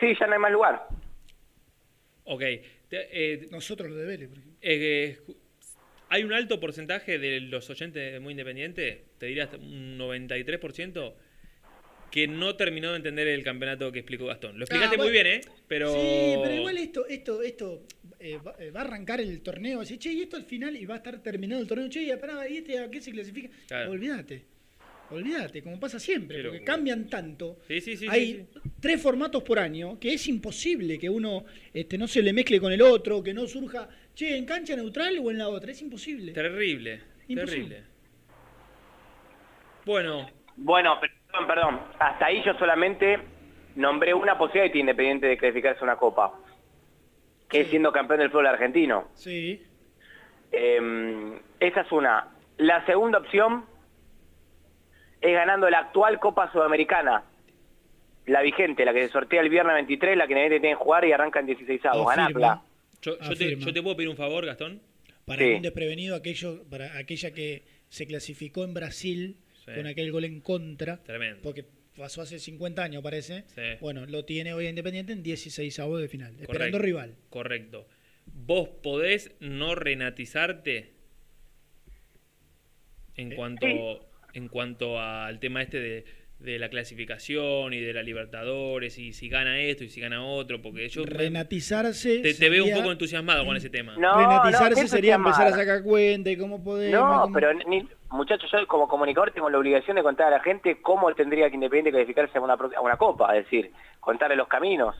Sí, 0.00 0.06
ya 0.18 0.26
no 0.26 0.32
hay 0.32 0.38
más 0.38 0.52
lugar. 0.52 0.86
Ok. 2.24 2.40
Te- 2.88 3.08
eh, 3.12 3.48
Nosotros 3.50 3.88
los 3.90 3.98
de 3.98 4.04
Vélez. 4.06 4.28
por 4.28 4.38
ejemplo. 4.38 4.58
eh, 4.62 5.16
ju- 5.26 5.36
hay 6.08 6.24
un 6.24 6.32
alto 6.32 6.58
porcentaje 6.58 7.18
de 7.18 7.40
los 7.40 7.70
oyentes 7.70 8.12
de 8.12 8.18
Muy 8.20 8.32
Independiente, 8.32 9.04
te 9.18 9.26
diría 9.26 9.44
hasta 9.44 9.58
un 9.58 9.96
93%, 9.98 11.14
que 12.10 12.26
no 12.26 12.56
terminó 12.56 12.90
de 12.90 12.96
entender 12.96 13.28
el 13.28 13.42
campeonato 13.44 13.92
que 13.92 14.00
explicó 14.00 14.26
Gastón. 14.26 14.58
Lo 14.58 14.64
explicaste 14.64 14.96
Ah, 14.96 15.02
muy 15.02 15.10
bien, 15.12 15.26
¿eh? 15.26 15.40
Pero... 15.68 15.92
Sí, 15.92 16.38
pero 16.42 16.54
igual 16.54 16.78
esto, 16.78 17.06
esto, 17.06 17.42
esto 17.42 17.82
eh, 18.18 18.38
va, 18.44 18.54
eh, 18.58 18.70
va 18.70 18.80
a 18.80 18.84
arrancar 18.84 19.20
el 19.20 19.40
torneo. 19.42 19.80
Así, 19.80 19.98
che, 19.98 20.12
y 20.12 20.22
esto 20.22 20.36
al 20.36 20.44
final 20.44 20.76
y 20.76 20.86
va 20.86 20.94
a 20.94 20.98
estar 20.98 21.22
terminado 21.22 21.60
el 21.62 21.68
torneo. 21.68 21.88
Che, 21.88 22.02
y 22.02 22.16
pará, 22.16 22.48
¿y 22.48 22.58
este 22.58 22.78
a 22.80 22.90
qué 22.90 23.00
se 23.00 23.12
clasifica? 23.12 23.48
Claro. 23.68 23.92
Olvídate. 23.92 24.42
Olvídate, 25.12 25.60
como 25.62 25.80
pasa 25.80 25.98
siempre, 25.98 26.40
porque 26.42 26.62
cambian 26.62 27.08
tanto. 27.08 27.58
Sí, 27.66 27.80
sí, 27.80 27.96
sí, 27.96 28.06
Hay 28.08 28.46
sí, 28.54 28.60
tres 28.80 29.02
formatos 29.02 29.42
por 29.42 29.58
año 29.58 29.98
que 29.98 30.14
es 30.14 30.28
imposible 30.28 31.00
que 31.00 31.10
uno 31.10 31.44
este, 31.74 31.98
no 31.98 32.06
se 32.06 32.22
le 32.22 32.32
mezcle 32.32 32.60
con 32.60 32.72
el 32.72 32.80
otro, 32.80 33.20
que 33.20 33.34
no 33.34 33.46
surja, 33.48 33.88
che, 34.14 34.36
en 34.36 34.44
cancha 34.44 34.76
neutral 34.76 35.18
o 35.20 35.30
en 35.32 35.38
la 35.38 35.48
otra. 35.48 35.72
Es 35.72 35.82
imposible. 35.82 36.32
Terrible, 36.32 37.00
Imposible. 37.26 37.36
terrible. 37.76 37.82
Bueno, 39.84 40.30
Bueno, 40.56 41.00
perdón, 41.32 41.46
perdón. 41.46 41.80
Hasta 41.98 42.26
ahí 42.26 42.42
yo 42.44 42.54
solamente 42.54 43.18
nombré 43.76 44.14
una 44.14 44.36
posibilidad 44.38 44.72
de 44.72 44.78
Independiente 44.80 45.26
de 45.26 45.36
clasificarse 45.36 45.80
a 45.80 45.84
una 45.84 45.96
Copa. 45.96 46.32
Que 47.48 47.62
es 47.62 47.68
siendo 47.68 47.92
campeón 47.92 48.20
del 48.20 48.30
fútbol 48.30 48.46
argentino. 48.46 49.08
Sí. 49.14 49.62
Eh, 50.52 51.40
esa 51.60 51.80
es 51.82 51.92
una. 51.92 52.28
La 52.58 52.84
segunda 52.86 53.18
opción 53.18 53.64
es 55.20 55.32
ganando 55.32 55.68
la 55.70 55.78
actual 55.80 56.18
Copa 56.20 56.50
Sudamericana. 56.52 57.24
La 58.26 58.42
vigente, 58.42 58.84
la 58.84 58.92
que 58.92 59.02
se 59.06 59.08
sortea 59.12 59.40
el 59.40 59.48
viernes 59.48 59.74
23, 59.74 60.16
la 60.16 60.26
que 60.26 60.32
Independiente 60.34 60.60
tiene 60.60 60.76
que 60.76 60.82
jugar 60.84 61.04
y 61.04 61.12
arranca 61.12 61.40
en 61.40 61.46
16 61.46 61.84
avos. 61.86 62.06
Ganarla. 62.08 62.62
yo, 63.02 63.12
yo 63.12 63.18
te, 63.18 63.24
Afirma. 63.44 63.64
yo 63.66 63.72
te 63.72 63.82
puedo 63.82 63.96
pedir 63.96 64.08
un 64.10 64.16
favor, 64.16 64.46
Gastón. 64.46 64.80
Para 65.26 65.42
Sí. 65.42 65.52
un 65.54 65.62
desprevenido, 65.62 66.14
aquello, 66.16 66.62
para 66.70 66.96
aquella 66.98 67.32
que 67.32 67.62
se 67.88 68.06
clasificó 68.06 68.64
en 68.64 68.74
Brasil 68.74 69.36
Sí. 69.70 69.76
con 69.76 69.86
aquel 69.86 70.12
gol 70.12 70.24
en 70.24 70.40
contra, 70.40 71.02
Tremendo. 71.02 71.40
porque 71.42 71.64
pasó 71.96 72.22
hace 72.22 72.38
50 72.38 72.82
años, 72.82 73.02
parece. 73.02 73.44
Sí. 73.54 73.62
Bueno, 73.80 74.06
lo 74.06 74.24
tiene 74.24 74.52
hoy 74.54 74.66
Independiente 74.66 75.12
en 75.12 75.22
16 75.22 75.78
avos 75.80 76.00
de 76.00 76.08
final, 76.08 76.34
esperando 76.40 76.78
rival. 76.78 77.16
Correcto. 77.28 77.86
¿Vos 78.26 78.68
podés 78.82 79.32
no 79.40 79.74
renatizarte 79.74 80.76
Eh, 83.16 83.22
en 83.22 83.34
cuanto, 83.34 83.66
en 84.32 84.48
cuanto 84.48 84.98
al 85.00 85.40
tema 85.40 85.62
este 85.62 85.78
de, 85.80 86.04
de 86.40 86.58
la 86.58 86.68
clasificación 86.70 87.72
y 87.74 87.80
de 87.80 87.92
la 87.92 88.02
Libertadores 88.02 88.98
y 88.98 89.12
si 89.12 89.28
gana 89.28 89.58
esto 89.58 89.84
y 89.84 89.88
si 89.88 90.00
gana 90.00 90.24
otro? 90.24 90.60
Porque 90.62 90.88
yo 90.88 91.04
Renatizarse. 91.04 92.20
te, 92.20 92.34
te 92.34 92.48
veo 92.48 92.64
un 92.64 92.74
poco 92.74 92.90
entusiasmado 92.92 93.44
con 93.44 93.56
ese 93.56 93.68
tema. 93.70 93.94
No, 93.98 94.16
renatizarse 94.16 94.82
no, 94.82 94.88
sería 94.88 95.12
¿qué 95.12 95.16
empezar 95.16 95.46
a 95.48 95.52
sacar 95.52 95.82
cuenta 95.82 96.30
y 96.30 96.36
cómo 96.36 96.62
podemos. 96.64 96.98
No, 97.00 97.22
cómo- 97.22 97.34
pero 97.34 97.52
ni, 97.54 97.86
muchachos, 98.10 98.50
yo 98.50 98.66
como 98.66 98.88
comunicador 98.88 99.30
tengo 99.32 99.50
la 99.50 99.58
obligación 99.58 99.96
de 99.96 100.02
contar 100.02 100.28
a 100.28 100.38
la 100.38 100.40
gente 100.40 100.80
cómo 100.80 101.12
tendría 101.14 101.48
que 101.48 101.54
Independiente 101.56 101.90
clasificarse 101.90 102.38
a 102.38 102.40
una, 102.40 102.54
a 102.54 102.80
una 102.80 102.96
Copa, 102.96 103.36
es 103.36 103.44
decir, 103.44 103.70
contarle 104.00 104.36
los 104.36 104.48
caminos. 104.48 104.96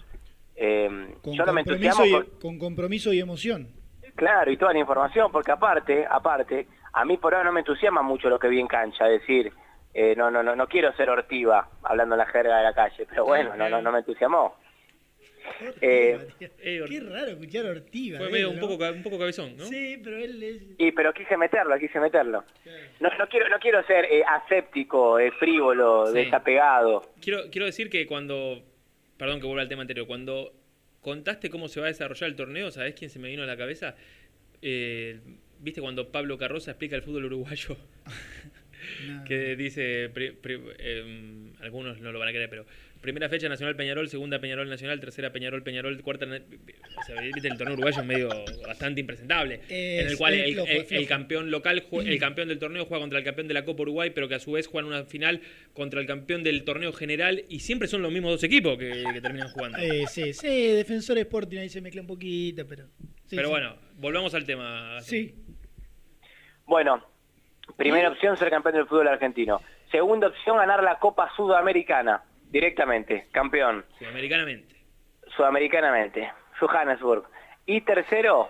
Eh, 0.56 1.14
con, 1.22 1.32
yo 1.32 1.46
no 1.46 1.52
me 1.54 1.62
entusiasmo 1.62 2.04
y, 2.04 2.12
con 2.38 2.58
compromiso 2.58 3.12
y 3.14 3.20
emoción. 3.20 3.68
Claro, 4.14 4.50
y 4.52 4.58
toda 4.58 4.74
la 4.74 4.78
información, 4.80 5.32
porque 5.32 5.52
aparte, 5.52 6.04
aparte, 6.10 6.66
a 6.92 7.04
mí 7.06 7.16
por 7.16 7.32
ahora 7.34 7.46
no 7.46 7.52
me 7.52 7.60
entusiasma 7.60 8.02
mucho 8.02 8.28
lo 8.28 8.38
que 8.38 8.48
vi 8.48 8.60
en 8.60 8.66
cancha, 8.66 9.08
es 9.08 9.20
decir, 9.22 9.50
eh, 9.94 10.14
no, 10.16 10.30
no, 10.30 10.42
no, 10.42 10.54
no 10.56 10.66
quiero 10.68 10.94
ser 10.96 11.10
ortiva, 11.10 11.68
hablando 11.82 12.14
en 12.14 12.18
la 12.20 12.26
jerga 12.26 12.58
de 12.58 12.64
la 12.64 12.72
calle, 12.74 13.06
pero 13.08 13.24
bueno, 13.24 13.56
no, 13.56 13.68
no, 13.68 13.82
no 13.82 13.92
me 13.92 13.98
entusiasmó. 13.98 14.56
Eh, 15.80 16.18
Qué 16.38 17.00
raro 17.00 17.30
escuchar 17.32 17.66
a 17.66 17.70
Ortiva. 17.70 18.18
Fue 18.18 18.28
¿eh? 18.28 18.30
medio 18.32 18.50
un 18.50 18.56
¿no? 18.56 18.68
poco, 18.68 18.84
un 18.88 19.02
poco 19.02 19.18
cabezón, 19.18 19.56
¿no? 19.56 19.64
Sí, 19.64 20.00
pero 20.02 20.16
él 20.18 20.42
es. 20.42 20.62
y 20.78 20.92
pero 20.92 21.12
quise 21.12 21.36
meterlo, 21.36 21.78
quise 21.78 21.98
meterlo. 21.98 22.44
No, 23.00 23.08
no 23.18 23.28
quiero, 23.28 23.48
no 23.48 23.58
quiero 23.58 23.82
ser 23.84 24.04
eh, 24.04 24.22
aséptico, 24.26 25.18
eh, 25.18 25.32
frívolo, 25.32 26.06
Sí. 26.06 26.14
desapegado. 26.18 27.02
Quiero, 27.20 27.50
quiero 27.50 27.66
decir 27.66 27.90
que 27.90 28.06
cuando, 28.06 28.62
perdón 29.16 29.40
que 29.40 29.46
vuelva 29.46 29.62
al 29.62 29.68
tema 29.68 29.82
anterior, 29.82 30.06
cuando 30.06 30.52
contaste 31.00 31.50
cómo 31.50 31.68
se 31.68 31.80
va 31.80 31.86
a 31.86 31.88
desarrollar 31.88 32.28
el 32.30 32.36
torneo, 32.36 32.70
¿sabés 32.70 32.94
quién 32.94 33.10
se 33.10 33.18
me 33.18 33.28
vino 33.28 33.42
a 33.42 33.46
la 33.46 33.56
cabeza? 33.56 33.96
Eh, 34.62 35.18
¿Viste 35.58 35.80
cuando 35.80 36.10
Pablo 36.12 36.38
Carroza 36.38 36.70
explica 36.70 36.96
el 36.96 37.02
fútbol 37.02 37.24
uruguayo? 37.26 37.76
que 39.27 39.56
dice, 39.56 40.10
pri- 40.12 40.32
pri- 40.32 40.60
em, 40.78 41.52
algunos 41.60 42.01
no 42.01 42.12
lo 42.12 42.18
van 42.18 42.28
a 42.28 42.32
creer, 42.32 42.48
pero 42.51 42.66
primera 43.01 43.31
fecha 43.31 43.48
Nacional 43.48 43.77
Peñarol, 43.77 44.09
segunda 44.10 44.39
Peñarol 44.40 44.68
Nacional, 44.68 45.01
tercera 45.01 45.32
Peñarol 45.32 45.62
Peñarol, 45.62 46.01
cuarta... 46.02 46.27
O 46.27 47.02
sea, 47.06 47.16
el 47.22 47.56
torneo 47.56 47.72
uruguayo 47.72 48.01
es 48.01 48.06
medio 48.06 48.28
bastante 48.66 49.01
impresentable, 49.01 49.60
en 49.70 50.06
el 50.09 50.16
cual 50.18 50.35
el, 50.35 50.52
flojo, 50.52 50.68
el- 50.70 50.77
es 50.77 50.86
flojo. 50.89 51.01
el 51.01 51.09
campeón 51.09 51.51
local, 51.51 51.85
el 51.93 52.18
campeón 52.20 52.48
del 52.48 52.59
torneo 52.59 52.85
juega 52.85 53.01
contra 53.01 53.18
el 53.18 53.24
campeón 53.24 53.48
de 53.48 53.55
la 53.55 53.64
Copa 53.64 53.82
Uruguay, 53.82 54.10
pero 54.14 54.28
que 54.28 54.35
a 54.35 54.39
su 54.39 54.52
vez 54.52 54.66
juegan 54.66 54.86
una 54.93 55.05
final 55.05 55.40
contra 55.72 55.98
el 56.01 56.06
campeón 56.06 56.43
del 56.44 56.62
torneo 56.64 56.93
general 56.93 57.44
y 57.48 57.60
siempre 57.60 57.89
son 57.89 58.02
los 58.02 58.12
mismos 58.12 58.32
dos 58.32 58.44
equipos 58.44 58.77
que, 58.78 59.05
que 59.14 59.20
terminan 59.22 59.48
jugando. 59.48 59.78
Eh, 59.78 60.05
sí, 60.10 60.35
sí, 60.35 60.48
Defensor 60.48 61.16
Sporting 61.18 61.56
ahí 61.59 61.68
se 61.70 61.81
mezcla 61.81 62.02
un 62.02 62.06
poquito, 62.06 62.66
pero. 62.66 62.86
sí, 63.27 63.35
pero 63.36 63.44
sí. 63.48 63.51
bueno, 63.51 63.77
volvamos 63.97 64.35
al 64.35 64.44
tema. 64.44 65.01
Sí. 65.01 65.35
Bueno, 66.66 67.02
primera 67.76 68.09
opción 68.09 68.36
ser 68.36 68.51
campeón 68.51 68.74
del 68.76 68.86
fútbol 68.86 69.09
argentino. 69.09 69.60
Segunda 69.90 70.28
opción 70.28 70.56
ganar 70.56 70.82
la 70.82 70.98
Copa 70.98 71.30
Sudamericana 71.36 72.22
directamente, 72.51 73.28
campeón, 73.32 73.84
Sudamericanamente. 73.98 74.74
sudamericanamente, 75.36 76.32
Johannesburg. 76.59 77.24
Y 77.66 77.80
tercero, 77.82 78.48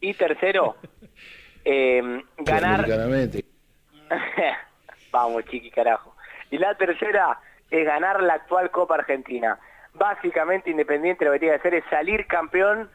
y 0.00 0.14
tercero, 0.14 0.76
eh, 1.64 2.22
ganar. 2.38 2.86
Vamos, 5.10 5.44
chiqui, 5.46 5.70
carajo. 5.70 6.14
Y 6.50 6.58
la 6.58 6.74
tercera 6.76 7.38
es 7.70 7.84
ganar 7.84 8.22
la 8.22 8.34
actual 8.34 8.70
Copa 8.70 8.94
Argentina. 8.96 9.58
Básicamente, 9.94 10.70
Independiente 10.70 11.24
lo 11.24 11.32
que 11.32 11.38
tiene 11.38 11.54
que 11.54 11.60
hacer 11.60 11.74
es 11.74 11.84
salir 11.90 12.26
campeón 12.26 12.90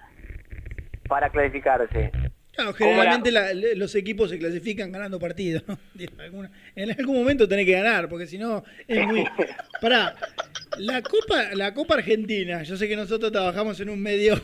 para 1.07 1.29
clasificarse. 1.29 2.11
Claro, 2.53 2.75
¿Cómo 2.77 2.89
generalmente 2.91 3.31
la- 3.31 3.53
los 3.53 3.95
equipos 3.95 4.29
se 4.29 4.37
clasifican 4.37 4.91
ganando 4.91 5.19
partidos. 5.19 5.63
¿no? 5.67 5.77
En, 6.75 6.91
algún 6.91 7.15
momento 7.17 7.47
tenés 7.47 7.65
que 7.65 7.71
ganar, 7.73 8.09
porque 8.09 8.27
si 8.27 8.37
no 8.37 8.63
es 8.87 9.05
muy. 9.05 9.23
Pará, 9.81 10.15
la 10.77 11.01
Copa, 11.01 11.53
la 11.55 11.73
Copa 11.73 11.95
Argentina, 11.95 12.63
yo 12.63 12.75
sé 12.77 12.87
que 12.87 12.95
nosotros 12.95 13.31
trabajamos 13.31 13.79
en 13.79 13.89
un 13.89 14.01
medio 14.01 14.35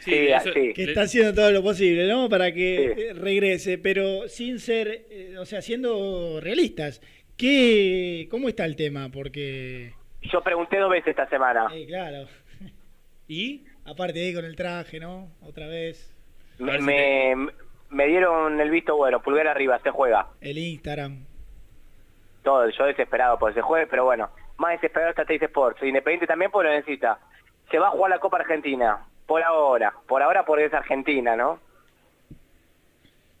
Sí, 0.00 0.28
sí. 0.54 0.72
que 0.74 0.84
está 0.84 1.02
haciendo 1.02 1.34
todo 1.34 1.50
lo 1.50 1.62
posible, 1.62 2.06
¿no? 2.06 2.28
Para 2.28 2.52
que 2.52 2.84
eh, 3.10 3.12
regrese, 3.14 3.78
pero 3.78 4.28
sin 4.28 4.58
ser, 4.60 5.06
eh, 5.10 5.36
o 5.38 5.44
sea, 5.46 5.62
siendo 5.62 6.40
realistas. 6.40 7.00
¿Qué, 7.36 8.28
¿Cómo 8.30 8.48
está 8.48 8.64
el 8.64 8.76
tema? 8.76 9.10
Porque. 9.10 9.92
Yo 10.22 10.42
pregunté 10.42 10.78
dos 10.78 10.90
veces 10.90 11.08
esta 11.08 11.28
semana. 11.28 11.66
Eh, 11.74 11.86
claro. 11.86 12.28
¿Y? 13.28 13.64
Aparte 13.84 14.20
ahí 14.20 14.32
con 14.34 14.44
el 14.44 14.56
traje, 14.56 15.00
¿no? 15.00 15.32
Otra 15.40 15.66
vez. 15.66 16.15
Me, 16.58 16.78
me, 16.80 17.34
me 17.90 18.06
dieron 18.06 18.60
el 18.60 18.70
visto 18.70 18.96
bueno, 18.96 19.22
pulgar 19.22 19.46
arriba, 19.48 19.78
se 19.82 19.90
juega. 19.90 20.28
El 20.40 20.58
Instagram. 20.58 21.24
Todo, 22.42 22.68
yo 22.70 22.84
desesperado 22.86 23.38
por 23.38 23.50
ese 23.50 23.60
juegue, 23.60 23.86
pero 23.88 24.04
bueno, 24.04 24.30
más 24.58 24.72
desesperado 24.72 25.10
está 25.10 25.24
Teis 25.24 25.42
Sports. 25.42 25.82
Independiente 25.82 26.26
también 26.26 26.50
porque 26.50 26.68
lo 26.68 26.74
necesita. 26.74 27.18
Se 27.70 27.78
va 27.78 27.88
a 27.88 27.90
jugar 27.90 28.10
la 28.10 28.18
Copa 28.20 28.38
Argentina, 28.38 29.04
por 29.26 29.42
ahora. 29.42 29.92
Por 30.06 30.22
ahora 30.22 30.44
porque 30.44 30.66
es 30.66 30.72
Argentina, 30.74 31.34
¿no? 31.36 31.60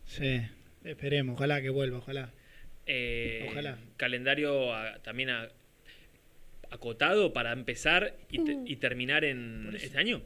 Sí, 0.04 0.40
esperemos, 0.84 1.36
ojalá 1.36 1.60
que 1.60 1.70
vuelva, 1.70 1.98
ojalá. 1.98 2.30
Eh, 2.86 3.48
Ojalá. 3.50 3.78
Calendario 3.96 4.72
ah, 4.72 4.98
también 5.02 5.30
a- 5.30 5.48
acotado 6.70 7.32
para 7.32 7.52
empezar 7.52 8.12
y, 8.30 8.44
te- 8.44 8.58
y 8.64 8.76
terminar 8.76 9.24
en 9.24 9.74
este 9.74 9.98
año. 9.98 10.20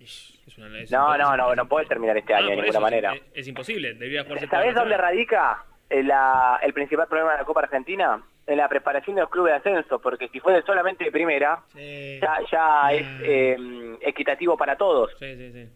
Es 0.00 0.58
una- 0.58 0.78
es 0.80 0.90
No, 0.90 1.16
no, 1.16 1.36
no, 1.36 1.54
no 1.54 1.68
puede 1.68 1.86
terminar 1.86 2.16
este 2.16 2.34
Ah, 2.34 2.38
año 2.38 2.46
de 2.50 2.56
ninguna 2.56 2.70
eso, 2.70 2.80
manera. 2.80 3.14
Es, 3.14 3.22
es 3.34 3.48
imposible, 3.48 3.94
debería 3.94 4.24
jugarse 4.24 4.46
¿Sabés 4.48 4.74
dónde 4.74 4.96
radica 4.96 5.64
eh, 5.88 6.02
la- 6.02 6.60
el 6.62 6.72
principal 6.72 7.06
problema 7.08 7.32
de 7.32 7.38
la 7.38 7.44
Copa 7.44 7.60
Argentina? 7.60 8.22
En 8.46 8.58
la 8.58 8.68
preparación 8.68 9.16
de 9.16 9.22
los 9.22 9.30
clubes 9.30 9.52
de 9.52 9.56
ascenso, 9.58 10.00
porque 10.00 10.28
si 10.28 10.38
fuese 10.38 10.64
solamente 10.64 11.02
de 11.04 11.10
primera, 11.10 11.64
ya, 11.74 12.38
ya 12.52 12.92
es 12.92 13.04
eh, 13.24 13.56
equitativo 14.02 14.56
para 14.56 14.76
todos. 14.76 15.10
Sí, 15.18 15.34
sí, 15.34 15.52
sí. 15.52 15.68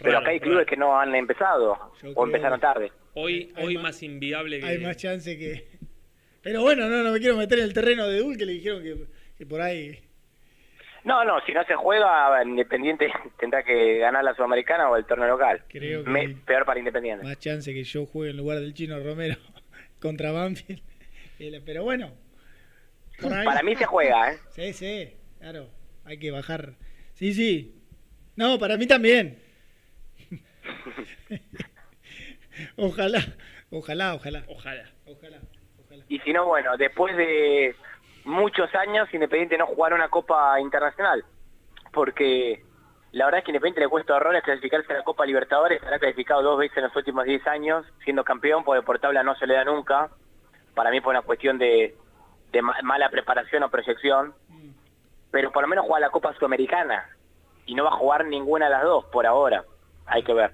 Pero 0.00 0.18
acá 0.18 0.30
hay 0.30 0.38
raro. 0.38 0.50
clubes 0.50 0.66
que 0.68 0.76
no 0.76 1.00
han 1.00 1.12
empezado 1.16 1.92
Yo 2.02 2.10
o 2.14 2.24
empezaron 2.26 2.60
tarde. 2.60 2.92
Hoy, 3.14 3.52
hoy 3.56 3.76
más, 3.78 4.02
inviable 4.04 4.60
que... 4.60 4.66
Hay 4.66 4.78
más 4.78 4.96
chance 4.98 5.36
que. 5.36 5.66
Pero 6.42 6.62
bueno, 6.62 6.88
no, 6.88 7.02
no 7.02 7.10
me 7.10 7.18
quiero 7.18 7.36
meter 7.36 7.58
en 7.58 7.64
el 7.64 7.74
terreno 7.74 8.06
de 8.06 8.20
Dul 8.20 8.36
que 8.36 8.46
le 8.46 8.52
dijeron 8.52 8.82
que, 8.84 8.96
que 9.36 9.46
por 9.46 9.60
ahí. 9.60 9.98
No, 11.06 11.24
no, 11.24 11.40
si 11.46 11.52
no 11.52 11.62
se 11.64 11.74
juega, 11.76 12.42
Independiente 12.44 13.08
tendrá 13.38 13.62
que 13.62 13.98
ganar 13.98 14.24
la 14.24 14.34
Sudamericana 14.34 14.90
o 14.90 14.96
el 14.96 15.04
torneo 15.06 15.28
local. 15.28 15.62
Creo 15.68 16.02
que- 16.04 16.10
Me- 16.10 16.28
peor 16.44 16.64
para 16.66 16.78
Independiente. 16.80 17.24
Más 17.24 17.38
chance 17.38 17.72
que 17.72 17.84
yo 17.84 18.06
juegue 18.06 18.32
en 18.32 18.36
lugar 18.36 18.58
del 18.58 18.74
chino 18.74 18.98
Romero 18.98 19.36
contra 20.00 20.32
Banfield. 20.32 20.82
El- 21.38 21.62
Pero 21.64 21.84
bueno. 21.84 22.12
Para 23.22 23.62
mí 23.62 23.74
se 23.76 23.84
juega, 23.86 24.32
¿eh? 24.32 24.38
Sí, 24.50 24.72
sí, 24.72 25.14
claro. 25.38 25.68
Hay 26.04 26.18
que 26.18 26.30
bajar. 26.30 26.72
Sí, 27.14 27.32
sí. 27.32 27.72
No, 28.34 28.58
para 28.58 28.76
mí 28.76 28.86
también. 28.86 29.38
ojalá, 32.76 33.20
ojalá, 33.70 34.14
ojalá. 34.14 34.44
Ojalá. 34.48 34.84
Ojalá. 35.06 35.38
Y 36.08 36.18
si 36.20 36.32
no, 36.32 36.46
bueno, 36.46 36.76
después 36.76 37.16
de 37.16 37.74
muchos 38.26 38.74
años, 38.74 39.08
Independiente 39.12 39.56
no 39.58 39.66
jugará 39.66 39.94
una 39.94 40.08
Copa 40.10 40.60
Internacional. 40.60 41.24
Porque 41.92 42.62
la 43.12 43.24
verdad 43.24 43.38
es 43.38 43.44
que 43.44 43.50
Independiente 43.52 43.80
le 43.80 43.88
cuesta 43.88 44.14
horrores 44.16 44.42
clasificarse 44.42 44.92
a 44.92 44.96
la 44.98 45.04
Copa 45.04 45.24
Libertadores. 45.24 45.82
Ha 45.82 45.98
clasificado 45.98 46.42
dos 46.42 46.58
veces 46.58 46.76
en 46.76 46.84
los 46.84 46.96
últimos 46.96 47.24
10 47.24 47.46
años, 47.46 47.86
siendo 48.04 48.24
campeón, 48.24 48.64
porque 48.64 48.84
por 48.84 48.98
tabla 48.98 49.22
no 49.22 49.34
se 49.36 49.46
le 49.46 49.54
da 49.54 49.64
nunca. 49.64 50.10
Para 50.74 50.90
mí 50.90 51.00
fue 51.00 51.12
una 51.12 51.22
cuestión 51.22 51.56
de, 51.58 51.94
de 52.52 52.62
ma- 52.62 52.76
mala 52.82 53.08
preparación 53.08 53.62
o 53.62 53.70
proyección. 53.70 54.34
Pero 55.30 55.50
por 55.52 55.62
lo 55.62 55.68
menos 55.68 55.84
juega 55.86 56.00
la 56.00 56.10
Copa 56.10 56.34
Sudamericana. 56.34 57.08
Y 57.66 57.74
no 57.74 57.84
va 57.84 57.90
a 57.90 57.96
jugar 57.96 58.26
ninguna 58.26 58.66
de 58.66 58.72
las 58.72 58.82
dos 58.84 59.04
por 59.06 59.26
ahora. 59.26 59.64
Hay 60.06 60.22
que 60.22 60.32
ver. 60.34 60.50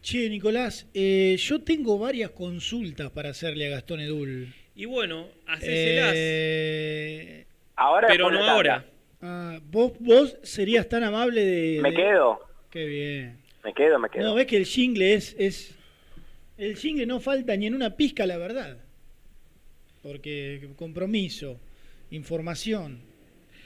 Che, 0.00 0.28
Nicolás, 0.28 0.86
eh, 0.94 1.34
yo 1.38 1.62
tengo 1.64 1.98
varias 1.98 2.30
consultas 2.30 3.10
para 3.10 3.30
hacerle 3.30 3.66
a 3.68 3.70
Gastón 3.76 4.00
Edul. 4.00 4.54
Y 4.74 4.84
bueno, 4.86 5.28
hacéselas. 5.46 6.12
Eh, 6.16 7.46
Ahora 7.76 8.08
pero 8.08 8.30
no 8.30 8.42
ahora. 8.44 8.84
ah, 9.22 9.58
¿vos, 9.70 9.92
¿Vos 10.00 10.36
serías 10.42 10.88
tan 10.88 11.02
amable 11.04 11.44
de...? 11.44 11.80
Me 11.80 11.90
de- 11.90 11.96
quedo. 11.96 12.40
Qué 12.70 12.84
bien. 12.86 13.38
Me 13.64 13.72
quedo, 13.72 13.98
me 13.98 14.08
quedo. 14.10 14.24
No, 14.24 14.34
ves 14.34 14.46
que 14.46 14.56
el 14.56 14.64
jingle 14.66 15.14
es, 15.14 15.34
es... 15.38 15.74
El 16.58 16.76
jingle 16.76 17.06
no 17.06 17.20
falta 17.20 17.56
ni 17.56 17.66
en 17.66 17.74
una 17.74 17.96
pizca, 17.96 18.26
la 18.26 18.36
verdad. 18.36 18.78
Porque 20.02 20.68
compromiso, 20.76 21.58
información, 22.10 23.00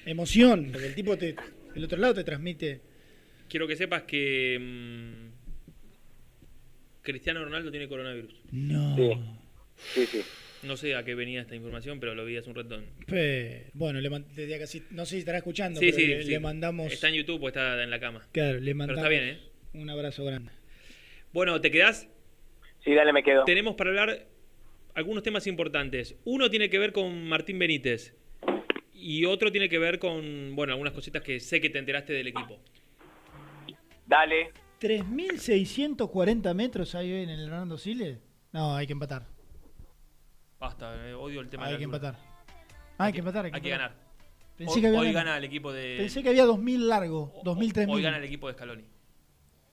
emoción, 0.07 0.69
porque 0.73 0.87
el 0.89 0.95
tipo 0.95 1.17
te... 1.19 1.35
El 1.75 1.85
otro 1.85 1.99
lado 1.99 2.15
te 2.15 2.25
transmite... 2.25 2.81
Quiero 3.49 3.67
que 3.67 3.77
sepas 3.77 4.03
que 4.03 4.59
mm, 4.61 5.29
Cristiano 7.03 7.43
Ronaldo 7.45 7.71
tiene 7.71 7.89
coronavirus. 7.89 8.35
No. 8.53 8.95
Sí, 9.95 10.05
sí. 10.07 10.23
No 10.63 10.77
sé 10.77 10.97
a 10.97 11.05
qué 11.05 11.15
venía 11.15 11.41
esta 11.41 11.55
información, 11.55 12.01
pero 12.01 12.15
lo 12.15 12.25
vi 12.25 12.37
hace 12.37 12.49
un 12.51 12.57
ratón. 12.57 12.85
Bueno, 13.75 14.01
le 14.01 14.09
desde 14.35 14.59
casi, 14.59 14.83
no 14.91 15.05
sé 15.07 15.15
si 15.17 15.19
estará 15.21 15.39
escuchando, 15.39 15.79
Sí, 15.79 15.87
pero 15.87 15.97
sí, 15.99 16.07
le, 16.07 16.23
sí. 16.25 16.31
le 16.31 16.41
mandamos... 16.41 16.93
Está 16.93 17.09
en 17.09 17.15
YouTube 17.15 17.43
o 17.43 17.49
está 17.49 17.83
en 17.83 17.91
la 17.91 18.01
cama. 18.01 18.27
Claro, 18.33 18.55
le 18.59 18.65
Pero 18.65 18.77
mandamos 18.77 18.99
está 18.99 19.09
bien, 19.09 19.25
¿eh? 19.25 19.39
un 19.75 19.89
abrazo 19.91 20.25
grande. 20.25 20.51
Bueno, 21.33 21.61
¿te 21.61 21.71
quedás? 21.71 22.09
Sí, 22.85 22.95
dale, 22.95 23.13
me 23.13 23.23
quedo. 23.23 23.45
Tenemos 23.45 23.77
para 23.77 23.91
hablar 23.91 24.27
algunos 24.95 25.23
temas 25.23 25.47
importantes. 25.47 26.17
Uno 26.25 26.51
tiene 26.51 26.69
que 26.71 26.79
ver 26.79 26.93
con 26.93 27.29
Martín 27.29 27.59
Benítez. 27.59 28.15
Y 28.93 29.25
otro 29.27 29.53
tiene 29.53 29.69
que 29.69 29.79
ver 29.79 30.01
con, 30.01 30.57
bueno, 30.57 30.73
algunas 30.73 30.93
cositas 30.93 31.23
que 31.23 31.39
sé 31.39 31.61
que 31.61 31.71
te 31.71 31.79
enteraste 31.79 32.13
del 32.13 32.27
equipo. 32.27 32.59
Dale. 34.07 34.51
3.640 34.81 36.55
metros 36.55 36.95
hay 36.95 37.13
hoy 37.13 37.23
en 37.23 37.29
el 37.31 37.45
Hernando 37.45 37.79
Siles. 37.79 38.19
No, 38.53 38.75
hay 38.75 38.87
que 38.87 38.93
empatar. 38.95 39.27
Basta, 40.61 40.95
eh, 41.09 41.15
odio 41.15 41.41
el 41.41 41.49
tema 41.49 41.65
Hay 41.67 41.73
de 41.73 41.75
la 41.75 41.79
que 41.79 41.85
altura. 41.85 42.09
empatar. 42.09 42.29
Ah, 42.99 43.05
hay 43.05 43.13
que 43.13 43.19
empatar. 43.21 43.45
Hay 43.47 43.51
que 43.53 43.57
empatar. 43.59 43.79
ganar. 43.79 43.97
Pensé 44.57 44.73
hoy, 44.75 44.81
que 44.81 44.87
había 44.89 44.99
hoy 45.01 45.07
ganado. 45.13 45.25
gana 45.27 45.39
el 45.39 45.45
equipo 45.45 45.73
de. 45.73 45.97
Pensé 45.99 46.23
que 46.23 46.29
había 46.31 46.45
2.000 46.45 46.79
largo, 46.89 47.33
2.000, 47.45 47.73
3.000. 47.73 47.95
Hoy 47.95 48.03
gana 48.03 48.17
el 48.19 48.25
equipo 48.25 48.49
de 48.49 48.55
Scaloni. 48.55 48.85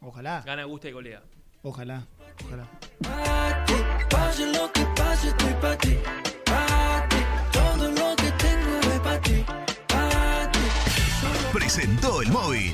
Ojalá. 0.01 0.43
Gana 0.45 0.63
Gusta 0.65 0.89
y 0.89 0.91
golea. 0.91 1.23
Ojalá, 1.63 2.05
ojalá. 2.45 2.67
Pase 4.09 4.45
lo 4.53 4.71
que 4.71 4.85
pase, 4.95 5.29
estoy 5.29 5.53
pa' 5.59 5.75
ti. 5.77 5.95
Pa' 6.45 7.07
ti. 7.09 7.15
Todo 7.51 7.87
lo 7.91 8.15
que 8.15 8.31
tengo 8.33 8.79
es 8.93 8.99
pa' 8.99 9.21
ti. 9.21 9.43
Pa' 9.87 10.51
ti. 10.51 10.59
Presentó 11.51 12.21
el 12.21 12.29
móvil. 12.31 12.73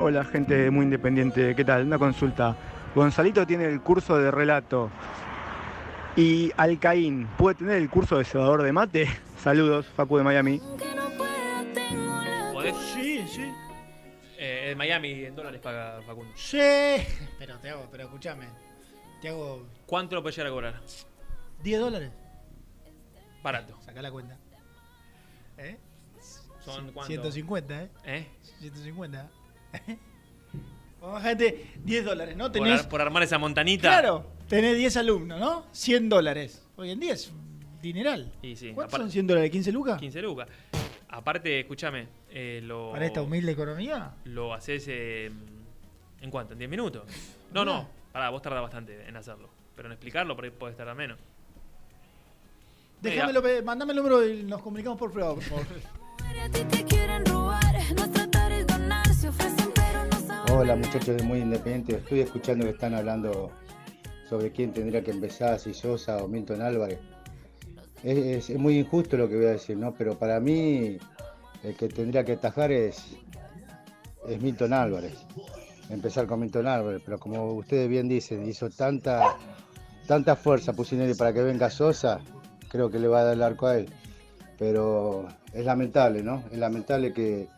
Hola, 0.00 0.24
gente 0.24 0.70
muy 0.70 0.84
independiente. 0.84 1.56
¿Qué 1.56 1.64
tal? 1.64 1.84
Una 1.84 1.98
consulta. 1.98 2.56
Gonzalito 2.94 3.44
tiene 3.44 3.64
el 3.64 3.80
curso 3.80 4.16
de 4.16 4.30
relato. 4.30 4.92
¿Y 6.14 6.52
Alcaín 6.56 7.26
puede 7.36 7.56
tener 7.56 7.78
el 7.78 7.90
curso 7.90 8.16
de 8.16 8.24
cebador 8.24 8.62
de 8.62 8.72
mate? 8.72 9.08
Saludos, 9.42 9.86
Facu 9.86 10.18
de 10.18 10.22
Miami. 10.22 10.62
¿Podés? 12.52 12.76
Sí, 12.94 13.26
sí. 13.26 13.52
Eh, 14.38 14.70
en 14.70 14.78
Miami 14.78 15.24
en 15.24 15.34
dólares 15.34 15.60
paga 15.60 16.00
Facundo. 16.06 16.32
Sí. 16.36 16.58
Pero 17.36 17.58
te 17.58 17.70
hago, 17.70 17.88
pero 17.90 18.04
escúchame. 18.04 18.46
Te 19.20 19.30
hago 19.30 19.66
¿Cuánto 19.84 20.14
lo 20.14 20.22
puedes 20.22 20.36
llegar 20.36 20.52
a 20.52 20.54
cobrar? 20.54 20.80
10 21.64 21.80
dólares. 21.80 22.12
Barato. 23.42 23.76
Sacá 23.80 24.00
la 24.00 24.12
cuenta. 24.12 24.36
¿Eh? 25.56 25.76
¿Son 26.60 26.92
cuánto? 26.92 27.08
150, 27.08 27.82
¿eh? 27.82 27.90
¿Eh? 28.04 28.28
150. 28.60 29.28
Vamos 31.00 31.16
a 31.16 31.20
bajarte 31.20 31.72
10 31.84 32.04
dólares, 32.04 32.36
¿no? 32.36 32.44
Por, 32.44 32.52
Tenés, 32.52 32.80
ar- 32.80 32.88
por 32.88 33.00
armar 33.00 33.22
esa 33.22 33.38
montanita. 33.38 33.88
claro, 33.88 34.26
tenés 34.48 34.76
10 34.76 34.96
alumnos, 34.96 35.38
¿no? 35.38 35.66
100 35.72 36.08
dólares. 36.08 36.66
Hoy 36.76 36.90
en 36.90 36.98
día 37.00 37.12
es 37.14 37.30
un 37.30 37.60
dineral. 37.80 38.32
Y 38.42 38.56
sí, 38.56 38.72
¿Cuántos 38.74 38.98
son 38.98 39.10
100 39.10 39.26
dólares? 39.28 39.52
¿15 39.52 39.72
lucas? 39.72 40.00
15 40.00 40.22
lucas. 40.22 40.48
Aparte, 41.10 41.60
escúchame, 41.60 42.08
eh, 42.30 42.60
lo, 42.64 42.90
Para 42.92 43.06
esta 43.06 43.22
humilde 43.22 43.52
economía. 43.52 44.14
lo 44.24 44.52
haces 44.52 44.84
eh, 44.88 45.30
¿en 46.20 46.30
cuánto? 46.30 46.52
¿En 46.54 46.58
10 46.58 46.70
minutos? 46.70 47.04
No, 47.52 47.64
no, 47.64 47.88
pará, 48.12 48.30
vos 48.30 48.42
tardás 48.42 48.62
bastante 48.62 49.06
en 49.08 49.16
hacerlo. 49.16 49.48
Pero 49.76 49.88
en 49.88 49.92
explicarlo 49.92 50.34
por 50.34 50.44
ahí 50.44 50.50
podés 50.50 50.76
tardar 50.76 50.96
menos. 50.96 51.18
Déjamelo, 53.00 53.42
mandame 53.64 53.92
el 53.92 53.96
número 53.98 54.28
y 54.28 54.42
nos 54.42 54.60
comunicamos 54.60 54.98
por 54.98 55.12
privado, 55.12 55.36
por 55.36 55.44
favor. 55.44 55.66
Hola 60.50 60.76
muchachos 60.76 61.14
de 61.14 61.22
Muy 61.24 61.40
Independiente, 61.40 61.96
estoy 61.96 62.20
escuchando 62.20 62.64
que 62.64 62.70
están 62.70 62.94
hablando 62.94 63.50
sobre 64.30 64.50
quién 64.50 64.72
tendría 64.72 65.04
que 65.04 65.10
empezar, 65.10 65.58
si 65.58 65.74
Sosa 65.74 66.24
o 66.24 66.26
Milton 66.26 66.62
Álvarez. 66.62 67.00
Es, 68.02 68.48
muy 68.58 68.78
injusto 68.78 69.18
lo 69.18 69.28
que 69.28 69.36
voy 69.36 69.44
a 69.44 69.50
decir, 69.50 69.76
¿no? 69.76 69.92
Pero 69.92 70.18
para 70.18 70.40
mí 70.40 70.96
el 71.62 71.76
que 71.76 71.88
tendría 71.88 72.24
que 72.24 72.32
atajar 72.32 72.72
es, 72.72 73.14
es 74.26 74.40
Milton 74.40 74.72
Álvarez. 74.72 75.18
Empezar 75.90 76.26
con 76.26 76.40
Milton 76.40 76.66
Álvarez, 76.66 77.02
pero 77.04 77.18
como 77.18 77.52
ustedes 77.52 77.86
bien 77.86 78.08
dicen, 78.08 78.48
hizo 78.48 78.70
tanta, 78.70 79.36
tanta 80.06 80.34
fuerza 80.34 80.72
Pusineri 80.72 81.12
para 81.12 81.34
que 81.34 81.42
venga 81.42 81.68
Sosa, 81.68 82.20
creo 82.70 82.90
que 82.90 82.98
le 82.98 83.06
va 83.06 83.20
a 83.20 83.24
dar 83.24 83.34
el 83.34 83.42
arco 83.42 83.66
a 83.66 83.76
él. 83.76 83.90
Pero 84.58 85.28
es 85.52 85.66
lamentable, 85.66 86.22
¿no? 86.22 86.42
Es 86.50 86.58
lamentable 86.58 87.12
que 87.12 87.48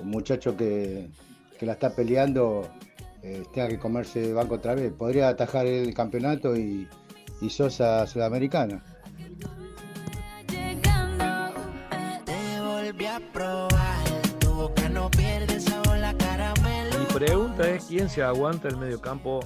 un 0.00 0.10
muchacho 0.10 0.56
que, 0.56 1.08
que 1.58 1.66
la 1.66 1.72
está 1.72 1.94
peleando 1.94 2.68
eh, 3.22 3.42
tenga 3.52 3.68
que 3.68 3.78
comerse 3.78 4.24
el 4.24 4.34
banco 4.34 4.54
otra 4.54 4.74
vez. 4.74 4.92
Podría 4.92 5.28
atajar 5.28 5.66
el 5.66 5.92
campeonato 5.92 6.56
y, 6.56 6.88
y 7.40 7.50
Sosa 7.50 8.06
Sudamericana. 8.06 8.82
Mi 16.98 17.14
pregunta 17.14 17.68
es 17.68 17.84
quién 17.84 18.08
se 18.08 18.22
aguanta 18.22 18.68
el 18.68 18.76
mediocampo 18.76 19.40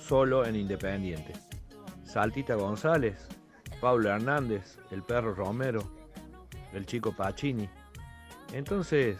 solo 0.00 0.44
en 0.44 0.56
Independiente. 0.56 1.32
Saltita 2.04 2.54
González, 2.54 3.28
Pablo 3.80 4.10
Hernández, 4.10 4.78
el 4.90 5.02
perro 5.02 5.34
Romero, 5.34 5.82
el 6.72 6.86
chico 6.86 7.14
Pacini. 7.16 7.68
Entonces, 8.52 9.16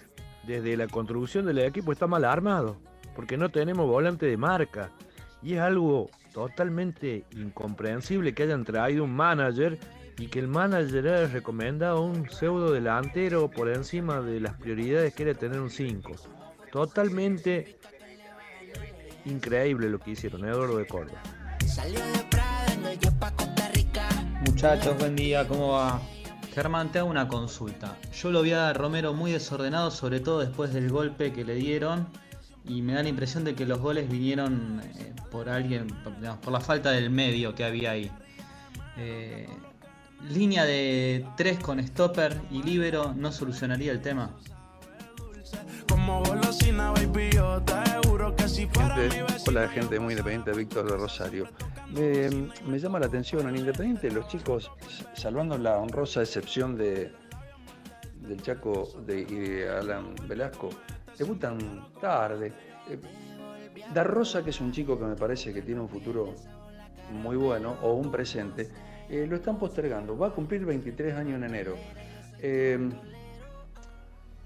desde 0.47 0.77
la 0.77 0.87
construcción 0.87 1.47
del 1.47 1.59
equipo 1.59 1.93
está 1.93 2.07
mal 2.07 2.25
armado, 2.25 2.77
porque 3.15 3.37
no 3.37 3.49
tenemos 3.51 3.87
volante 3.87 4.27
de 4.27 4.37
marca. 4.37 4.91
Y 5.43 5.55
es 5.55 5.61
algo 5.61 6.11
totalmente 6.33 7.25
incomprensible 7.33 8.35
que 8.35 8.45
hayan 8.45 8.65
traído 8.65 9.05
un 9.05 9.15
manager 9.15 9.79
y 10.19 10.29
que 10.29 10.39
el 10.39 10.49
manager 10.49 11.09
haya 11.09 11.27
recomendado 11.29 12.03
un 12.03 12.29
pseudo 12.31 12.73
delantero 12.73 13.51
por 13.51 13.69
encima 13.69 14.21
de 14.21 14.41
las 14.41 14.55
prioridades 14.55 15.15
que 15.15 15.25
era 15.25 15.35
tener 15.35 15.61
un 15.61 15.71
5. 15.71 16.13
Totalmente 16.73 17.79
increíble 19.25 19.89
lo 19.89 19.99
que 19.99 20.13
hicieron, 20.13 20.45
Eduardo 20.45 20.79
de 20.79 20.87
Córdoba. 20.87 21.23
Muchachos, 24.47 24.99
buen 24.99 25.17
día, 25.17 25.47
¿cómo 25.47 25.73
va? 25.73 26.01
Germán, 26.55 26.93
te 26.93 27.01
hago 27.01 27.11
una 27.11 27.27
consulta. 27.27 27.97
Yo 28.13 28.31
lo 28.31 28.43
vi 28.43 28.53
a 28.53 28.73
Romero 28.73 29.13
muy 29.13 29.33
desordenado, 29.33 29.91
sobre 29.91 30.21
todo 30.21 30.39
después 30.39 30.73
del 30.73 30.89
golpe 30.89 31.33
que 31.33 31.45
le 31.45 31.57
dieron, 31.57 32.07
y 32.65 32.81
me 32.81 32.93
da 32.93 33.03
la 33.03 33.09
impresión 33.09 33.43
de 33.43 33.57
que 33.57 33.67
los 33.67 33.81
goles 33.81 34.09
vinieron 34.09 34.81
eh, 34.85 35.13
por 35.33 35.49
alguien, 35.49 35.89
por, 36.05 36.17
digamos, 36.17 36.39
por 36.39 36.53
la 36.53 36.61
falta 36.61 36.93
del 36.93 37.11
medio 37.11 37.57
que 37.57 37.65
había 37.65 37.91
ahí. 37.91 38.09
Eh, 38.97 39.49
línea 40.31 40.65
de 40.65 41.27
3 41.37 41.59
con 41.59 41.85
stopper 41.85 42.41
y 42.53 42.63
libero 42.63 43.13
no 43.15 43.33
solucionaría 43.33 43.91
el 43.91 44.01
tema. 44.01 44.31
Como 46.05 46.23
golosina, 46.23 46.91
baby, 46.91 47.31
yo 47.33 47.63
te 47.63 48.07
juro 48.07 48.37
que 48.37 48.47
si 48.47 48.67
fuera 48.67 48.95
mi 48.95 49.09
Gente, 49.09 49.35
hola 49.49 49.69
gente 49.69 49.99
muy 49.99 50.13
independiente, 50.13 50.53
Víctor 50.53 50.91
de 50.91 50.99
Rosario. 50.99 51.49
Me, 51.95 52.29
me 52.67 52.79
llama 52.79 53.01
la 53.01 53.07
atención 53.07 53.49
en 53.49 53.57
Independiente 53.57 54.11
los 54.11 54.29
chicos, 54.29 54.71
salvando 55.15 55.57
la 55.57 55.79
honrosa 55.79 56.21
excepción 56.21 56.77
de 56.77 57.11
del 58.21 58.43
Chaco 58.43 58.87
de, 59.07 59.21
y 59.21 59.35
de 59.35 59.71
Alan 59.71 60.15
Velasco, 60.29 60.69
debutan 61.17 61.91
tarde. 62.03 62.53
Eh, 62.91 62.99
Da 63.95 64.05
Rosa, 64.05 64.45
que 64.45 64.51
es 64.51 64.61
un 64.61 64.73
chico 64.73 64.99
que 64.99 65.07
me 65.07 65.17
parece 65.17 65.55
que 65.55 65.63
tiene 65.63 65.81
un 65.81 65.89
futuro 65.89 66.35
muy 67.13 67.37
bueno, 67.37 67.79
o 67.81 67.95
un 67.95 68.11
presente, 68.11 68.69
eh, 69.09 69.27
lo 69.27 69.37
están 69.37 69.59
postergando. 69.59 70.19
Va 70.19 70.27
a 70.29 70.31
cumplir 70.33 70.67
23 70.67 71.15
años 71.15 71.37
en 71.37 71.45
enero. 71.45 71.77
Eh, 72.41 72.91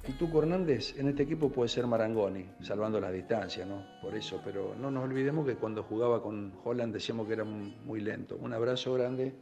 y 0.08 0.12
Tuco 0.12 0.38
Hernández 0.38 0.98
en 0.98 1.08
este 1.08 1.24
equipo 1.24 1.50
puede 1.50 1.68
ser 1.68 1.86
Marangoni, 1.86 2.46
salvando 2.62 2.98
las 2.98 3.12
distancias, 3.12 3.68
¿no? 3.68 3.84
Por 4.00 4.14
eso, 4.14 4.40
pero 4.42 4.74
no 4.80 4.90
nos 4.90 5.04
olvidemos 5.04 5.46
que 5.46 5.54
cuando 5.54 5.82
jugaba 5.82 6.22
con 6.22 6.54
Holland 6.64 6.94
decíamos 6.94 7.26
que 7.26 7.34
era 7.34 7.44
muy 7.44 8.00
lento. 8.00 8.38
Un 8.40 8.54
abrazo 8.54 8.94
grande. 8.94 9.34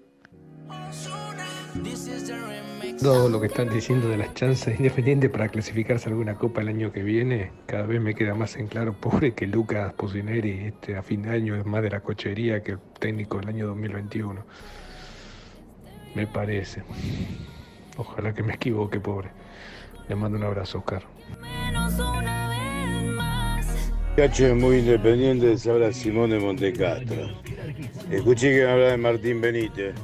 Todo 3.00 3.28
lo 3.28 3.40
que 3.40 3.46
están 3.46 3.68
diciendo 3.68 4.08
de 4.08 4.16
las 4.16 4.34
chances 4.34 4.66
de 4.66 4.74
Independiente 4.74 5.28
para 5.28 5.48
clasificarse 5.48 6.08
a 6.08 6.10
alguna 6.10 6.34
copa 6.34 6.62
el 6.62 6.68
año 6.68 6.90
que 6.90 7.04
viene, 7.04 7.52
cada 7.66 7.86
vez 7.86 8.00
me 8.00 8.14
queda 8.14 8.34
más 8.34 8.56
en 8.56 8.66
claro, 8.66 8.92
pobre 8.94 9.34
que 9.34 9.46
Lucas 9.46 9.92
Pusineri 9.92 10.66
este, 10.66 10.96
a 10.96 11.02
fin 11.02 11.22
de 11.22 11.30
año 11.30 11.54
es 11.54 11.64
más 11.64 11.82
de 11.82 11.90
la 11.90 12.00
cochería 12.00 12.62
que 12.62 12.72
el 12.72 12.78
técnico 12.98 13.38
del 13.38 13.50
año 13.50 13.66
2021. 13.68 14.44
Me 16.16 16.26
parece. 16.26 16.82
Ojalá 17.98 18.34
que 18.34 18.42
me 18.42 18.54
equivoque, 18.54 18.98
pobre. 18.98 19.45
Le 20.08 20.14
mando 20.14 20.38
un 20.38 20.44
abrazo, 20.44 20.78
Oscar. 20.78 21.02
Cacho 24.16 24.46
es 24.46 24.54
muy 24.54 24.78
independiente, 24.78 25.58
se 25.58 25.70
habla 25.70 25.92
Simón 25.92 26.30
de 26.30 26.38
Montecastro. 26.38 27.28
Escuché 28.10 28.50
que 28.50 28.64
me 28.64 28.70
hablaba 28.70 28.90
de 28.92 28.96
Martín 28.96 29.40
Benítez. 29.40 29.94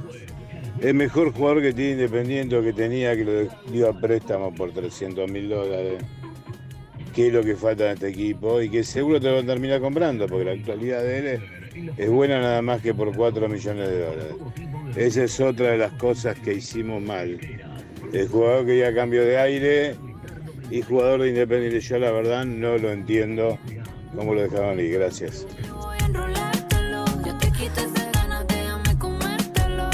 El 0.80 0.94
mejor 0.94 1.32
jugador 1.32 1.62
que 1.62 1.72
tiene 1.72 1.92
Independiente 1.92 2.56
o 2.56 2.62
que 2.62 2.72
tenía 2.72 3.16
que 3.16 3.24
lo 3.24 3.72
dio 3.72 3.88
a 3.88 3.98
préstamo 3.98 4.52
por 4.52 4.72
300 4.72 5.30
mil 5.30 5.48
dólares. 5.48 6.02
¿Qué 7.14 7.28
es 7.28 7.32
lo 7.32 7.42
que 7.42 7.54
falta 7.54 7.86
en 7.86 7.92
este 7.94 8.08
equipo? 8.08 8.60
Y 8.60 8.68
que 8.68 8.82
seguro 8.82 9.20
te 9.20 9.28
lo 9.28 9.36
van 9.36 9.44
a 9.44 9.46
terminar 9.46 9.80
comprando, 9.80 10.26
porque 10.26 10.44
la 10.44 10.52
actualidad 10.52 11.02
de 11.02 11.18
él 11.18 11.26
es, 11.26 11.98
es 11.98 12.10
buena 12.10 12.40
nada 12.40 12.62
más 12.62 12.82
que 12.82 12.92
por 12.92 13.14
4 13.14 13.48
millones 13.48 13.88
de 13.88 13.98
dólares. 13.98 14.34
Esa 14.96 15.24
es 15.24 15.40
otra 15.40 15.70
de 15.70 15.78
las 15.78 15.92
cosas 15.92 16.38
que 16.38 16.54
hicimos 16.54 17.00
mal. 17.00 17.38
El 18.12 18.28
jugador 18.28 18.66
quería 18.66 18.94
cambio 18.94 19.24
de 19.24 19.38
aire 19.38 19.96
y 20.70 20.82
jugador 20.82 21.22
de 21.22 21.30
Independiente. 21.30 21.80
Yo 21.80 21.98
la 21.98 22.12
verdad 22.12 22.44
no 22.44 22.76
lo 22.76 22.92
entiendo 22.92 23.58
cómo 24.14 24.34
lo 24.34 24.42
dejaron 24.42 24.78
ir. 24.80 24.92
Gracias. 24.92 25.46
Yo 27.24 27.38
te 27.38 27.50
quito 27.52 27.80
esa 27.80 28.10
ganas, 28.12 28.46
déjame 28.48 28.98
comértelo. 28.98 29.88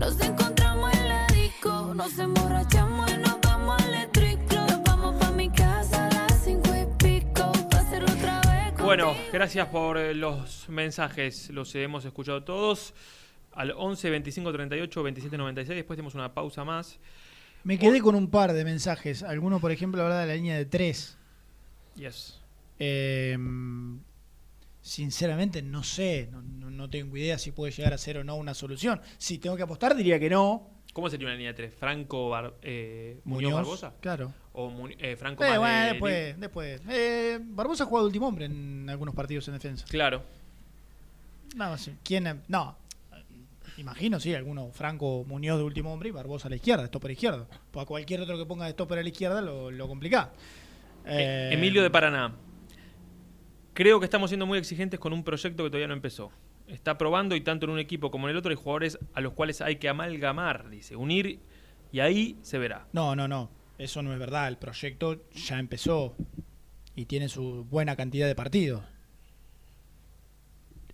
Nos 0.00 0.20
encontramos 0.20 0.92
en 0.94 1.08
la 1.08 1.26
disco, 1.28 1.94
nos 1.94 2.18
emborrachamos 2.18 3.12
y 3.12 3.18
nos 3.18 3.40
vamos 3.40 3.80
al 3.80 3.94
electric 3.94 4.38
Nos 4.52 4.82
vamos 4.82 5.14
pa' 5.20 5.30
mi 5.30 5.48
casa 5.50 6.06
a 6.06 6.10
las 6.10 6.44
cinco 6.44 6.70
y 6.74 6.86
pico, 7.04 7.52
pa' 7.70 7.78
hacerlo 7.78 8.08
otra 8.10 8.40
vez. 8.40 8.82
Bueno, 8.82 9.14
gracias 9.32 9.68
por 9.68 9.96
eh, 9.96 10.14
los 10.14 10.68
mensajes, 10.68 11.50
los 11.50 11.72
hemos 11.76 12.04
escuchado 12.04 12.42
todos. 12.42 12.94
al 13.52 13.72
11 13.76 14.10
25 14.10 14.52
38 14.52 15.02
27 15.04 15.38
96. 15.38 15.76
Después 15.76 15.96
tenemos 15.96 16.16
una 16.16 16.34
pausa 16.34 16.64
más. 16.64 16.98
Me 17.64 17.78
quedé 17.78 18.00
con 18.00 18.14
un 18.14 18.28
par 18.30 18.52
de 18.52 18.64
mensajes. 18.64 19.22
Alguno, 19.22 19.60
por 19.60 19.70
ejemplo, 19.72 20.02
habla 20.02 20.20
de 20.20 20.26
la 20.26 20.34
línea 20.34 20.56
de 20.56 20.64
tres. 20.64 21.16
Yes. 21.96 22.38
Eh, 22.78 23.36
sinceramente, 24.82 25.62
no 25.62 25.82
sé. 25.82 26.28
No, 26.32 26.88
tengo 26.88 27.16
idea 27.16 27.38
si 27.38 27.52
puede 27.52 27.72
llegar 27.72 27.92
a 27.92 27.98
ser 27.98 28.18
o 28.18 28.24
no 28.24 28.36
una 28.36 28.54
solución. 28.54 29.00
Si 29.18 29.38
tengo 29.38 29.56
que 29.56 29.62
apostar, 29.62 29.94
diría 29.94 30.18
que 30.18 30.30
no. 30.30 30.66
¿Cómo 30.94 31.08
sería 31.10 31.26
una 31.26 31.34
línea 31.36 31.52
de 31.52 31.54
tres? 31.56 31.74
¿Franco 31.78 32.30
Bar- 32.30 32.54
eh, 32.62 33.20
Muñoz, 33.24 33.42
Muñoz, 33.52 33.54
Barbosa? 33.60 33.92
claro. 34.00 34.32
¿O 34.52 34.68
Mu- 34.70 34.88
eh, 34.98 35.14
Franco 35.16 35.44
Eh, 35.44 35.56
bueno, 35.58 35.78
de- 35.84 35.90
después. 35.90 36.40
después. 36.40 36.80
Barbosa 37.54 37.84
ha 37.84 37.86
jugado 37.86 38.06
último 38.06 38.26
hombre 38.26 38.46
en 38.46 38.88
algunos 38.90 39.14
partidos 39.14 39.46
en 39.48 39.54
defensa. 39.54 39.84
Claro. 39.88 40.22
No, 41.54 41.76
sí. 41.78 41.92
¿Quién? 42.02 42.42
No. 42.48 42.76
Imagino, 43.80 44.20
sí, 44.20 44.34
alguno 44.34 44.70
Franco 44.72 45.24
Muñoz 45.26 45.56
de 45.56 45.64
último 45.64 45.90
hombre 45.90 46.10
y 46.10 46.12
Barbosa 46.12 46.48
a 46.48 46.50
la 46.50 46.56
izquierda, 46.56 46.86
stopper 46.86 47.12
izquierdo. 47.12 47.48
Pues 47.70 47.84
a 47.84 47.86
cualquier 47.86 48.20
otro 48.20 48.36
que 48.36 48.44
ponga 48.44 48.66
de 48.66 48.72
stopper 48.72 48.98
a 48.98 49.02
la 49.02 49.08
izquierda 49.08 49.40
lo, 49.40 49.70
lo 49.70 49.88
complica. 49.88 50.32
Eh, 51.06 51.48
Emilio 51.52 51.82
de 51.82 51.88
Paraná. 51.88 52.36
Creo 53.72 53.98
que 53.98 54.04
estamos 54.04 54.28
siendo 54.28 54.44
muy 54.44 54.58
exigentes 54.58 55.00
con 55.00 55.14
un 55.14 55.24
proyecto 55.24 55.64
que 55.64 55.70
todavía 55.70 55.88
no 55.88 55.94
empezó. 55.94 56.30
Está 56.66 56.98
probando 56.98 57.34
y 57.34 57.40
tanto 57.40 57.64
en 57.64 57.72
un 57.72 57.78
equipo 57.78 58.10
como 58.10 58.28
en 58.28 58.32
el 58.32 58.36
otro 58.36 58.50
hay 58.50 58.56
jugadores 58.56 58.98
a 59.14 59.22
los 59.22 59.32
cuales 59.32 59.62
hay 59.62 59.76
que 59.76 59.88
amalgamar, 59.88 60.68
dice, 60.68 60.94
unir 60.94 61.40
y 61.90 62.00
ahí 62.00 62.36
se 62.42 62.58
verá. 62.58 62.86
No, 62.92 63.16
no, 63.16 63.28
no. 63.28 63.50
Eso 63.78 64.02
no 64.02 64.12
es 64.12 64.18
verdad. 64.18 64.48
El 64.48 64.58
proyecto 64.58 65.24
ya 65.32 65.58
empezó 65.58 66.14
y 66.94 67.06
tiene 67.06 67.30
su 67.30 67.64
buena 67.64 67.96
cantidad 67.96 68.26
de 68.26 68.34
partidos. 68.34 68.84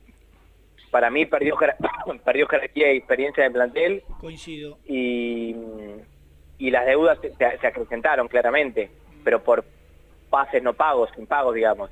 para 0.90 1.10
mí 1.10 1.26
perdió, 1.26 1.56
perdió 2.24 2.46
jerarquía 2.48 2.92
y 2.92 2.96
experiencia 2.96 3.44
de 3.44 3.50
plantel 3.50 4.02
Coincido. 4.18 4.78
y, 4.86 5.54
y 6.58 6.70
las 6.70 6.86
deudas 6.86 7.18
se, 7.20 7.34
se- 7.34 7.58
se 7.58 7.66
acrecentaron 7.66 8.26
claramente, 8.28 8.90
pero 9.24 9.42
por 9.42 9.64
pases 10.30 10.62
no 10.62 10.74
pagos, 10.74 11.10
sin 11.16 11.26
pagos, 11.26 11.54
digamos. 11.54 11.90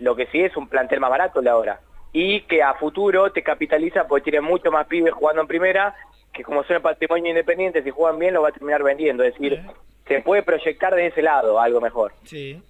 Lo 0.00 0.16
que 0.16 0.26
sí 0.26 0.40
es 0.40 0.56
un 0.56 0.68
plantel 0.68 1.00
más 1.00 1.10
barato 1.10 1.40
la 1.42 1.52
ahora. 1.52 1.80
Y 2.12 2.40
que 2.42 2.62
a 2.62 2.74
futuro 2.74 3.30
te 3.32 3.42
capitaliza 3.42 4.06
porque 4.08 4.30
tiene 4.30 4.40
mucho 4.40 4.70
más 4.72 4.86
pibes 4.86 5.12
jugando 5.12 5.42
en 5.42 5.48
primera, 5.48 5.94
que 6.32 6.42
como 6.42 6.64
son 6.64 6.76
el 6.76 6.82
patrimonio 6.82 7.28
independiente, 7.30 7.82
si 7.82 7.90
juegan 7.90 8.18
bien 8.18 8.34
lo 8.34 8.42
va 8.42 8.48
a 8.48 8.52
terminar 8.52 8.82
vendiendo. 8.82 9.22
Es 9.22 9.34
decir, 9.34 9.60
se 10.08 10.20
puede 10.22 10.42
proyectar 10.42 10.94
de 10.94 11.06
ese 11.06 11.22
lado 11.22 11.60
algo 11.60 11.80
mejor. 11.80 12.12
Sí. 12.24 12.60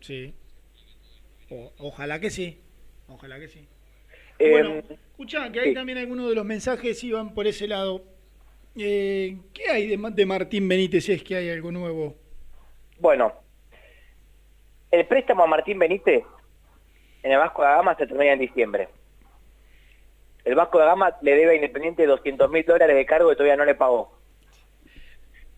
Sí. 0.00 0.34
O- 1.50 1.72
ojalá 1.78 2.20
que 2.20 2.30
sí. 2.30 2.60
Ojalá 3.08 3.38
que 3.38 3.48
sí. 3.48 3.66
Eh, 4.38 4.50
bueno, 4.50 4.82
escuchá, 5.10 5.50
que 5.52 5.60
hay 5.60 5.68
sí. 5.70 5.74
también 5.74 5.98
algunos 5.98 6.28
de 6.28 6.34
los 6.34 6.44
mensajes 6.44 7.02
iban 7.04 7.34
por 7.34 7.46
ese 7.46 7.68
lado. 7.68 8.02
Eh, 8.76 9.36
¿Qué 9.52 9.68
hay 9.68 9.86
de, 9.88 10.10
de 10.12 10.26
Martín 10.26 10.66
Benítez 10.68 11.04
si 11.04 11.12
es 11.12 11.22
que 11.22 11.36
hay 11.36 11.50
algo 11.50 11.70
nuevo? 11.70 12.16
Bueno, 13.02 13.32
el 14.92 15.04
préstamo 15.06 15.42
a 15.42 15.48
Martín 15.48 15.76
Benítez 15.76 16.22
en 17.24 17.32
el 17.32 17.38
Vasco 17.38 17.62
da 17.62 17.74
Gama 17.74 17.96
se 17.96 18.06
termina 18.06 18.32
en 18.32 18.38
diciembre. 18.38 18.90
El 20.44 20.54
Vasco 20.54 20.78
da 20.78 20.84
Gama 20.84 21.16
le 21.20 21.34
debe 21.34 21.50
a 21.50 21.54
Independiente 21.56 22.06
200 22.06 22.48
mil 22.48 22.64
dólares 22.64 22.94
de 22.94 23.04
cargo 23.04 23.28
que 23.28 23.34
todavía 23.34 23.56
no 23.56 23.64
le 23.64 23.74
pagó. 23.74 24.16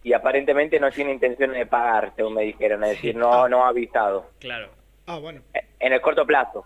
Y 0.03 0.15
aparentemente 0.15 0.81
no 0.81 0.91
tiene 0.91 1.13
intenciones 1.13 1.59
de 1.59 1.67
pagar, 1.67 2.15
según 2.17 2.33
me 2.33 2.45
dijeron, 2.45 2.83
es 2.85 2.93
decir, 2.93 3.15
no, 3.15 3.47
no 3.47 3.67
ha 3.67 3.69
avisado. 3.69 4.31
Claro. 4.41 4.71
Ah, 5.05 5.19
bueno. 5.19 5.43
En 5.81 5.93
el 5.93 6.01
corto 6.01 6.25
plazo. 6.25 6.65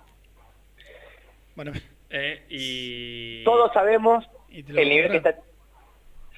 Bueno. 1.57 1.73
Eh, 2.11 2.45
y... 2.49 3.43
Todos 3.43 3.73
sabemos 3.73 4.31
el 4.49 4.89
nivel 4.89 5.11
que 5.11 5.17
está... 5.17 5.35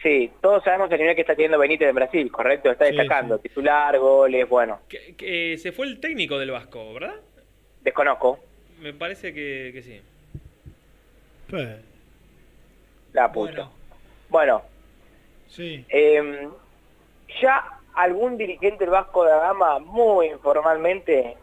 Sí, 0.02 0.30
todos 0.40 0.64
sabemos 0.64 0.90
el 0.92 0.98
nivel 0.98 1.14
que 1.14 1.20
está 1.20 1.34
teniendo 1.34 1.58
Benítez 1.58 1.88
en 1.88 1.94
Brasil, 1.94 2.32
correcto, 2.32 2.70
está 2.70 2.86
Sí, 2.86 2.96
destacando, 2.96 3.38
titular, 3.38 3.98
goles, 3.98 4.48
bueno, 4.48 4.80
Que, 4.88 5.14
que 5.14 5.58
se 5.58 5.72
fue 5.72 5.86
el 5.86 6.00
técnico 6.00 6.38
del 6.38 6.50
Vasco, 6.52 6.94
¿verdad? 6.94 7.16
desconozco, 7.82 8.38
Me 8.80 8.92
parece 8.94 9.32
que, 9.34 9.70
que 9.74 9.82
sí. 9.82 10.00
la 13.12 13.30
puta. 13.32 13.68
Bueno, 14.28 14.62
Sí. 15.48 15.84
Eh, 15.88 16.48
ya 17.42 17.64
algún 17.94 18.36
dirigente 18.38 18.84
del 18.84 18.90
Vasco 18.90 19.24
da 19.24 19.38
Gama, 19.40 19.80
muy 19.80 20.26
informalmente, 20.28 21.36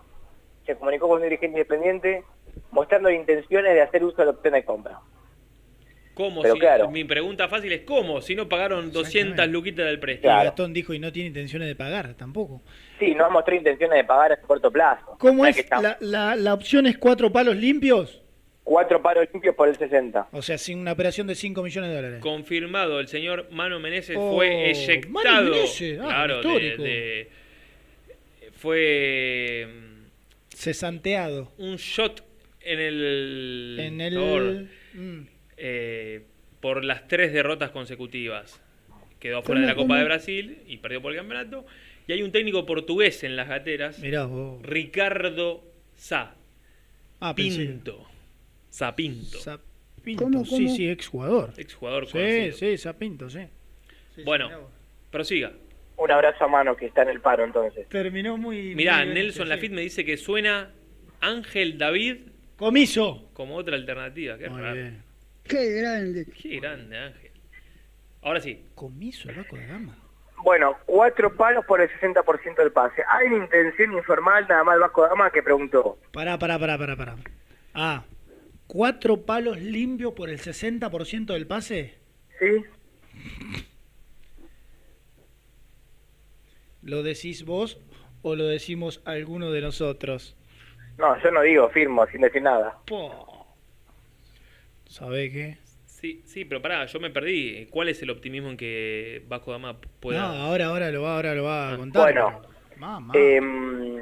se 0.66 0.76
comunicó 0.78 1.10
con 1.10 1.18
un 1.18 1.24
dirigente 1.24 1.60
independiente 1.60 2.24
mostrando 2.72 3.10
intenciones 3.10 3.74
de 3.74 3.82
hacer 3.82 4.04
uso 4.06 4.18
de 4.18 4.26
la 4.26 4.32
opción 4.32 4.54
de 4.54 4.64
compra. 4.64 5.00
¿Cómo? 6.18 6.42
Pero 6.42 6.56
Si- 6.56 6.60
claro. 6.60 6.90
Mi 6.90 7.04
pregunta 7.04 7.48
fácil 7.48 7.72
es 7.72 7.82
¿cómo? 7.82 8.22
Si 8.22 8.34
no 8.36 8.50
pagaron 8.50 8.92
200 8.92 9.48
luquitas 9.50 9.86
del 9.86 10.00
préstamo. 10.00 10.44
Gastón 10.44 10.74
dijo 10.74 10.94
y 10.96 11.00
no 11.00 11.12
tiene 11.12 11.28
intenciones 11.28 11.68
de 11.68 11.76
pagar 11.76 12.16
tampoco. 12.16 12.64
Sí, 13.00 13.14
no 13.14 13.30
mostró 13.30 13.56
intenciones 13.56 13.98
de 13.98 14.04
pagar 14.04 14.32
a 14.32 14.42
corto 14.42 14.72
plazo. 14.72 15.16
¿Cómo 15.20 15.46
es? 15.46 15.56
que 15.56 15.68
La, 15.80 15.96
la, 16.00 16.36
la 16.36 16.54
opción 16.56 16.88
es 16.88 16.98
cuatro 16.98 17.32
palos 17.32 17.56
limpios. 17.56 18.24
Cuatro 18.64 19.02
paros 19.02 19.28
limpios 19.32 19.56
por 19.56 19.70
el 19.70 19.78
60. 19.78 20.28
O 20.32 20.42
sea, 20.42 20.58
sin 20.58 20.80
una 20.80 20.92
operación 20.92 21.26
de 21.28 21.36
5 21.36 21.62
millones 21.64 21.90
de 21.92 21.96
dólares. 21.96 22.20
Confirmado, 22.20 23.00
el 23.00 23.08
señor 23.08 23.48
Mano 23.52 23.80
Meneses 23.80 24.18
Oh, 24.20 24.36
fue 24.36 24.48
Mano 24.50 24.66
eyectado. 24.66 25.50
Meneses, 25.52 26.00
ah, 26.02 26.06
claro, 26.08 26.36
histórico. 26.38 26.84
de- 26.84 27.30
fue 28.58 29.68
Cesanteado. 30.50 31.52
un 31.58 31.76
shot 31.78 32.24
en 32.62 32.80
el 32.80 33.78
En 33.80 34.02
el. 34.02 34.70
Mm. 34.94 35.28
Eh, 35.58 36.24
por 36.60 36.84
las 36.84 37.08
tres 37.08 37.34
derrotas 37.34 37.72
consecutivas. 37.72 38.62
Quedó 39.20 39.42
fuera 39.42 39.62
¿Cómo, 39.62 39.68
de 39.68 39.74
la 39.74 39.76
Copa 39.76 39.98
de 39.98 40.04
Brasil 40.06 40.60
y 40.68 40.78
perdió 40.78 41.02
por 41.02 41.12
el 41.12 41.18
campeonato. 41.18 41.66
Y 42.08 42.14
hay 42.14 42.22
un 42.24 42.32
técnico 42.32 42.66
portugués 42.66 43.24
en 43.24 43.36
las 43.36 43.48
gateras, 43.50 44.00
Mirá 44.00 44.26
vos. 44.26 44.62
Ricardo 44.64 45.64
Sá 45.96 46.36
Ah, 47.20 47.34
Pinto. 47.36 48.06
Sapinto. 48.70 49.40
Sapinto. 49.40 50.24
¿Cómo, 50.24 50.46
Sí, 50.46 50.56
cómo? 50.66 50.76
sí, 50.76 50.90
exjugador. 50.90 51.54
Exjugador 51.58 52.06
Sí, 52.06 52.12
conocido. 52.14 52.52
sí, 52.58 52.78
Sapinto, 52.78 53.30
sí. 53.30 53.40
Bueno, 54.24 54.50
prosiga. 55.12 55.52
Un 55.98 56.12
abrazo 56.12 56.44
a 56.44 56.48
mano 56.48 56.76
que 56.78 56.86
está 56.86 57.02
en 57.02 57.10
el 57.10 57.20
paro 57.22 57.44
entonces. 57.44 57.90
Terminó 57.90 58.38
muy. 58.38 58.76
Mirá, 58.76 59.04
muy 59.04 59.16
Nelson 59.16 59.46
sí. 59.48 59.50
Lafitte 59.50 59.72
me 59.74 59.82
dice 59.82 60.06
que 60.06 60.16
suena 60.16 60.70
Ángel 61.22 61.78
David 61.80 62.18
Comiso. 62.56 63.28
como 63.34 63.56
otra 63.56 63.76
alternativa. 63.76 64.38
Qué 64.38 64.48
Muy 64.50 64.62
raro. 64.62 64.76
bien. 64.76 65.04
Qué 65.48 65.82
grande. 65.82 66.26
Qué 66.26 66.60
grande, 66.60 66.98
Ángel. 66.98 67.32
Ahora 68.22 68.42
sí. 68.42 68.66
Comiso, 68.76 69.30
el 69.30 69.36
Vasco 69.36 69.58
da 69.58 69.66
Gama. 69.66 69.98
Bueno, 70.44 70.78
cuatro 70.86 71.36
palos 71.36 71.66
por 71.66 71.82
el 71.82 71.90
60% 71.90 72.56
del 72.56 72.72
pase. 72.72 73.04
Hay 73.08 73.28
una 73.28 73.46
intención 73.46 73.94
informal, 73.94 74.46
nada 74.48 74.64
más 74.64 74.76
el 74.76 74.82
Vasco 74.82 75.02
da 75.02 75.10
Gama 75.10 75.32
que 75.32 75.42
preguntó. 75.42 75.98
Pará, 76.12 76.38
pará, 76.38 76.60
pará, 76.60 76.78
pará, 76.78 76.96
pará. 76.96 77.16
Ah, 77.74 78.04
¿cuatro 78.68 79.26
palos 79.26 79.60
limpios 79.60 80.14
por 80.14 80.30
el 80.30 80.40
60% 80.40 81.34
del 81.34 81.48
pase? 81.48 81.98
Sí. 82.40 82.64
¿Lo 86.82 87.04
decís 87.04 87.44
vos 87.44 87.80
o 88.22 88.36
lo 88.36 88.46
decimos 88.46 89.02
alguno 89.06 89.52
de 89.52 89.62
nosotros? 89.62 90.36
No, 90.98 91.22
yo 91.22 91.32
no 91.32 91.42
digo, 91.42 91.70
firmo, 91.70 92.06
sin 92.08 92.22
decir 92.22 92.42
nada. 92.42 92.78
¿Sabe 94.90 95.32
qué? 95.32 95.58
Sí, 95.86 96.22
sí, 96.26 96.46
pero 96.46 96.62
pará, 96.62 96.86
yo 96.86 97.00
me 97.00 97.10
perdí. 97.10 97.68
¿Cuál 97.72 97.90
es 97.90 98.02
el 98.02 98.10
optimismo 98.12 98.50
en 98.50 98.58
que 98.58 99.24
Vasco 99.28 99.52
da 99.52 99.58
Gama 99.58 99.78
pueda...? 100.00 100.22
No, 100.22 100.28
ahora, 100.28 100.66
ahora 100.68 100.92
lo 100.92 101.02
va, 101.02 101.16
ahora 101.16 101.34
lo 101.34 101.44
va 101.44 101.74
a 101.74 101.78
contar. 101.78 102.04
Bueno, 102.04 102.42
Mamá. 102.76 103.14
em, 103.16 103.98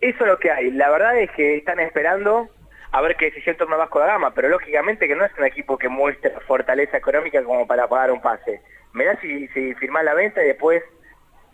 eso 0.00 0.20
es 0.20 0.26
lo 0.26 0.38
que 0.38 0.50
hay. 0.50 0.70
La 0.72 0.90
verdad 0.90 1.16
es 1.18 1.30
que 1.32 1.56
están 1.56 1.78
esperando 1.78 2.48
a 2.90 3.00
ver 3.00 3.16
qué 3.16 3.26
decisión 3.26 3.56
toma 3.56 3.76
Vasco 3.76 4.00
da 4.00 4.06
Gama, 4.06 4.34
pero 4.34 4.48
lógicamente 4.48 5.06
que 5.06 5.14
no 5.14 5.24
es 5.24 5.32
un 5.38 5.44
equipo 5.44 5.78
que 5.78 5.88
muestra 5.88 6.38
fortaleza 6.40 6.96
económica 6.96 7.42
como 7.44 7.66
para 7.66 7.88
pagar 7.88 8.10
un 8.10 8.20
pase. 8.20 8.60
Mirá 8.92 9.18
si, 9.20 9.46
si 9.48 9.74
firmás 9.74 10.04
la 10.04 10.14
venta 10.14 10.42
y 10.42 10.48
después, 10.48 10.82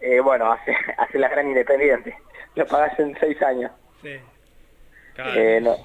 eh, 0.00 0.20
bueno, 0.20 0.50
hace, 0.52 0.74
hace 0.96 1.18
la 1.18 1.28
gran 1.28 1.48
independiente. 1.48 2.16
Lo 2.54 2.66
pagás 2.66 2.98
en 2.98 3.16
seis 3.20 3.40
años. 3.42 3.70
Sí. 4.02 4.18
Eh, 5.18 5.60
no. 5.62 5.76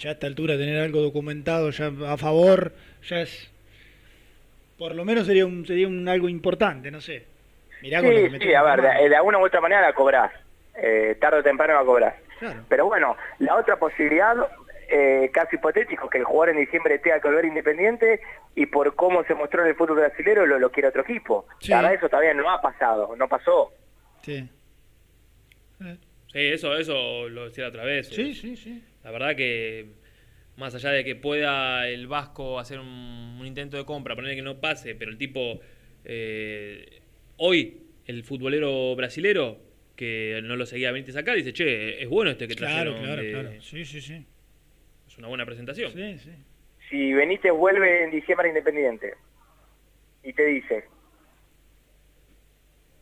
Ya 0.00 0.08
a 0.10 0.12
esta 0.14 0.26
altura 0.26 0.56
tener 0.56 0.80
algo 0.82 1.00
documentado 1.02 1.70
ya 1.70 1.92
a 2.08 2.16
favor, 2.16 2.72
ya 3.08 3.20
es... 3.20 3.50
Por 4.78 4.94
lo 4.94 5.04
menos 5.04 5.26
sería 5.26 5.44
un, 5.44 5.66
sería 5.66 5.86
un 5.86 6.08
algo 6.08 6.28
importante, 6.28 6.90
no 6.90 7.00
sé. 7.02 7.26
Mirá 7.82 8.00
con 8.00 8.08
lo 8.10 8.16
que 8.16 8.24
Sí, 8.24 8.30
me 8.30 8.38
sí, 8.38 8.54
a 8.54 8.62
ver, 8.62 8.76
que 8.76 8.82
tomar. 8.82 9.02
de, 9.02 9.08
de 9.10 9.16
alguna 9.16 9.38
u 9.38 9.44
otra 9.44 9.60
manera 9.60 9.82
la 9.82 9.92
cobrás. 9.92 10.32
Eh, 10.74 11.16
tarde 11.20 11.40
o 11.40 11.42
temprano 11.42 11.74
la 11.74 11.84
cobrás. 11.84 12.14
Claro. 12.38 12.64
Pero 12.68 12.86
bueno, 12.86 13.14
la 13.40 13.56
otra 13.56 13.76
posibilidad, 13.78 14.34
eh, 14.88 15.30
caso 15.34 15.54
hipotético, 15.54 16.08
que 16.08 16.16
el 16.18 16.24
jugador 16.24 16.54
en 16.56 16.64
diciembre 16.64 16.98
tenga 16.98 17.20
que 17.20 17.28
volver 17.28 17.44
independiente 17.44 18.20
y 18.54 18.64
por 18.66 18.94
cómo 18.96 19.22
se 19.24 19.34
mostró 19.34 19.60
en 19.62 19.68
el 19.68 19.74
fútbol 19.74 19.98
brasileño 19.98 20.46
lo, 20.46 20.58
lo 20.58 20.70
quiere 20.72 20.88
otro 20.88 21.02
equipo. 21.02 21.46
Sí. 21.60 21.70
La 21.72 21.82
verdad 21.82 21.94
eso 21.94 22.08
todavía 22.08 22.32
no 22.32 22.48
ha 22.50 22.62
pasado, 22.62 23.14
no 23.16 23.28
pasó. 23.28 23.70
Sí. 24.22 24.48
Sí, 26.32 26.38
eso, 26.38 26.74
eso 26.76 27.28
lo 27.28 27.44
decía 27.46 27.68
otra 27.68 27.84
vez. 27.84 28.08
Sí, 28.08 28.34
sí, 28.34 28.56
sí. 28.56 28.82
La 29.04 29.10
verdad 29.10 29.34
que 29.36 29.86
más 30.56 30.74
allá 30.74 30.90
de 30.90 31.04
que 31.04 31.16
pueda 31.16 31.88
el 31.88 32.06
Vasco 32.06 32.58
hacer 32.58 32.78
un, 32.78 32.86
un 33.40 33.46
intento 33.46 33.76
de 33.76 33.84
compra, 33.84 34.14
ponerle 34.14 34.36
que 34.36 34.42
no 34.42 34.60
pase, 34.60 34.94
pero 34.94 35.10
el 35.10 35.16
tipo 35.18 35.60
eh, 36.04 37.00
hoy 37.38 37.82
el 38.06 38.24
futbolero 38.24 38.94
brasilero 38.96 39.58
que 39.96 40.40
no 40.42 40.56
lo 40.56 40.66
seguía 40.66 40.92
Benítez 40.92 41.16
acá 41.16 41.34
dice, 41.34 41.52
che, 41.52 42.02
es 42.02 42.08
bueno 42.08 42.30
este 42.30 42.48
que 42.48 42.54
Claro, 42.56 42.92
trajeron 42.94 43.04
claro, 43.04 43.22
de- 43.22 43.30
claro. 43.30 43.62
Sí, 43.62 43.84
sí, 43.84 44.00
sí. 44.00 44.26
Es 45.06 45.18
una 45.18 45.28
buena 45.28 45.44
presentación. 45.46 45.92
Sí, 45.92 46.18
sí. 46.18 46.30
Si 46.88 47.12
Benítez 47.12 47.52
vuelve 47.52 48.04
en 48.04 48.10
diciembre 48.10 48.46
a 48.46 48.50
independiente 48.50 49.14
y 50.22 50.32
te 50.32 50.44
dice, 50.46 50.84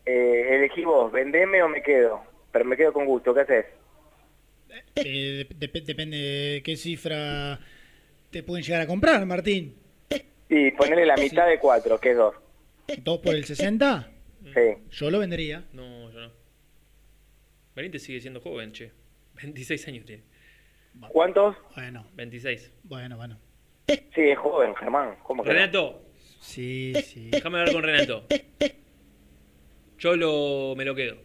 eh, 0.07 0.47
elegí 0.57 0.85
vos, 0.85 1.11
vendeme 1.13 1.63
o 1.63 1.69
me 1.69 1.83
quedo, 1.83 2.23
pero 2.53 2.65
me 2.65 2.77
quedo 2.77 2.93
con 2.93 3.07
gusto, 3.07 3.35
¿qué 3.35 3.41
haces? 3.41 3.67
Eh, 4.97 5.47
dep- 5.49 5.57
dep- 5.59 5.85
depende 5.85 6.17
de 6.17 6.63
qué 6.63 6.77
cifra 6.77 7.59
te 8.31 8.43
pueden 8.43 8.65
llegar 8.65 8.81
a 8.83 8.87
comprar, 8.87 9.25
Martín. 9.27 9.77
Y 10.49 10.71
ponerle 10.73 11.05
la 11.07 11.17
mitad 11.17 11.47
de 11.47 11.59
cuatro, 11.59 11.99
que 12.01 12.11
es 12.13 12.17
dos. 12.17 12.35
¿Dos 13.03 13.19
por 13.21 13.35
el 13.35 13.45
60? 13.45 14.11
Sí. 14.55 14.61
Yo 14.91 15.11
lo 15.11 15.19
vendería. 15.19 15.65
No, 15.73 16.11
yo 16.11 16.21
no. 16.21 16.33
Benítez 17.77 18.03
sigue 18.03 18.21
siendo 18.21 18.41
joven, 18.41 18.73
che. 18.73 18.91
26 19.35 19.89
años 19.89 20.05
tiene. 20.07 20.23
¿Cuántos? 21.11 21.55
Bueno, 21.77 22.07
26. 22.15 22.73
bueno, 22.85 23.17
bueno. 23.17 23.39
Sí, 23.87 24.23
es 24.23 24.39
joven, 24.39 24.75
Germán. 24.75 25.17
¿Cómo 25.23 25.43
que 25.43 25.51
no? 25.51 25.55
Renato, 25.55 26.03
Sí, 26.41 26.93
sí. 27.05 27.29
déjame 27.31 27.59
hablar 27.59 27.73
con 27.75 27.83
Renato. 27.83 28.25
Yo 29.99 30.17
lo, 30.17 30.75
me 30.77 30.85
lo 30.85 30.95
quedo. 30.95 31.17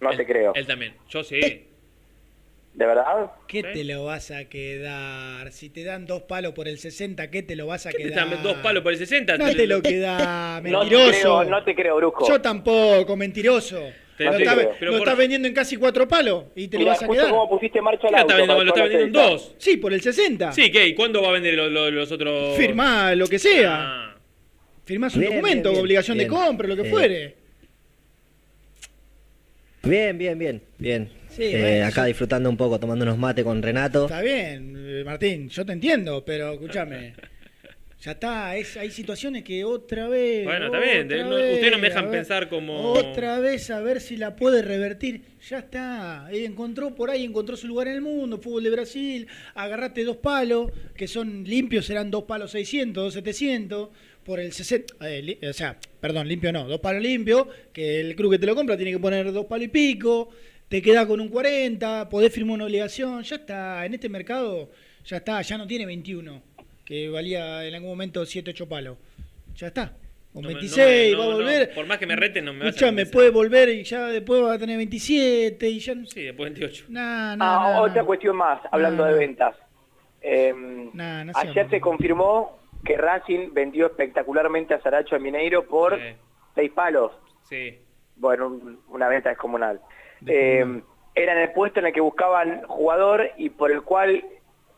No 0.00 0.10
te 0.16 0.24
creo. 0.26 0.54
Él 0.54 0.66
también. 0.66 0.94
Yo 1.08 1.22
sí. 1.22 1.66
¿De 2.72 2.86
verdad? 2.86 3.32
¿Qué 3.48 3.62
te 3.64 3.82
lo 3.84 4.04
vas 4.04 4.30
a 4.30 4.44
quedar? 4.44 5.50
Si 5.52 5.70
te 5.70 5.82
dan 5.82 6.06
dos 6.06 6.22
palos 6.22 6.52
por 6.54 6.68
el 6.68 6.78
60, 6.78 7.28
¿qué 7.30 7.42
te 7.42 7.56
lo 7.56 7.66
vas 7.66 7.86
a 7.86 7.90
¿Qué 7.90 7.96
te 7.98 8.02
quedar? 8.10 8.26
están 8.28 8.42
dos 8.44 8.56
palos 8.58 8.82
por 8.84 8.92
el 8.92 8.98
60? 8.98 9.36
No 9.38 9.50
te 9.52 9.66
lo 9.66 9.82
queda, 9.82 10.60
No 10.62 10.78
te 10.80 10.86
mentiroso. 10.90 11.10
creo, 11.10 11.44
no 11.44 11.64
te 11.64 11.74
creo, 11.74 11.96
Brusco. 11.96 12.28
Yo 12.28 12.40
tampoco, 12.40 13.16
mentiroso. 13.16 13.82
Te- 14.16 14.24
lo 14.24 14.32
está- 14.36 14.54
lo 14.54 14.62
por- 14.92 14.98
estás 14.98 15.16
vendiendo 15.16 15.48
en 15.48 15.54
casi 15.54 15.76
cuatro 15.76 16.06
palos 16.06 16.44
y 16.54 16.68
te 16.68 16.78
Mirá, 16.78 16.90
lo 16.92 16.94
vas 16.94 17.02
a 17.02 17.08
quedar. 17.08 17.30
cómo 17.30 17.48
pusiste 17.48 17.80
marcha 17.80 18.06
el 18.06 18.14
¿Qué 18.14 18.16
lo 18.16 18.22
auto. 18.22 18.32
está 18.32 18.36
vendiendo? 18.36 18.54
para 18.54 18.64
Lo 18.64 18.68
está 18.70 18.74
toda 18.74 18.86
la 18.86 18.98
vendiendo 18.98 19.20
en 19.20 19.30
dos. 19.30 19.54
Sí, 19.58 19.76
por 19.78 19.92
el 19.92 20.00
60. 20.02 20.52
Sí, 20.52 20.70
¿qué? 20.70 20.86
¿Y 20.86 20.94
cuándo 20.94 21.22
va 21.22 21.28
a 21.30 21.32
vender 21.32 21.54
lo- 21.54 21.70
lo- 21.70 21.90
los 21.90 22.12
otros? 22.12 22.56
Firmá 22.56 23.14
lo 23.16 23.26
que 23.26 23.38
sea. 23.38 23.76
Ah, 23.80 24.16
Firmás 24.84 25.14
un 25.14 25.20
Bien, 25.20 25.32
documento, 25.34 25.68
bien, 25.70 25.72
bien. 25.74 25.82
obligación 25.82 26.18
Bien. 26.18 26.28
de 26.28 26.36
compra, 26.36 26.68
lo 26.68 26.76
que 26.76 26.82
Eh, 26.82 26.90
fuere. 26.90 27.34
Bien, 29.82 30.18
bien, 30.18 30.38
bien, 30.38 30.62
bien. 30.78 31.19
Sí, 31.40 31.46
Eh, 31.56 31.60
bueno, 31.60 31.86
acá 31.86 32.02
yo- 32.02 32.06
disfrutando 32.08 32.50
un 32.50 32.56
poco, 32.56 32.78
tomando 32.78 33.04
unos 33.04 33.16
mates 33.16 33.44
con 33.44 33.62
Renato. 33.62 34.04
Está 34.04 34.20
bien, 34.20 34.74
eh, 34.76 35.02
Martín, 35.04 35.48
yo 35.48 35.64
te 35.64 35.72
entiendo, 35.72 36.22
pero 36.24 36.52
escúchame. 36.52 37.14
Ya 38.02 38.12
está, 38.12 38.56
es, 38.56 38.78
hay 38.78 38.90
situaciones 38.90 39.42
que 39.42 39.62
otra 39.64 40.08
vez. 40.08 40.44
Bueno, 40.44 40.66
está 40.66 40.80
bien, 40.80 41.06
no- 41.08 41.36
ustedes 41.36 41.70
no 41.70 41.78
me 41.78 41.88
dejan 41.88 42.04
ver, 42.04 42.12
pensar 42.12 42.48
como- 42.48 42.92
Otra 42.92 43.40
vez 43.40 43.70
a 43.70 43.80
ver 43.80 44.00
si 44.00 44.16
la 44.16 44.36
puede 44.36 44.62
revertir. 44.62 45.22
Ya 45.48 45.58
está. 45.58 46.26
Encontró 46.32 46.94
por 46.94 47.10
ahí, 47.10 47.24
encontró 47.24 47.56
su 47.58 47.66
lugar 47.68 47.88
en 47.88 47.94
el 47.96 48.00
mundo, 48.00 48.38
fútbol 48.38 48.64
de 48.64 48.70
Brasil. 48.70 49.26
Agarrate 49.54 50.04
dos 50.04 50.16
palos, 50.16 50.70
que 50.96 51.08
son 51.08 51.44
limpios, 51.44 51.84
serán 51.86 52.10
dos 52.10 52.24
palos 52.24 52.50
600, 52.52 53.04
dos 53.04 53.14
700. 53.14 53.88
Por 54.24 54.40
el 54.40 54.52
60. 54.52 54.94
eh, 55.08 55.22
li- 55.22 55.38
o 55.46 55.52
sea, 55.52 55.76
perdón, 56.00 56.28
limpio 56.28 56.52
no, 56.52 56.66
dos 56.68 56.80
palos 56.80 57.02
limpios. 57.02 57.48
Que 57.72 58.00
el 58.00 58.14
club 58.16 58.32
que 58.32 58.38
te 58.38 58.46
lo 58.46 58.54
compra 58.54 58.76
tiene 58.76 58.92
que 58.92 58.98
poner 58.98 59.30
dos 59.32 59.44
palos 59.46 59.64
y 59.66 59.68
pico. 59.68 60.30
Te 60.70 60.80
queda 60.80 61.04
con 61.04 61.20
un 61.20 61.28
40, 61.28 62.08
podés 62.08 62.32
firmar 62.32 62.54
una 62.54 62.64
obligación. 62.66 63.24
Ya 63.24 63.34
está, 63.36 63.84
en 63.84 63.94
este 63.94 64.08
mercado, 64.08 64.70
ya 65.04 65.16
está, 65.16 65.42
ya 65.42 65.58
no 65.58 65.66
tiene 65.66 65.84
21 65.84 66.40
que 66.84 67.08
valía 67.08 67.64
en 67.64 67.74
algún 67.74 67.90
momento 67.90 68.24
7, 68.24 68.50
8 68.52 68.68
palos. 68.68 68.96
Ya 69.56 69.66
está. 69.66 69.92
Con 70.32 70.42
no 70.42 70.48
me- 70.48 70.54
26 70.54 71.12
no 71.12 71.18
me- 71.18 71.24
va 71.24 71.24
a 71.24 71.28
no, 71.32 71.36
volver. 71.42 71.68
no, 71.70 71.74
por 71.74 71.86
más 71.86 71.98
que 71.98 72.06
me 72.06 72.14
reten, 72.14 72.44
no 72.44 72.52
me 72.52 72.66
vas 72.66 72.76
a 72.80 72.86
convencer. 72.86 73.12
puede 73.12 73.30
volver 73.30 73.68
y 73.70 73.82
ya 73.82 74.06
después 74.06 74.44
va 74.44 74.52
a 74.54 74.58
tener 74.60 74.76
27 74.76 75.68
y 75.68 75.80
ya 75.80 75.94
no 75.96 76.06
sé. 76.06 76.12
Sí, 76.14 76.22
después 76.22 76.52
28. 76.54 76.84
Nah, 76.88 77.34
nah, 77.34 77.66
Ah, 77.66 77.70
nah, 77.72 77.80
otra 77.82 78.02
nah. 78.02 78.06
cuestión 78.06 78.36
más, 78.36 78.60
hablando 78.70 79.02
No, 79.02 79.08
de 79.08 79.12
no. 79.14 79.18
ventas. 79.18 79.56
Eh, 80.22 80.54
Nah, 80.92 81.24
no 81.24 81.32
ayer 81.34 81.68
se 81.68 81.80
confirmó 81.80 82.60
que 82.84 82.96
Racing 82.96 83.52
vendió 83.52 83.86
espectacularmente 83.86 84.72
a 84.74 84.80
Saracho 84.82 85.16
de 85.16 85.20
Mineiro 85.20 85.66
por 85.66 85.96
Sí. 85.98 86.04
seis 86.54 86.70
palos. 86.70 87.10
Sí. 87.48 87.76
Bueno, 88.14 88.46
un- 88.46 88.78
una 88.88 89.08
venta 89.08 89.30
descomunal. 89.30 89.80
Eh, 90.26 90.82
era 91.14 91.32
en 91.32 91.38
el 91.38 91.52
puesto 91.52 91.80
en 91.80 91.86
el 91.86 91.92
que 91.92 92.00
buscaban 92.00 92.62
jugador 92.62 93.30
y 93.36 93.50
por 93.50 93.72
el 93.72 93.82
cual 93.82 94.24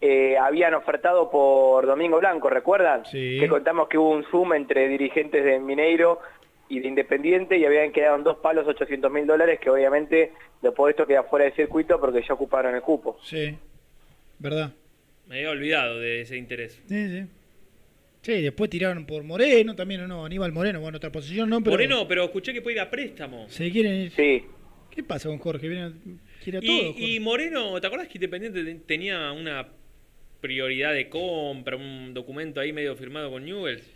eh, 0.01 0.37
habían 0.37 0.75
ofertado 0.75 1.31
por 1.31 1.87
Domingo 1.87 2.19
Blanco, 2.19 2.51
¿recuerdan? 2.51 3.05
Sí. 3.07 3.39
Que 3.39 3.49
contamos 3.49 3.89
que 3.89 3.99
hubo 3.99 4.11
un 4.11 4.25
zoom 4.31 4.55
entre 4.55 4.89
dirigentes 4.89 5.45
de 5.45 5.59
Mineiro 5.61 6.21
y 6.69 6.81
de 6.81 6.89
Independiente 6.89 7.57
y 7.59 7.65
habían 7.65 7.93
quedado 7.93 8.17
en 8.17 8.25
dos 8.25 8.39
palos 8.39 8.67
800 8.67 9.13
mil 9.13 9.27
dólares 9.27 9.61
que 9.61 9.71
obviamente 9.71 10.33
después 10.61 10.89
de 10.89 10.91
esto 11.03 11.07
queda 11.07 11.23
fuera 11.25 11.45
de 11.45 11.53
circuito 11.53 12.01
porque 12.01 12.23
ya 12.27 12.35
ocuparon 12.35 12.75
el 12.75 12.83
cupo. 12.83 13.19
Sí, 13.23 13.57
verdad. 14.39 14.73
Me 15.29 15.37
había 15.37 15.51
olvidado 15.51 16.01
de 16.01 16.23
ese 16.23 16.37
interés. 16.37 16.83
Sí, 16.87 17.09
sí. 17.09 17.27
Sí, 18.23 18.41
después 18.41 18.71
tiraron 18.71 19.05
por 19.05 19.23
Moreno 19.25 19.75
también, 19.75 20.03
¿o 20.03 20.09
no? 20.09 20.25
Aníbal 20.25 20.53
Moreno, 20.53 20.81
bueno, 20.81 20.97
otra 20.97 21.11
posición, 21.11 21.51
¿no? 21.51 21.61
Pero 21.61 21.73
Moreno, 21.73 22.07
pero 22.09 22.25
escuché 22.25 22.53
que 22.53 22.63
puede 22.63 22.77
ir 22.77 22.81
a 22.81 22.91
préstamo. 22.91 23.49
Se 23.49 23.71
quieren 23.71 23.95
ir. 23.95 24.13
Sí. 24.13 24.45
¿Qué 24.95 25.03
pasa 25.03 25.29
con 25.29 25.39
Jorge? 25.39 25.69
Viene, 25.69 25.93
quiere 26.43 26.59
a 26.59 26.61
todo. 26.61 26.71
Y, 26.71 26.85
Jorge. 26.93 27.01
y 27.03 27.21
Moreno, 27.21 27.81
¿te 27.81 27.87
acordás 27.87 28.09
que 28.09 28.19
Independiente 28.19 28.63
te- 28.65 28.75
tenía 28.81 29.33
una 29.33 29.69
prioridad 30.41 30.93
de 30.93 31.09
compra, 31.09 31.77
un 31.77 32.13
documento 32.13 32.61
ahí 32.61 32.73
medio 32.73 32.95
firmado 32.97 33.31
con 33.31 33.45
Newells? 33.45 33.89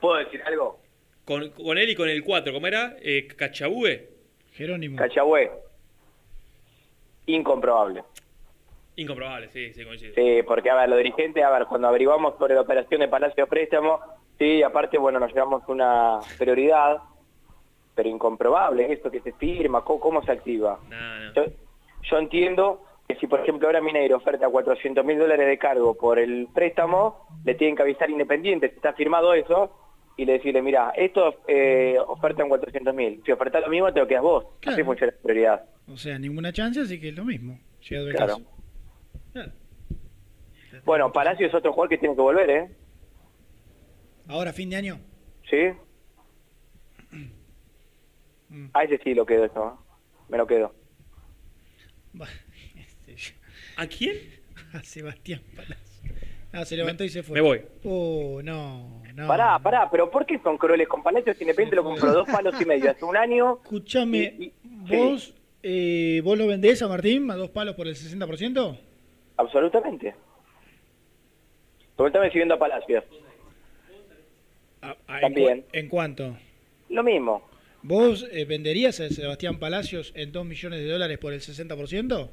¿Puedo 0.00 0.16
decir 0.16 0.40
algo? 0.42 0.80
Con, 1.24 1.50
con 1.50 1.76
él 1.76 1.90
y 1.90 1.94
con 1.94 2.08
el 2.08 2.22
4, 2.22 2.52
¿cómo 2.52 2.66
era? 2.66 2.96
Eh, 3.02 3.26
Cachabue. 3.36 4.08
Jerónimo. 4.52 4.96
Cachagüe. 4.96 5.50
Incomprobable. 7.26 8.02
Incomprobable, 8.96 9.48
sí, 9.52 9.72
sí, 9.74 9.84
coincido. 9.84 10.14
Sí, 10.14 10.42
porque, 10.46 10.70
a 10.70 10.76
ver, 10.76 10.88
los 10.88 10.98
dirigentes, 10.98 11.42
a 11.44 11.50
ver, 11.50 11.66
cuando 11.66 11.88
averiguamos 11.88 12.34
por 12.34 12.50
la 12.50 12.60
operación 12.62 13.00
de 13.00 13.08
Palacio 13.08 13.44
de 13.44 13.50
Préstamo, 13.50 14.00
sí, 14.38 14.62
aparte, 14.62 14.96
bueno, 14.96 15.18
nos 15.20 15.32
llevamos 15.34 15.62
una 15.68 16.20
prioridad. 16.38 16.96
Pero 17.96 18.08
incomprobable, 18.08 18.92
esto 18.92 19.10
que 19.10 19.20
se 19.20 19.32
firma, 19.32 19.82
¿cómo, 19.82 19.98
cómo 19.98 20.22
se 20.22 20.30
activa? 20.30 20.78
Yo, 21.34 21.46
yo 22.08 22.18
entiendo 22.18 22.84
que 23.08 23.16
si, 23.16 23.26
por 23.26 23.40
ejemplo, 23.40 23.66
ahora 23.66 23.80
Mineiro 23.80 24.16
oferta 24.18 24.48
400 24.48 25.04
mil 25.04 25.18
dólares 25.18 25.46
de 25.46 25.58
cargo 25.58 25.96
por 25.96 26.18
el 26.18 26.46
préstamo, 26.54 27.26
le 27.44 27.54
tienen 27.54 27.74
que 27.74 27.82
avisar 27.82 28.10
Independiente, 28.10 28.68
si 28.68 28.76
está 28.76 28.92
firmado 28.92 29.32
eso, 29.32 29.72
y 30.18 30.24
le 30.26 30.34
decirle, 30.34 30.60
mira, 30.62 30.92
esto 30.96 31.36
eh, 31.48 31.96
ofertan 32.06 32.48
400 32.48 32.94
mil, 32.94 33.22
si 33.24 33.32
ofertas 33.32 33.62
lo 33.62 33.68
mismo 33.70 33.92
te 33.92 34.00
lo 34.00 34.06
quedas 34.06 34.22
vos, 34.22 34.46
así 34.66 34.82
funciona 34.84 35.12
la 35.16 35.22
prioridad. 35.22 35.64
O 35.90 35.96
sea, 35.96 36.18
ninguna 36.18 36.52
chance, 36.52 36.80
así 36.80 37.00
que 37.00 37.08
es 37.08 37.14
lo 37.16 37.24
mismo. 37.24 37.58
Llegado 37.88 38.08
el 38.08 38.14
Claro. 38.16 38.32
caso. 38.36 38.50
Claro. 39.32 39.52
Bueno, 40.84 41.12
Palacio 41.12 41.46
es 41.46 41.54
otro 41.54 41.72
jugador 41.72 41.88
que 41.90 41.98
tiene 41.98 42.14
que 42.14 42.20
volver, 42.20 42.50
¿eh? 42.50 42.68
Ahora, 44.28 44.52
fin 44.52 44.68
de 44.70 44.76
año. 44.76 44.98
¿Sí? 45.48 45.70
A 48.72 48.84
ese 48.84 48.98
sí 48.98 49.14
lo 49.14 49.26
quedo 49.26 49.44
eso, 49.44 49.68
¿eh? 49.68 49.94
me 50.28 50.38
lo 50.38 50.46
quedo. 50.46 50.74
¿A 53.76 53.86
quién? 53.86 54.16
A 54.72 54.82
Sebastián 54.82 55.42
Palacio. 55.54 55.86
Ah, 56.52 56.64
se 56.64 56.76
levantó 56.76 57.04
y 57.04 57.10
se 57.10 57.22
fue. 57.22 57.34
me 57.34 57.40
voy. 57.42 57.62
Oh, 57.84 58.40
no, 58.42 59.02
no. 59.14 59.26
Pará, 59.26 59.58
pará, 59.58 59.90
pero 59.90 60.10
¿por 60.10 60.24
qué 60.24 60.38
son 60.38 60.56
crueles 60.56 60.88
con 60.88 61.02
Palacios? 61.02 61.38
Independiente 61.40 61.76
lo 61.76 61.84
compró 61.84 62.12
dos 62.12 62.28
palos 62.28 62.58
y 62.60 62.64
medio 62.64 62.90
hace 62.90 63.04
un 63.04 63.16
año. 63.16 63.58
Escúchame, 63.62 64.52
¿vos, 64.62 65.34
eh, 65.62 66.22
¿vos 66.24 66.38
lo 66.38 66.46
vendés 66.46 66.80
a 66.80 66.88
Martín 66.88 67.30
a 67.30 67.36
dos 67.36 67.50
palos 67.50 67.74
por 67.74 67.86
el 67.86 67.94
60%? 67.94 68.78
Absolutamente. 69.36 70.14
Pregúntame 71.94 72.30
si 72.30 72.38
vendo 72.38 72.54
a 72.54 72.58
Palacios. 72.58 73.04
Ah, 74.80 74.96
¿En, 75.08 75.20
También. 75.20 75.64
¿En 75.72 75.88
cuánto? 75.88 76.36
Lo 76.88 77.02
mismo. 77.02 77.42
¿Vos 77.88 78.26
eh, 78.32 78.44
venderías 78.46 78.98
a 78.98 79.08
Sebastián 79.10 79.60
Palacios 79.60 80.12
en 80.16 80.32
2 80.32 80.44
millones 80.44 80.80
de 80.80 80.88
dólares 80.88 81.18
por 81.18 81.32
el 81.32 81.40
60%? 81.40 82.30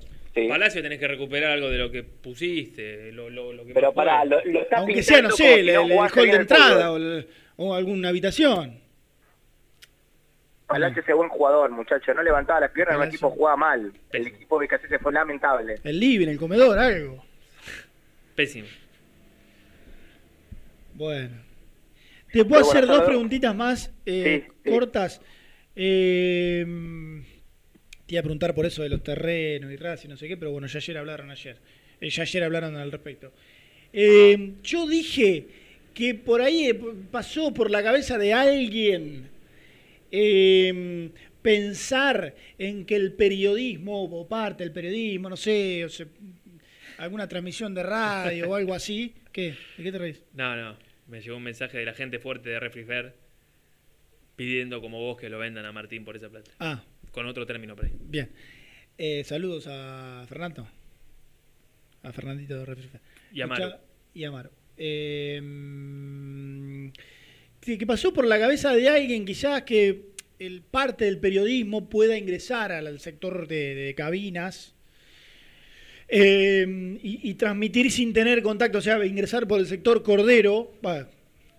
Palacio 0.49 0.81
tenés 0.81 0.97
que 0.97 1.07
recuperar 1.07 1.51
algo 1.51 1.69
de 1.69 1.77
lo 1.77 1.91
que 1.91 2.01
pusiste, 2.01 3.11
lo, 3.11 3.29
lo, 3.29 3.53
lo 3.53 3.63
que 3.63 3.75
Pero 3.75 3.93
puedas. 3.93 4.25
lo, 4.27 4.43
lo 4.45 4.61
está 4.61 4.77
Aunque 4.77 5.03
sea, 5.03 5.21
no 5.21 5.29
sé, 5.29 5.59
el, 5.59 5.67
si 5.67 5.71
no 5.73 5.81
el- 5.83 5.91
hall 6.11 6.27
de 6.31 6.35
entrada 6.37 6.91
o, 6.91 6.97
el- 6.97 7.27
o 7.57 7.75
alguna 7.75 8.09
habitación. 8.09 8.79
Palacios 10.65 11.07
es 11.07 11.15
buen 11.15 11.29
jugador, 11.29 11.69
muchacho. 11.69 12.15
No 12.15 12.23
levantaba 12.23 12.61
las 12.61 12.71
piernas, 12.71 12.95
el 12.95 12.99
Palacio. 13.01 13.15
equipo 13.17 13.29
jugaba 13.29 13.57
mal. 13.57 13.93
El 14.11 14.25
equipo 14.25 14.59
de 14.59 14.67
se 14.89 14.97
fue 14.97 15.13
lamentable. 15.13 15.75
El 15.83 15.99
living, 15.99 16.29
el 16.29 16.39
comedor, 16.39 16.79
algo. 16.79 17.23
Pésimo. 18.33 18.67
Bueno. 20.95 21.29
Te 22.31 22.43
puedo 22.43 22.47
Pero 22.47 22.65
bueno, 22.65 22.69
hacer 22.71 22.87
dos 22.87 23.01
preguntitas 23.03 23.55
más 23.55 23.93
eh, 24.07 24.45
Sí, 24.47 24.51
sí. 24.63 24.69
Eh, 25.75 26.65
te 28.05 28.15
iba 28.15 28.19
a 28.19 28.23
preguntar 28.23 28.53
por 28.53 28.65
eso 28.65 28.83
de 28.83 28.89
los 28.89 29.03
terrenos 29.03 29.71
y 29.71 29.75
Racing, 29.75 30.09
no 30.09 30.17
sé 30.17 30.27
qué, 30.27 30.37
pero 30.37 30.51
bueno, 30.51 30.67
ya 30.67 30.77
ayer 30.77 30.97
hablaron 30.97 31.31
ayer. 31.31 31.57
Eh, 31.99 32.09
ya 32.09 32.23
ayer 32.23 32.43
hablaron 32.43 32.75
al 32.75 32.91
respecto. 32.91 33.31
Eh, 33.91 34.53
yo 34.63 34.87
dije 34.87 35.45
que 35.93 36.15
por 36.15 36.41
ahí 36.41 36.69
eh, 36.69 36.79
pasó 37.11 37.53
por 37.53 37.69
la 37.69 37.83
cabeza 37.83 38.17
de 38.17 38.33
alguien 38.33 39.29
eh, 40.11 41.09
pensar 41.41 42.35
en 42.57 42.85
que 42.85 42.95
el 42.95 43.13
periodismo, 43.13 44.03
o 44.03 44.27
parte 44.27 44.63
del 44.63 44.73
periodismo, 44.73 45.29
no 45.29 45.37
sé, 45.37 45.85
o 45.85 45.89
sea, 45.89 46.07
alguna 46.97 47.27
transmisión 47.27 47.73
de 47.73 47.83
radio 47.83 48.49
o 48.49 48.55
algo 48.55 48.73
así. 48.73 49.13
¿Qué? 49.31 49.55
¿De 49.77 49.83
qué 49.83 49.91
te 49.91 49.97
reís? 49.97 50.23
No, 50.33 50.55
no. 50.55 50.77
Me 51.07 51.21
llegó 51.21 51.37
un 51.37 51.43
mensaje 51.43 51.77
de 51.77 51.85
la 51.85 51.93
gente 51.93 52.19
fuerte 52.19 52.49
de 52.49 52.59
Refrifer 52.59 53.22
pidiendo 54.35 54.81
como 54.81 54.99
vos 54.99 55.17
que 55.19 55.29
lo 55.29 55.39
vendan 55.39 55.65
a 55.65 55.71
Martín 55.71 56.03
por 56.05 56.15
esa 56.15 56.29
plata. 56.29 56.51
Ah. 56.59 56.83
Con 57.11 57.25
otro 57.27 57.45
término 57.45 57.75
por 57.75 57.85
ahí. 57.85 57.91
Bien. 57.99 58.29
Eh, 58.97 59.23
saludos 59.23 59.65
a 59.67 60.25
Fernando. 60.27 60.67
A 62.03 62.11
Fernandito 62.11 62.57
de 62.59 62.65
Refri- 62.65 62.99
Y 63.33 63.41
a. 63.41 63.45
Escuchá- 63.45 63.79
Y 64.13 64.23
a 64.23 64.31
Maru. 64.31 64.49
Eh, 64.77 65.39
mm, 65.43 66.87
que 67.61 67.85
pasó 67.85 68.11
por 68.13 68.25
la 68.25 68.39
cabeza 68.39 68.73
de 68.75 68.89
alguien 68.89 69.23
quizás 69.25 69.61
que 69.63 70.13
el 70.39 70.61
parte 70.63 71.05
del 71.05 71.19
periodismo 71.19 71.89
pueda 71.89 72.17
ingresar 72.17 72.71
al, 72.71 72.87
al 72.87 72.99
sector 72.99 73.47
de, 73.47 73.75
de 73.75 73.95
cabinas 73.95 74.73
eh, 76.09 76.97
y, 77.01 77.29
y 77.29 77.33
transmitir 77.35 77.91
sin 77.91 78.13
tener 78.13 78.41
contacto, 78.43 78.79
o 78.79 78.81
sea, 78.81 79.03
ingresar 79.05 79.47
por 79.47 79.59
el 79.59 79.67
sector 79.67 80.03
Cordero, 80.03 80.73
bueno, 80.81 81.07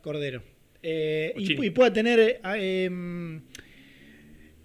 Cordero, 0.02 0.42
eh, 0.86 1.32
y, 1.36 1.70
pueda 1.70 1.90
tener 1.90 2.20
eh, 2.20 2.85
em, 2.85 3.43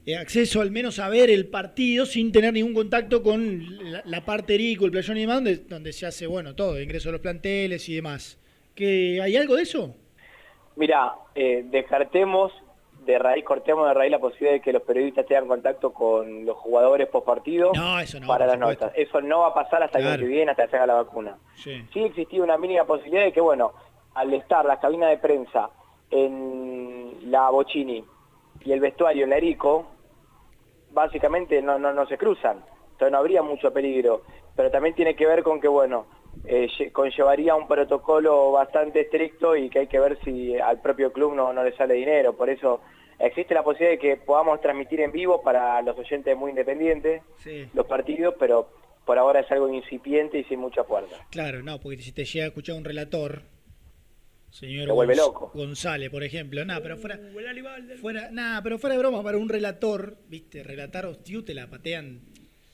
eh, 0.06 0.18
acceso 0.18 0.60
al 0.60 0.70
menos 0.70 1.00
a 1.00 1.08
ver 1.08 1.30
el 1.30 1.48
partido 1.48 2.06
sin 2.06 2.34
tener 2.34 2.54
ningún 2.54 2.74
contacto 2.74 3.24
con 3.24 3.91
la, 3.91 4.02
la 4.04 4.26
parte 4.26 4.56
Erico, 4.56 4.84
el 4.84 4.91
playón 4.91 5.16
y 5.16 5.22
demás, 5.22 5.36
donde, 5.38 5.56
donde 5.58 5.94
se 5.94 6.06
hace, 6.06 6.28
bueno, 6.28 6.56
todo, 6.56 6.82
ingreso 6.82 7.08
a 7.08 7.14
los 7.14 7.22
planteles 7.22 7.88
y 7.88 7.96
demás. 7.96 8.38
¿Que 8.76 9.22
¿Hay 9.22 9.38
algo 9.38 9.56
de 9.56 9.64
eso? 9.64 9.96
Mira, 10.76 11.14
eh, 11.36 11.64
descartemos 11.70 12.52
de 13.06 13.18
raíz, 13.18 13.46
cortemos 13.46 13.88
de 13.88 13.94
raíz 13.94 14.12
la 14.12 14.20
posibilidad 14.20 14.54
de 14.54 14.62
que 14.62 14.74
los 14.74 14.82
periodistas 14.82 15.26
tengan 15.26 15.48
contacto 15.48 15.94
con 15.94 16.46
los 16.46 16.58
jugadores 16.58 17.08
post 17.08 17.26
partido 17.26 17.72
No, 17.74 17.98
eso 18.00 18.20
no, 18.20 18.28
para 18.28 18.46
las 18.46 18.56
supuesto. 18.56 18.86
notas. 18.86 18.98
Eso 18.98 19.22
no 19.22 19.40
va 19.40 19.48
a 19.48 19.54
pasar 19.54 19.84
hasta 19.84 20.00
el 20.00 20.08
año 20.08 20.20
que 20.20 20.26
viene, 20.26 20.52
hasta 20.52 20.66
que 20.66 20.72
se 20.72 20.76
haga 20.76 20.88
la 20.88 20.94
vacuna. 20.96 21.38
Sí. 21.56 21.82
Sí 21.94 22.00
existía 22.04 22.44
una 22.44 22.58
mínima 22.58 22.84
posibilidad 22.86 23.24
de 23.24 23.32
que, 23.32 23.41
bueno, 23.41 23.74
al 24.16 24.34
estar 24.34 24.66
la 24.66 24.80
cabina 24.80 25.08
de 25.08 25.18
prensa 25.18 25.70
en 26.11 27.31
la 27.31 27.49
Bochini 27.49 28.03
y 28.61 28.72
el 28.72 28.80
vestuario 28.80 29.23
en 29.23 29.30
la 29.30 29.38
Erico, 29.38 29.88
básicamente 30.91 31.61
no, 31.61 31.77
no, 31.80 31.94
no 31.94 32.06
se 32.07 32.18
cruzan. 32.18 32.64
Entonces 32.91 33.11
no 33.11 33.18
habría 33.19 33.41
mucho 33.41 33.72
peligro. 33.72 34.23
Pero 34.56 34.72
también 34.72 34.95
tiene 34.95 35.15
que 35.15 35.26
ver 35.26 35.44
con 35.44 35.61
que, 35.61 35.68
bueno, 35.68 36.07
eh, 36.44 36.68
lle- 36.77 36.91
conllevaría 36.91 37.56
un 37.56 37.68
protocolo 37.68 38.52
bastante 38.52 39.02
estricto 39.02 39.56
y 39.56 39.69
que 39.69 39.80
hay 39.80 39.88
que 39.88 39.99
ver 39.99 40.19
si 40.23 40.57
al 40.60 40.81
propio 40.81 41.14
club 41.14 41.34
no, 41.34 41.53
no 41.53 41.64
le 41.64 41.76
sale 41.77 41.94
dinero. 41.94 42.34
Por 42.36 42.49
eso 42.49 42.81
existe 43.19 43.53
la 43.53 43.64
posibilidad 43.64 43.91
de 43.91 43.99
que 43.99 44.18
podamos 44.18 44.60
transmitir 44.61 45.02
en 45.02 45.11
vivo 45.11 45.41
para 45.41 45.81
los 45.81 45.98
oyentes 45.98 46.36
muy 46.36 46.49
independientes 46.52 47.22
Sí. 47.38 47.68
los 47.73 47.86
partidos, 47.86 48.36
pero 48.38 48.69
por 49.06 49.18
ahora 49.18 49.40
es 49.41 49.52
algo 49.52 49.69
incipiente 49.73 50.40
y 50.40 50.44
sin 50.45 50.60
mucha 50.60 50.84
fuerza. 50.84 51.15
Claro, 51.31 51.61
no, 51.64 51.80
porque 51.80 51.98
si 51.98 52.11
te 52.11 52.26
llega 52.26 52.45
a 52.45 52.48
escuchar 52.49 52.76
un 52.76 52.84
relator, 52.86 53.41
señor 54.52 54.92
vuelve 54.94 55.16
loco. 55.16 55.52
González, 55.54 56.10
por 56.10 56.24
ejemplo, 56.24 56.64
nada, 56.66 56.82
pero 56.82 56.98
fuera, 56.98 57.20
fuera, 58.02 58.32
nada, 58.32 58.62
pero 58.64 58.80
fuera 58.80 58.96
de 58.96 59.00
broma, 59.00 59.24
para 59.24 59.38
un 59.38 59.50
relator, 59.50 60.18
viste, 60.28 60.64
relatar 60.64 61.06
hostiu 61.06 61.44
te 61.44 61.54
la 61.54 61.70
patean, 61.70 62.22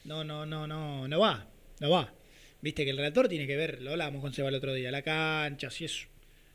no, 0.06 0.24
no, 0.24 0.46
no, 0.46 0.68
no, 0.68 1.08
no 1.08 1.20
va, 1.20 1.48
no 1.80 1.90
va. 1.90 2.14
Viste 2.62 2.84
que 2.84 2.92
el 2.92 2.98
relator 2.98 3.28
tiene 3.28 3.46
que 3.46 3.56
ver, 3.56 3.82
lo 3.82 3.92
hablábamos 3.92 4.22
con 4.22 4.34
Seba 4.34 4.50
el 4.50 4.56
otro 4.56 4.74
día, 4.74 4.90
la 4.92 5.02
cancha, 5.02 5.70
si 5.70 5.86
es 5.86 6.08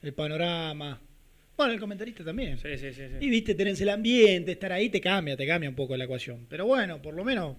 el 0.02 0.12
panorama. 0.12 1.00
Bueno, 1.56 1.72
el 1.74 1.80
comentarista 1.80 2.24
también. 2.24 2.58
Sí, 2.58 2.78
sí, 2.78 2.92
sí. 2.92 3.02
sí. 3.08 3.16
Y 3.20 3.28
viste, 3.28 3.54
tenés 3.54 3.80
el 3.80 3.90
ambiente, 3.90 4.52
estar 4.52 4.72
ahí 4.72 4.88
te 4.88 5.00
cambia, 5.00 5.36
te 5.36 5.46
cambia 5.46 5.68
un 5.68 5.76
poco 5.76 5.96
la 5.96 6.04
ecuación. 6.04 6.46
Pero 6.48 6.66
bueno, 6.66 7.02
por 7.02 7.14
lo 7.14 7.22
menos 7.22 7.56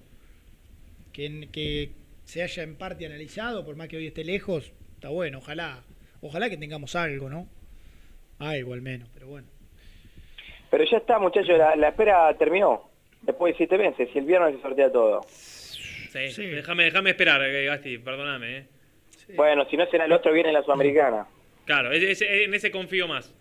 que, 1.14 1.48
que 1.52 1.92
se 2.26 2.42
haya 2.42 2.64
en 2.64 2.76
parte 2.76 3.06
analizado, 3.06 3.64
por 3.64 3.76
más 3.76 3.88
que 3.88 3.98
hoy 3.98 4.08
esté 4.08 4.24
lejos, 4.24 4.72
está 4.96 5.10
bueno. 5.10 5.38
Ojalá, 5.38 5.84
ojalá 6.22 6.50
que 6.50 6.58
tengamos 6.58 6.96
algo, 6.96 7.30
¿no? 7.30 7.48
Algo 8.40 8.74
al 8.74 8.82
menos, 8.82 9.10
pero 9.14 9.28
bueno. 9.28 9.48
Pero 10.70 10.84
ya 10.90 10.98
está, 10.98 11.20
muchachos, 11.20 11.58
la, 11.58 11.76
la 11.76 11.90
espera 11.90 12.34
terminó. 12.38 12.90
Después 13.22 13.54
de 13.54 13.58
siete 13.58 13.78
meses, 13.78 14.10
y 14.14 14.18
el 14.18 14.26
viernes 14.26 14.56
se 14.56 14.62
sortea 14.62 14.92
todo. 14.92 15.22
Sí, 15.28 16.46
Déjame, 16.48 16.86
déjame 16.86 17.12
esperar, 17.12 17.42
eh, 17.44 17.66
Gasti, 17.66 17.98
perdóname. 18.00 18.58
eh. 18.58 18.66
Bueno, 19.36 19.66
si 19.70 19.78
no 19.78 19.86
será 19.88 20.06
el 20.06 20.12
otro 20.12 20.34
viernes 20.34 20.54
la 20.54 20.64
Sudamericana. 20.64 21.26
Claro, 21.66 21.92
ese- 21.92 22.12
ese- 22.12 22.44
en 22.46 22.54
ese 22.54 22.72
confío 22.72 23.08
más. 23.08 23.34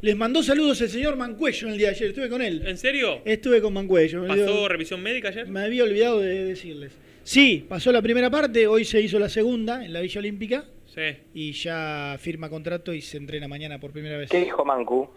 Les 0.00 0.16
mandó 0.16 0.42
saludos 0.42 0.80
el 0.80 0.88
señor 0.88 1.14
Mancuello 1.16 1.68
el 1.68 1.78
día 1.78 1.88
de 1.90 1.94
ayer, 1.94 2.08
estuve 2.08 2.28
con 2.28 2.42
él. 2.42 2.62
¿En 2.66 2.76
serio? 2.76 3.20
Estuve 3.24 3.60
con 3.60 3.72
Mancuello. 3.72 4.26
¿Pasó 4.26 4.42
olvidó- 4.42 4.68
revisión 4.68 5.00
médica 5.00 5.28
ayer? 5.28 5.46
Me 5.46 5.60
había 5.62 5.84
olvidado 5.84 6.18
de 6.20 6.44
decirles. 6.44 6.98
Sí, 7.22 7.64
pasó 7.68 7.92
la 7.92 8.02
primera 8.02 8.28
parte, 8.28 8.66
hoy 8.66 8.84
se 8.84 9.00
hizo 9.00 9.18
la 9.20 9.28
segunda 9.28 9.84
en 9.84 9.92
la 9.92 10.00
Villa 10.00 10.18
Olímpica 10.18 10.64
Sí. 10.94 11.16
y 11.32 11.52
ya 11.52 12.16
firma 12.20 12.50
contrato 12.50 12.92
y 12.92 13.00
se 13.00 13.16
entrena 13.16 13.48
mañana 13.48 13.80
por 13.80 13.92
primera 13.92 14.18
vez. 14.18 14.30
¿Qué 14.30 14.40
dijo 14.40 14.62
Mancu? 14.64 15.08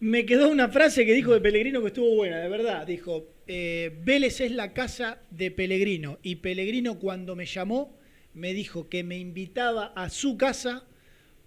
Me 0.00 0.26
quedó 0.26 0.50
una 0.50 0.68
frase 0.68 1.06
que 1.06 1.14
dijo 1.14 1.32
de 1.32 1.40
Pellegrino 1.40 1.80
que 1.80 1.86
estuvo 1.86 2.14
buena, 2.14 2.38
de 2.38 2.48
verdad. 2.50 2.86
Dijo, 2.86 3.26
eh, 3.46 3.98
Vélez 4.04 4.42
es 4.42 4.52
la 4.52 4.74
casa 4.74 5.22
de 5.30 5.50
Pellegrino 5.50 6.18
y 6.22 6.36
Pellegrino 6.36 6.98
cuando 6.98 7.34
me 7.34 7.46
llamó 7.46 7.96
me 8.34 8.52
dijo 8.52 8.90
que 8.90 9.02
me 9.02 9.16
invitaba 9.16 9.94
a 9.96 10.10
su 10.10 10.36
casa 10.36 10.86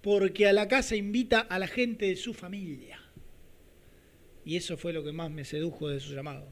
porque 0.02 0.48
a 0.48 0.54
la 0.54 0.68
casa 0.68 0.96
invita 0.96 1.42
a 1.42 1.60
la 1.60 1.68
gente 1.68 2.08
de 2.08 2.16
su 2.16 2.34
familia. 2.34 3.00
Y 4.44 4.56
eso 4.56 4.76
fue 4.76 4.94
lo 4.94 5.04
que 5.04 5.12
más 5.12 5.30
me 5.30 5.46
sedujo 5.46 5.88
de 5.88 6.00
su 6.00 6.16
llamado. 6.16 6.48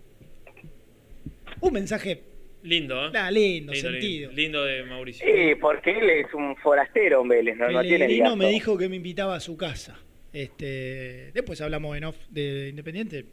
Un 1.60 1.74
mensaje 1.74 2.24
Lindo, 2.64 3.08
¿eh? 3.08 3.12
Ah, 3.16 3.32
lindo, 3.32 3.74
sentido. 3.74 4.32
Lindo 4.32 4.64
de 4.66 4.84
Mauricio. 4.84 5.26
Sí, 5.26 5.56
porque 5.62 5.92
él 5.92 6.10
es 6.10 6.34
un 6.34 6.56
forastero 6.58 7.22
en 7.22 7.28
Vélez, 7.30 7.58
no, 7.58 7.70
no 7.70 7.82
tiene 7.82 8.00
Pellegrino 8.00 8.24
gasto. 8.26 8.38
me 8.38 8.50
dijo 8.50 8.78
que 8.78 8.90
me 8.90 8.96
invitaba 8.96 9.36
a 9.36 9.40
su 9.40 9.56
casa. 9.58 10.00
Este, 10.34 11.32
después 11.34 11.62
hablamos 11.62 11.96
en 11.98 12.04
off 12.04 12.18
de 12.30 12.70
Independiente, 12.70 13.26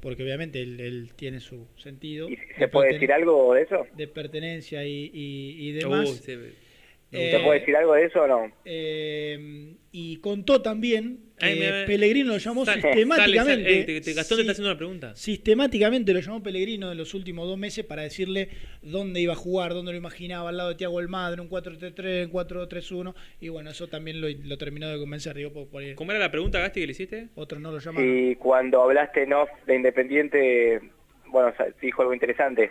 porque 0.00 0.22
obviamente 0.22 0.60
él, 0.60 0.78
él 0.80 1.10
tiene 1.16 1.40
su 1.40 1.66
sentido. 1.76 2.28
¿Se 2.58 2.68
puede 2.68 2.92
decir 2.94 3.12
algo 3.12 3.54
de 3.54 3.62
eso? 3.62 3.86
De 3.96 4.06
pertenencia 4.06 4.84
y, 4.84 5.10
y, 5.12 5.68
y 5.68 5.72
demás. 5.72 6.26
Uh, 6.28 6.67
Eh, 7.10 7.30
¿Se 7.30 7.40
puede 7.40 7.60
decir 7.60 7.74
algo 7.74 7.94
de 7.94 8.04
eso 8.04 8.22
o 8.22 8.26
no? 8.26 8.52
eh, 8.66 9.74
y 9.92 10.16
contó 10.18 10.60
también 10.60 11.20
que 11.38 11.46
Ay, 11.46 11.58
me- 11.58 11.84
Pellegrino 11.86 12.32
lo 12.32 12.38
llamó 12.38 12.64
Sale, 12.66 12.82
sistemáticamente. 12.82 13.42
sale, 13.42 13.62
sale. 13.64 13.80
Eh, 13.80 13.84
te- 13.84 14.00
te- 14.02 14.12
Gastón 14.12 14.36
te 14.36 14.40
está 14.42 14.52
haciendo 14.52 14.70
una 14.70 14.76
pregunta. 14.76 15.16
Sistemáticamente 15.16 16.12
lo 16.12 16.20
llamó 16.20 16.42
Pellegrino 16.42 16.92
en 16.92 16.98
los 16.98 17.14
últimos 17.14 17.46
dos 17.48 17.56
meses 17.56 17.84
para 17.86 18.02
decirle 18.02 18.50
dónde 18.82 19.20
iba 19.22 19.32
a 19.32 19.36
jugar, 19.36 19.72
dónde 19.72 19.92
lo 19.92 19.98
imaginaba, 19.98 20.50
al 20.50 20.56
lado 20.58 20.68
de 20.70 20.74
Tiago 20.74 20.98
Almada, 20.98 21.40
un 21.40 21.48
4-3-3, 21.48 22.26
un 22.26 22.32
4-3-1. 22.32 23.14
Y 23.40 23.48
bueno, 23.48 23.70
eso 23.70 23.86
también 23.88 24.20
lo, 24.20 24.28
lo 24.28 24.58
terminó 24.58 24.88
de 24.90 24.98
convencer. 24.98 25.34
Digo, 25.36 25.52
por, 25.52 25.68
por. 25.68 25.82
¿Cómo 25.94 26.10
era 26.10 26.20
la 26.20 26.30
pregunta, 26.30 26.58
Gasti, 26.58 26.80
que 26.80 26.86
le 26.86 26.92
hiciste? 26.92 27.28
Otros 27.36 27.60
no 27.62 27.70
lo 27.72 27.78
llamaron. 27.78 28.06
Y 28.30 28.34
cuando 28.34 28.82
hablaste 28.82 29.22
en 29.22 29.32
off 29.32 29.48
de 29.66 29.76
Independiente, 29.76 30.80
bueno, 31.28 31.48
o 31.48 31.56
sea, 31.56 31.66
dijo 31.80 32.02
algo 32.02 32.12
interesante. 32.12 32.70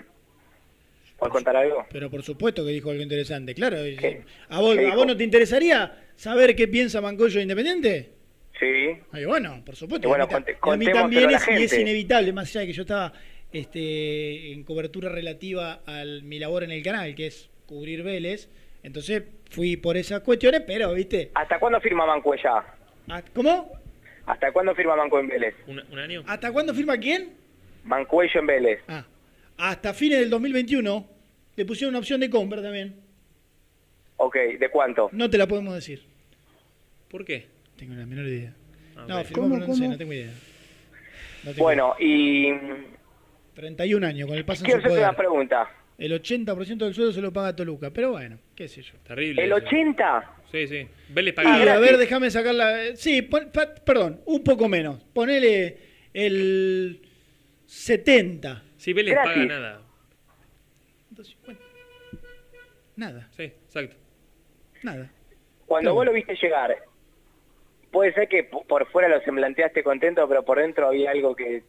¿Puedes 1.17 1.33
contar 1.33 1.55
algo? 1.55 1.85
Pero 1.89 2.09
por 2.09 2.21
supuesto 2.23 2.63
que 2.63 2.71
dijo 2.71 2.91
algo 2.91 3.01
interesante, 3.01 3.55
claro. 3.55 3.77
¿A 4.49 4.61
vos, 4.61 4.75
¿Qué 4.75 4.87
¿A 4.87 4.95
vos 4.95 5.07
no 5.07 5.17
te 5.17 5.23
interesaría 5.23 6.03
saber 6.15 6.55
qué 6.55 6.67
piensa 6.67 7.01
Mancoyo 7.01 7.37
de 7.37 7.41
Independiente? 7.41 8.11
Sí. 8.59 8.97
Ay, 9.11 9.25
bueno, 9.25 9.61
por 9.65 9.75
supuesto. 9.75 10.07
Y 10.07 10.09
bueno, 10.09 10.27
y 10.29 10.33
a 10.33 10.77
mí, 10.77 10.87
a 10.87 10.93
también 10.93 11.29
es, 11.31 11.47
y 11.47 11.63
es 11.63 11.77
inevitable, 11.77 12.33
más 12.33 12.49
allá 12.49 12.61
de 12.61 12.67
que 12.67 12.73
yo 12.73 12.81
estaba 12.83 13.13
este, 13.51 14.51
en 14.51 14.63
cobertura 14.63 15.09
relativa 15.09 15.81
a 15.85 16.03
mi 16.23 16.39
labor 16.39 16.63
en 16.63 16.71
el 16.71 16.83
canal, 16.83 17.13
que 17.15 17.27
es 17.27 17.49
cubrir 17.65 18.03
Vélez. 18.03 18.49
Entonces 18.83 19.23
fui 19.49 19.77
por 19.77 19.97
esas 19.97 20.21
cuestiones, 20.21 20.61
pero, 20.65 20.93
¿viste? 20.93 21.31
¿Hasta 21.33 21.59
cuándo 21.59 21.79
firma 21.81 22.05
Manco 22.05 22.35
ya? 22.35 22.63
Ah, 23.09 23.21
¿Cómo? 23.33 23.71
¿Hasta 24.25 24.51
cuándo 24.51 24.75
firma 24.75 24.95
Manco 24.95 25.19
en 25.19 25.27
Vélez? 25.27 25.55
¿Un, 25.67 25.99
año? 25.99 26.23
¿Hasta 26.27 26.51
cuándo 26.51 26.73
firma 26.73 26.97
quién? 26.97 27.35
Mancuello 27.83 28.39
en 28.39 28.47
Vélez. 28.47 28.79
Hasta 29.57 29.93
fines 29.93 30.19
del 30.19 30.29
2021. 30.29 31.07
Le 31.55 31.65
pusieron 31.65 31.91
una 31.93 31.99
opción 31.99 32.19
de 32.19 32.29
compra 32.29 32.61
también. 32.61 32.95
Ok, 34.17 34.35
¿de 34.59 34.69
cuánto? 34.69 35.09
No 35.11 35.29
te 35.29 35.37
la 35.37 35.47
podemos 35.47 35.73
decir. 35.73 36.01
¿Por 37.09 37.23
qué? 37.25 37.47
Tengo 37.77 37.93
la 37.95 38.05
menor 38.05 38.27
idea. 38.27 38.53
Ah, 38.95 39.05
No, 39.07 39.19
ok. 39.21 39.25
firmó, 39.27 39.43
¿Cómo, 39.43 39.55
pero 39.55 39.67
no 39.67 39.75
sé, 39.75 39.87
no 39.87 39.97
tengo 39.97 40.13
idea. 40.13 40.31
No 41.43 41.51
tengo 41.51 41.63
Bueno, 41.63 41.95
y 41.99 42.51
31 43.55 44.05
años, 44.07 44.27
con 44.27 44.37
el 44.37 44.45
paso 44.45 44.61
en 44.61 44.65
quiero 44.65 44.81
su 44.81 44.87
hacerte 44.87 44.89
poder. 44.99 45.09
una 45.09 45.17
pregunta. 45.17 45.69
El 45.97 46.11
80% 46.21 46.85
del 46.85 46.93
sueldo 46.93 47.11
se 47.13 47.21
lo 47.21 47.33
paga 47.33 47.55
Toluca, 47.55 47.91
pero 47.91 48.11
bueno, 48.11 48.37
qué 48.55 48.67
sé 48.67 48.81
yo. 48.83 48.93
Terrible. 49.03 49.43
¿El 49.43 49.51
eso. 49.51 49.65
80? 49.65 50.31
Sí, 50.51 50.67
sí. 50.67 50.87
Vélez 51.09 51.33
paga. 51.33 51.73
a 51.73 51.79
ver, 51.79 51.97
déjame 51.97 52.29
sacarla. 52.29 52.95
Sí, 52.95 53.23
pon- 53.23 53.49
pa- 53.51 53.73
perdón, 53.73 54.21
un 54.25 54.43
poco 54.43 54.67
menos. 54.67 55.01
Ponele 55.13 55.77
el 56.13 57.01
70. 57.65 58.63
Sí, 58.87 58.93
Vélez 58.93 59.15
Gratis. 59.15 59.33
paga 59.33 59.45
nada. 59.47 59.81
Nada, 62.95 63.27
Sí, 63.35 63.43
exacto. 63.43 63.97
nada. 64.81 65.11
Cuando 65.65 65.93
vos 65.93 66.05
lo 66.05 66.13
viste 66.13 66.35
llegar, 66.41 66.73
puede 67.91 68.13
ser 68.13 68.29
que 68.29 68.45
por 68.45 68.89
fuera 68.89 69.09
lo 69.09 69.19
semblanteaste 69.23 69.83
contento, 69.83 70.25
pero 70.29 70.45
por 70.45 70.59
dentro 70.59 70.87
había 70.87 71.11
algo 71.11 71.35
que, 71.35 71.63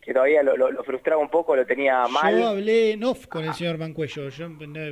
que 0.00 0.12
todavía 0.14 0.44
lo, 0.44 0.56
lo- 0.56 0.70
lo 0.70 0.84
frustraba 0.84 1.20
un 1.20 1.28
poco, 1.28 1.56
lo 1.56 1.66
tenía 1.66 2.06
mal. 2.06 2.38
Yo 2.38 2.46
hablé 2.46 2.92
en 2.92 3.02
off 3.02 3.26
con 3.26 3.44
el 3.44 3.52
señor 3.54 3.76
Bancuello 3.78 4.28
yo, 4.28 4.48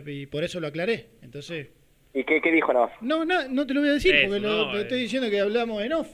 y 0.06 0.26
por 0.26 0.42
eso 0.42 0.58
lo 0.58 0.66
aclaré. 0.66 1.10
Entonces, 1.22 1.68
¿Y 2.12 2.24
qué, 2.24 2.40
qué 2.42 2.50
dijo 2.50 2.72
no? 2.72 2.90
no, 3.02 3.24
no, 3.24 3.46
no 3.48 3.64
te 3.68 3.72
lo 3.72 3.82
voy 3.82 3.90
a 3.90 3.92
decir 3.92 4.16
Eso, 4.16 4.26
porque 4.26 4.40
lo, 4.40 4.48
no, 4.66 4.72
te 4.72 4.78
eh. 4.78 4.82
estoy 4.82 5.00
diciendo 5.02 5.30
que 5.30 5.38
hablamos 5.38 5.80
en 5.84 5.92
off 5.92 6.08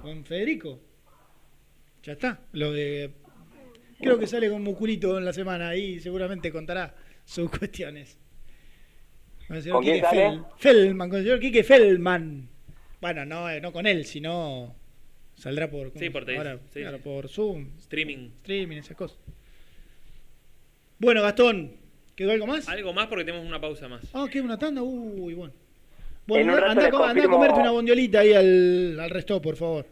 con 0.00 0.24
Federico. 0.24 0.78
Ya 2.04 2.12
está. 2.12 2.38
Lo 2.52 2.70
de. 2.70 3.10
Creo 4.02 4.18
que 4.18 4.26
sale 4.26 4.50
con 4.50 4.62
Musculito 4.62 5.16
en 5.18 5.24
la 5.24 5.32
semana 5.32 5.68
ahí 5.68 6.00
seguramente 6.00 6.50
contará 6.52 6.94
sus 7.24 7.48
cuestiones. 7.58 8.18
Con 9.46 9.56
el 9.56 9.62
señor 9.62 9.76
¿Con 9.76 9.84
quién 9.84 9.96
Quique 9.96 10.06
sale? 10.08 10.20
Fel- 10.28 10.44
Feldman, 10.58 11.08
con 11.10 11.18
el 11.18 11.24
señor 11.24 11.40
Quique 11.40 11.64
Feldman. 11.64 12.48
Bueno, 13.00 13.24
no, 13.24 13.50
eh, 13.50 13.60
no 13.60 13.72
con 13.72 13.86
él, 13.86 14.04
sino 14.04 14.74
saldrá 15.34 15.68
por, 15.70 15.92
Sí, 15.96 16.10
por 16.10 16.24
te- 16.24 16.36
ahora, 16.36 16.58
sí, 16.70 16.80
claro, 16.80 16.98
sí. 16.98 17.02
por 17.04 17.28
Zoom, 17.28 17.68
Streaming. 17.78 18.28
streaming, 18.42 18.76
esas 18.78 18.96
cosas. 18.96 19.18
Bueno, 20.98 21.22
Gastón, 21.22 21.76
¿quedó 22.14 22.30
algo 22.32 22.46
más? 22.46 22.68
Algo 22.68 22.92
más 22.92 23.06
porque 23.08 23.24
tenemos 23.24 23.46
una 23.46 23.60
pausa 23.60 23.88
más. 23.88 24.02
Ah, 24.14 24.26
¿qué? 24.30 24.40
¿Una 24.40 24.58
tanda? 24.58 24.82
Uy, 24.82 25.34
bueno. 25.34 25.52
En 25.52 26.26
Bueno, 26.28 26.52
anda, 26.54 26.70
a 26.70 26.74
les 26.74 26.90
co- 26.90 26.98
anda 27.04 27.06
a 27.10 27.14
confirmo- 27.24 27.32
comerte 27.36 27.60
una 27.60 27.70
bondiolita 27.72 28.20
ahí 28.20 28.32
al, 28.32 28.98
al 29.00 29.10
resto, 29.10 29.40
por 29.42 29.56
favor. 29.56 29.86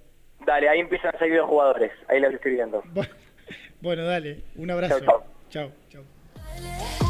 Dale, 0.46 0.68
ahí 0.68 0.78
empiezan 0.80 1.14
a 1.14 1.18
salir 1.18 1.34
los 1.34 1.48
jugadores, 1.48 1.90
ahí 2.08 2.20
los 2.20 2.32
estoy 2.32 2.52
viendo. 2.52 2.82
Bueno, 3.80 4.04
dale, 4.04 4.42
un 4.56 4.70
abrazo. 4.70 5.00
Chau, 5.00 5.22
Chao, 5.48 5.72
chao. 5.88 7.09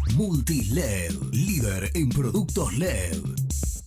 Multiled, 0.21 1.15
líder 1.31 1.89
en 1.95 2.09
productos 2.09 2.77
LED. 2.77 3.17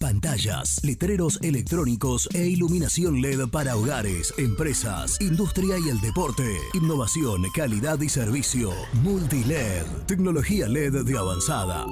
Pantallas, 0.00 0.80
letreros 0.82 1.38
electrónicos 1.42 2.28
e 2.34 2.48
iluminación 2.48 3.22
LED 3.22 3.46
para 3.50 3.76
hogares, 3.76 4.34
empresas, 4.36 5.20
industria 5.20 5.78
y 5.78 5.90
el 5.90 6.00
deporte. 6.00 6.58
Innovación, 6.72 7.44
calidad 7.54 8.00
y 8.00 8.08
servicio. 8.08 8.72
Multiled, 8.94 9.86
tecnología 10.08 10.66
LED 10.66 11.04
de 11.04 11.16
avanzada. 11.16 11.86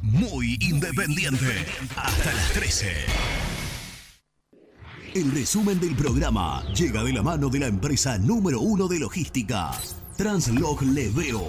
Muy 0.00 0.56
independiente. 0.62 1.66
Hasta 1.94 2.32
las 2.32 2.52
13. 2.54 2.86
El 5.14 5.30
resumen 5.30 5.78
del 5.78 5.94
programa 5.94 6.62
llega 6.72 7.04
de 7.04 7.12
la 7.12 7.22
mano 7.22 7.50
de 7.50 7.58
la 7.58 7.66
empresa 7.66 8.16
número 8.16 8.60
uno 8.60 8.88
de 8.88 8.98
logística, 8.98 9.72
Translog 10.16 10.82
Leveo. 10.82 11.44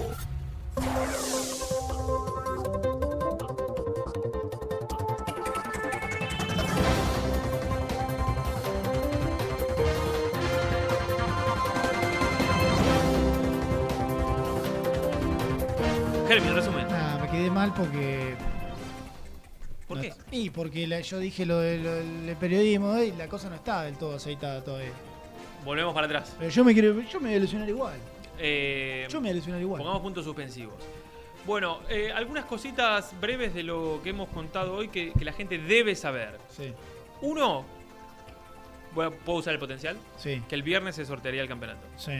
Germi, 16.27 16.49
resumen. 16.51 16.87
Nada, 16.89 17.19
me 17.23 17.29
quedé 17.29 17.49
mal 17.49 17.73
porque. 17.73 18.35
¿Por 19.87 20.01
qué? 20.01 20.13
Y 20.31 20.49
porque 20.49 20.85
la- 20.85 20.99
yo 20.99 21.17
dije 21.19 21.45
lo 21.45 21.59
del 21.59 21.83
lo 21.83 21.91
del 21.95 22.35
periodismo 22.35 22.97
y 22.99 23.13
la 23.13 23.27
cosa 23.29 23.49
no 23.49 23.55
está 23.55 23.83
del 23.83 23.97
todo 23.97 24.15
aceitada 24.15 24.61
todavía. 24.61 24.91
Volvemos 25.63 25.93
para 25.93 26.05
atrás. 26.07 26.33
Pero 26.37 26.51
yo 26.51 26.65
me 26.65 26.73
quiero, 26.73 26.99
yo 27.01 27.19
me 27.19 27.27
voy 27.27 27.33
a 27.35 27.37
ilusionar 27.37 27.69
igual. 27.69 27.93
Eh, 28.39 29.07
Yo 29.09 29.19
me 29.19 29.27
voy 29.27 29.29
a 29.29 29.33
ilusionar 29.33 29.61
igual. 29.61 29.79
Pongamos 29.79 30.01
puntos 30.01 30.25
suspensivos. 30.25 30.75
Bueno, 31.45 31.79
eh, 31.89 32.11
algunas 32.13 32.45
cositas 32.45 33.13
breves 33.21 33.53
de 33.53 33.63
lo 33.63 34.01
que 34.03 34.09
hemos 34.09 34.27
contado 34.29 34.73
hoy 34.75 34.89
que, 34.89 35.13
que 35.13 35.23
la 35.25 35.31
gente 35.33 35.57
debe 35.57 35.95
saber. 35.95 36.37
Sí. 36.49 36.73
Uno, 37.21 37.65
voy 38.93 39.05
a- 39.05 39.11
¿puedo 39.11 39.39
usar 39.39 39.53
el 39.53 39.59
potencial? 39.59 39.97
Sí. 40.17 40.41
Que 40.49 40.55
el 40.55 40.63
viernes 40.63 40.95
se 40.95 41.05
sortearía 41.05 41.41
el 41.41 41.47
campeonato. 41.47 41.85
Sí. 41.97 42.11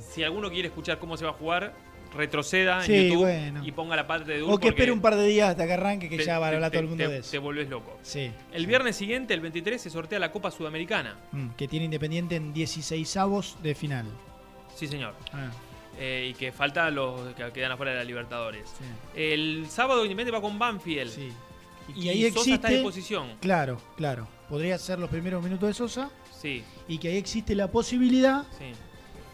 Si 0.00 0.22
alguno 0.22 0.50
quiere 0.50 0.68
escuchar 0.68 0.98
cómo 0.98 1.16
se 1.16 1.24
va 1.24 1.30
a 1.30 1.34
jugar, 1.34 1.72
retroceda 2.14 2.80
en 2.80 2.86
Sí, 2.86 3.04
YouTube 3.08 3.20
bueno. 3.22 3.64
y 3.64 3.72
ponga 3.72 3.96
la 3.96 4.06
parte 4.06 4.32
de 4.32 4.38
Dul 4.40 4.52
O 4.52 4.58
que 4.58 4.68
espere 4.68 4.92
un 4.92 5.00
par 5.00 5.16
de 5.16 5.26
días 5.26 5.50
hasta 5.50 5.66
que 5.66 5.72
arranque 5.72 6.08
que 6.08 6.18
ya 6.22 6.38
va 6.38 6.48
a 6.48 6.50
hablar 6.50 6.70
todo 6.70 6.80
el 6.82 6.88
mundo 6.88 7.04
te- 7.04 7.10
de 7.10 7.18
eso. 7.18 7.30
Te 7.30 7.38
volvés 7.38 7.68
loco. 7.70 7.96
Sí. 8.02 8.30
El 8.52 8.66
viernes 8.66 8.96
siguiente, 8.96 9.32
el 9.32 9.40
23, 9.40 9.80
se 9.80 9.88
sortea 9.90 10.18
la 10.18 10.30
Copa 10.30 10.50
Sudamericana. 10.50 11.16
Mm, 11.32 11.50
que 11.56 11.66
tiene 11.68 11.86
Independiente 11.86 12.36
en 12.36 12.52
16 12.52 13.16
avos 13.16 13.56
de 13.62 13.74
final. 13.74 14.06
Sí, 14.80 14.86
señor. 14.88 15.14
Ah. 15.34 15.50
Eh, 15.98 16.30
y 16.30 16.34
que 16.34 16.52
falta 16.52 16.88
los 16.90 17.34
que 17.34 17.50
quedan 17.52 17.72
afuera 17.72 17.92
de 17.92 17.98
la 17.98 18.04
Libertadores. 18.04 18.72
El 19.14 19.66
sábado 19.68 20.02
Independiente 20.06 20.30
va 20.32 20.40
con 20.40 20.58
Banfield. 20.58 21.12
Y, 21.94 22.08
ahí 22.08 22.22
Sosa 22.22 22.28
existe. 22.28 22.54
está 22.54 22.68
a 22.68 22.70
disposición. 22.70 23.28
Claro, 23.42 23.78
claro. 23.96 24.26
Podría 24.48 24.78
ser 24.78 24.98
los 24.98 25.10
primeros 25.10 25.42
minutos 25.44 25.68
de 25.68 25.74
Sosa. 25.74 26.10
Sí. 26.32 26.64
Y 26.88 26.96
que 26.96 27.08
ahí 27.08 27.16
existe 27.18 27.54
la 27.54 27.70
posibilidad 27.70 28.44
Sí. 28.58 28.72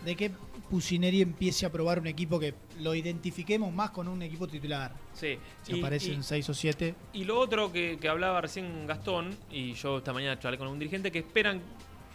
de 0.05 0.16
que 0.16 0.31
Pusineri 0.68 1.23
empiece 1.23 1.64
a 1.64 1.70
probar 1.70 2.01
un 2.01 2.09
equipo 2.09 2.40
que 2.40 2.52
lo 2.81 2.93
identifiquemos 2.97 3.73
más 3.73 3.90
con 3.90 4.09
un 4.09 4.20
equipo 4.23 4.48
titular. 4.48 4.93
Sí. 5.14 5.39
Si 5.62 5.74
Y- 5.77 5.78
aparecen 5.78 6.18
y- 6.18 6.23
6 6.24 6.48
o 6.48 6.55
7. 6.55 6.97
Y 7.12 7.23
lo 7.23 7.39
otro 7.39 7.70
que, 7.73 7.98
que 8.01 8.09
hablaba 8.09 8.40
recién 8.40 8.85
Gastón, 8.89 9.36
y 9.52 9.74
yo 9.74 9.98
esta 9.98 10.12
mañana 10.12 10.40
charlé 10.40 10.59
con 10.59 10.66
un 10.66 10.81
dirigente, 10.81 11.12
que 11.12 11.20
esperan 11.20 11.60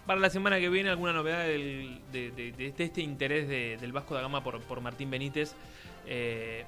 para 0.06 0.20
la 0.20 0.30
semana 0.30 0.60
que 0.60 0.70
viene 0.70 0.90
alguna 0.90 1.14
novedad 1.14 1.44
del- 1.46 2.00
de, 2.12 2.32
de- 2.32 2.52
de- 2.52 2.72
de 2.72 2.84
este 2.84 3.02
interés 3.02 3.48
de- 3.48 3.78
del 3.80 3.92
Vasco 3.92 4.14
da 4.16 4.22
Gama 4.22 4.44
por, 4.44 4.60
por 4.62 4.82
Martín 4.82 5.10
Benítez. 5.10 5.54
Eh, 6.08 6.66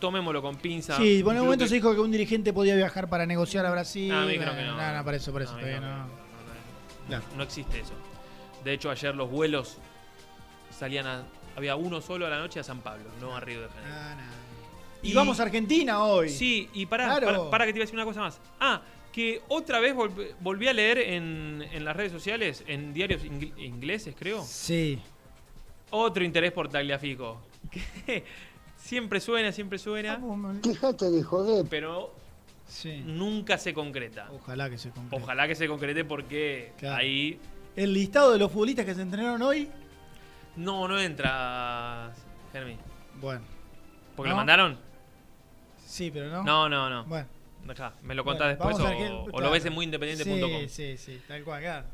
tomémoslo 0.00 0.42
con 0.42 0.56
pinza. 0.56 0.96
Sí, 0.96 1.20
en 1.20 1.26
un 1.26 1.38
momento 1.38 1.64
que- 1.64 1.68
se 1.70 1.74
dijo 1.76 1.94
que 1.94 2.00
un 2.00 2.10
dirigente 2.10 2.52
podía 2.52 2.76
viajar 2.76 3.08
para 3.08 3.24
negociar 3.26 3.64
a 3.66 3.70
Brasil. 3.70 4.12
Ah, 4.12 4.22
a 4.22 4.26
mí 4.26 4.36
creo 4.36 4.50
que 4.50 4.56
Bueno, 4.56 4.76
no. 4.76 4.92
no, 4.98 5.04
por 5.04 5.14
eso, 5.14 5.32
por 5.32 5.42
eso. 5.42 5.52
No, 5.52 5.58
todavía 5.58 5.80
no. 5.80 6.06
no, 7.08 7.22
no 7.36 7.42
existe 7.42 7.80
eso. 7.80 7.94
De 8.64 8.72
hecho, 8.74 8.90
ayer 8.90 9.14
los 9.14 9.30
vuelos 9.30 9.78
salían 10.70 11.06
a. 11.06 11.22
Había 11.56 11.74
uno 11.76 12.02
solo 12.02 12.26
a 12.26 12.28
la 12.28 12.38
noche 12.38 12.60
a 12.60 12.62
San 12.62 12.80
Pablo, 12.80 13.04
no 13.20 13.34
a 13.34 13.40
Río 13.40 13.62
de 13.62 13.68
Janeiro. 13.68 14.22
Y 15.02 15.14
vamos 15.14 15.40
a 15.40 15.44
Argentina 15.44 16.02
hoy. 16.02 16.28
Sí, 16.28 16.68
y 16.74 16.84
para, 16.84 17.06
Claro. 17.06 17.26
para, 17.26 17.50
para 17.50 17.66
que 17.66 17.72
te 17.72 17.78
iba 17.78 17.84
a 17.84 17.86
decir 17.86 17.94
una 17.96 18.04
cosa 18.04 18.20
más. 18.20 18.40
Ah, 18.60 18.82
que 19.16 19.40
otra 19.48 19.80
vez 19.80 19.94
volv- 19.94 20.34
volví 20.40 20.68
a 20.68 20.74
leer 20.74 20.98
en, 20.98 21.64
en 21.72 21.84
las 21.86 21.96
redes 21.96 22.12
sociales, 22.12 22.62
en 22.66 22.92
diarios 22.92 23.24
ingl- 23.24 23.56
ingleses, 23.58 24.14
creo. 24.14 24.42
Sí. 24.42 24.98
Otro 25.90 26.22
interés 26.22 26.52
por 26.52 26.68
Tagliafico. 26.68 27.40
Que 28.04 28.24
siempre 28.76 29.18
suena, 29.20 29.52
siempre 29.52 29.78
suena. 29.78 30.20
Quejate 30.62 31.10
de 31.10 31.22
joder. 31.22 31.64
Pero 31.70 32.14
nunca 33.06 33.56
se 33.56 33.72
concreta. 33.72 34.28
Ojalá 34.32 34.68
que 34.68 34.76
se 34.76 34.90
concrete. 34.90 35.22
Ojalá 35.22 35.48
que 35.48 35.54
se 35.54 35.66
concrete 35.66 36.04
porque 36.04 36.72
Claro. 36.78 36.96
ahí 36.96 37.40
El 37.74 37.94
listado 37.94 38.32
de 38.32 38.38
los 38.38 38.52
futbolistas 38.52 38.84
que 38.84 38.94
se 38.94 39.00
entrenaron 39.02 39.40
hoy. 39.40 39.68
no, 40.56 40.86
no 40.88 41.00
entra, 41.00 42.12
Germi. 42.52 42.76
Bueno. 43.20 43.40
¿Porque 44.14 44.28
¿No? 44.28 44.34
lo 44.34 44.36
mandaron? 44.36 44.78
Sí, 45.86 46.10
pero 46.10 46.28
no. 46.30 46.42
No, 46.44 46.68
no, 46.68 46.90
no. 46.90 47.04
Bueno. 47.04 47.26
Dejá, 47.66 47.94
me 48.02 48.14
lo 48.14 48.24
contás 48.24 48.56
Bueno, 48.58 48.78
después 48.78 48.94
o, 48.94 48.98
qué- 48.98 49.08
o 49.10 49.26
lo 49.26 49.32
claro. 49.32 49.50
ves 49.50 49.64
en 49.64 49.72
muyindependiente.com. 49.74 50.60
Sí, 50.68 50.68
sí, 50.68 50.96
sí, 50.98 51.20
tal 51.26 51.42
cual, 51.44 51.62
claro. 51.62 51.86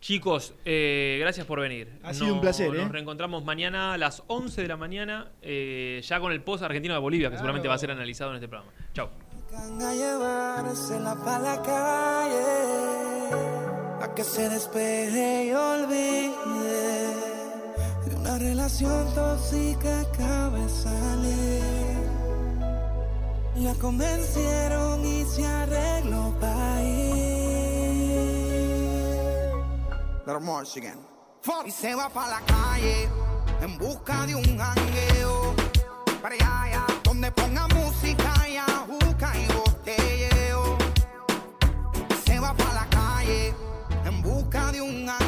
Chicos, 0.00 0.54
eh, 0.64 1.16
gracias 1.20 1.44
por 1.44 1.58
venir. 1.60 1.88
Ha 2.04 2.14
sido 2.14 2.32
un 2.34 2.40
placer, 2.40 2.72
Nos 2.72 2.86
¿eh? 2.86 2.88
reencontramos 2.88 3.44
mañana 3.44 3.94
a 3.94 3.98
las 3.98 4.22
11 4.28 4.62
de 4.62 4.68
la 4.68 4.76
mañana, 4.76 5.32
eh, 5.42 6.00
ya 6.04 6.20
con 6.20 6.30
el 6.30 6.40
post 6.40 6.62
argentino 6.62 6.94
de 6.94 7.00
Bolivia, 7.00 7.30
que 7.30 7.36
seguramente 7.36 7.66
va 7.66 7.74
a 7.74 7.78
ser 7.78 7.90
analizado 7.90 8.30
en 8.30 8.36
este 8.36 8.46
programa. 8.48 8.72
Chau. 8.94 9.08
a 9.52 9.94
llevársela 9.94 11.16
pa' 11.24 11.38
la 11.40 11.60
calle, 11.62 14.04
a 14.04 14.14
que 14.14 14.22
se 14.22 14.48
despeje 14.48 15.46
y 15.46 15.52
olvide 15.52 16.30
de 18.06 18.14
una 18.14 18.38
relación 18.38 19.12
tóxica 19.14 20.04
que 20.12 20.22
acaba 20.22 20.58
de 20.60 20.68
salir. 20.68 21.97
La 23.60 23.74
convencieron 23.74 25.04
y 25.04 25.24
se 25.24 25.44
arregló 25.44 26.32
para 26.38 26.80
ir. 26.84 27.18
Little 30.24 30.36
em 30.36 30.44
Michigan. 30.44 30.98
Y 31.66 31.70
se 31.72 31.92
va 31.96 32.08
para 32.08 32.38
la 32.38 32.40
calle 32.46 33.08
en 33.60 33.76
busca 33.76 34.26
de 34.26 34.36
un 34.36 34.56
jangueo. 34.56 35.56
Para 36.22 36.36
allá, 36.36 36.86
donde 37.02 37.32
ponga 37.32 37.66
música 37.68 38.48
y 38.48 38.58
ajuca 38.58 39.32
y 39.36 39.46
botelleo. 39.52 40.78
Y 42.10 42.14
se 42.30 42.38
va 42.38 42.54
para 42.54 42.74
la 42.74 42.86
calle 42.88 43.54
en 44.04 44.22
busca 44.22 44.70
de 44.70 44.82
un 44.82 45.08
jangueo. 45.08 45.27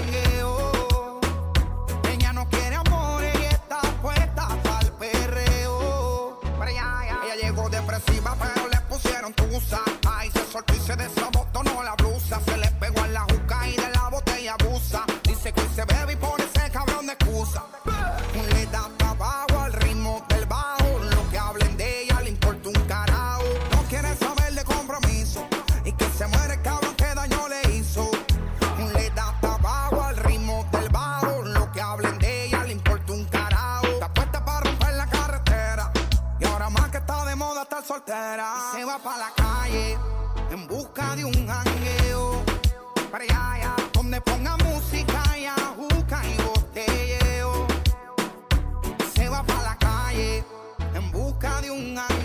agresiva, 8.01 8.37
pero 8.39 8.69
le 8.69 8.81
pusieron 8.89 9.33
tusa. 9.35 9.81
Ay, 10.09 10.31
se 10.31 10.45
soltó 10.53 10.75
y 10.75 10.79
se 10.79 10.97
deshizo 10.97 11.20
soltera 38.11 38.55
y 38.57 38.77
se 38.77 38.85
va 38.85 38.99
para 38.99 39.19
la 39.19 39.33
calle 39.35 39.99
en 40.51 40.67
busca 40.67 41.17
de 41.17 41.25
un 41.25 41.47
jangueo. 41.47 42.43
Para 43.11 43.25
allá, 43.25 43.77
donde 43.93 44.21
ponga 44.21 44.57
música 44.57 45.23
y 45.39 45.47
ajuca 45.47 46.23
y 46.25 46.43
botelleo. 46.43 47.67
Se 49.15 49.29
va 49.29 49.43
para 49.43 49.63
la 49.63 49.77
calle 49.77 50.45
en 50.95 51.11
busca 51.11 51.61
de 51.61 51.71
un 51.71 51.97
jangueo. 51.97 52.20